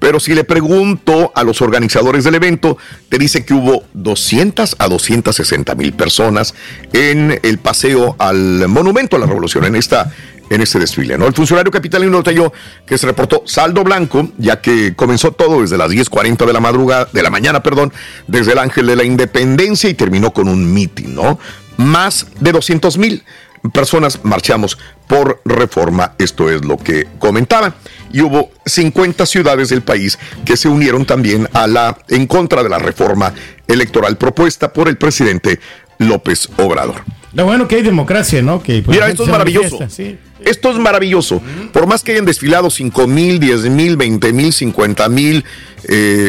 Pero 0.00 0.20
si 0.20 0.32
le 0.32 0.44
pregunto 0.44 1.32
a 1.34 1.42
los 1.42 1.60
organizadores 1.60 2.22
del 2.22 2.36
evento, 2.36 2.78
te 3.08 3.18
dice 3.18 3.44
que 3.44 3.52
hubo 3.52 3.82
200 3.94 4.76
a 4.78 4.86
260 4.86 5.74
mil 5.74 5.92
personas 5.92 6.54
en 6.92 7.40
el 7.42 7.58
paseo 7.58 8.14
al 8.20 8.68
Monumento 8.68 9.16
a 9.16 9.18
la 9.18 9.26
Revolución, 9.26 9.64
en 9.64 9.74
esta 9.74 10.12
en 10.50 10.60
este 10.60 10.78
desfile. 10.78 11.18
¿no? 11.18 11.26
El 11.26 11.34
funcionario 11.34 11.70
capitalino 11.70 12.18
detalló 12.18 12.52
que 12.86 12.98
se 12.98 13.06
reportó 13.06 13.42
saldo 13.46 13.84
blanco, 13.84 14.30
ya 14.38 14.60
que 14.60 14.94
comenzó 14.94 15.32
todo 15.32 15.62
desde 15.62 15.78
las 15.78 15.90
10.40 15.90 16.46
de 16.46 16.52
la 16.52 16.60
madrugada, 16.60 17.08
de 17.12 17.22
la 17.22 17.30
mañana, 17.30 17.62
perdón, 17.62 17.92
desde 18.26 18.52
el 18.52 18.58
Ángel 18.58 18.86
de 18.86 18.96
la 18.96 19.04
Independencia 19.04 19.88
y 19.90 19.94
terminó 19.94 20.32
con 20.32 20.48
un 20.48 20.72
mitin, 20.72 21.14
¿no? 21.14 21.38
Más 21.76 22.26
de 22.40 22.52
200 22.52 22.98
mil 22.98 23.24
personas 23.72 24.20
marchamos 24.22 24.78
por 25.06 25.40
reforma, 25.44 26.12
esto 26.18 26.50
es 26.50 26.64
lo 26.64 26.76
que 26.76 27.06
comentaba. 27.18 27.74
Y 28.12 28.20
hubo 28.20 28.50
50 28.64 29.26
ciudades 29.26 29.68
del 29.68 29.82
país 29.82 30.18
que 30.44 30.56
se 30.56 30.68
unieron 30.68 31.04
también 31.04 31.48
a 31.52 31.66
la 31.66 31.98
en 32.08 32.26
contra 32.26 32.62
de 32.62 32.68
la 32.68 32.78
reforma 32.78 33.32
electoral 33.66 34.16
propuesta 34.16 34.72
por 34.72 34.88
el 34.88 34.96
presidente 34.96 35.60
López 35.98 36.48
Obrador. 36.56 37.02
Lo 37.34 37.44
bueno 37.44 37.68
que 37.68 37.76
hay 37.76 37.82
democracia, 37.82 38.42
¿no? 38.42 38.62
Que 38.62 38.82
pues, 38.82 38.96
Mira, 38.96 39.08
esto 39.08 39.24
es 39.24 39.28
maravilloso. 39.28 39.78
sí. 39.88 40.18
Esto 40.44 40.70
es 40.70 40.78
maravilloso. 40.78 41.42
Por 41.72 41.86
más 41.86 42.02
que 42.02 42.12
hayan 42.12 42.24
desfilado 42.24 42.70
5 42.70 43.06
mil, 43.06 43.38
10 43.40 43.70
mil, 43.70 43.96
20 43.96 44.32
mil, 44.32 44.52
50 44.52 45.08
mil, 45.08 45.44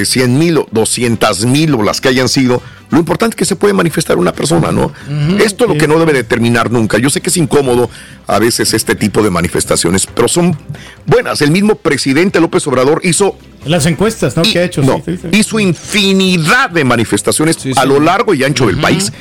100 0.03 0.37
mil, 0.37 0.57
o 0.57 0.67
200 0.71 1.45
mil 1.45 1.73
o 1.75 1.83
las 1.83 2.01
que 2.01 2.09
hayan 2.09 2.29
sido, 2.29 2.61
lo 2.91 2.97
importante 2.97 3.35
es 3.35 3.37
que 3.37 3.45
se 3.45 3.55
puede 3.55 3.73
manifestar 3.73 4.17
una 4.17 4.33
persona, 4.33 4.71
¿no? 4.71 4.91
Esto 5.39 5.65
es 5.65 5.69
lo 5.69 5.77
que 5.77 5.87
no 5.87 5.99
debe 5.99 6.13
determinar 6.13 6.71
nunca. 6.71 6.97
Yo 6.97 7.09
sé 7.09 7.21
que 7.21 7.29
es 7.29 7.37
incómodo 7.37 7.89
a 8.25 8.39
veces 8.39 8.73
este 8.73 8.95
tipo 8.95 9.21
de 9.21 9.29
manifestaciones, 9.29 10.07
pero 10.07 10.27
son 10.27 10.57
buenas. 11.05 11.41
El 11.41 11.51
mismo 11.51 11.75
presidente 11.75 12.39
López 12.39 12.65
Obrador 12.67 13.01
hizo 13.03 13.37
Las 13.65 13.85
encuestas, 13.85 14.35
¿no? 14.35 14.43
que 14.43 14.59
ha 14.59 14.63
hecho. 14.63 14.81
no, 14.81 15.03
sí, 15.05 15.17
sí, 15.17 15.27
sí. 15.31 15.37
hizo 15.37 15.59
infinidad 15.59 16.71
de 16.71 16.83
manifestaciones 16.83 17.57
a 17.77 17.85
lo 17.85 17.99
largo 17.99 18.33
y 18.33 18.43
ancho 18.43 18.65
del 18.65 18.77
país. 18.77 19.11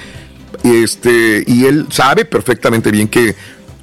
Este, 0.65 1.45
y 1.47 1.67
él 1.67 1.87
sabe 1.91 2.25
perfectamente 2.25 2.91
bien 2.91 3.09
que 3.09 3.37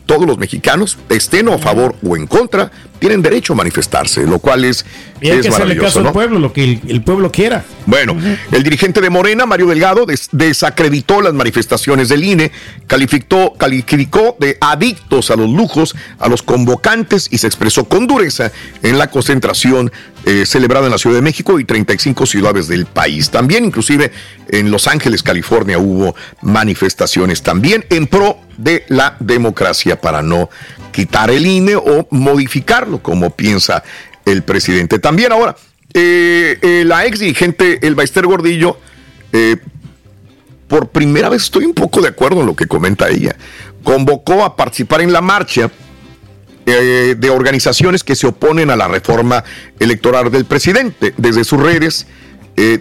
todos 0.06 0.26
los 0.26 0.38
mexicanos, 0.38 0.97
estén 1.10 1.49
a 1.49 1.58
favor 1.58 1.95
o 2.06 2.16
en 2.16 2.28
contra, 2.28 2.72
tienen 3.06 3.22
derecho 3.22 3.53
a 3.53 3.56
manifestarse, 3.56 4.26
lo 4.26 4.39
cual 4.39 4.66
es, 4.66 4.84
hay 5.22 5.30
es 5.30 5.41
que 5.43 5.49
hacerle 5.49 5.76
caso 5.78 5.99
maravilloso. 5.99 5.99
al 5.99 6.06
¿no? 6.06 6.14
pueblo, 6.14 6.39
lo 6.39 6.51
que 6.51 6.64
el, 6.64 6.82
el 6.88 7.03
pueblo 7.03 7.32
quiera. 7.32 7.64
Bueno, 7.86 8.18
el 8.51 8.64
dirigente 8.64 8.99
de 8.99 9.12
Morena, 9.12 9.45
Mario 9.45 9.68
Delgado, 9.68 10.08
des- 10.08 10.30
desacreditó 10.32 11.22
las 11.22 11.36
manifestaciones 11.36 12.10
del 12.10 12.24
INE, 12.24 12.51
calificó, 12.88 13.53
calificó 13.53 14.36
de 14.39 14.58
adictos 14.60 15.30
a 15.30 15.36
los 15.36 15.47
lujos 15.51 15.95
a 16.18 16.28
los 16.30 16.41
convocantes 16.41 17.28
y 17.30 17.38
se 17.38 17.45
expresó 17.45 17.84
con 17.86 18.08
dureza 18.08 18.51
en 18.82 18.97
la 18.97 19.12
concentración 19.12 19.91
eh, 20.26 20.47
celebrada 20.47 20.86
en 20.88 20.91
la 20.91 20.97
Ciudad 20.97 21.18
de 21.18 21.22
México 21.22 21.60
y 21.60 21.66
35 21.66 22.26
ciudades 22.26 22.68
del 22.68 22.88
país. 22.88 23.30
También, 23.30 23.66
inclusive, 23.66 24.12
en 24.49 24.72
Los 24.72 24.88
Ángeles, 24.88 25.22
California, 25.22 25.78
hubo 25.78 26.16
manifestaciones 26.41 27.43
también 27.43 27.86
en 27.91 28.08
pro 28.08 28.39
de 28.58 28.84
la 28.88 29.16
democracia 29.20 30.01
para 30.01 30.24
no 30.24 30.49
quitar 30.95 31.29
el 31.29 31.45
INE 31.45 31.75
o 31.75 32.07
modificarlo, 32.09 33.03
como 33.03 33.29
piensa 33.31 33.83
el 34.23 34.43
presidente. 34.43 34.97
También 34.97 35.33
ahora, 35.33 35.57
eh, 35.93 36.57
eh, 36.61 36.83
la 36.85 37.05
ex 37.05 37.19
dirigente 37.19 37.85
Elba 37.85 38.03
Ester 38.03 38.25
Gordillo 38.25 38.79
eh, 39.33 39.57
por 40.69 40.88
primera 40.88 41.27
vez 41.27 41.43
estoy 41.43 41.65
un 41.65 41.73
poco 41.73 42.01
de 42.01 42.07
acuerdo 42.07 42.39
en 42.39 42.45
lo 42.45 42.55
que 42.55 42.65
comenta 42.65 43.09
ella. 43.09 43.35
Convocó 43.84 44.45
a 44.45 44.55
participar 44.55 45.01
en 45.01 45.11
la 45.11 45.19
marcha 45.19 45.69
eh, 46.65 47.15
de 47.17 47.30
organizaciones 47.30 48.01
que 48.01 48.15
se 48.15 48.27
oponen 48.27 48.69
a 48.69 48.77
la 48.77 48.88
reforma 48.88 49.43
electoral 49.77 50.31
del 50.31 50.45
presidente. 50.45 51.13
Desde 51.17 51.43
sus 51.43 51.61
redes 51.61 52.07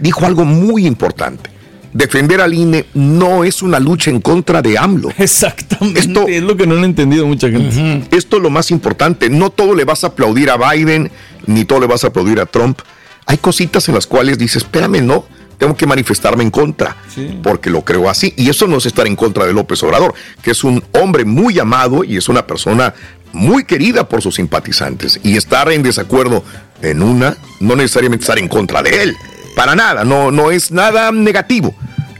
dijo 0.00 0.24
algo 0.24 0.44
muy 0.44 0.86
importante. 0.86 1.50
Defender 1.94 2.40
al 2.40 2.52
INE 2.52 2.86
no 2.94 3.44
es 3.44 3.62
una 3.62 3.78
lucha 3.78 4.10
en 4.10 4.20
contra 4.20 4.60
de 4.60 4.76
AMLO. 4.76 5.10
Exactamente. 5.16 6.00
Esto, 6.00 6.26
es 6.26 6.42
lo 6.42 6.56
que 6.56 6.66
no 6.66 6.76
han 6.76 6.82
entendido 6.82 7.24
mucha 7.24 7.48
gente. 7.48 8.04
esto 8.10 8.38
es 8.38 8.42
lo 8.42 8.50
más 8.50 8.72
importante. 8.72 9.30
No 9.30 9.50
todo 9.50 9.76
le 9.76 9.84
vas 9.84 10.02
a 10.02 10.08
aplaudir 10.08 10.50
a 10.50 10.56
Biden, 10.56 11.12
ni 11.46 11.64
todo 11.64 11.78
le 11.78 11.86
vas 11.86 12.02
a 12.02 12.08
aplaudir 12.08 12.40
a 12.40 12.46
Trump. 12.46 12.80
Hay 13.26 13.38
cositas 13.38 13.88
en 13.88 13.94
las 13.94 14.08
cuales 14.08 14.38
dices, 14.38 14.64
espérame, 14.64 15.06
no, 15.06 15.24
tengo 15.56 15.76
que 15.76 15.86
manifestarme 15.86 16.42
en 16.42 16.50
contra, 16.50 16.96
porque 17.44 17.70
lo 17.70 17.84
creo 17.84 18.10
así. 18.10 18.34
Y 18.36 18.50
eso 18.50 18.66
no 18.66 18.78
es 18.78 18.86
estar 18.86 19.06
en 19.06 19.14
contra 19.14 19.46
de 19.46 19.52
López 19.52 19.80
Obrador, 19.84 20.14
que 20.42 20.50
es 20.50 20.64
un 20.64 20.82
hombre 21.00 21.24
muy 21.24 21.60
amado 21.60 22.02
y 22.02 22.16
es 22.16 22.28
una 22.28 22.44
persona 22.44 22.92
muy 23.32 23.64
querida 23.64 24.08
por 24.08 24.20
sus 24.20 24.34
simpatizantes. 24.34 25.20
Y 25.22 25.36
estar 25.36 25.70
en 25.70 25.84
desacuerdo 25.84 26.42
en 26.82 27.02
una, 27.02 27.36
no 27.60 27.76
necesariamente 27.76 28.24
estar 28.24 28.38
en 28.38 28.48
contra 28.48 28.82
de 28.82 29.02
él. 29.04 29.16
Para 29.54 29.74
nada, 29.74 30.04
no, 30.04 30.30
no 30.30 30.50
es 30.50 30.70
nada 30.70 31.12
negativo. 31.12 31.74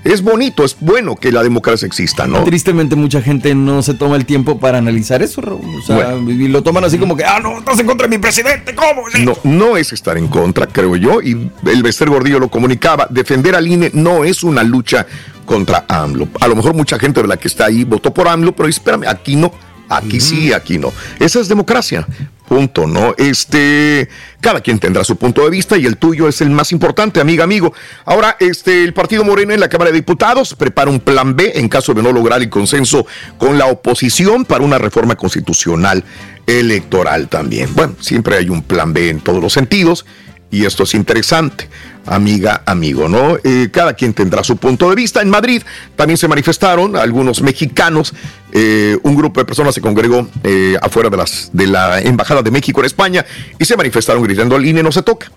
Es 0.05 0.20
bonito, 0.20 0.65
es 0.65 0.77
bueno 0.78 1.16
que 1.16 1.32
la 1.32 1.43
democracia 1.43 1.86
exista, 1.86 2.27
¿no? 2.27 2.44
Tristemente 2.44 2.94
mucha 2.94 3.23
gente 3.23 3.55
no 3.55 3.82
se 3.82 3.94
toma 3.94 4.16
el 4.16 4.27
tiempo 4.27 4.61
para 4.61 4.77
analizar 4.77 5.23
eso. 5.23 5.40
O 5.40 5.82
sea, 5.82 6.15
y 6.16 6.48
lo 6.48 6.62
toman 6.62 6.85
así 6.85 6.98
como 6.98 7.16
que, 7.16 7.24
ah, 7.24 7.40
no, 7.43 7.59
estás 7.59 7.81
en 7.81 7.86
contra 7.86 8.06
de 8.06 8.15
mi 8.15 8.20
presidente, 8.20 8.74
¿cómo? 8.74 9.05
No, 9.20 9.32
no 9.44 9.78
es 9.78 9.94
estar 9.94 10.19
en 10.19 10.28
contra, 10.28 10.66
creo 10.66 10.94
yo, 10.97 11.23
y 11.23 11.51
el 11.65 11.82
Bester 11.82 12.11
Gordillo 12.11 12.39
lo 12.39 12.51
comunicaba, 12.51 13.06
defender 13.09 13.55
al 13.55 13.66
INE 13.66 13.93
no 13.94 14.24
es 14.24 14.44
una 14.44 14.62
lucha 14.62 15.06
contra 15.47 15.86
AMLO. 15.89 16.28
A 16.39 16.48
lo 16.48 16.56
mejor 16.56 16.74
mucha 16.74 16.98
gente 16.98 17.23
de 17.23 17.28
la 17.28 17.39
que 17.39 17.48
está 17.48 17.66
ahí 17.66 17.85
votó 17.85 18.12
por 18.12 18.28
AMLO, 18.28 18.55
pero 18.55 18.69
espérame, 18.69 19.05
aquí 19.09 19.36
no, 19.36 19.52
aquí 19.89 20.20
sí, 20.20 20.52
aquí 20.52 20.77
no. 20.78 20.93
Esa 21.19 21.40
es 21.40 21.48
democracia. 21.48 22.06
Punto, 22.46 22.86
¿no? 22.86 23.14
Este, 23.16 24.08
cada 24.40 24.60
quien 24.60 24.78
tendrá 24.78 25.02
su 25.02 25.16
punto 25.16 25.42
de 25.44 25.50
vista 25.50 25.78
y 25.78 25.86
el 25.86 25.96
tuyo 25.96 26.28
es 26.28 26.42
el 26.42 26.50
más 26.50 26.72
importante, 26.72 27.20
amiga, 27.20 27.44
amigo. 27.44 27.72
Ahora, 28.04 28.36
este, 28.38 28.84
el 28.84 28.92
Partido 28.92 29.24
Moreno 29.24 29.54
en 29.54 29.60
la 29.60 29.68
Cámara 29.68 29.90
de 29.90 29.96
Diputados 29.96 30.54
prepara 30.54 30.90
un 30.90 31.00
plan 31.00 31.36
B 31.36 31.52
en 31.54 31.68
caso 31.70 31.94
de 31.94 32.02
no 32.02 32.12
lograr 32.12 32.42
el 32.42 32.50
consenso 32.50 33.06
con 33.38 33.56
la 33.56 33.66
oposición 33.66 34.44
para 34.44 34.62
una 34.62 34.76
reforma 34.76 35.16
constitucional 35.16 36.04
electoral 36.46 37.28
también. 37.28 37.74
Bueno, 37.74 37.94
siempre 38.00 38.36
hay 38.36 38.50
un 38.50 38.62
plan 38.62 38.92
B 38.92 39.08
en 39.08 39.20
todos 39.20 39.42
los 39.42 39.52
sentidos 39.52 40.04
y 40.50 40.64
esto 40.64 40.84
es 40.84 40.94
interesante, 40.94 41.68
amiga, 42.06 42.62
amigo, 42.66 43.08
¿no? 43.08 43.36
Eh, 43.42 43.70
cada 43.72 43.94
quien 43.94 44.14
tendrá 44.14 44.44
su 44.44 44.56
punto 44.56 44.88
de 44.88 44.94
vista. 44.94 45.20
En 45.20 45.30
Madrid 45.30 45.62
también 45.96 46.16
se 46.16 46.28
manifestaron 46.28 46.96
algunos 46.96 47.42
mexicanos, 47.42 48.14
eh, 48.52 48.96
un 49.02 49.16
grupo 49.16 49.40
de 49.40 49.46
personas 49.46 49.74
se 49.74 49.80
congregó 49.80 50.28
eh, 50.44 50.76
afuera 50.80 51.10
de, 51.10 51.16
las, 51.16 51.50
de 51.52 51.66
la 51.66 52.00
Embajada 52.00 52.42
de 52.42 52.50
México 52.50 52.80
en 52.80 52.86
España 52.86 53.24
y 53.58 53.64
se 53.64 53.76
manifestaron 53.76 54.22
gritando 54.22 54.54
al 54.54 54.64
INE 54.64 54.82
no 54.82 54.92
se 54.92 55.02
toca. 55.02 55.30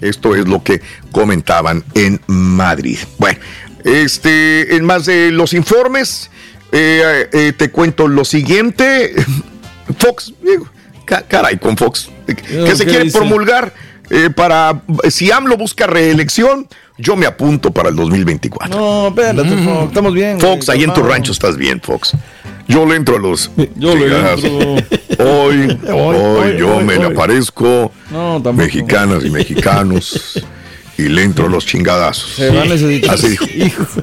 Esto 0.00 0.34
es 0.34 0.48
lo 0.48 0.62
que 0.62 0.80
comentaban 1.12 1.84
en 1.94 2.20
Madrid. 2.26 2.98
Bueno, 3.18 3.38
este, 3.84 4.74
en 4.74 4.84
más 4.84 5.04
de 5.06 5.30
los 5.30 5.52
informes, 5.52 6.30
te 6.70 7.70
cuento 7.70 8.08
lo 8.08 8.24
siguiente. 8.24 9.14
Fox, 9.98 10.32
digo, 10.42 10.68
caray 11.04 11.58
con 11.58 11.76
Fox, 11.76 12.10
que 12.26 12.34
¿qué 12.34 12.74
se 12.74 12.84
quiere 12.84 13.04
dice? 13.04 13.18
promulgar 13.18 13.72
eh, 14.14 14.28
para, 14.28 14.82
si 15.08 15.30
AMLO 15.30 15.56
busca 15.56 15.86
reelección, 15.86 16.68
yo 16.98 17.16
me 17.16 17.24
apunto 17.24 17.70
para 17.70 17.88
el 17.88 17.96
2024. 17.96 18.78
No, 18.78 19.08
espérate, 19.08 19.48
Fox, 19.64 19.88
estamos 19.88 20.12
bien. 20.12 20.38
Fox, 20.38 20.66
güey, 20.66 20.78
ahí 20.78 20.84
en 20.84 20.92
tu 20.92 21.02
rancho 21.02 21.32
estás 21.32 21.56
bien, 21.56 21.80
Fox. 21.80 22.12
Yo 22.68 22.84
le 22.84 22.96
entro 22.96 23.16
a 23.16 23.18
los. 23.18 23.50
Yo 23.76 23.96
le 23.96 24.08
chingazos. 24.08 24.44
entro. 24.44 24.98
Hoy, 25.18 25.78
hoy, 25.88 26.16
hoy, 26.16 26.56
yo 26.58 26.76
hoy, 26.76 26.84
me 26.84 26.96
le 26.96 27.06
aparezco. 27.06 27.92
No, 28.10 28.34
tampoco. 28.34 28.54
mexicanas 28.54 29.24
y 29.24 29.30
mexicanos. 29.30 30.42
y 30.98 31.02
le 31.02 31.22
entro 31.22 31.46
a 31.46 31.48
los 31.48 31.64
chingadazos. 31.64 32.32
Se 32.32 32.50
va 32.50 32.62
a 32.62 32.64
necesitar. 32.66 33.14
Así 33.14 33.28
dijo. 33.28 33.86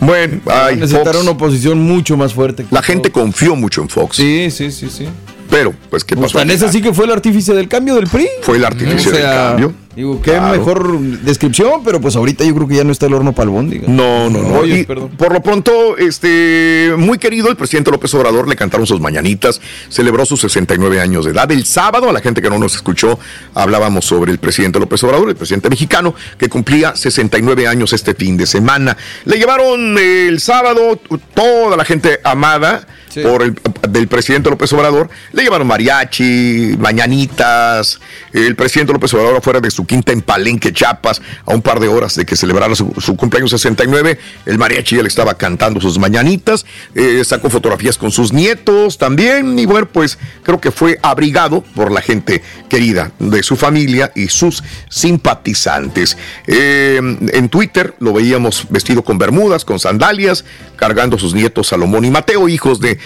Bueno, 0.00 0.40
ay, 0.46 0.76
necesitar 0.76 1.12
Fox, 1.12 1.22
una 1.22 1.32
oposición 1.32 1.78
mucho 1.82 2.16
más 2.16 2.32
fuerte. 2.32 2.64
que 2.64 2.74
la 2.74 2.82
gente 2.82 3.12
confió 3.12 3.54
mucho 3.54 3.82
en 3.82 3.90
Fox. 3.90 4.16
Sí, 4.16 4.50
sí, 4.50 4.70
sí, 4.70 4.88
sí. 4.88 5.06
Pero, 5.50 5.74
pues, 5.90 6.04
¿qué 6.04 6.16
pasó? 6.16 6.38
final? 6.38 6.64
así 6.64 6.80
que 6.80 6.94
fue 6.94 7.04
el 7.06 7.10
artífice 7.12 7.54
del 7.54 7.68
cambio 7.68 7.96
del 7.96 8.06
PRI. 8.06 8.28
Fue 8.42 8.56
el 8.56 8.64
artífice 8.64 9.10
del 9.10 9.22
cambio. 9.22 9.74
Digo, 10.00 10.22
qué 10.22 10.30
Claro. 10.30 10.56
mejor 10.56 10.98
descripción, 10.98 11.82
pero 11.84 12.00
pues 12.00 12.16
ahorita 12.16 12.42
yo 12.42 12.54
creo 12.54 12.66
que 12.66 12.76
ya 12.76 12.84
no 12.84 12.90
está 12.92 13.04
el 13.04 13.12
horno 13.12 13.34
palbón, 13.34 13.68
diga. 13.68 13.84
No, 13.86 14.30
no, 14.30 14.40
no. 14.42 14.60
Rollos, 14.60 14.78
Y 14.78 14.84
perdón. 14.84 15.10
por 15.10 15.30
lo 15.30 15.42
pronto, 15.42 15.98
este, 15.98 16.94
muy 16.96 17.18
querido, 17.18 17.50
el 17.50 17.56
presidente 17.56 17.90
López 17.90 18.14
Obrador 18.14 18.48
le 18.48 18.56
cantaron 18.56 18.86
sus 18.86 18.98
mañanitas, 18.98 19.60
celebró 19.90 20.24
sus 20.24 20.40
69 20.40 21.00
años 21.02 21.26
de 21.26 21.32
edad. 21.32 21.50
El 21.52 21.66
sábado, 21.66 22.08
a 22.08 22.14
la 22.14 22.20
gente 22.20 22.40
que 22.40 22.48
no 22.48 22.58
nos 22.58 22.76
escuchó, 22.76 23.18
hablábamos 23.54 24.06
sobre 24.06 24.32
el 24.32 24.38
presidente 24.38 24.78
López 24.80 25.04
Obrador, 25.04 25.28
el 25.28 25.36
presidente 25.36 25.68
mexicano, 25.68 26.14
que 26.38 26.48
cumplía 26.48 26.96
69 26.96 27.66
años 27.68 27.92
este 27.92 28.14
fin 28.14 28.38
de 28.38 28.46
semana. 28.46 28.96
Le 29.26 29.36
llevaron 29.36 29.98
eh, 29.98 30.28
el 30.28 30.40
sábado 30.40 30.98
toda 31.34 31.76
la 31.76 31.84
gente 31.84 32.20
amada. 32.24 32.86
Por 33.24 33.42
el 33.42 33.56
del 33.88 34.06
presidente 34.06 34.50
López 34.50 34.72
Obrador, 34.72 35.10
le 35.32 35.42
llevaron 35.42 35.66
mariachi, 35.66 36.76
mañanitas, 36.78 37.98
el 38.32 38.54
presidente 38.54 38.92
López 38.92 39.12
Obrador 39.14 39.36
afuera 39.38 39.58
de 39.60 39.68
su 39.72 39.84
quinta 39.90 40.12
en 40.12 40.22
Palenque, 40.22 40.72
Chiapas, 40.72 41.20
a 41.44 41.52
un 41.52 41.62
par 41.62 41.80
de 41.80 41.88
horas 41.88 42.14
de 42.14 42.24
que 42.24 42.36
celebrara 42.36 42.76
su, 42.76 43.16
cumpleaños 43.16 43.50
69, 43.50 44.20
el 44.46 44.56
mariachi 44.56 45.02
le 45.02 45.08
estaba 45.08 45.34
cantando 45.34 45.80
sus 45.80 45.98
mañanitas, 45.98 46.64
eh, 46.94 47.24
sacó 47.24 47.50
fotografías 47.50 47.98
con 47.98 48.12
sus 48.12 48.32
nietos 48.32 48.98
también, 48.98 49.58
y 49.58 49.66
bueno, 49.66 49.88
pues 49.88 50.16
creo 50.44 50.60
que 50.60 50.70
fue 50.70 51.00
abrigado 51.02 51.62
por 51.74 51.90
la 51.90 52.02
gente 52.02 52.40
querida 52.68 53.10
de 53.18 53.42
su 53.42 53.56
familia 53.56 54.12
y 54.14 54.28
sus 54.28 54.62
simpatizantes. 54.88 56.16
Eh, 56.46 57.00
en 57.32 57.48
Twitter 57.48 57.96
lo 57.98 58.12
veíamos 58.12 58.68
vestido 58.70 59.02
con 59.02 59.18
bermudas, 59.18 59.64
con 59.64 59.80
sandalias, 59.80 60.44
cargando 60.76 61.18
sus 61.18 61.34
nietos 61.34 61.66
Salomón 61.66 62.04
y 62.04 62.10
Mateo, 62.12 62.48
hijos 62.48 62.78
de 62.78 62.96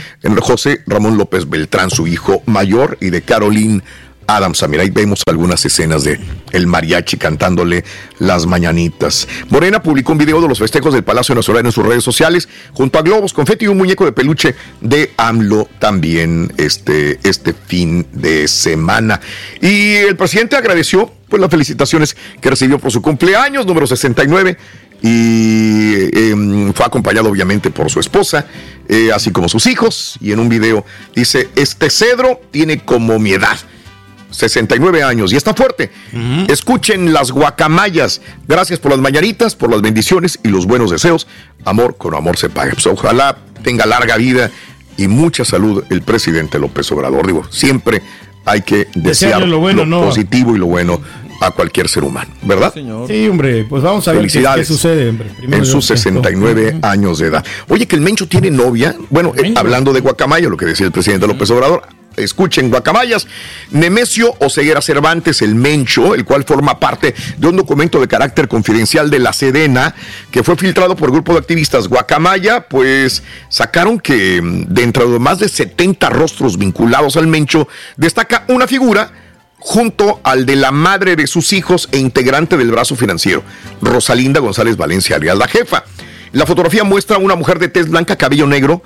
José 0.42 0.82
Ramón 0.86 1.16
López 1.16 1.48
Beltrán, 1.48 1.88
su 1.88 2.06
hijo 2.06 2.42
mayor, 2.44 2.98
y 3.00 3.08
de 3.08 3.22
Caroline 3.22 3.82
Adams. 4.26 4.64
Mira, 4.68 4.82
ahí 4.82 4.90
vemos 4.90 5.22
algunas 5.26 5.64
escenas 5.64 6.04
de 6.04 6.20
el 6.52 6.66
mariachi 6.66 7.16
cantándole 7.16 7.84
las 8.18 8.46
mañanitas. 8.46 9.28
Morena 9.50 9.82
publicó 9.82 10.12
un 10.12 10.18
video 10.18 10.40
de 10.40 10.48
los 10.48 10.58
festejos 10.58 10.94
del 10.94 11.04
Palacio 11.04 11.34
Nacional 11.34 11.66
en 11.66 11.72
sus 11.72 11.84
redes 11.84 12.04
sociales, 12.04 12.48
junto 12.72 12.98
a 12.98 13.02
globos, 13.02 13.32
confeti 13.32 13.64
y 13.64 13.68
un 13.68 13.78
muñeco 13.78 14.04
de 14.04 14.12
peluche 14.12 14.54
de 14.80 15.12
AMLO 15.16 15.68
también 15.78 16.52
este, 16.56 17.18
este 17.22 17.52
fin 17.52 18.06
de 18.12 18.48
semana. 18.48 19.20
Y 19.60 19.94
el 19.94 20.16
presidente 20.16 20.56
agradeció 20.56 21.12
pues, 21.28 21.40
las 21.40 21.50
felicitaciones 21.50 22.16
que 22.40 22.50
recibió 22.50 22.78
por 22.78 22.92
su 22.92 23.02
cumpleaños, 23.02 23.66
número 23.66 23.86
69 23.86 24.56
y 25.02 25.92
eh, 26.14 26.72
fue 26.74 26.86
acompañado 26.86 27.28
obviamente 27.28 27.70
por 27.70 27.90
su 27.90 28.00
esposa, 28.00 28.46
eh, 28.88 29.10
así 29.14 29.32
como 29.32 29.50
sus 29.50 29.66
hijos, 29.66 30.16
y 30.18 30.32
en 30.32 30.40
un 30.40 30.48
video 30.48 30.86
dice, 31.14 31.50
este 31.56 31.90
cedro 31.90 32.40
tiene 32.50 32.78
como 32.78 33.18
mi 33.18 33.32
edad. 33.32 33.58
69 34.34 35.02
años 35.02 35.32
y 35.32 35.36
está 35.36 35.54
fuerte. 35.54 35.90
Escuchen 36.48 37.12
las 37.12 37.30
guacamayas. 37.30 38.20
Gracias 38.46 38.78
por 38.78 38.90
las 38.90 39.00
mañanitas, 39.00 39.54
por 39.54 39.70
las 39.70 39.80
bendiciones 39.80 40.38
y 40.42 40.48
los 40.48 40.66
buenos 40.66 40.90
deseos. 40.90 41.26
Amor 41.64 41.96
con 41.96 42.14
amor 42.14 42.36
se 42.36 42.50
paga. 42.50 42.72
Pues 42.72 42.86
ojalá 42.86 43.38
tenga 43.62 43.86
larga 43.86 44.16
vida 44.16 44.50
y 44.96 45.08
mucha 45.08 45.44
salud 45.44 45.84
el 45.90 46.02
presidente 46.02 46.58
López 46.58 46.90
Obrador. 46.92 47.26
Digo, 47.26 47.44
siempre 47.50 48.02
hay 48.44 48.62
que 48.62 48.88
desear 48.94 49.46
lo 49.46 49.58
bueno, 49.58 49.86
¿no? 49.86 50.02
positivo 50.02 50.54
y 50.54 50.58
lo 50.58 50.66
bueno 50.66 51.00
a 51.40 51.50
cualquier 51.50 51.88
ser 51.88 52.04
humano, 52.04 52.30
¿verdad? 52.42 52.72
Sí, 53.06 53.28
hombre, 53.28 53.64
pues 53.68 53.82
vamos 53.82 54.06
a 54.08 54.12
ver 54.12 54.26
qué, 54.28 54.44
qué 54.54 54.64
sucede, 54.64 55.08
hombre. 55.08 55.30
Primero 55.36 55.62
en 55.62 55.66
sus 55.66 55.86
Dios, 55.86 56.00
69 56.00 56.78
años 56.82 57.18
de 57.18 57.26
edad. 57.26 57.44
Oye, 57.68 57.86
que 57.86 57.96
el 57.96 58.02
Mencho 58.02 58.28
tiene 58.28 58.50
novia. 58.50 58.94
Bueno, 59.10 59.32
eh, 59.36 59.52
hablando 59.56 59.92
de 59.92 60.00
Guacamaya, 60.00 60.48
lo 60.48 60.56
que 60.56 60.66
decía 60.66 60.86
el 60.86 60.92
presidente 60.92 61.26
López 61.26 61.50
Obrador. 61.50 61.82
Escuchen, 62.16 62.70
Guacamayas. 62.70 63.26
Nemesio 63.70 64.34
Oseguera 64.40 64.80
Cervantes, 64.80 65.42
el 65.42 65.54
Mencho, 65.54 66.14
el 66.14 66.24
cual 66.24 66.44
forma 66.44 66.78
parte 66.78 67.14
de 67.36 67.46
un 67.46 67.56
documento 67.56 68.00
de 68.00 68.08
carácter 68.08 68.48
confidencial 68.48 69.10
de 69.10 69.18
la 69.18 69.32
Sedena, 69.32 69.94
que 70.30 70.42
fue 70.42 70.56
filtrado 70.56 70.96
por 70.96 71.08
el 71.08 71.14
grupo 71.14 71.32
de 71.32 71.38
activistas 71.38 71.88
Guacamaya, 71.88 72.68
pues 72.68 73.22
sacaron 73.48 73.98
que 73.98 74.40
mm, 74.40 74.66
dentro 74.68 75.10
de 75.10 75.18
más 75.18 75.38
de 75.38 75.48
70 75.48 76.10
rostros 76.10 76.58
vinculados 76.58 77.16
al 77.16 77.26
Mencho, 77.26 77.68
destaca 77.96 78.44
una 78.48 78.66
figura 78.66 79.12
junto 79.58 80.20
al 80.24 80.44
de 80.44 80.56
la 80.56 80.70
madre 80.70 81.16
de 81.16 81.26
sus 81.26 81.54
hijos 81.54 81.88
e 81.90 81.98
integrante 81.98 82.58
del 82.58 82.70
brazo 82.70 82.96
financiero, 82.96 83.42
Rosalinda 83.80 84.40
González 84.40 84.76
Valencia, 84.76 85.16
alias 85.16 85.38
la 85.38 85.48
jefa. 85.48 85.84
La 86.32 86.46
fotografía 86.46 86.84
muestra 86.84 87.16
a 87.16 87.18
una 87.18 87.34
mujer 87.34 87.58
de 87.58 87.68
tez 87.68 87.88
blanca, 87.88 88.16
cabello 88.16 88.46
negro, 88.46 88.82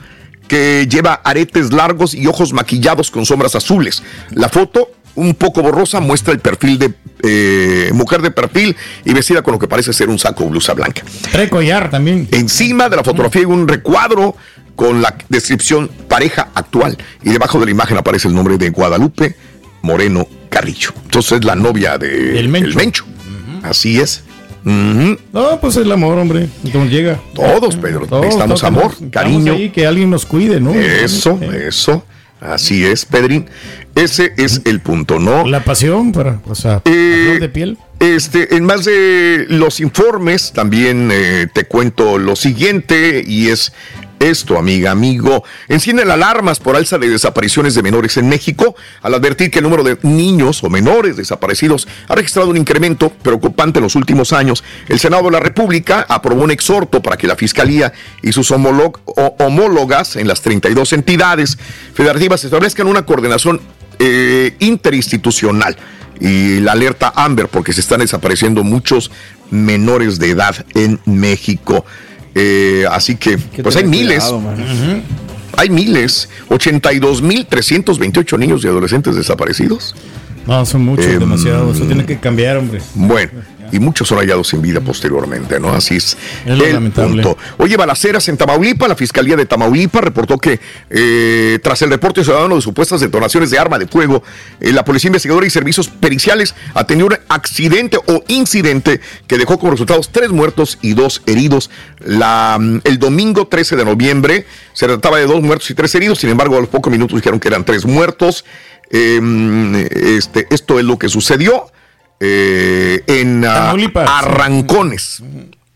que 0.49 0.87
lleva 0.91 1.21
aretes 1.25 1.73
largos 1.73 2.15
y 2.15 2.27
ojos 2.27 2.53
maquillados 2.53 3.11
con 3.11 3.25
sombras 3.27 3.55
azules. 3.55 4.03
La 4.31 4.49
foto 4.49 4.91
un 5.19 5.35
poco 5.35 5.63
borrosa, 5.63 6.01
muestra 6.01 6.33
el 6.33 6.39
perfil 6.39 6.79
de 6.79 6.95
eh, 7.25 7.91
mujer 7.93 8.23
de 8.23 8.31
perfil 8.31 8.77
y 9.05 9.13
vestida 9.13 9.43
con 9.43 9.53
lo 9.53 9.59
que 9.59 9.67
parece 9.67 9.93
ser 9.93 10.09
un 10.09 10.19
saco 10.19 10.45
o 10.45 10.49
blusa 10.49 10.75
blanca. 10.75 11.03
Trae 11.33 11.51
collar 11.51 11.91
también. 11.91 12.29
Encima 12.31 12.89
de 12.89 12.97
la 12.97 13.03
fotografía 13.03 13.41
hay 13.41 13.47
un 13.47 13.67
recuadro 13.67 14.37
con 14.77 15.03
la 15.03 15.17
descripción 15.29 15.91
pareja 16.09 16.51
actual 16.55 16.97
y 17.25 17.31
debajo 17.31 17.59
de 17.59 17.65
la 17.65 17.73
imagen 17.73 17.97
aparece 17.99 18.29
el 18.29 18.35
nombre 18.35 18.59
de 18.59 18.71
Guadalupe 18.71 19.35
Moreno 19.83 20.29
Carrillo. 20.49 20.91
Entonces 21.05 21.41
es 21.41 21.45
la 21.45 21.57
novia 21.57 21.99
de 21.99 22.39
El 22.39 22.49
Mencho. 22.49 23.05
Así 23.65 23.99
es. 23.99 24.23
No, 24.65 25.61
pues 25.61 25.77
el 25.77 25.91
amor, 25.91 26.19
hombre. 26.19 26.49
Entonces 26.65 26.91
llega. 26.91 27.21
Todos, 27.35 27.77
Pedro. 27.77 28.07
Todos, 28.07 28.23
Necesitamos 28.23 28.61
todos 28.61 28.65
amor, 28.65 28.93
estamos 28.93 29.13
cariño. 29.13 29.53
ahí, 29.53 29.71
que 29.71 29.87
alguien 29.87 30.11
nos 30.11 30.27
cuide, 30.27 30.61
¿no? 30.61 30.75
Eso, 30.75 31.39
eso. 31.43 32.05
Así 32.41 32.85
es, 32.85 33.05
Pedrín. 33.05 33.47
Ese 33.95 34.33
es 34.37 34.63
el 34.65 34.81
punto, 34.81 35.19
¿no? 35.19 35.45
La 35.47 35.65
pasión 35.65 36.13
para, 36.13 36.41
o 36.47 36.55
sea, 36.55 36.81
flor 36.81 37.41
de 37.41 37.49
piel. 37.49 37.79
Este, 37.99 38.55
en 38.55 38.65
más 38.65 38.85
de 38.85 39.47
los 39.49 39.81
informes, 39.81 40.53
también 40.53 41.11
eh, 41.13 41.49
te 41.53 41.65
cuento 41.65 42.17
lo 42.17 42.37
siguiente, 42.37 43.25
y 43.27 43.49
es 43.49 43.73
esto, 44.21 44.59
amiga, 44.59 44.91
amigo. 44.91 45.45
Encienden 45.69 46.11
alarmas 46.11 46.61
por 46.61 46.77
alza 46.77 46.99
de 46.99 47.09
desapariciones 47.09 47.75
de 47.75 47.83
menores 47.83 48.17
en 48.17 48.29
México 48.29 48.75
al 49.03 49.15
advertir 49.15 49.51
que 49.51 49.59
el 49.59 49.65
número 49.65 49.83
de 49.83 49.99
niños 50.03 50.63
o 50.65 50.71
menores 50.71 51.17
desaparecidos 51.17 51.89
ha 52.09 52.15
registrado 52.15 52.51
un 52.51 52.57
incremento 52.57 53.11
preocupante 53.11 53.79
en 53.79 53.85
los 53.85 53.95
últimos 53.95 54.33
años. 54.33 54.65
El 54.89 54.99
Senado 54.99 55.25
de 55.25 55.33
la 55.33 55.41
República 55.41 56.07
aprobó 56.09 56.43
un 56.43 56.51
exhorto 56.51 57.03
para 57.03 57.17
que 57.17 57.27
la 57.27 57.37
Fiscalía 57.37 57.93
y 58.23 58.33
sus 58.33 58.51
homólogas 58.51 60.17
en 60.17 60.29
las 60.29 60.43
32 60.43 60.93
entidades 60.93 61.59
federativas 61.95 62.45
establezcan 62.45 62.87
una 62.87 63.07
coordinación 63.07 63.61
eh, 63.99 64.55
interinstitucional 64.61 65.77
y 66.21 66.61
la 66.61 66.73
alerta 66.73 67.13
Amber 67.15 67.49
porque 67.49 67.73
se 67.73 67.81
están 67.81 68.01
desapareciendo 68.01 68.65
muchos 68.65 69.11
menores 69.51 70.19
de 70.19 70.31
edad 70.31 70.67
en 70.75 71.01
México. 71.05 71.85
Eh, 72.41 72.85
así 72.91 73.17
que, 73.17 73.37
pues 73.37 73.75
hay 73.77 73.85
miles. 73.85 74.25
cuidado. 74.25 74.43
Hay 75.57 75.71
miles, 75.71 76.29
82.328 76.51 78.39
niños 78.39 78.65
y 78.65 78.69
adolescentes 78.69 79.17
desaparecidos. 79.17 79.95
No, 80.47 80.65
son 80.65 80.85
muchos, 80.85 81.07
Em, 81.07 81.19
demasiados. 81.19 81.77
Eso 81.77 81.85
tiene 81.87 82.07
que 82.07 82.19
cambiar, 82.19 82.57
hombre. 82.59 82.81
Bueno, 82.95 83.33
y 83.73 83.79
muchos 83.79 84.09
son 84.09 84.19
hallados 84.19 84.49
sin 84.49 84.63
vida 84.63 84.81
posteriormente, 84.81 85.61
¿no? 85.61 85.71
Así 85.71 85.97
es, 85.97 86.17
el 86.47 86.59
lamentable. 86.59 87.23
punto. 87.23 87.39
Oye, 87.59 87.77
balaceras 87.77 88.29
en 88.29 88.37
Tamaulipas, 88.37 88.89
la 88.89 88.97
Fiscalía 88.97 89.37
de 89.37 89.47
Tamaulipas 89.47 90.03
reportó 90.03 90.39
que 90.39 90.61
eh, 90.91 91.59
tras 91.63 91.83
el 91.83 91.91
reporte 91.91 92.25
ciudadano 92.25 92.57
de 92.57 92.63
supuestas 92.63 93.01
detonaciones 93.01 93.51
de 93.51 93.59
arma 93.59 93.79
de 93.79 93.87
fuego, 93.87 94.23
eh, 94.61 94.73
la 94.73 94.85
Policía 94.85 95.09
Investigadora 95.09 95.47
y 95.47 95.51
Servicios 95.51 95.89
Periciales 95.89 96.55
atendió 96.75 97.07
un 97.07 97.17
accidente 97.29 97.99
o 97.99 98.23
incidente 98.29 99.01
que 99.27 99.39
dejó 99.39 99.59
como 99.59 99.73
resultados 99.73 100.11
tres 100.11 100.31
muertos 100.31 100.79
y 100.83 100.95
dos 100.95 101.23
heridos. 101.27 101.71
La, 101.99 102.57
mm, 102.59 102.81
el 102.85 102.99
domingo 102.99 103.47
13 103.47 103.77
de 103.77 103.85
noviembre 103.85 104.47
se 104.73 104.87
trataba 104.87 105.19
de 105.19 105.27
dos 105.27 105.43
muertos 105.43 105.71
y 105.71 105.75
tres 105.75 105.95
heridos, 105.95 106.19
sin 106.19 106.31
embargo, 106.31 106.57
a 106.57 106.61
los 106.61 106.69
pocos 106.69 106.91
minutos 106.91 107.17
dijeron 107.17 107.41
que 107.41 107.49
eran 107.49 107.65
tres 107.65 107.85
muertos. 107.85 108.45
Eh, 108.91 109.21
este, 110.17 110.47
esto 110.51 110.79
es 110.79 110.85
lo 110.85 110.99
que 110.99 111.11
sucedió 111.11 111.71
eh, 112.21 113.03
en 113.07 113.45
arrancones, 113.45 115.23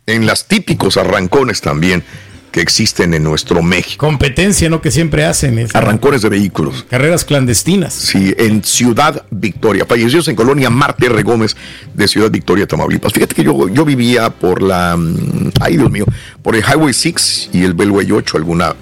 en 0.07 0.27
las 0.27 0.47
típicos 0.49 0.97
arrancones 0.97 1.61
también 1.61 2.03
que 2.51 2.61
existen 2.61 3.15
en 3.15 3.25
nuestro 3.25 3.63
México. 3.63 4.07
Competencia, 4.07 4.69
¿no? 4.69 4.83
Que 4.83 4.91
siempre 4.91 5.25
hacen. 5.25 5.59
es- 5.59 5.75
Arrancones 5.75 6.21
de 6.21 6.29
vehículos. 6.29 6.85
Carreras 6.91 7.25
clandestinas. 7.25 7.95
Sí, 7.95 8.35
en 8.37 8.63
Ciudad 8.63 9.25
Victoria. 9.31 9.87
Fallecidos 9.87 10.29
en 10.29 10.37
Colonia 10.37 10.69
Marte 10.69 11.07
R. 11.07 11.23
Gómez 11.23 11.57
de 11.95 12.07
Ciudad 12.09 12.31
Victoria, 12.31 12.67
Tamaulipas. 12.67 13.13
Fíjate 13.15 13.35
que 13.35 13.43
yo, 13.45 13.69
yo 13.69 13.85
vivía 13.87 14.29
por 14.29 14.61
la. 14.61 14.97
mm, 14.99 15.51
Ay, 15.63 15.79
Dios 15.79 15.91
mío. 15.91 16.05
Por 16.43 16.55
el 16.55 16.63
Highway 16.63 16.93
6 16.93 17.49
y 17.55 17.63
el 17.65 17.73
Bellway 17.73 18.13
8 18.13 18.37
alguna 18.37 18.75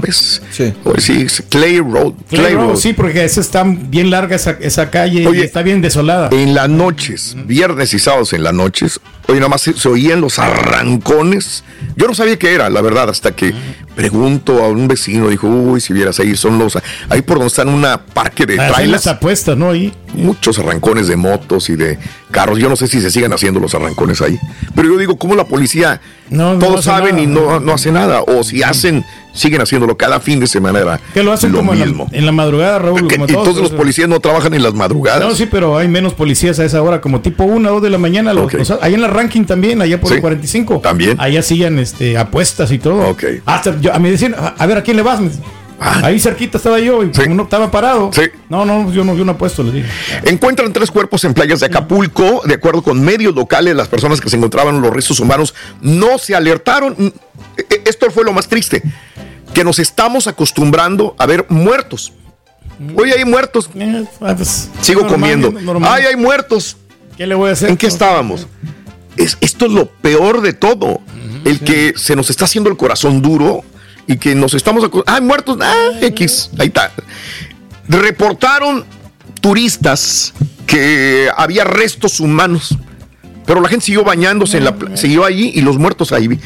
vez. 0.00 0.42
Sí. 0.50 0.72
sí, 0.98 1.26
Clay 1.48 1.78
Road. 1.80 2.14
Clay 2.28 2.54
Road, 2.54 2.76
sí, 2.76 2.92
porque 2.92 3.24
esa 3.24 3.40
está 3.40 3.64
bien 3.64 4.10
larga 4.10 4.36
esa, 4.36 4.52
esa 4.60 4.90
calle 4.90 5.26
Oye, 5.26 5.40
y 5.40 5.42
está 5.44 5.62
bien 5.62 5.80
desolada. 5.80 6.28
En 6.32 6.54
las 6.54 6.68
noches, 6.68 7.36
viernes 7.46 7.94
y 7.94 7.98
sábados 7.98 8.32
en 8.32 8.42
las 8.42 8.54
noches, 8.54 9.00
oye, 9.28 9.38
nada 9.38 9.48
más 9.48 9.62
se, 9.62 9.74
se 9.74 9.88
oían 9.88 10.20
los 10.20 10.38
arrancones. 10.38 11.64
Yo 11.96 12.06
no 12.06 12.14
sabía 12.14 12.38
qué 12.38 12.54
era, 12.54 12.70
la 12.70 12.80
verdad, 12.80 13.08
hasta 13.08 13.34
que 13.34 13.54
pregunto 13.96 14.62
a 14.62 14.68
un 14.68 14.86
vecino, 14.86 15.28
dijo, 15.28 15.48
uy, 15.48 15.80
si 15.80 15.92
vieras 15.92 16.20
ahí, 16.20 16.36
son 16.36 16.58
los, 16.58 16.78
ahí 17.08 17.22
por 17.22 17.38
donde 17.38 17.48
están 17.48 17.68
una 17.68 17.98
parque 17.98 18.46
de 18.46 18.60
Hacen 18.60 18.74
trailers. 18.74 19.06
las 19.06 19.14
apuestas, 19.16 19.56
¿no? 19.56 19.70
Ahí. 19.70 19.92
Muchos 20.14 20.58
arrancones 20.58 21.08
de 21.08 21.16
motos 21.16 21.68
y 21.70 21.76
de 21.76 21.98
carros. 22.30 22.58
Yo 22.58 22.68
no 22.68 22.76
sé 22.76 22.86
si 22.86 23.00
se 23.00 23.10
siguen 23.10 23.32
haciendo 23.32 23.58
los 23.58 23.74
arrancones 23.74 24.20
ahí. 24.22 24.38
Pero 24.74 24.88
yo 24.88 24.98
digo, 24.98 25.16
¿cómo 25.18 25.34
la 25.34 25.44
policía 25.44 26.00
no 26.30 26.58
todos 26.58 26.80
hace 26.80 26.90
saben 26.90 27.16
nada. 27.16 27.22
y 27.22 27.26
no, 27.26 27.60
no 27.60 27.72
hace 27.72 27.90
nada? 27.92 28.22
O 28.22 28.42
si 28.42 28.62
hacen, 28.62 29.04
siguen 29.34 29.60
haciéndolo 29.60 29.96
cada 29.98 30.18
fin 30.20 30.40
de 30.40 30.46
semana. 30.46 30.78
Era 30.80 31.00
Que 31.12 31.22
lo 31.22 31.32
hacen 31.32 31.52
lo 31.52 31.58
como 31.58 31.74
en 31.74 31.80
la, 31.80 31.86
mismo. 31.86 32.08
en 32.12 32.24
la 32.24 32.32
madrugada, 32.32 32.78
Raúl. 32.78 33.06
Que- 33.08 33.16
como 33.16 33.26
y 33.28 33.32
todos, 33.32 33.44
todos 33.48 33.62
los 33.62 33.72
policías 33.72 34.08
no 34.08 34.18
trabajan 34.20 34.54
en 34.54 34.62
las 34.62 34.72
madrugadas. 34.72 35.20
No, 35.28 35.34
sí, 35.34 35.44
pero 35.50 35.76
hay 35.76 35.88
menos 35.88 36.14
policías 36.14 36.58
a 36.60 36.64
esa 36.64 36.80
hora, 36.82 37.02
como 37.02 37.20
tipo 37.20 37.44
1 37.44 37.68
o 37.68 37.72
2 37.74 37.82
de 37.82 37.90
la 37.90 37.98
mañana. 37.98 38.32
Los, 38.32 38.50
los- 38.54 38.70
ahí 38.80 38.94
en 38.94 39.02
la 39.02 39.08
ranking 39.08 39.44
también, 39.44 39.82
allá 39.82 40.00
por 40.00 40.08
Sí. 40.08 40.14
el 40.16 40.20
45. 40.22 40.80
También. 40.82 41.20
Allá 41.20 41.42
siguen 41.42 41.78
este, 41.78 42.16
apuestas 42.16 42.72
y 42.72 42.78
todo. 42.78 43.14
Hasta 43.44 43.76
yo, 43.86 43.94
a 43.94 43.98
mí 43.98 44.10
decían, 44.10 44.34
a, 44.36 44.66
ver, 44.66 44.78
¿a 44.78 44.82
quién 44.82 44.96
le 44.96 45.02
vas? 45.02 45.20
Dice, 45.20 45.40
Ahí 45.78 46.18
cerquita 46.18 46.56
estaba 46.56 46.78
yo 46.78 47.02
y 47.04 47.10
uno 47.28 47.42
estaba 47.42 47.70
parado. 47.70 48.10
No, 48.48 48.64
no, 48.64 48.90
yo 48.92 49.04
no, 49.04 49.14
yo 49.14 49.24
no 49.24 49.32
apuesto, 49.32 49.62
les 49.62 49.74
digo. 49.74 49.86
Encuentran 50.24 50.72
tres 50.72 50.90
cuerpos 50.90 51.24
en 51.24 51.34
playas 51.34 51.60
de 51.60 51.66
Acapulco. 51.66 52.42
De 52.46 52.54
acuerdo 52.54 52.82
con 52.82 53.02
medios 53.02 53.34
locales, 53.34 53.76
las 53.76 53.88
personas 53.88 54.20
que 54.20 54.30
se 54.30 54.36
encontraban 54.36 54.76
en 54.76 54.80
los 54.80 54.92
restos 54.92 55.20
humanos 55.20 55.54
no 55.82 56.18
se 56.18 56.34
alertaron. 56.34 56.94
Mm, 56.96 57.06
e- 57.58 57.82
Esto 57.84 58.10
fue 58.10 58.24
lo 58.24 58.32
más 58.32 58.48
triste, 58.48 58.82
que 59.52 59.64
nos 59.64 59.78
estamos 59.78 60.26
acostumbrando 60.26 61.14
a 61.18 61.26
ver 61.26 61.44
muertos. 61.50 62.12
Hoy 62.96 63.10
hay 63.10 63.24
muertos. 63.24 63.68
Sigo 64.80 65.02
normal, 65.02 65.20
comiendo. 65.20 65.52
normal. 65.52 65.90
Ay, 65.92 66.04
hay 66.06 66.16
muertos. 66.16 66.76
¿Qué 67.16 67.26
le 67.26 67.34
voy 67.34 67.50
a 67.50 67.52
hacer? 67.52 67.70
¿En 67.70 67.76
qué 67.76 67.86
estábamos? 67.86 68.46
Es, 69.16 69.36
esto 69.40 69.66
es 69.66 69.72
lo 69.72 69.86
peor 69.86 70.40
de 70.40 70.52
todo. 70.52 71.00
El 71.44 71.60
que 71.60 71.92
se 71.96 72.16
nos 72.16 72.28
está 72.28 72.44
haciendo 72.46 72.68
el 72.70 72.76
corazón 72.76 73.22
duro 73.22 73.62
y 74.06 74.16
que 74.16 74.34
nos 74.34 74.54
estamos... 74.54 74.88
Ah, 75.06 75.20
muertos. 75.20 75.58
Ah, 75.60 75.90
X. 76.00 76.50
Ahí 76.58 76.68
está. 76.68 76.92
Reportaron 77.88 78.84
turistas 79.40 80.32
que 80.66 81.28
había 81.36 81.64
restos 81.64 82.20
humanos. 82.20 82.76
Pero 83.46 83.60
la 83.60 83.68
gente 83.68 83.86
siguió 83.86 84.02
bañándose 84.02 84.58
en 84.58 84.64
la 84.64 84.74
siguió 84.94 85.24
allí 85.24 85.52
y 85.54 85.60
los 85.60 85.78
muertos 85.78 86.12
ahí 86.12 86.40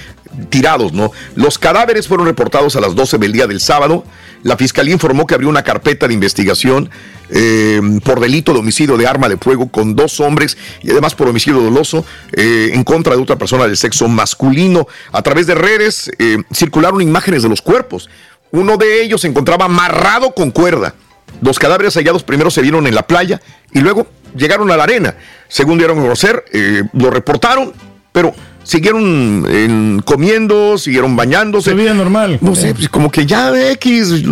tirados, 0.50 0.92
¿no? 0.92 1.12
Los 1.34 1.58
cadáveres 1.58 2.06
fueron 2.06 2.26
reportados 2.26 2.76
a 2.76 2.80
las 2.80 2.94
12 2.94 3.18
del 3.18 3.32
día 3.32 3.46
del 3.46 3.60
sábado. 3.60 4.04
La 4.42 4.56
fiscalía 4.56 4.94
informó 4.94 5.26
que 5.26 5.34
abrió 5.34 5.48
una 5.50 5.62
carpeta 5.62 6.08
de 6.08 6.14
investigación 6.14 6.90
eh, 7.28 7.80
por 8.04 8.20
delito 8.20 8.52
de 8.52 8.60
homicidio 8.60 8.96
de 8.96 9.06
arma 9.06 9.28
de 9.28 9.36
fuego 9.36 9.68
con 9.68 9.94
dos 9.94 10.18
hombres 10.20 10.56
y 10.82 10.90
además 10.90 11.14
por 11.14 11.28
homicidio 11.28 11.60
doloso 11.60 12.04
eh, 12.32 12.70
en 12.72 12.82
contra 12.82 13.14
de 13.14 13.22
otra 13.22 13.36
persona 13.36 13.66
del 13.66 13.76
sexo 13.76 14.08
masculino. 14.08 14.88
A 15.12 15.22
través 15.22 15.46
de 15.46 15.54
redes 15.54 16.10
eh, 16.18 16.38
circularon 16.52 17.02
imágenes 17.02 17.42
de 17.42 17.50
los 17.50 17.60
cuerpos. 17.60 18.08
Uno 18.50 18.78
de 18.78 19.02
ellos 19.02 19.20
se 19.20 19.28
encontraba 19.28 19.66
amarrado 19.66 20.34
con 20.34 20.50
cuerda. 20.50 20.94
Los 21.42 21.58
cadáveres 21.58 21.94
hallados 21.94 22.24
primero 22.24 22.50
se 22.50 22.62
vieron 22.62 22.86
en 22.86 22.94
la 22.94 23.06
playa 23.06 23.40
y 23.72 23.80
luego 23.80 24.06
llegaron 24.34 24.70
a 24.70 24.76
la 24.76 24.84
arena. 24.84 25.16
Según 25.48 25.78
dieron 25.78 25.98
a 25.98 26.02
conocer, 26.02 26.44
lo 26.92 27.10
reportaron, 27.10 27.72
pero 28.10 28.34
siguieron 28.62 29.44
eh, 29.48 30.00
comiendo, 30.04 30.78
siguieron 30.78 31.16
bañándose. 31.16 31.74
vida 31.74 31.94
normal. 31.94 32.38
No 32.40 32.54
sé, 32.54 32.74
pues, 32.74 32.88
como 32.88 33.10
que 33.10 33.26
ya 33.26 33.52
X, 33.72 34.22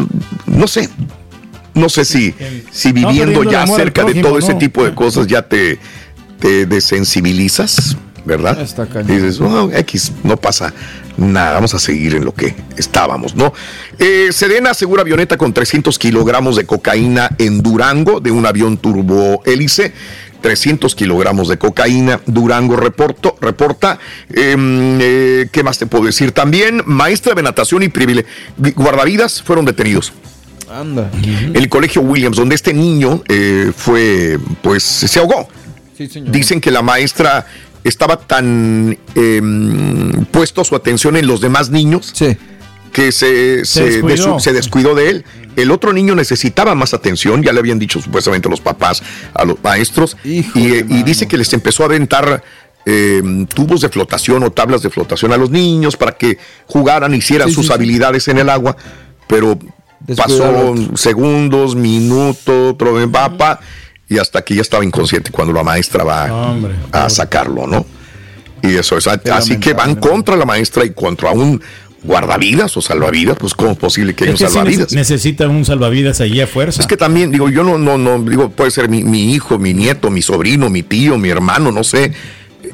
no 0.47 0.67
sé. 0.67 0.89
No 1.75 1.89
sé 1.89 2.05
si, 2.05 2.35
si 2.73 2.91
viviendo 2.91 3.45
ya 3.45 3.65
cerca 3.67 4.05
de 4.05 4.21
todo 4.21 4.39
ese 4.39 4.55
no. 4.55 4.59
tipo 4.59 4.85
de 4.85 4.95
cosas 4.95 5.29
ya 5.29 5.43
te, 5.43 5.79
te 6.41 6.67
desensibilizas, 6.67 7.97
¿verdad? 8.29 8.57
Y 9.09 9.13
dices, 9.17 9.41
"Oh, 9.41 9.69
X, 9.73 10.13
no 10.23 10.37
pasa 10.37 10.73
nada, 11.17 11.55
vamos 11.55 11.75
a 11.75 11.81
seguir 11.81 12.15
en 12.15 12.25
lo 12.25 12.33
que 12.33 12.55
estábamos, 12.77 13.35
¿no? 13.35 13.53
Eh, 13.99 14.29
Sedena 14.31 14.71
asegura 14.71 15.03
avioneta 15.03 15.37
con 15.37 15.53
300 15.53 15.99
kilogramos 15.99 16.55
de 16.55 16.65
cocaína 16.65 17.31
en 17.39 17.61
Durango 17.63 18.21
de 18.21 18.31
un 18.31 18.47
avión 18.47 18.77
turbohélice. 18.79 19.93
300 20.41 20.95
kilogramos 20.95 21.49
de 21.49 21.59
cocaína. 21.59 22.21
Durango 22.27 22.77
reporto, 22.77 23.37
reporta. 23.41 23.99
em, 24.33 24.99
eh, 25.01 25.49
¿Qué 25.51 25.65
más 25.65 25.79
te 25.79 25.87
puedo 25.87 26.05
decir? 26.05 26.31
También 26.31 26.83
maestra 26.87 27.35
de 27.35 27.43
natación 27.43 27.83
y 27.83 27.91
guardavidas 28.77 29.43
fueron 29.43 29.65
detenidos. 29.65 30.13
Anda. 30.71 31.11
El 31.55 31.69
colegio 31.69 32.03
Williams, 32.03 32.37
donde 32.37 32.55
este 32.55 32.73
niño 32.73 33.23
eh, 33.29 33.73
fue, 33.75 34.39
pues 34.63 34.83
se 34.85 35.19
ahogó. 35.19 35.49
Sí, 35.97 36.07
señor. 36.07 36.31
Dicen 36.31 36.61
que 36.61 36.71
la 36.71 36.83
maestra 36.83 37.45
estaba 37.85 38.19
tan 38.19 38.97
em, 39.15 40.25
puesto 40.27 40.65
su 40.65 40.75
atención 40.77 41.17
en 41.17 41.27
los 41.27 41.41
demás 41.41 41.71
niños 41.71 42.13
que 42.17 42.39
que 42.93 43.13
se, 43.13 43.65
se, 43.67 43.85
de 43.85 43.91
descuidó. 43.93 44.35
su- 44.39 44.41
se 44.41 44.53
descuidó 44.53 44.95
de 44.95 45.11
él. 45.11 45.25
El 45.57 45.71
otro 45.71 45.93
niño 45.93 46.15
necesitaba 46.15 46.75
más 46.75 46.95
atención, 46.95 47.43
ya 47.43 47.53
le 47.53 47.59
habían 47.61 47.79
dicho 47.79 48.01
supuestamente 48.01 48.49
los 48.49 48.61
papás 48.61 49.03
a 49.35 49.45
los 49.45 49.63
maestros, 49.63 50.17
y, 50.25 50.39
eh, 50.41 50.87
y 50.89 51.03
dice 51.03 51.29
que 51.29 51.37
les 51.37 51.53
empezó 51.53 51.83
a 51.83 51.87
aventar 51.87 52.43
eh, 52.87 53.23
tubos 53.55 53.83
de 53.83 53.89
flotación 53.91 54.43
o 54.43 54.51
tablas 54.53 54.83
de 54.83 54.89
flotación 54.91 55.33
a 55.33 55.37
los 55.37 55.51
niños 55.51 55.97
para 55.97 56.13
que 56.13 56.39
jugaran, 56.67 57.13
hicieran 57.15 57.49
Sí, 57.49 57.55
sus 57.57 57.67
sí, 57.67 57.73
habilidades 57.73 58.27
en 58.29 58.39
el 58.39 58.49
agua, 58.49 58.77
pero 59.27 59.59
Descuidó 60.01 60.73
pasó 60.75 60.75
segundos, 60.97 61.75
minutos, 61.77 62.73
otro 62.73 62.99
de 62.99 63.07
papa, 63.09 63.61
y 64.09 64.19
hasta 64.19 64.43
que 64.43 64.55
ya 64.55 64.63
estaba 64.63 64.85
inconsciente 64.85 65.31
cuando 65.31 65.53
la 65.53 65.63
maestra 65.63 66.05
va 66.05 66.33
Hombre, 66.51 66.75
a 66.93 67.09
sacarlo, 67.11 67.67
¿no? 67.67 67.85
Y 68.63 68.75
eso 68.77 68.97
es, 68.97 69.07
así 69.07 69.59
que 69.59 69.73
van 69.73 69.95
contra 69.97 70.35
la 70.37 70.45
maestra 70.45 70.85
y 70.85 70.91
contra 70.91 71.31
un 71.31 71.61
guardavidas 72.03 72.77
o 72.77 72.81
salvavidas, 72.81 73.37
pues 73.39 73.55
cómo 73.55 73.73
es 73.73 73.79
posible 73.79 74.15
que 74.15 74.25
haya 74.25 74.33
un 74.33 74.39
que 74.39 74.49
salvavidas. 74.49 74.93
nece- 74.93 74.95
necesita 74.95 75.49
un 75.49 75.65
salvavidas 75.65 76.21
allí 76.21 76.41
a 76.41 76.47
fuerza. 76.47 76.81
Es 76.81 76.87
que 76.87 76.97
también, 76.97 77.31
digo, 77.31 77.49
yo 77.49 77.65
no, 77.65 77.77
no, 77.79 77.99
no, 77.99 78.19
digo, 78.23 78.51
puede 78.51 78.71
ser 78.71 78.89
mi, 78.89 79.03
mi 79.05 79.33
hijo, 79.35 79.59
mi 79.59 79.75
nieto, 79.75 80.11
mi 80.11 80.23
sobrino, 80.23 80.71
mi 80.71 80.83
tío, 80.83 81.19
mi 81.19 81.29
hermano, 81.29 81.71
no 81.73 81.85
sé. 81.85 82.13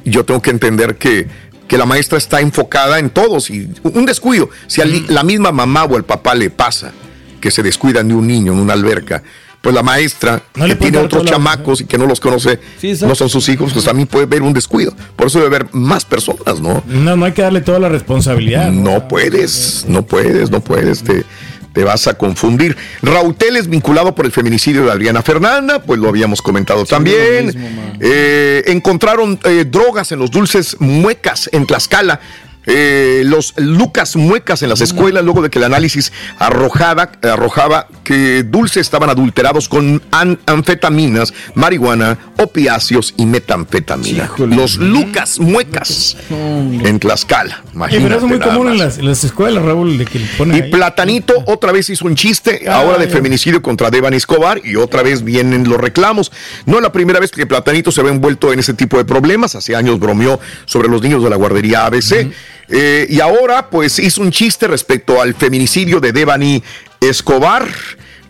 Yo 0.05 0.25
tengo 0.25 0.41
que 0.43 0.51
entender 0.51 0.97
que, 0.97 1.27
que 1.67 1.79
la 1.79 1.87
maestra 1.87 2.19
está 2.19 2.41
enfocada 2.41 2.99
en 2.99 3.09
todos 3.11 3.49
y 3.51 3.69
un 3.83 4.05
descuido. 4.07 4.51
Si 4.67 4.81
a 4.83 4.85
li- 4.85 5.07
la 5.09 5.23
misma 5.25 5.53
mamá 5.53 5.85
o 5.85 5.97
el 5.97 6.05
papá 6.05 6.35
le 6.35 6.51
pasa 6.51 6.93
que 7.41 7.51
se 7.51 7.63
descuidan 7.63 8.09
de 8.09 8.15
un 8.15 8.27
niño 8.27 8.53
en 8.53 8.59
una 8.59 8.75
alberca, 8.75 9.23
pues 9.65 9.75
la 9.75 9.83
maestra 9.83 10.43
No 10.55 10.67
que 10.67 10.77
tiene 10.77 10.99
otros 10.99 11.25
la- 11.25 11.31
chamacos 11.33 11.81
y 11.81 11.87
que 11.87 11.97
no 11.99 12.07
los 12.07 12.21
conoce, 12.21 12.61
no 13.01 13.15
son 13.15 13.29
sus 13.31 13.49
hijos, 13.49 13.73
pues 13.73 13.85
también 13.87 14.07
puede 14.07 14.27
ver 14.27 14.43
un 14.43 14.53
descuido. 14.53 14.95
Por 15.17 15.27
eso 15.29 15.39
debe 15.41 15.57
haber 15.57 15.69
más 15.75 16.05
personas, 16.05 16.61
¿no? 16.61 16.85
No, 16.87 17.17
no 17.17 17.25
hay 17.25 17.33
que 17.33 17.41
darle 17.43 17.63
toda 17.63 17.79
la 17.79 17.89
responsabilidad. 17.89 18.71
¿no? 18.71 18.93
No 18.93 19.09
puedes, 19.09 19.87
no 19.89 20.05
puedes, 20.07 20.51
no 20.51 20.61
puedes, 20.61 21.03
te, 21.03 21.25
te 21.73 21.83
vas 21.83 22.07
a 22.07 22.15
confundir. 22.15 22.77
Rautel 23.03 23.57
es 23.57 23.67
vinculado 23.69 24.15
por 24.15 24.27
el 24.27 24.33
feminicidio 24.33 24.85
de 24.85 24.93
Adriana 24.93 25.23
Fernanda, 25.23 25.83
pues 25.83 25.99
lo 25.99 26.09
habíamos 26.11 26.43
comentado 26.43 26.85
también. 26.85 27.47
mismo. 27.47 27.93
Eh, 28.01 28.65
encontraron 28.67 29.41
eh, 29.45 29.65
drogas 29.67 30.13
en 30.13 30.19
los 30.19 30.31
dulces 30.31 30.77
muecas 30.79 31.49
en 31.53 31.67
Tlaxcala. 31.67 32.21
Eh, 32.67 33.23
los 33.27 33.55
Lucas 33.57 34.17
muecas 34.17 34.63
en 34.63 34.69
las 34.71 34.81
escuelas 34.81 35.25
luego 35.25 35.43
de 35.43 35.51
que 35.51 35.59
el 35.59 35.65
análisis 35.65 36.13
arrojaba, 36.39 37.11
arrojaba 37.23 37.87
que 38.05 38.43
dulces 38.43 38.83
estaban 38.83 39.11
adulterados 39.11 39.69
con 39.69 40.03
an- 40.11 40.39
anfetaminas, 40.47 41.33
marihuana, 41.55 42.19
opiáceos 42.39 43.15
y 43.17 43.27
metanfetamina. 43.27 44.31
Los 44.39 44.77
Lucas 44.77 45.39
muecas 45.41 46.17
en 46.31 46.99
Tlaxcala. 46.99 47.63
Sí, 47.65 47.71
pero 47.75 47.85
eso 47.87 47.97
es 47.97 48.01
imagínate 48.03 48.27
muy 48.27 48.39
nada 48.39 48.53
común 48.53 48.67
en 48.69 48.73
más. 48.79 48.87
las, 48.87 48.99
en 48.99 49.07
las 49.07 49.25
escuelas, 49.25 49.63
Raúl, 49.63 49.99
de 49.99 50.05
que 50.07 50.19
le 50.19 50.27
ponen 50.39 50.57
Y 50.57 50.61
ahí. 50.63 50.71
Platanito 50.71 51.35
otra 51.47 51.73
vez 51.73 51.91
hizo 51.91 52.05
un 52.07 52.15
chiste, 52.15 52.69
ahora 52.69 52.99
de 52.99 53.09
feminicidio 53.09 53.63
contra 53.63 53.91
Devan 53.91 54.15
Escobar, 54.15 54.61
y 54.65 54.77
otra 54.77 55.03
vez 55.03 55.23
vienen 55.23 55.69
los 55.69 55.79
reclamos. 55.81 56.33
No 56.67 56.77
es 56.77 56.83
la 56.83 56.93
primera 56.93 57.21
vez 57.21 57.31
que 57.31 57.47
Platanito 57.47 57.91
se 57.93 58.03
ve 58.03 58.11
envuelto 58.11 58.53
en 58.53 58.59
ese 58.61 58.75
tipo 58.75 58.97
de 58.97 59.05
problemas. 59.05 59.55
Hace 59.55 59.77
años 59.77 59.99
bromeó 59.99 60.41
sobre 60.67 60.89
los 60.89 61.03
niños 61.03 61.23
de 61.23 61.31
la 61.31 61.37
guardería 61.37 61.87
ABC. 61.87 62.31
Eh, 62.69 63.07
y 63.09 63.21
ahora, 63.21 63.69
pues, 63.71 63.99
hizo 63.99 64.23
un 64.23 64.31
chiste 64.31 64.67
respecto 64.67 65.21
al 65.21 65.35
feminicidio 65.35 66.01
de 66.01 66.13
Devani 66.13 66.63
Escobar. 67.01 67.67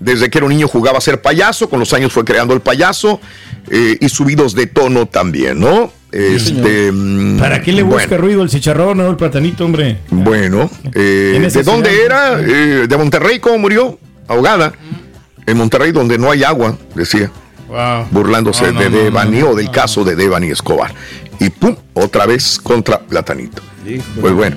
Desde 0.01 0.28
que 0.28 0.39
era 0.39 0.47
un 0.47 0.52
niño 0.52 0.69
jugaba 0.69 0.98
a 0.98 1.01
ser 1.01 1.23
payaso, 1.23 1.69
con 1.70 1.78
los 1.78 1.93
años 1.93 2.12
fue 2.12 2.24
creando 2.24 2.52
el 2.52 2.61
payaso 2.61 3.20
eh, 3.70 3.97
y 4.01 4.09
subidos 4.09 4.55
de 4.55 4.66
tono 4.66 5.06
también, 5.06 5.61
¿no? 5.61 5.93
Este, 6.11 6.93
mm, 6.93 7.39
¿Para 7.39 7.61
qué 7.62 7.73
le 7.73 7.82
busca 7.82 8.06
bueno. 8.06 8.23
ruido 8.23 8.43
el 8.43 8.48
chicharrón 8.48 9.01
o 9.01 9.11
el 9.11 9.16
platanito, 9.16 9.65
hombre? 9.65 9.98
Bueno, 10.11 10.70
eh, 10.94 11.39
¿Qué 11.40 11.51
¿de 11.51 11.62
dónde 11.62 12.05
era? 12.05 12.40
Eh, 12.40 12.86
de 12.89 12.97
Monterrey, 12.97 13.40
¿cómo 13.40 13.59
murió? 13.59 13.98
Ahogada. 14.28 14.73
En 15.47 15.56
Monterrey, 15.56 15.93
donde 15.93 16.19
no 16.19 16.31
hay 16.31 16.44
agua, 16.44 16.77
decía, 16.94 17.31
Wow. 17.69 18.06
burlándose 18.11 18.66
No, 18.66 18.73
no, 18.73 18.81
de 18.81 18.90
Devani 18.90 19.40
no, 19.40 19.51
o 19.51 19.55
del 19.56 19.70
caso 19.70 20.05
de 20.05 20.15
Devani 20.15 20.51
Escobar. 20.51 20.94
Y 21.40 21.51
pum, 21.51 21.77
otra 21.94 22.27
vez 22.27 22.59
contra 22.62 23.01
Platanito. 23.01 23.62
Pues 24.20 24.32
bueno, 24.32 24.56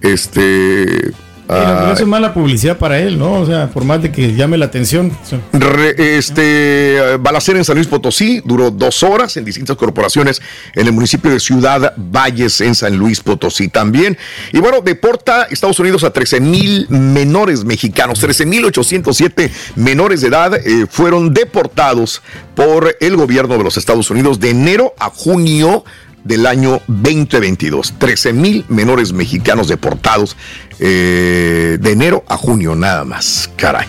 este. 0.00 1.12
Pero 1.48 1.60
ah, 1.66 1.94
es 1.98 2.06
mala 2.06 2.34
publicidad 2.34 2.76
para 2.76 2.98
él, 2.98 3.18
¿no? 3.18 3.32
O 3.36 3.46
sea, 3.46 3.68
por 3.70 3.82
más 3.82 4.02
de 4.02 4.12
que 4.12 4.34
llame 4.34 4.58
la 4.58 4.66
atención. 4.66 5.10
Re- 5.54 6.18
este 6.18 7.16
balacera 7.20 7.56
en 7.58 7.64
San 7.64 7.76
Luis 7.76 7.86
Potosí 7.86 8.42
duró 8.44 8.70
dos 8.70 9.02
horas 9.02 9.34
en 9.38 9.46
distintas 9.46 9.74
corporaciones 9.78 10.42
en 10.74 10.86
el 10.86 10.92
municipio 10.92 11.30
de 11.30 11.40
Ciudad 11.40 11.94
Valles 11.96 12.60
en 12.60 12.74
San 12.74 12.98
Luis 12.98 13.20
Potosí 13.20 13.68
también. 13.68 14.18
Y 14.52 14.58
bueno, 14.58 14.82
deporta 14.82 15.44
Estados 15.44 15.80
Unidos 15.80 16.04
a 16.04 16.10
13 16.12 16.38
mil 16.40 16.86
menores 16.90 17.64
mexicanos, 17.64 18.20
13 18.20 18.44
mil 18.44 18.66
807 18.66 19.50
menores 19.76 20.20
de 20.20 20.28
edad 20.28 20.54
eh, 20.54 20.84
fueron 20.90 21.32
deportados 21.32 22.20
por 22.54 22.94
el 23.00 23.16
gobierno 23.16 23.56
de 23.56 23.64
los 23.64 23.78
Estados 23.78 24.10
Unidos 24.10 24.38
de 24.38 24.50
enero 24.50 24.92
a 24.98 25.08
junio 25.08 25.82
del 26.24 26.46
año 26.46 26.80
2022. 26.86 27.94
13 27.98 28.32
mil 28.32 28.64
menores 28.68 29.12
mexicanos 29.12 29.68
deportados 29.68 30.36
eh, 30.78 31.78
de 31.80 31.90
enero 31.90 32.24
a 32.28 32.36
junio 32.36 32.74
nada 32.74 33.04
más. 33.04 33.50
Caray. 33.56 33.86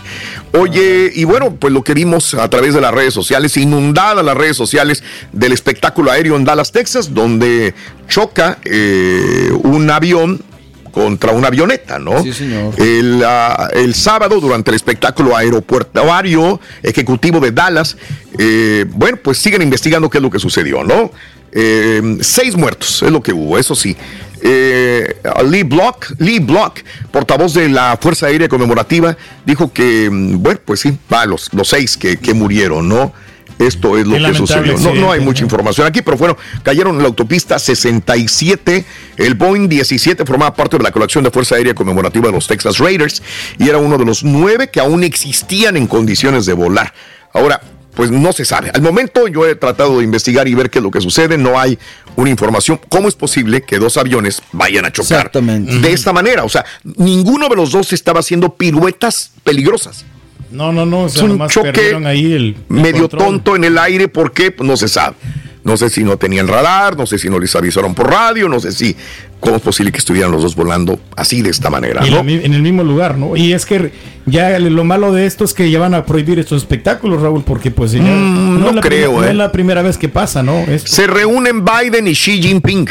Oye, 0.54 1.12
y 1.14 1.26
bueno, 1.26 1.56
pues 1.56 1.72
lo 1.72 1.84
que 1.84 1.94
vimos 1.94 2.34
a 2.34 2.50
través 2.50 2.74
de 2.74 2.82
las 2.82 2.94
redes 2.94 3.14
sociales, 3.14 3.56
inundadas 3.58 4.26
las 4.26 4.36
redes 4.36 4.58
sociales 4.58 5.04
del 5.32 5.52
espectáculo 5.52 6.12
aéreo 6.12 6.36
en 6.36 6.44
Dallas, 6.44 6.72
Texas, 6.72 7.14
donde 7.14 7.76
choca 8.08 8.58
eh, 8.66 9.52
un 9.64 9.90
avión 9.92 10.42
contra 10.92 11.32
una 11.32 11.48
avioneta, 11.48 12.00
¿no? 12.00 12.22
Sí, 12.24 12.34
señor. 12.34 12.74
El, 12.78 13.24
ah, 13.26 13.70
el 13.74 13.94
sábado, 13.94 14.40
durante 14.40 14.72
el 14.72 14.76
espectáculo 14.76 15.36
aeropuertuario 15.36 16.60
ejecutivo 16.84 17.40
de 17.40 17.52
Dallas, 17.52 17.98
eh, 18.38 18.86
bueno, 18.90 19.18
pues 19.24 19.38
siguen 19.38 19.62
investigando 19.62 20.10
qué 20.10 20.18
es 20.18 20.22
lo 20.22 20.30
que 20.30 20.40
sucedió, 20.40 20.84
¿no? 20.84 21.12
Eh, 21.52 22.18
seis 22.22 22.56
muertos, 22.56 23.02
es 23.02 23.12
lo 23.12 23.24
que 23.24 23.34
hubo, 23.34 23.58
eso 23.58 23.76
sí. 23.76 23.96
Eh, 24.42 25.16
Lee 25.50 25.64
Block, 25.64 26.14
Lee 26.20 26.40
Block, 26.40 26.80
portavoz 27.12 27.54
de 27.54 27.70
la 27.70 27.98
Fuerza 28.02 28.28
Aérea 28.28 28.48
Conmemorativa, 28.48 29.18
dijo 29.46 29.74
que, 29.74 30.10
mm, 30.10 30.42
bueno, 30.42 30.60
pues 30.64 30.82
sí, 30.82 30.98
va, 31.12 31.26
los, 31.26 31.54
los 31.54 31.68
seis 31.68 31.98
que, 31.98 32.18
que 32.18 32.34
murieron, 32.34 32.88
¿no? 32.88 33.14
Esto 33.60 33.98
es 33.98 34.08
lo 34.08 34.16
Qué 34.16 34.24
que 34.24 34.34
sucedió. 34.34 34.78
No, 34.78 34.96
no 34.96 35.12
hay 35.12 35.20
mucha 35.20 35.44
información 35.44 35.86
aquí, 35.86 36.02
pero 36.02 36.18
bueno, 36.18 36.38
cayeron 36.64 36.96
en 36.96 37.02
la 37.02 37.10
autopista 37.10 37.60
67. 37.60 38.86
El 39.18 39.36
Boeing 39.36 39.68
17 39.68 40.26
formaba 40.26 40.56
parte 40.56 40.78
de 40.78 40.84
la 40.84 40.92
colección 40.92 41.26
de 41.26 41.32
Fuerza 41.32 41.56
Aérea 41.56 41.76
Conmemorativa 41.76 42.28
de 42.28 42.32
los 42.32 42.48
Texas 42.48 42.78
Raiders 42.78 43.22
y 43.58 43.68
era 43.68 43.78
uno 43.78 43.98
de 43.98 44.06
los 44.06 44.24
nueve 44.24 44.70
que 44.70 44.80
aún 44.80 45.04
existían 45.04 45.76
en 45.76 45.88
condiciones 45.88 46.46
de 46.46 46.54
volar. 46.54 46.94
Ahora, 47.34 47.62
pues 47.96 48.12
no 48.12 48.32
se 48.32 48.46
sabe. 48.46 48.72
Al 48.74 48.82
momento 48.82 49.28
yo 49.28 49.46
he 49.46 49.56
tratado 49.56 49.98
de 49.98 50.06
investigar 50.06 50.48
y 50.48 50.54
ver 50.54 50.70
qué 50.70 50.80
es 50.80 50.84
lo 50.84 50.90
que 50.90 51.02
sucede. 51.02 51.38
No 51.38 51.60
hay 51.60 51.78
una 52.16 52.30
información. 52.30 52.80
¿Cómo 52.88 53.10
es 53.10 53.16
posible 53.16 53.64
que 53.64 53.78
dos 53.78 53.98
aviones 53.98 54.42
vayan 54.54 54.86
a 54.86 54.92
chocar 54.94 55.18
Exactamente. 55.18 55.80
de 55.80 55.92
esta 55.92 56.14
manera? 56.14 56.46
O 56.46 56.50
sea, 56.50 56.64
ninguno 56.96 57.50
de 57.50 57.58
los 57.58 57.72
dos 57.74 57.92
estaba 57.92 58.22
haciendo 58.22 58.56
piruetas 58.56 59.32
peligrosas. 59.44 60.06
No, 60.52 60.72
no, 60.72 60.86
no. 60.86 61.04
O 61.04 61.10
sea, 61.10 61.24
Es 61.26 61.30
un 61.30 61.48
choque 61.48 61.96
ahí 62.06 62.34
el, 62.34 62.34
el 62.34 62.56
medio 62.70 63.02
control. 63.10 63.22
tonto 63.26 63.56
en 63.56 63.64
el 63.66 63.78
aire, 63.78 64.08
¿por 64.08 64.32
qué? 64.32 64.52
Pues 64.52 64.68
no 64.68 64.78
se 64.78 64.88
sabe. 64.88 65.16
No 65.64 65.76
sé 65.76 65.90
si 65.90 66.04
no 66.06 66.18
tenían 66.18 66.48
radar, 66.48 66.96
no 66.98 67.06
sé 67.06 67.20
si 67.20 67.30
no 67.30 67.38
les 67.38 67.54
avisaron 67.56 67.94
por 67.94 68.10
radio, 68.10 68.48
no 68.48 68.60
sé 68.62 68.72
si 68.72 68.96
cómo 69.42 69.58
es 69.58 69.62
posible 69.62 69.92
que 69.92 69.98
estuvieran 70.00 70.32
los 70.32 70.42
dos 70.42 70.56
volando 70.56 71.00
así 71.18 71.42
de 71.42 71.50
esta 71.50 71.70
manera, 71.70 72.02
en, 72.06 72.54
el 72.54 72.62
mismo 72.62 72.84
lugar, 72.84 73.18
¿no? 73.18 73.36
Y 73.36 73.52
es 73.54 73.66
que 73.66 73.92
ya 74.26 74.58
lo 74.58 74.84
malo 74.86 75.12
de 75.12 75.26
esto 75.26 75.44
es 75.44 75.54
que 75.54 75.70
ya 75.70 75.78
van 75.80 75.94
a 75.94 76.06
prohibir 76.06 76.40
estos 76.40 76.62
espectáculos, 76.64 77.22
Raúl, 77.22 77.44
porque 77.44 77.72
pues 77.72 77.92
ya 77.92 78.02
Mm, 78.02 78.60
no 78.62 78.82
creo, 78.82 79.12
prime- 79.12 79.22
no 79.22 79.24
¿eh? 79.26 79.30
es 79.32 79.36
la 79.36 79.52
primera 79.52 79.82
vez 79.82 79.98
que 79.98 80.08
pasa, 80.08 80.42
¿no? 80.42 80.66
Se 80.86 81.08
reúnen 81.08 81.64
Biden 81.66 82.08
y 82.08 82.14
Xi 82.14 82.42
Jinping. 82.42 82.88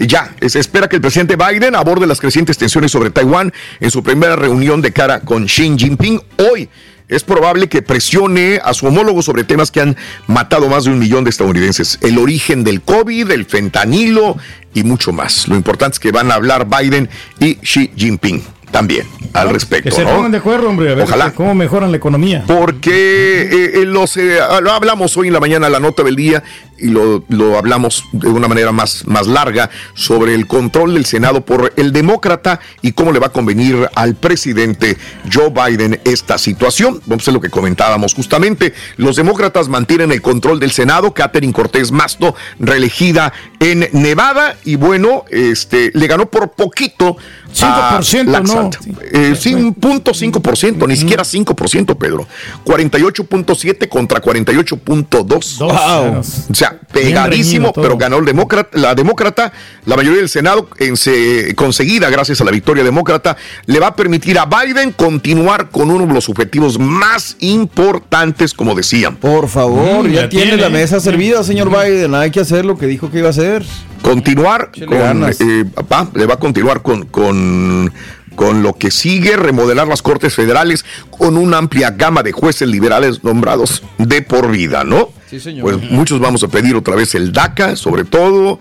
Ya, 0.00 0.34
se 0.46 0.58
espera 0.58 0.88
que 0.88 0.96
el 0.96 1.02
presidente 1.02 1.36
Biden 1.36 1.74
aborde 1.76 2.06
las 2.06 2.20
crecientes 2.20 2.58
tensiones 2.58 2.90
sobre 2.92 3.10
Taiwán 3.10 3.52
en 3.80 3.90
su 3.90 4.02
primera 4.02 4.34
reunión 4.36 4.82
de 4.82 4.92
cara 4.92 5.20
con 5.20 5.46
Xi 5.46 5.74
Jinping 5.78 6.20
hoy. 6.52 6.68
Es 7.08 7.24
probable 7.24 7.68
que 7.68 7.80
presione 7.80 8.60
a 8.62 8.74
su 8.74 8.86
homólogo 8.86 9.22
sobre 9.22 9.44
temas 9.44 9.70
que 9.70 9.80
han 9.80 9.96
matado 10.26 10.68
más 10.68 10.84
de 10.84 10.90
un 10.90 10.98
millón 10.98 11.24
de 11.24 11.30
estadounidenses. 11.30 11.98
El 12.02 12.18
origen 12.18 12.64
del 12.64 12.82
COVID, 12.82 13.30
el 13.30 13.46
fentanilo 13.46 14.36
y 14.74 14.84
mucho 14.84 15.12
más. 15.12 15.48
Lo 15.48 15.56
importante 15.56 15.94
es 15.94 16.00
que 16.00 16.12
van 16.12 16.30
a 16.30 16.34
hablar 16.34 16.66
Biden 16.68 17.08
y 17.40 17.54
Xi 17.56 17.92
Jinping 17.96 18.42
también 18.70 19.06
al 19.32 19.50
respecto. 19.50 19.90
que 19.90 19.96
se 19.96 20.04
¿no? 20.04 20.14
pongan 20.14 20.32
de 20.32 20.38
acuerdo, 20.38 20.68
hombre, 20.68 20.92
a 20.92 20.94
ver 20.94 21.04
Ojalá. 21.04 21.32
cómo 21.32 21.54
mejoran 21.54 21.90
la 21.90 21.96
economía. 21.96 22.44
Porque 22.46 23.42
eh, 23.42 23.70
eh, 23.80 23.84
los, 23.86 24.16
eh, 24.16 24.38
lo 24.62 24.72
hablamos 24.72 25.16
hoy 25.16 25.28
en 25.28 25.32
la 25.32 25.40
mañana, 25.40 25.68
la 25.68 25.80
nota 25.80 26.02
del 26.02 26.16
día, 26.16 26.42
y 26.78 26.88
lo, 26.88 27.24
lo 27.28 27.58
hablamos 27.58 28.04
de 28.12 28.28
una 28.28 28.48
manera 28.48 28.72
más, 28.72 29.06
más 29.06 29.26
larga, 29.26 29.70
sobre 29.94 30.34
el 30.34 30.46
control 30.46 30.94
del 30.94 31.04
Senado 31.04 31.44
por 31.44 31.72
el 31.76 31.92
demócrata 31.92 32.60
y 32.82 32.92
cómo 32.92 33.12
le 33.12 33.18
va 33.18 33.28
a 33.28 33.32
convenir 33.32 33.88
al 33.94 34.14
presidente 34.14 34.96
Joe 35.32 35.50
Biden 35.50 36.00
esta 36.04 36.38
situación. 36.38 37.00
Vamos 37.06 37.26
a 37.28 37.32
lo 37.32 37.40
que 37.40 37.50
comentábamos 37.50 38.14
justamente. 38.14 38.74
Los 38.96 39.16
demócratas 39.16 39.68
mantienen 39.68 40.12
el 40.12 40.22
control 40.22 40.60
del 40.60 40.70
Senado. 40.70 41.12
Catherine 41.12 41.52
Cortés 41.52 41.92
Masto, 41.92 42.34
reelegida 42.58 43.32
en 43.60 43.88
Nevada, 43.92 44.56
y 44.64 44.76
bueno, 44.76 45.24
este, 45.30 45.90
le 45.94 46.06
ganó 46.06 46.26
por 46.26 46.52
poquito. 46.52 47.16
a 47.60 47.98
5%, 48.00 48.24
Laxalt. 48.24 48.86
¿no? 48.86 48.98
Eh, 49.12 49.36
sí, 49.38 49.54
un 49.54 49.74
punto 49.74 50.12
5%, 50.12 50.86
ni 50.86 50.96
siquiera 50.96 51.24
5%, 51.24 51.96
Pedro. 51.96 52.26
48.7 52.64 53.88
contra 53.88 54.20
48.2. 54.22 55.58
Wow. 55.58 56.20
O 56.50 56.54
sea, 56.54 56.67
pegadísimo, 56.92 57.72
pero 57.72 57.96
ganó 57.96 58.18
el 58.18 58.24
demócrata, 58.24 58.76
la 58.78 58.94
demócrata. 58.94 59.52
La 59.86 59.96
mayoría 59.96 60.18
del 60.20 60.28
Senado, 60.28 60.68
en 60.78 60.96
se- 60.96 61.54
conseguida 61.54 62.10
gracias 62.10 62.40
a 62.40 62.44
la 62.44 62.50
victoria 62.50 62.84
demócrata, 62.84 63.36
le 63.66 63.78
va 63.80 63.88
a 63.88 63.96
permitir 63.96 64.38
a 64.38 64.46
Biden 64.46 64.92
continuar 64.92 65.70
con 65.70 65.90
uno 65.90 66.06
de 66.06 66.12
los 66.14 66.28
objetivos 66.28 66.78
más 66.78 67.36
importantes, 67.40 68.54
como 68.54 68.74
decían. 68.74 69.16
Por 69.16 69.48
favor, 69.48 70.04
Mm, 70.08 70.12
ya, 70.12 70.20
ya 70.22 70.28
tiene, 70.28 70.46
tiene. 70.46 70.62
la 70.62 70.68
mesa 70.70 71.00
servida, 71.00 71.42
señor 71.44 71.70
Biden. 71.70 72.14
Hay 72.14 72.30
que 72.30 72.40
hacer 72.40 72.64
lo 72.64 72.76
que 72.76 72.86
dijo 72.86 73.10
que 73.10 73.18
iba 73.18 73.28
a 73.28 73.30
hacer. 73.30 73.64
continuar 74.02 74.70
con, 74.86 75.24
eh, 75.24 75.64
va- 75.92 76.08
le 76.14 76.24
va 76.24 76.34
a 76.34 76.38
continuar 76.38 76.82
con, 76.82 77.04
con, 77.06 77.92
con 78.38 78.62
lo 78.62 78.72
que 78.74 78.92
sigue, 78.92 79.36
remodelar 79.36 79.88
las 79.88 80.00
cortes 80.00 80.32
federales 80.36 80.84
con 81.10 81.36
una 81.36 81.58
amplia 81.58 81.90
gama 81.90 82.22
de 82.22 82.30
jueces 82.30 82.68
liberales 82.68 83.24
nombrados 83.24 83.82
de 83.98 84.22
por 84.22 84.48
vida, 84.52 84.84
¿no? 84.84 85.08
Sí, 85.28 85.40
señor. 85.40 85.64
Pues 85.64 85.90
muchos 85.90 86.20
vamos 86.20 86.44
a 86.44 86.48
pedir 86.48 86.76
otra 86.76 86.94
vez 86.94 87.16
el 87.16 87.32
DACA, 87.32 87.74
sobre 87.74 88.04
todo, 88.04 88.60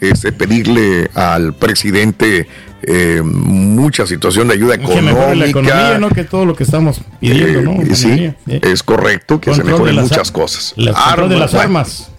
este, 0.00 0.32
pedirle 0.32 1.10
al 1.12 1.52
presidente 1.52 2.48
eh, 2.82 3.20
mucha 3.22 4.06
situación 4.06 4.48
de 4.48 4.54
ayuda 4.54 4.78
Que 4.78 5.02
mejore 5.02 5.36
la 5.36 5.44
economía, 5.46 5.74
económica. 5.74 5.98
¿no? 5.98 6.08
Que 6.08 6.24
todo 6.24 6.46
lo 6.46 6.56
que 6.56 6.64
estamos 6.64 7.02
pidiendo, 7.20 7.58
Eh, 7.58 7.84
¿no? 7.86 7.94
sí, 7.94 8.32
eh. 8.46 8.60
es 8.62 8.82
correcto, 8.82 9.42
que 9.42 9.54
se 9.54 9.62
mejoren 9.62 9.96
muchas 9.96 10.32
cosas. 10.32 10.72
el 10.78 10.90
control 10.94 11.28
de 11.28 11.36
las 11.38 11.50
bueno. 11.52 11.64
armas. 11.64 12.10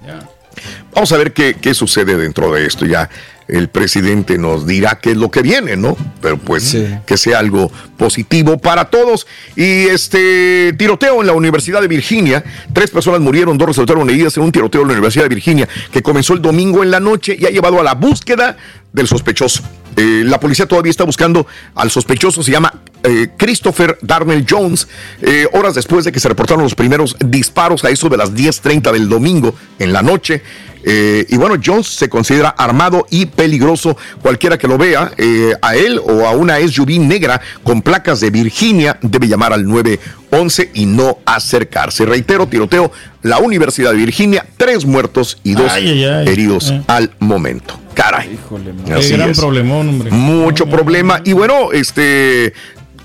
Vamos 0.94 1.12
a 1.12 1.18
ver 1.18 1.34
qué, 1.34 1.56
qué 1.60 1.74
sucede 1.74 2.18
dentro 2.18 2.52
de 2.54 2.68
esto. 2.68 2.86
Ya 2.86 3.10
el 3.50 3.68
presidente 3.68 4.38
nos 4.38 4.68
dirá 4.68 5.00
qué 5.02 5.12
es 5.12 5.18
lo 5.18 5.32
que 5.32 5.42
viene, 5.42 5.76
¿no? 5.76 5.98
Pero 6.22 6.38
pues 6.38 6.78
que 7.06 7.18
sea 7.18 7.40
algo 7.40 7.72
positivo 7.98 8.58
para 8.58 8.86
todos. 8.86 9.28
Y 9.56 9.88
este 9.88 10.74
tiroteo 10.78 11.22
en 11.22 11.28
la 11.28 11.34
Universidad 11.34 11.82
de 11.82 11.88
Virginia. 11.88 12.44
Tres 12.74 12.92
personas 12.92 13.20
murieron, 13.22 13.58
dos 13.58 13.68
resultaron 13.68 14.10
heridas 14.10 14.38
en 14.38 14.44
un 14.44 14.52
tiroteo 14.52 14.82
en 14.82 14.88
la 14.88 14.94
Universidad 14.94 15.26
de 15.26 15.30
Virginia 15.30 15.68
que 15.92 16.02
comenzó 16.02 16.34
el 16.34 16.42
domingo 16.42 16.84
en 16.84 16.92
la 16.92 17.00
noche 17.00 17.36
y 17.40 17.46
ha 17.46 17.50
llevado 17.50 17.80
a 17.80 17.84
la 17.84 17.96
búsqueda 17.96 18.56
del 18.94 19.08
sospechoso. 19.08 19.64
Eh, 19.96 20.24
la 20.26 20.40
policía 20.40 20.68
todavía 20.68 20.92
está 20.92 21.04
buscando 21.04 21.48
al 21.76 21.90
sospechoso, 21.90 22.44
se 22.44 22.52
llama 22.52 22.74
eh, 23.04 23.30
Christopher 23.38 23.98
Darnell 24.02 24.46
Jones, 24.50 24.88
eh, 25.22 25.48
horas 25.54 25.76
después 25.76 26.06
de 26.06 26.12
que 26.12 26.20
se 26.20 26.28
reportaron 26.30 26.64
los 26.64 26.76
primeros 26.76 27.16
disparos 27.20 27.84
a 27.86 27.90
eso 27.90 28.10
de 28.10 28.18
las 28.18 28.34
10.30 28.34 28.92
del 28.92 29.08
domingo 29.10 29.54
en 29.80 29.94
la 29.94 30.02
noche. 30.02 30.42
Eh, 30.82 31.26
y 31.28 31.36
bueno, 31.36 31.56
Jones 31.64 31.88
se 31.88 32.08
considera 32.08 32.50
armado 32.50 33.06
y 33.10 33.26
peligroso. 33.26 33.98
Cualquiera 34.22 34.58
que 34.58 34.66
lo 34.68 34.78
vea, 34.78 35.12
eh, 35.18 35.54
a 35.62 35.76
él 35.76 36.00
o 36.02 36.26
a 36.26 36.32
una 36.32 36.58
SUV 36.60 37.00
negra 37.00 37.42
con 37.64 37.82
placas 37.82 38.22
de 38.22 38.30
Virginia, 38.30 38.98
debe 39.02 39.28
llamar 39.28 39.52
al 39.52 39.66
911 39.68 40.72
y 40.74 40.86
no 40.86 41.18
acercarse. 41.26 42.06
Reitero, 42.06 42.48
tiroteo, 42.48 42.94
la 43.24 43.40
Universidad 43.40 43.92
de 43.92 43.98
Virginia, 43.98 44.46
tres 44.56 44.86
muertos 44.86 45.38
y 45.44 45.54
dos 45.54 45.70
Ay, 45.70 45.90
ay, 45.90 46.04
ay. 46.06 46.28
heridos 46.30 46.70
Eh. 46.72 46.82
al 46.88 47.12
momento. 47.20 47.78
Caray. 47.94 48.40
Qué 48.86 48.94
Así 48.94 49.14
gran 49.18 49.32
es. 49.32 49.38
problemón, 49.40 49.90
hombre. 49.90 50.12
Mucho 50.12 50.66
problema. 50.68 51.20
Y 51.26 51.34
bueno, 51.34 51.74
este. 51.74 52.54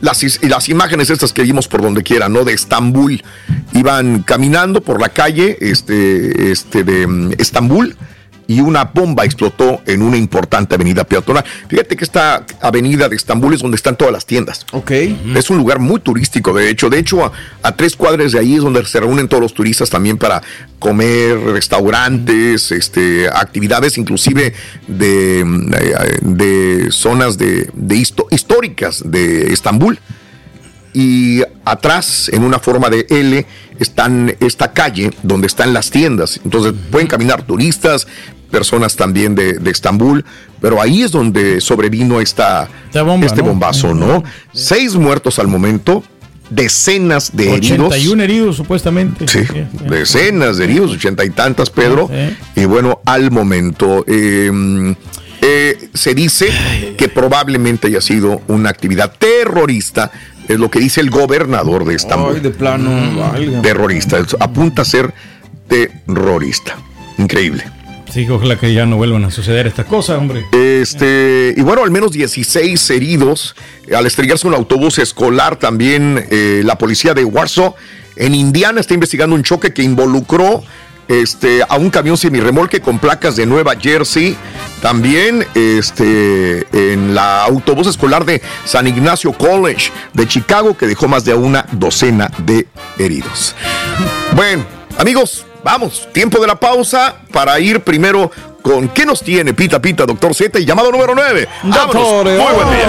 Las, 0.04 0.22
is- 0.22 0.40
las 0.42 0.68
imágenes 0.68 1.08
estas 1.08 1.32
que 1.32 1.42
vimos 1.42 1.66
por 1.66 1.80
donde 1.80 2.02
quiera, 2.02 2.28
¿no? 2.28 2.44
De 2.44 2.52
Estambul. 2.52 3.22
Iban 3.72 4.22
caminando 4.22 4.82
por 4.82 5.00
la 5.00 5.08
calle 5.08 5.56
este, 5.60 6.52
este 6.52 6.84
de 6.84 7.06
mm, 7.06 7.32
Estambul 7.38 7.96
y 8.46 8.60
una 8.60 8.84
bomba 8.84 9.24
explotó 9.24 9.80
en 9.86 10.02
una 10.02 10.16
importante 10.16 10.74
avenida 10.74 11.04
peatonal. 11.04 11.44
Fíjate 11.68 11.96
que 11.96 12.04
esta 12.04 12.44
avenida 12.60 13.08
de 13.08 13.16
Estambul 13.16 13.54
es 13.54 13.60
donde 13.60 13.76
están 13.76 13.96
todas 13.96 14.12
las 14.12 14.26
tiendas. 14.26 14.66
Ok. 14.72 14.90
Es 15.34 15.48
un 15.50 15.56
lugar 15.56 15.78
muy 15.78 16.00
turístico, 16.00 16.52
de 16.52 16.68
hecho. 16.68 16.90
De 16.90 16.98
hecho, 16.98 17.24
a, 17.24 17.32
a 17.62 17.74
tres 17.74 17.96
cuadras 17.96 18.32
de 18.32 18.38
ahí 18.38 18.56
es 18.56 18.62
donde 18.62 18.84
se 18.84 19.00
reúnen 19.00 19.28
todos 19.28 19.42
los 19.42 19.54
turistas 19.54 19.88
también 19.88 20.18
para 20.18 20.42
comer, 20.78 21.38
restaurantes, 21.40 22.70
este, 22.72 23.28
actividades 23.28 23.96
inclusive 23.98 24.52
de, 24.86 25.42
mm, 25.44 25.72
eh, 25.74 26.18
de 26.20 26.88
zonas 26.92 27.38
de, 27.38 27.70
de 27.72 27.94
histo- 27.96 28.26
históricas 28.30 29.02
de 29.04 29.52
Estambul. 29.52 29.98
Y 30.96 31.42
atrás, 31.64 32.28
en 32.32 32.44
una 32.44 32.60
forma 32.60 32.88
de 32.88 33.04
L, 33.10 33.44
están 33.80 34.36
esta 34.38 34.72
calle 34.72 35.10
donde 35.24 35.48
están 35.48 35.72
las 35.72 35.90
tiendas. 35.90 36.38
Entonces 36.44 36.72
pueden 36.92 37.08
caminar 37.08 37.42
turistas, 37.42 38.06
personas 38.50 38.96
también 38.96 39.34
de, 39.34 39.54
de 39.54 39.70
Estambul, 39.70 40.24
pero 40.60 40.80
ahí 40.80 41.02
es 41.02 41.10
donde 41.10 41.60
sobrevino 41.60 42.20
esta, 42.20 42.68
bomba, 42.92 43.26
este 43.26 43.42
¿no? 43.42 43.48
bombazo, 43.48 43.94
¿no? 43.94 44.22
Seis 44.52 44.94
muertos 44.94 45.38
al 45.38 45.48
momento, 45.48 46.02
decenas 46.50 47.36
de 47.36 47.54
heridos. 47.54 47.88
81 47.88 48.22
heridos, 48.22 48.56
supuestamente. 48.56 49.26
Sí, 49.28 49.40
decenas 49.88 50.58
de 50.58 50.64
heridos, 50.64 50.92
ochenta 50.92 51.24
y 51.24 51.30
tantas, 51.30 51.70
Pedro. 51.70 52.08
Y 52.54 52.64
bueno, 52.64 53.00
al 53.04 53.30
momento. 53.30 54.04
eh, 54.06 54.94
eh, 55.46 55.90
se 55.92 56.14
dice 56.14 56.48
que 56.96 57.08
probablemente 57.10 57.88
haya 57.88 58.00
sido 58.00 58.40
una 58.48 58.70
actividad 58.70 59.12
terrorista, 59.18 60.10
es 60.48 60.58
lo 60.58 60.70
que 60.70 60.78
dice 60.80 61.02
el 61.02 61.10
gobernador 61.10 61.84
de 61.84 61.94
Estambul. 61.94 62.36
Ay, 62.36 62.40
de 62.40 62.50
plano, 62.50 62.90
válgame. 63.20 63.60
Terrorista, 63.60 64.24
apunta 64.40 64.82
a 64.82 64.84
ser 64.86 65.12
terrorista. 65.68 66.76
Increíble. 67.18 67.64
Sí, 68.14 68.28
ojalá 68.30 68.56
que 68.56 68.72
ya 68.72 68.86
no 68.86 68.96
vuelvan 68.96 69.24
a 69.24 69.30
suceder 69.32 69.66
estas 69.66 69.86
cosas, 69.86 70.18
hombre. 70.18 70.44
Este, 70.52 71.52
y 71.56 71.60
bueno, 71.62 71.82
al 71.82 71.90
menos 71.90 72.12
16 72.12 72.90
heridos 72.90 73.56
al 73.92 74.06
estrellarse 74.06 74.46
un 74.46 74.54
autobús 74.54 75.00
escolar. 75.00 75.56
También 75.56 76.24
eh, 76.30 76.62
la 76.64 76.78
policía 76.78 77.12
de 77.12 77.24
Warsaw 77.24 77.74
en 78.14 78.36
Indiana 78.36 78.80
está 78.80 78.94
investigando 78.94 79.34
un 79.34 79.42
choque 79.42 79.72
que 79.72 79.82
involucró 79.82 80.62
este, 81.08 81.64
a 81.68 81.74
un 81.74 81.90
camión 81.90 82.16
semirremolque 82.16 82.80
con 82.80 83.00
placas 83.00 83.34
de 83.34 83.46
Nueva 83.46 83.74
Jersey. 83.74 84.36
También 84.80 85.44
este, 85.56 86.68
en 86.92 87.16
la 87.16 87.42
autobús 87.42 87.88
escolar 87.88 88.24
de 88.24 88.40
San 88.64 88.86
Ignacio 88.86 89.32
College 89.32 89.90
de 90.12 90.28
Chicago 90.28 90.76
que 90.78 90.86
dejó 90.86 91.08
más 91.08 91.24
de 91.24 91.34
una 91.34 91.66
docena 91.72 92.30
de 92.46 92.68
heridos. 92.96 93.56
Bueno, 94.36 94.64
amigos, 94.98 95.46
vamos, 95.64 96.08
tiempo 96.12 96.38
de 96.40 96.46
la 96.46 96.54
pausa 96.54 97.16
para 97.32 97.58
ir 97.58 97.80
primero 97.80 98.30
con 98.62 98.88
qué 98.88 99.04
nos 99.04 99.22
tiene 99.22 99.52
Pita 99.54 99.80
Pita, 99.80 100.06
doctor 100.06 100.34
Z 100.34 100.60
y 100.60 100.64
llamado 100.64 100.92
número 100.92 101.14
9. 101.14 101.48
Vámonos. 101.64 101.94
Doctores, 101.94 102.38
Muy 102.38 102.52
buen 102.52 102.68
día. 102.70 102.86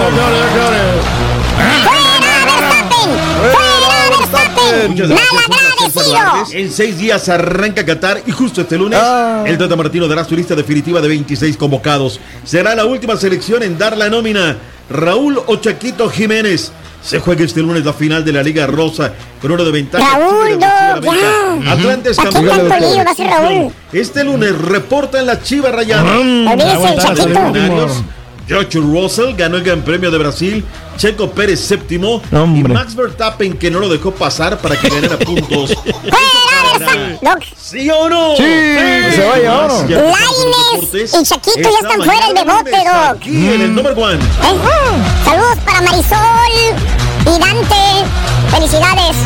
Gracias. 5.94 6.52
En 6.52 6.70
seis 6.70 6.98
días 6.98 7.28
arranca 7.28 7.84
Qatar 7.84 8.22
y 8.26 8.32
justo 8.32 8.60
este 8.60 8.76
lunes 8.76 8.98
el 9.44 9.58
Tata 9.58 9.76
Martino 9.76 10.08
dará 10.08 10.24
su 10.24 10.36
lista 10.36 10.54
definitiva 10.54 11.00
de 11.00 11.08
26 11.08 11.56
convocados. 11.56 12.20
Será 12.44 12.74
la 12.74 12.84
última 12.84 13.16
selección 13.16 13.62
en 13.62 13.78
dar 13.78 13.96
la 13.96 14.08
nómina. 14.08 14.56
Raúl 14.90 15.40
Ochaquito 15.46 16.08
Jiménez. 16.08 16.72
Se 17.02 17.20
juega 17.20 17.44
este 17.44 17.60
lunes 17.60 17.84
la 17.84 17.92
final 17.92 18.24
de 18.24 18.32
la 18.32 18.42
Liga 18.42 18.66
Rosa 18.66 19.12
con 19.40 19.52
oro 19.52 19.64
de 19.64 19.70
ventaja. 19.70 20.18
Raúl, 20.18 20.58
no, 20.58 21.14
ya. 21.14 21.72
Atlanta 21.72 22.10
es 22.10 22.16
¿Para 22.16 22.30
qué 22.30 22.46
campeón 22.46 23.06
va 23.06 23.10
a 23.10 23.14
ser 23.14 23.26
Raúl? 23.28 23.72
Este 23.92 24.24
lunes 24.24 24.58
reporta 24.58 25.20
en 25.20 25.26
la 25.26 25.40
Chiva 25.40 25.70
Mm. 28.46 28.48
George 28.48 28.78
Russell 28.78 29.34
ganó 29.34 29.56
el 29.56 29.64
Gran 29.64 29.82
Premio 29.82 30.10
de 30.10 30.18
Brasil, 30.18 30.64
Checo 30.96 31.30
Pérez 31.30 31.60
séptimo 31.60 32.22
y 32.32 32.62
Max 32.62 32.94
Verstappen 32.94 33.58
que 33.58 33.70
no 33.70 33.80
lo 33.80 33.88
dejó 33.88 34.12
pasar 34.12 34.58
para 34.58 34.76
que 34.76 34.88
ganara 34.88 35.18
puntos. 35.18 35.74
¿Sí 37.56 37.88
o 37.90 38.08
no? 38.08 38.36
Sí, 38.36 38.42
que 38.42 39.12
se 39.14 39.24
vaya. 39.24 39.66
Lainez 39.88 41.12
y 41.20 41.22
Chaquito 41.24 41.60
ya 41.62 41.88
están 41.88 42.02
fuera 42.02 42.32
del 42.32 42.44
bote, 42.44 42.70
Doc. 42.70 43.16
Aquí 43.16 43.48
en 43.48 43.62
el 43.62 43.74
number 43.74 43.98
one. 43.98 44.18
Saludos 45.24 45.58
para 45.64 45.80
Marisol 45.80 46.74
y 47.22 47.38
Dante. 47.38 48.08
Felicidades. 48.50 49.16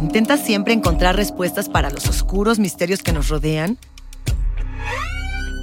¿Intentas 0.00 0.44
siempre 0.44 0.74
encontrar 0.74 1.16
respuestas 1.16 1.68
para 1.68 1.88
los 1.88 2.06
oscuros 2.06 2.58
misterios 2.58 3.02
que 3.02 3.12
nos 3.12 3.28
rodean? 3.28 3.78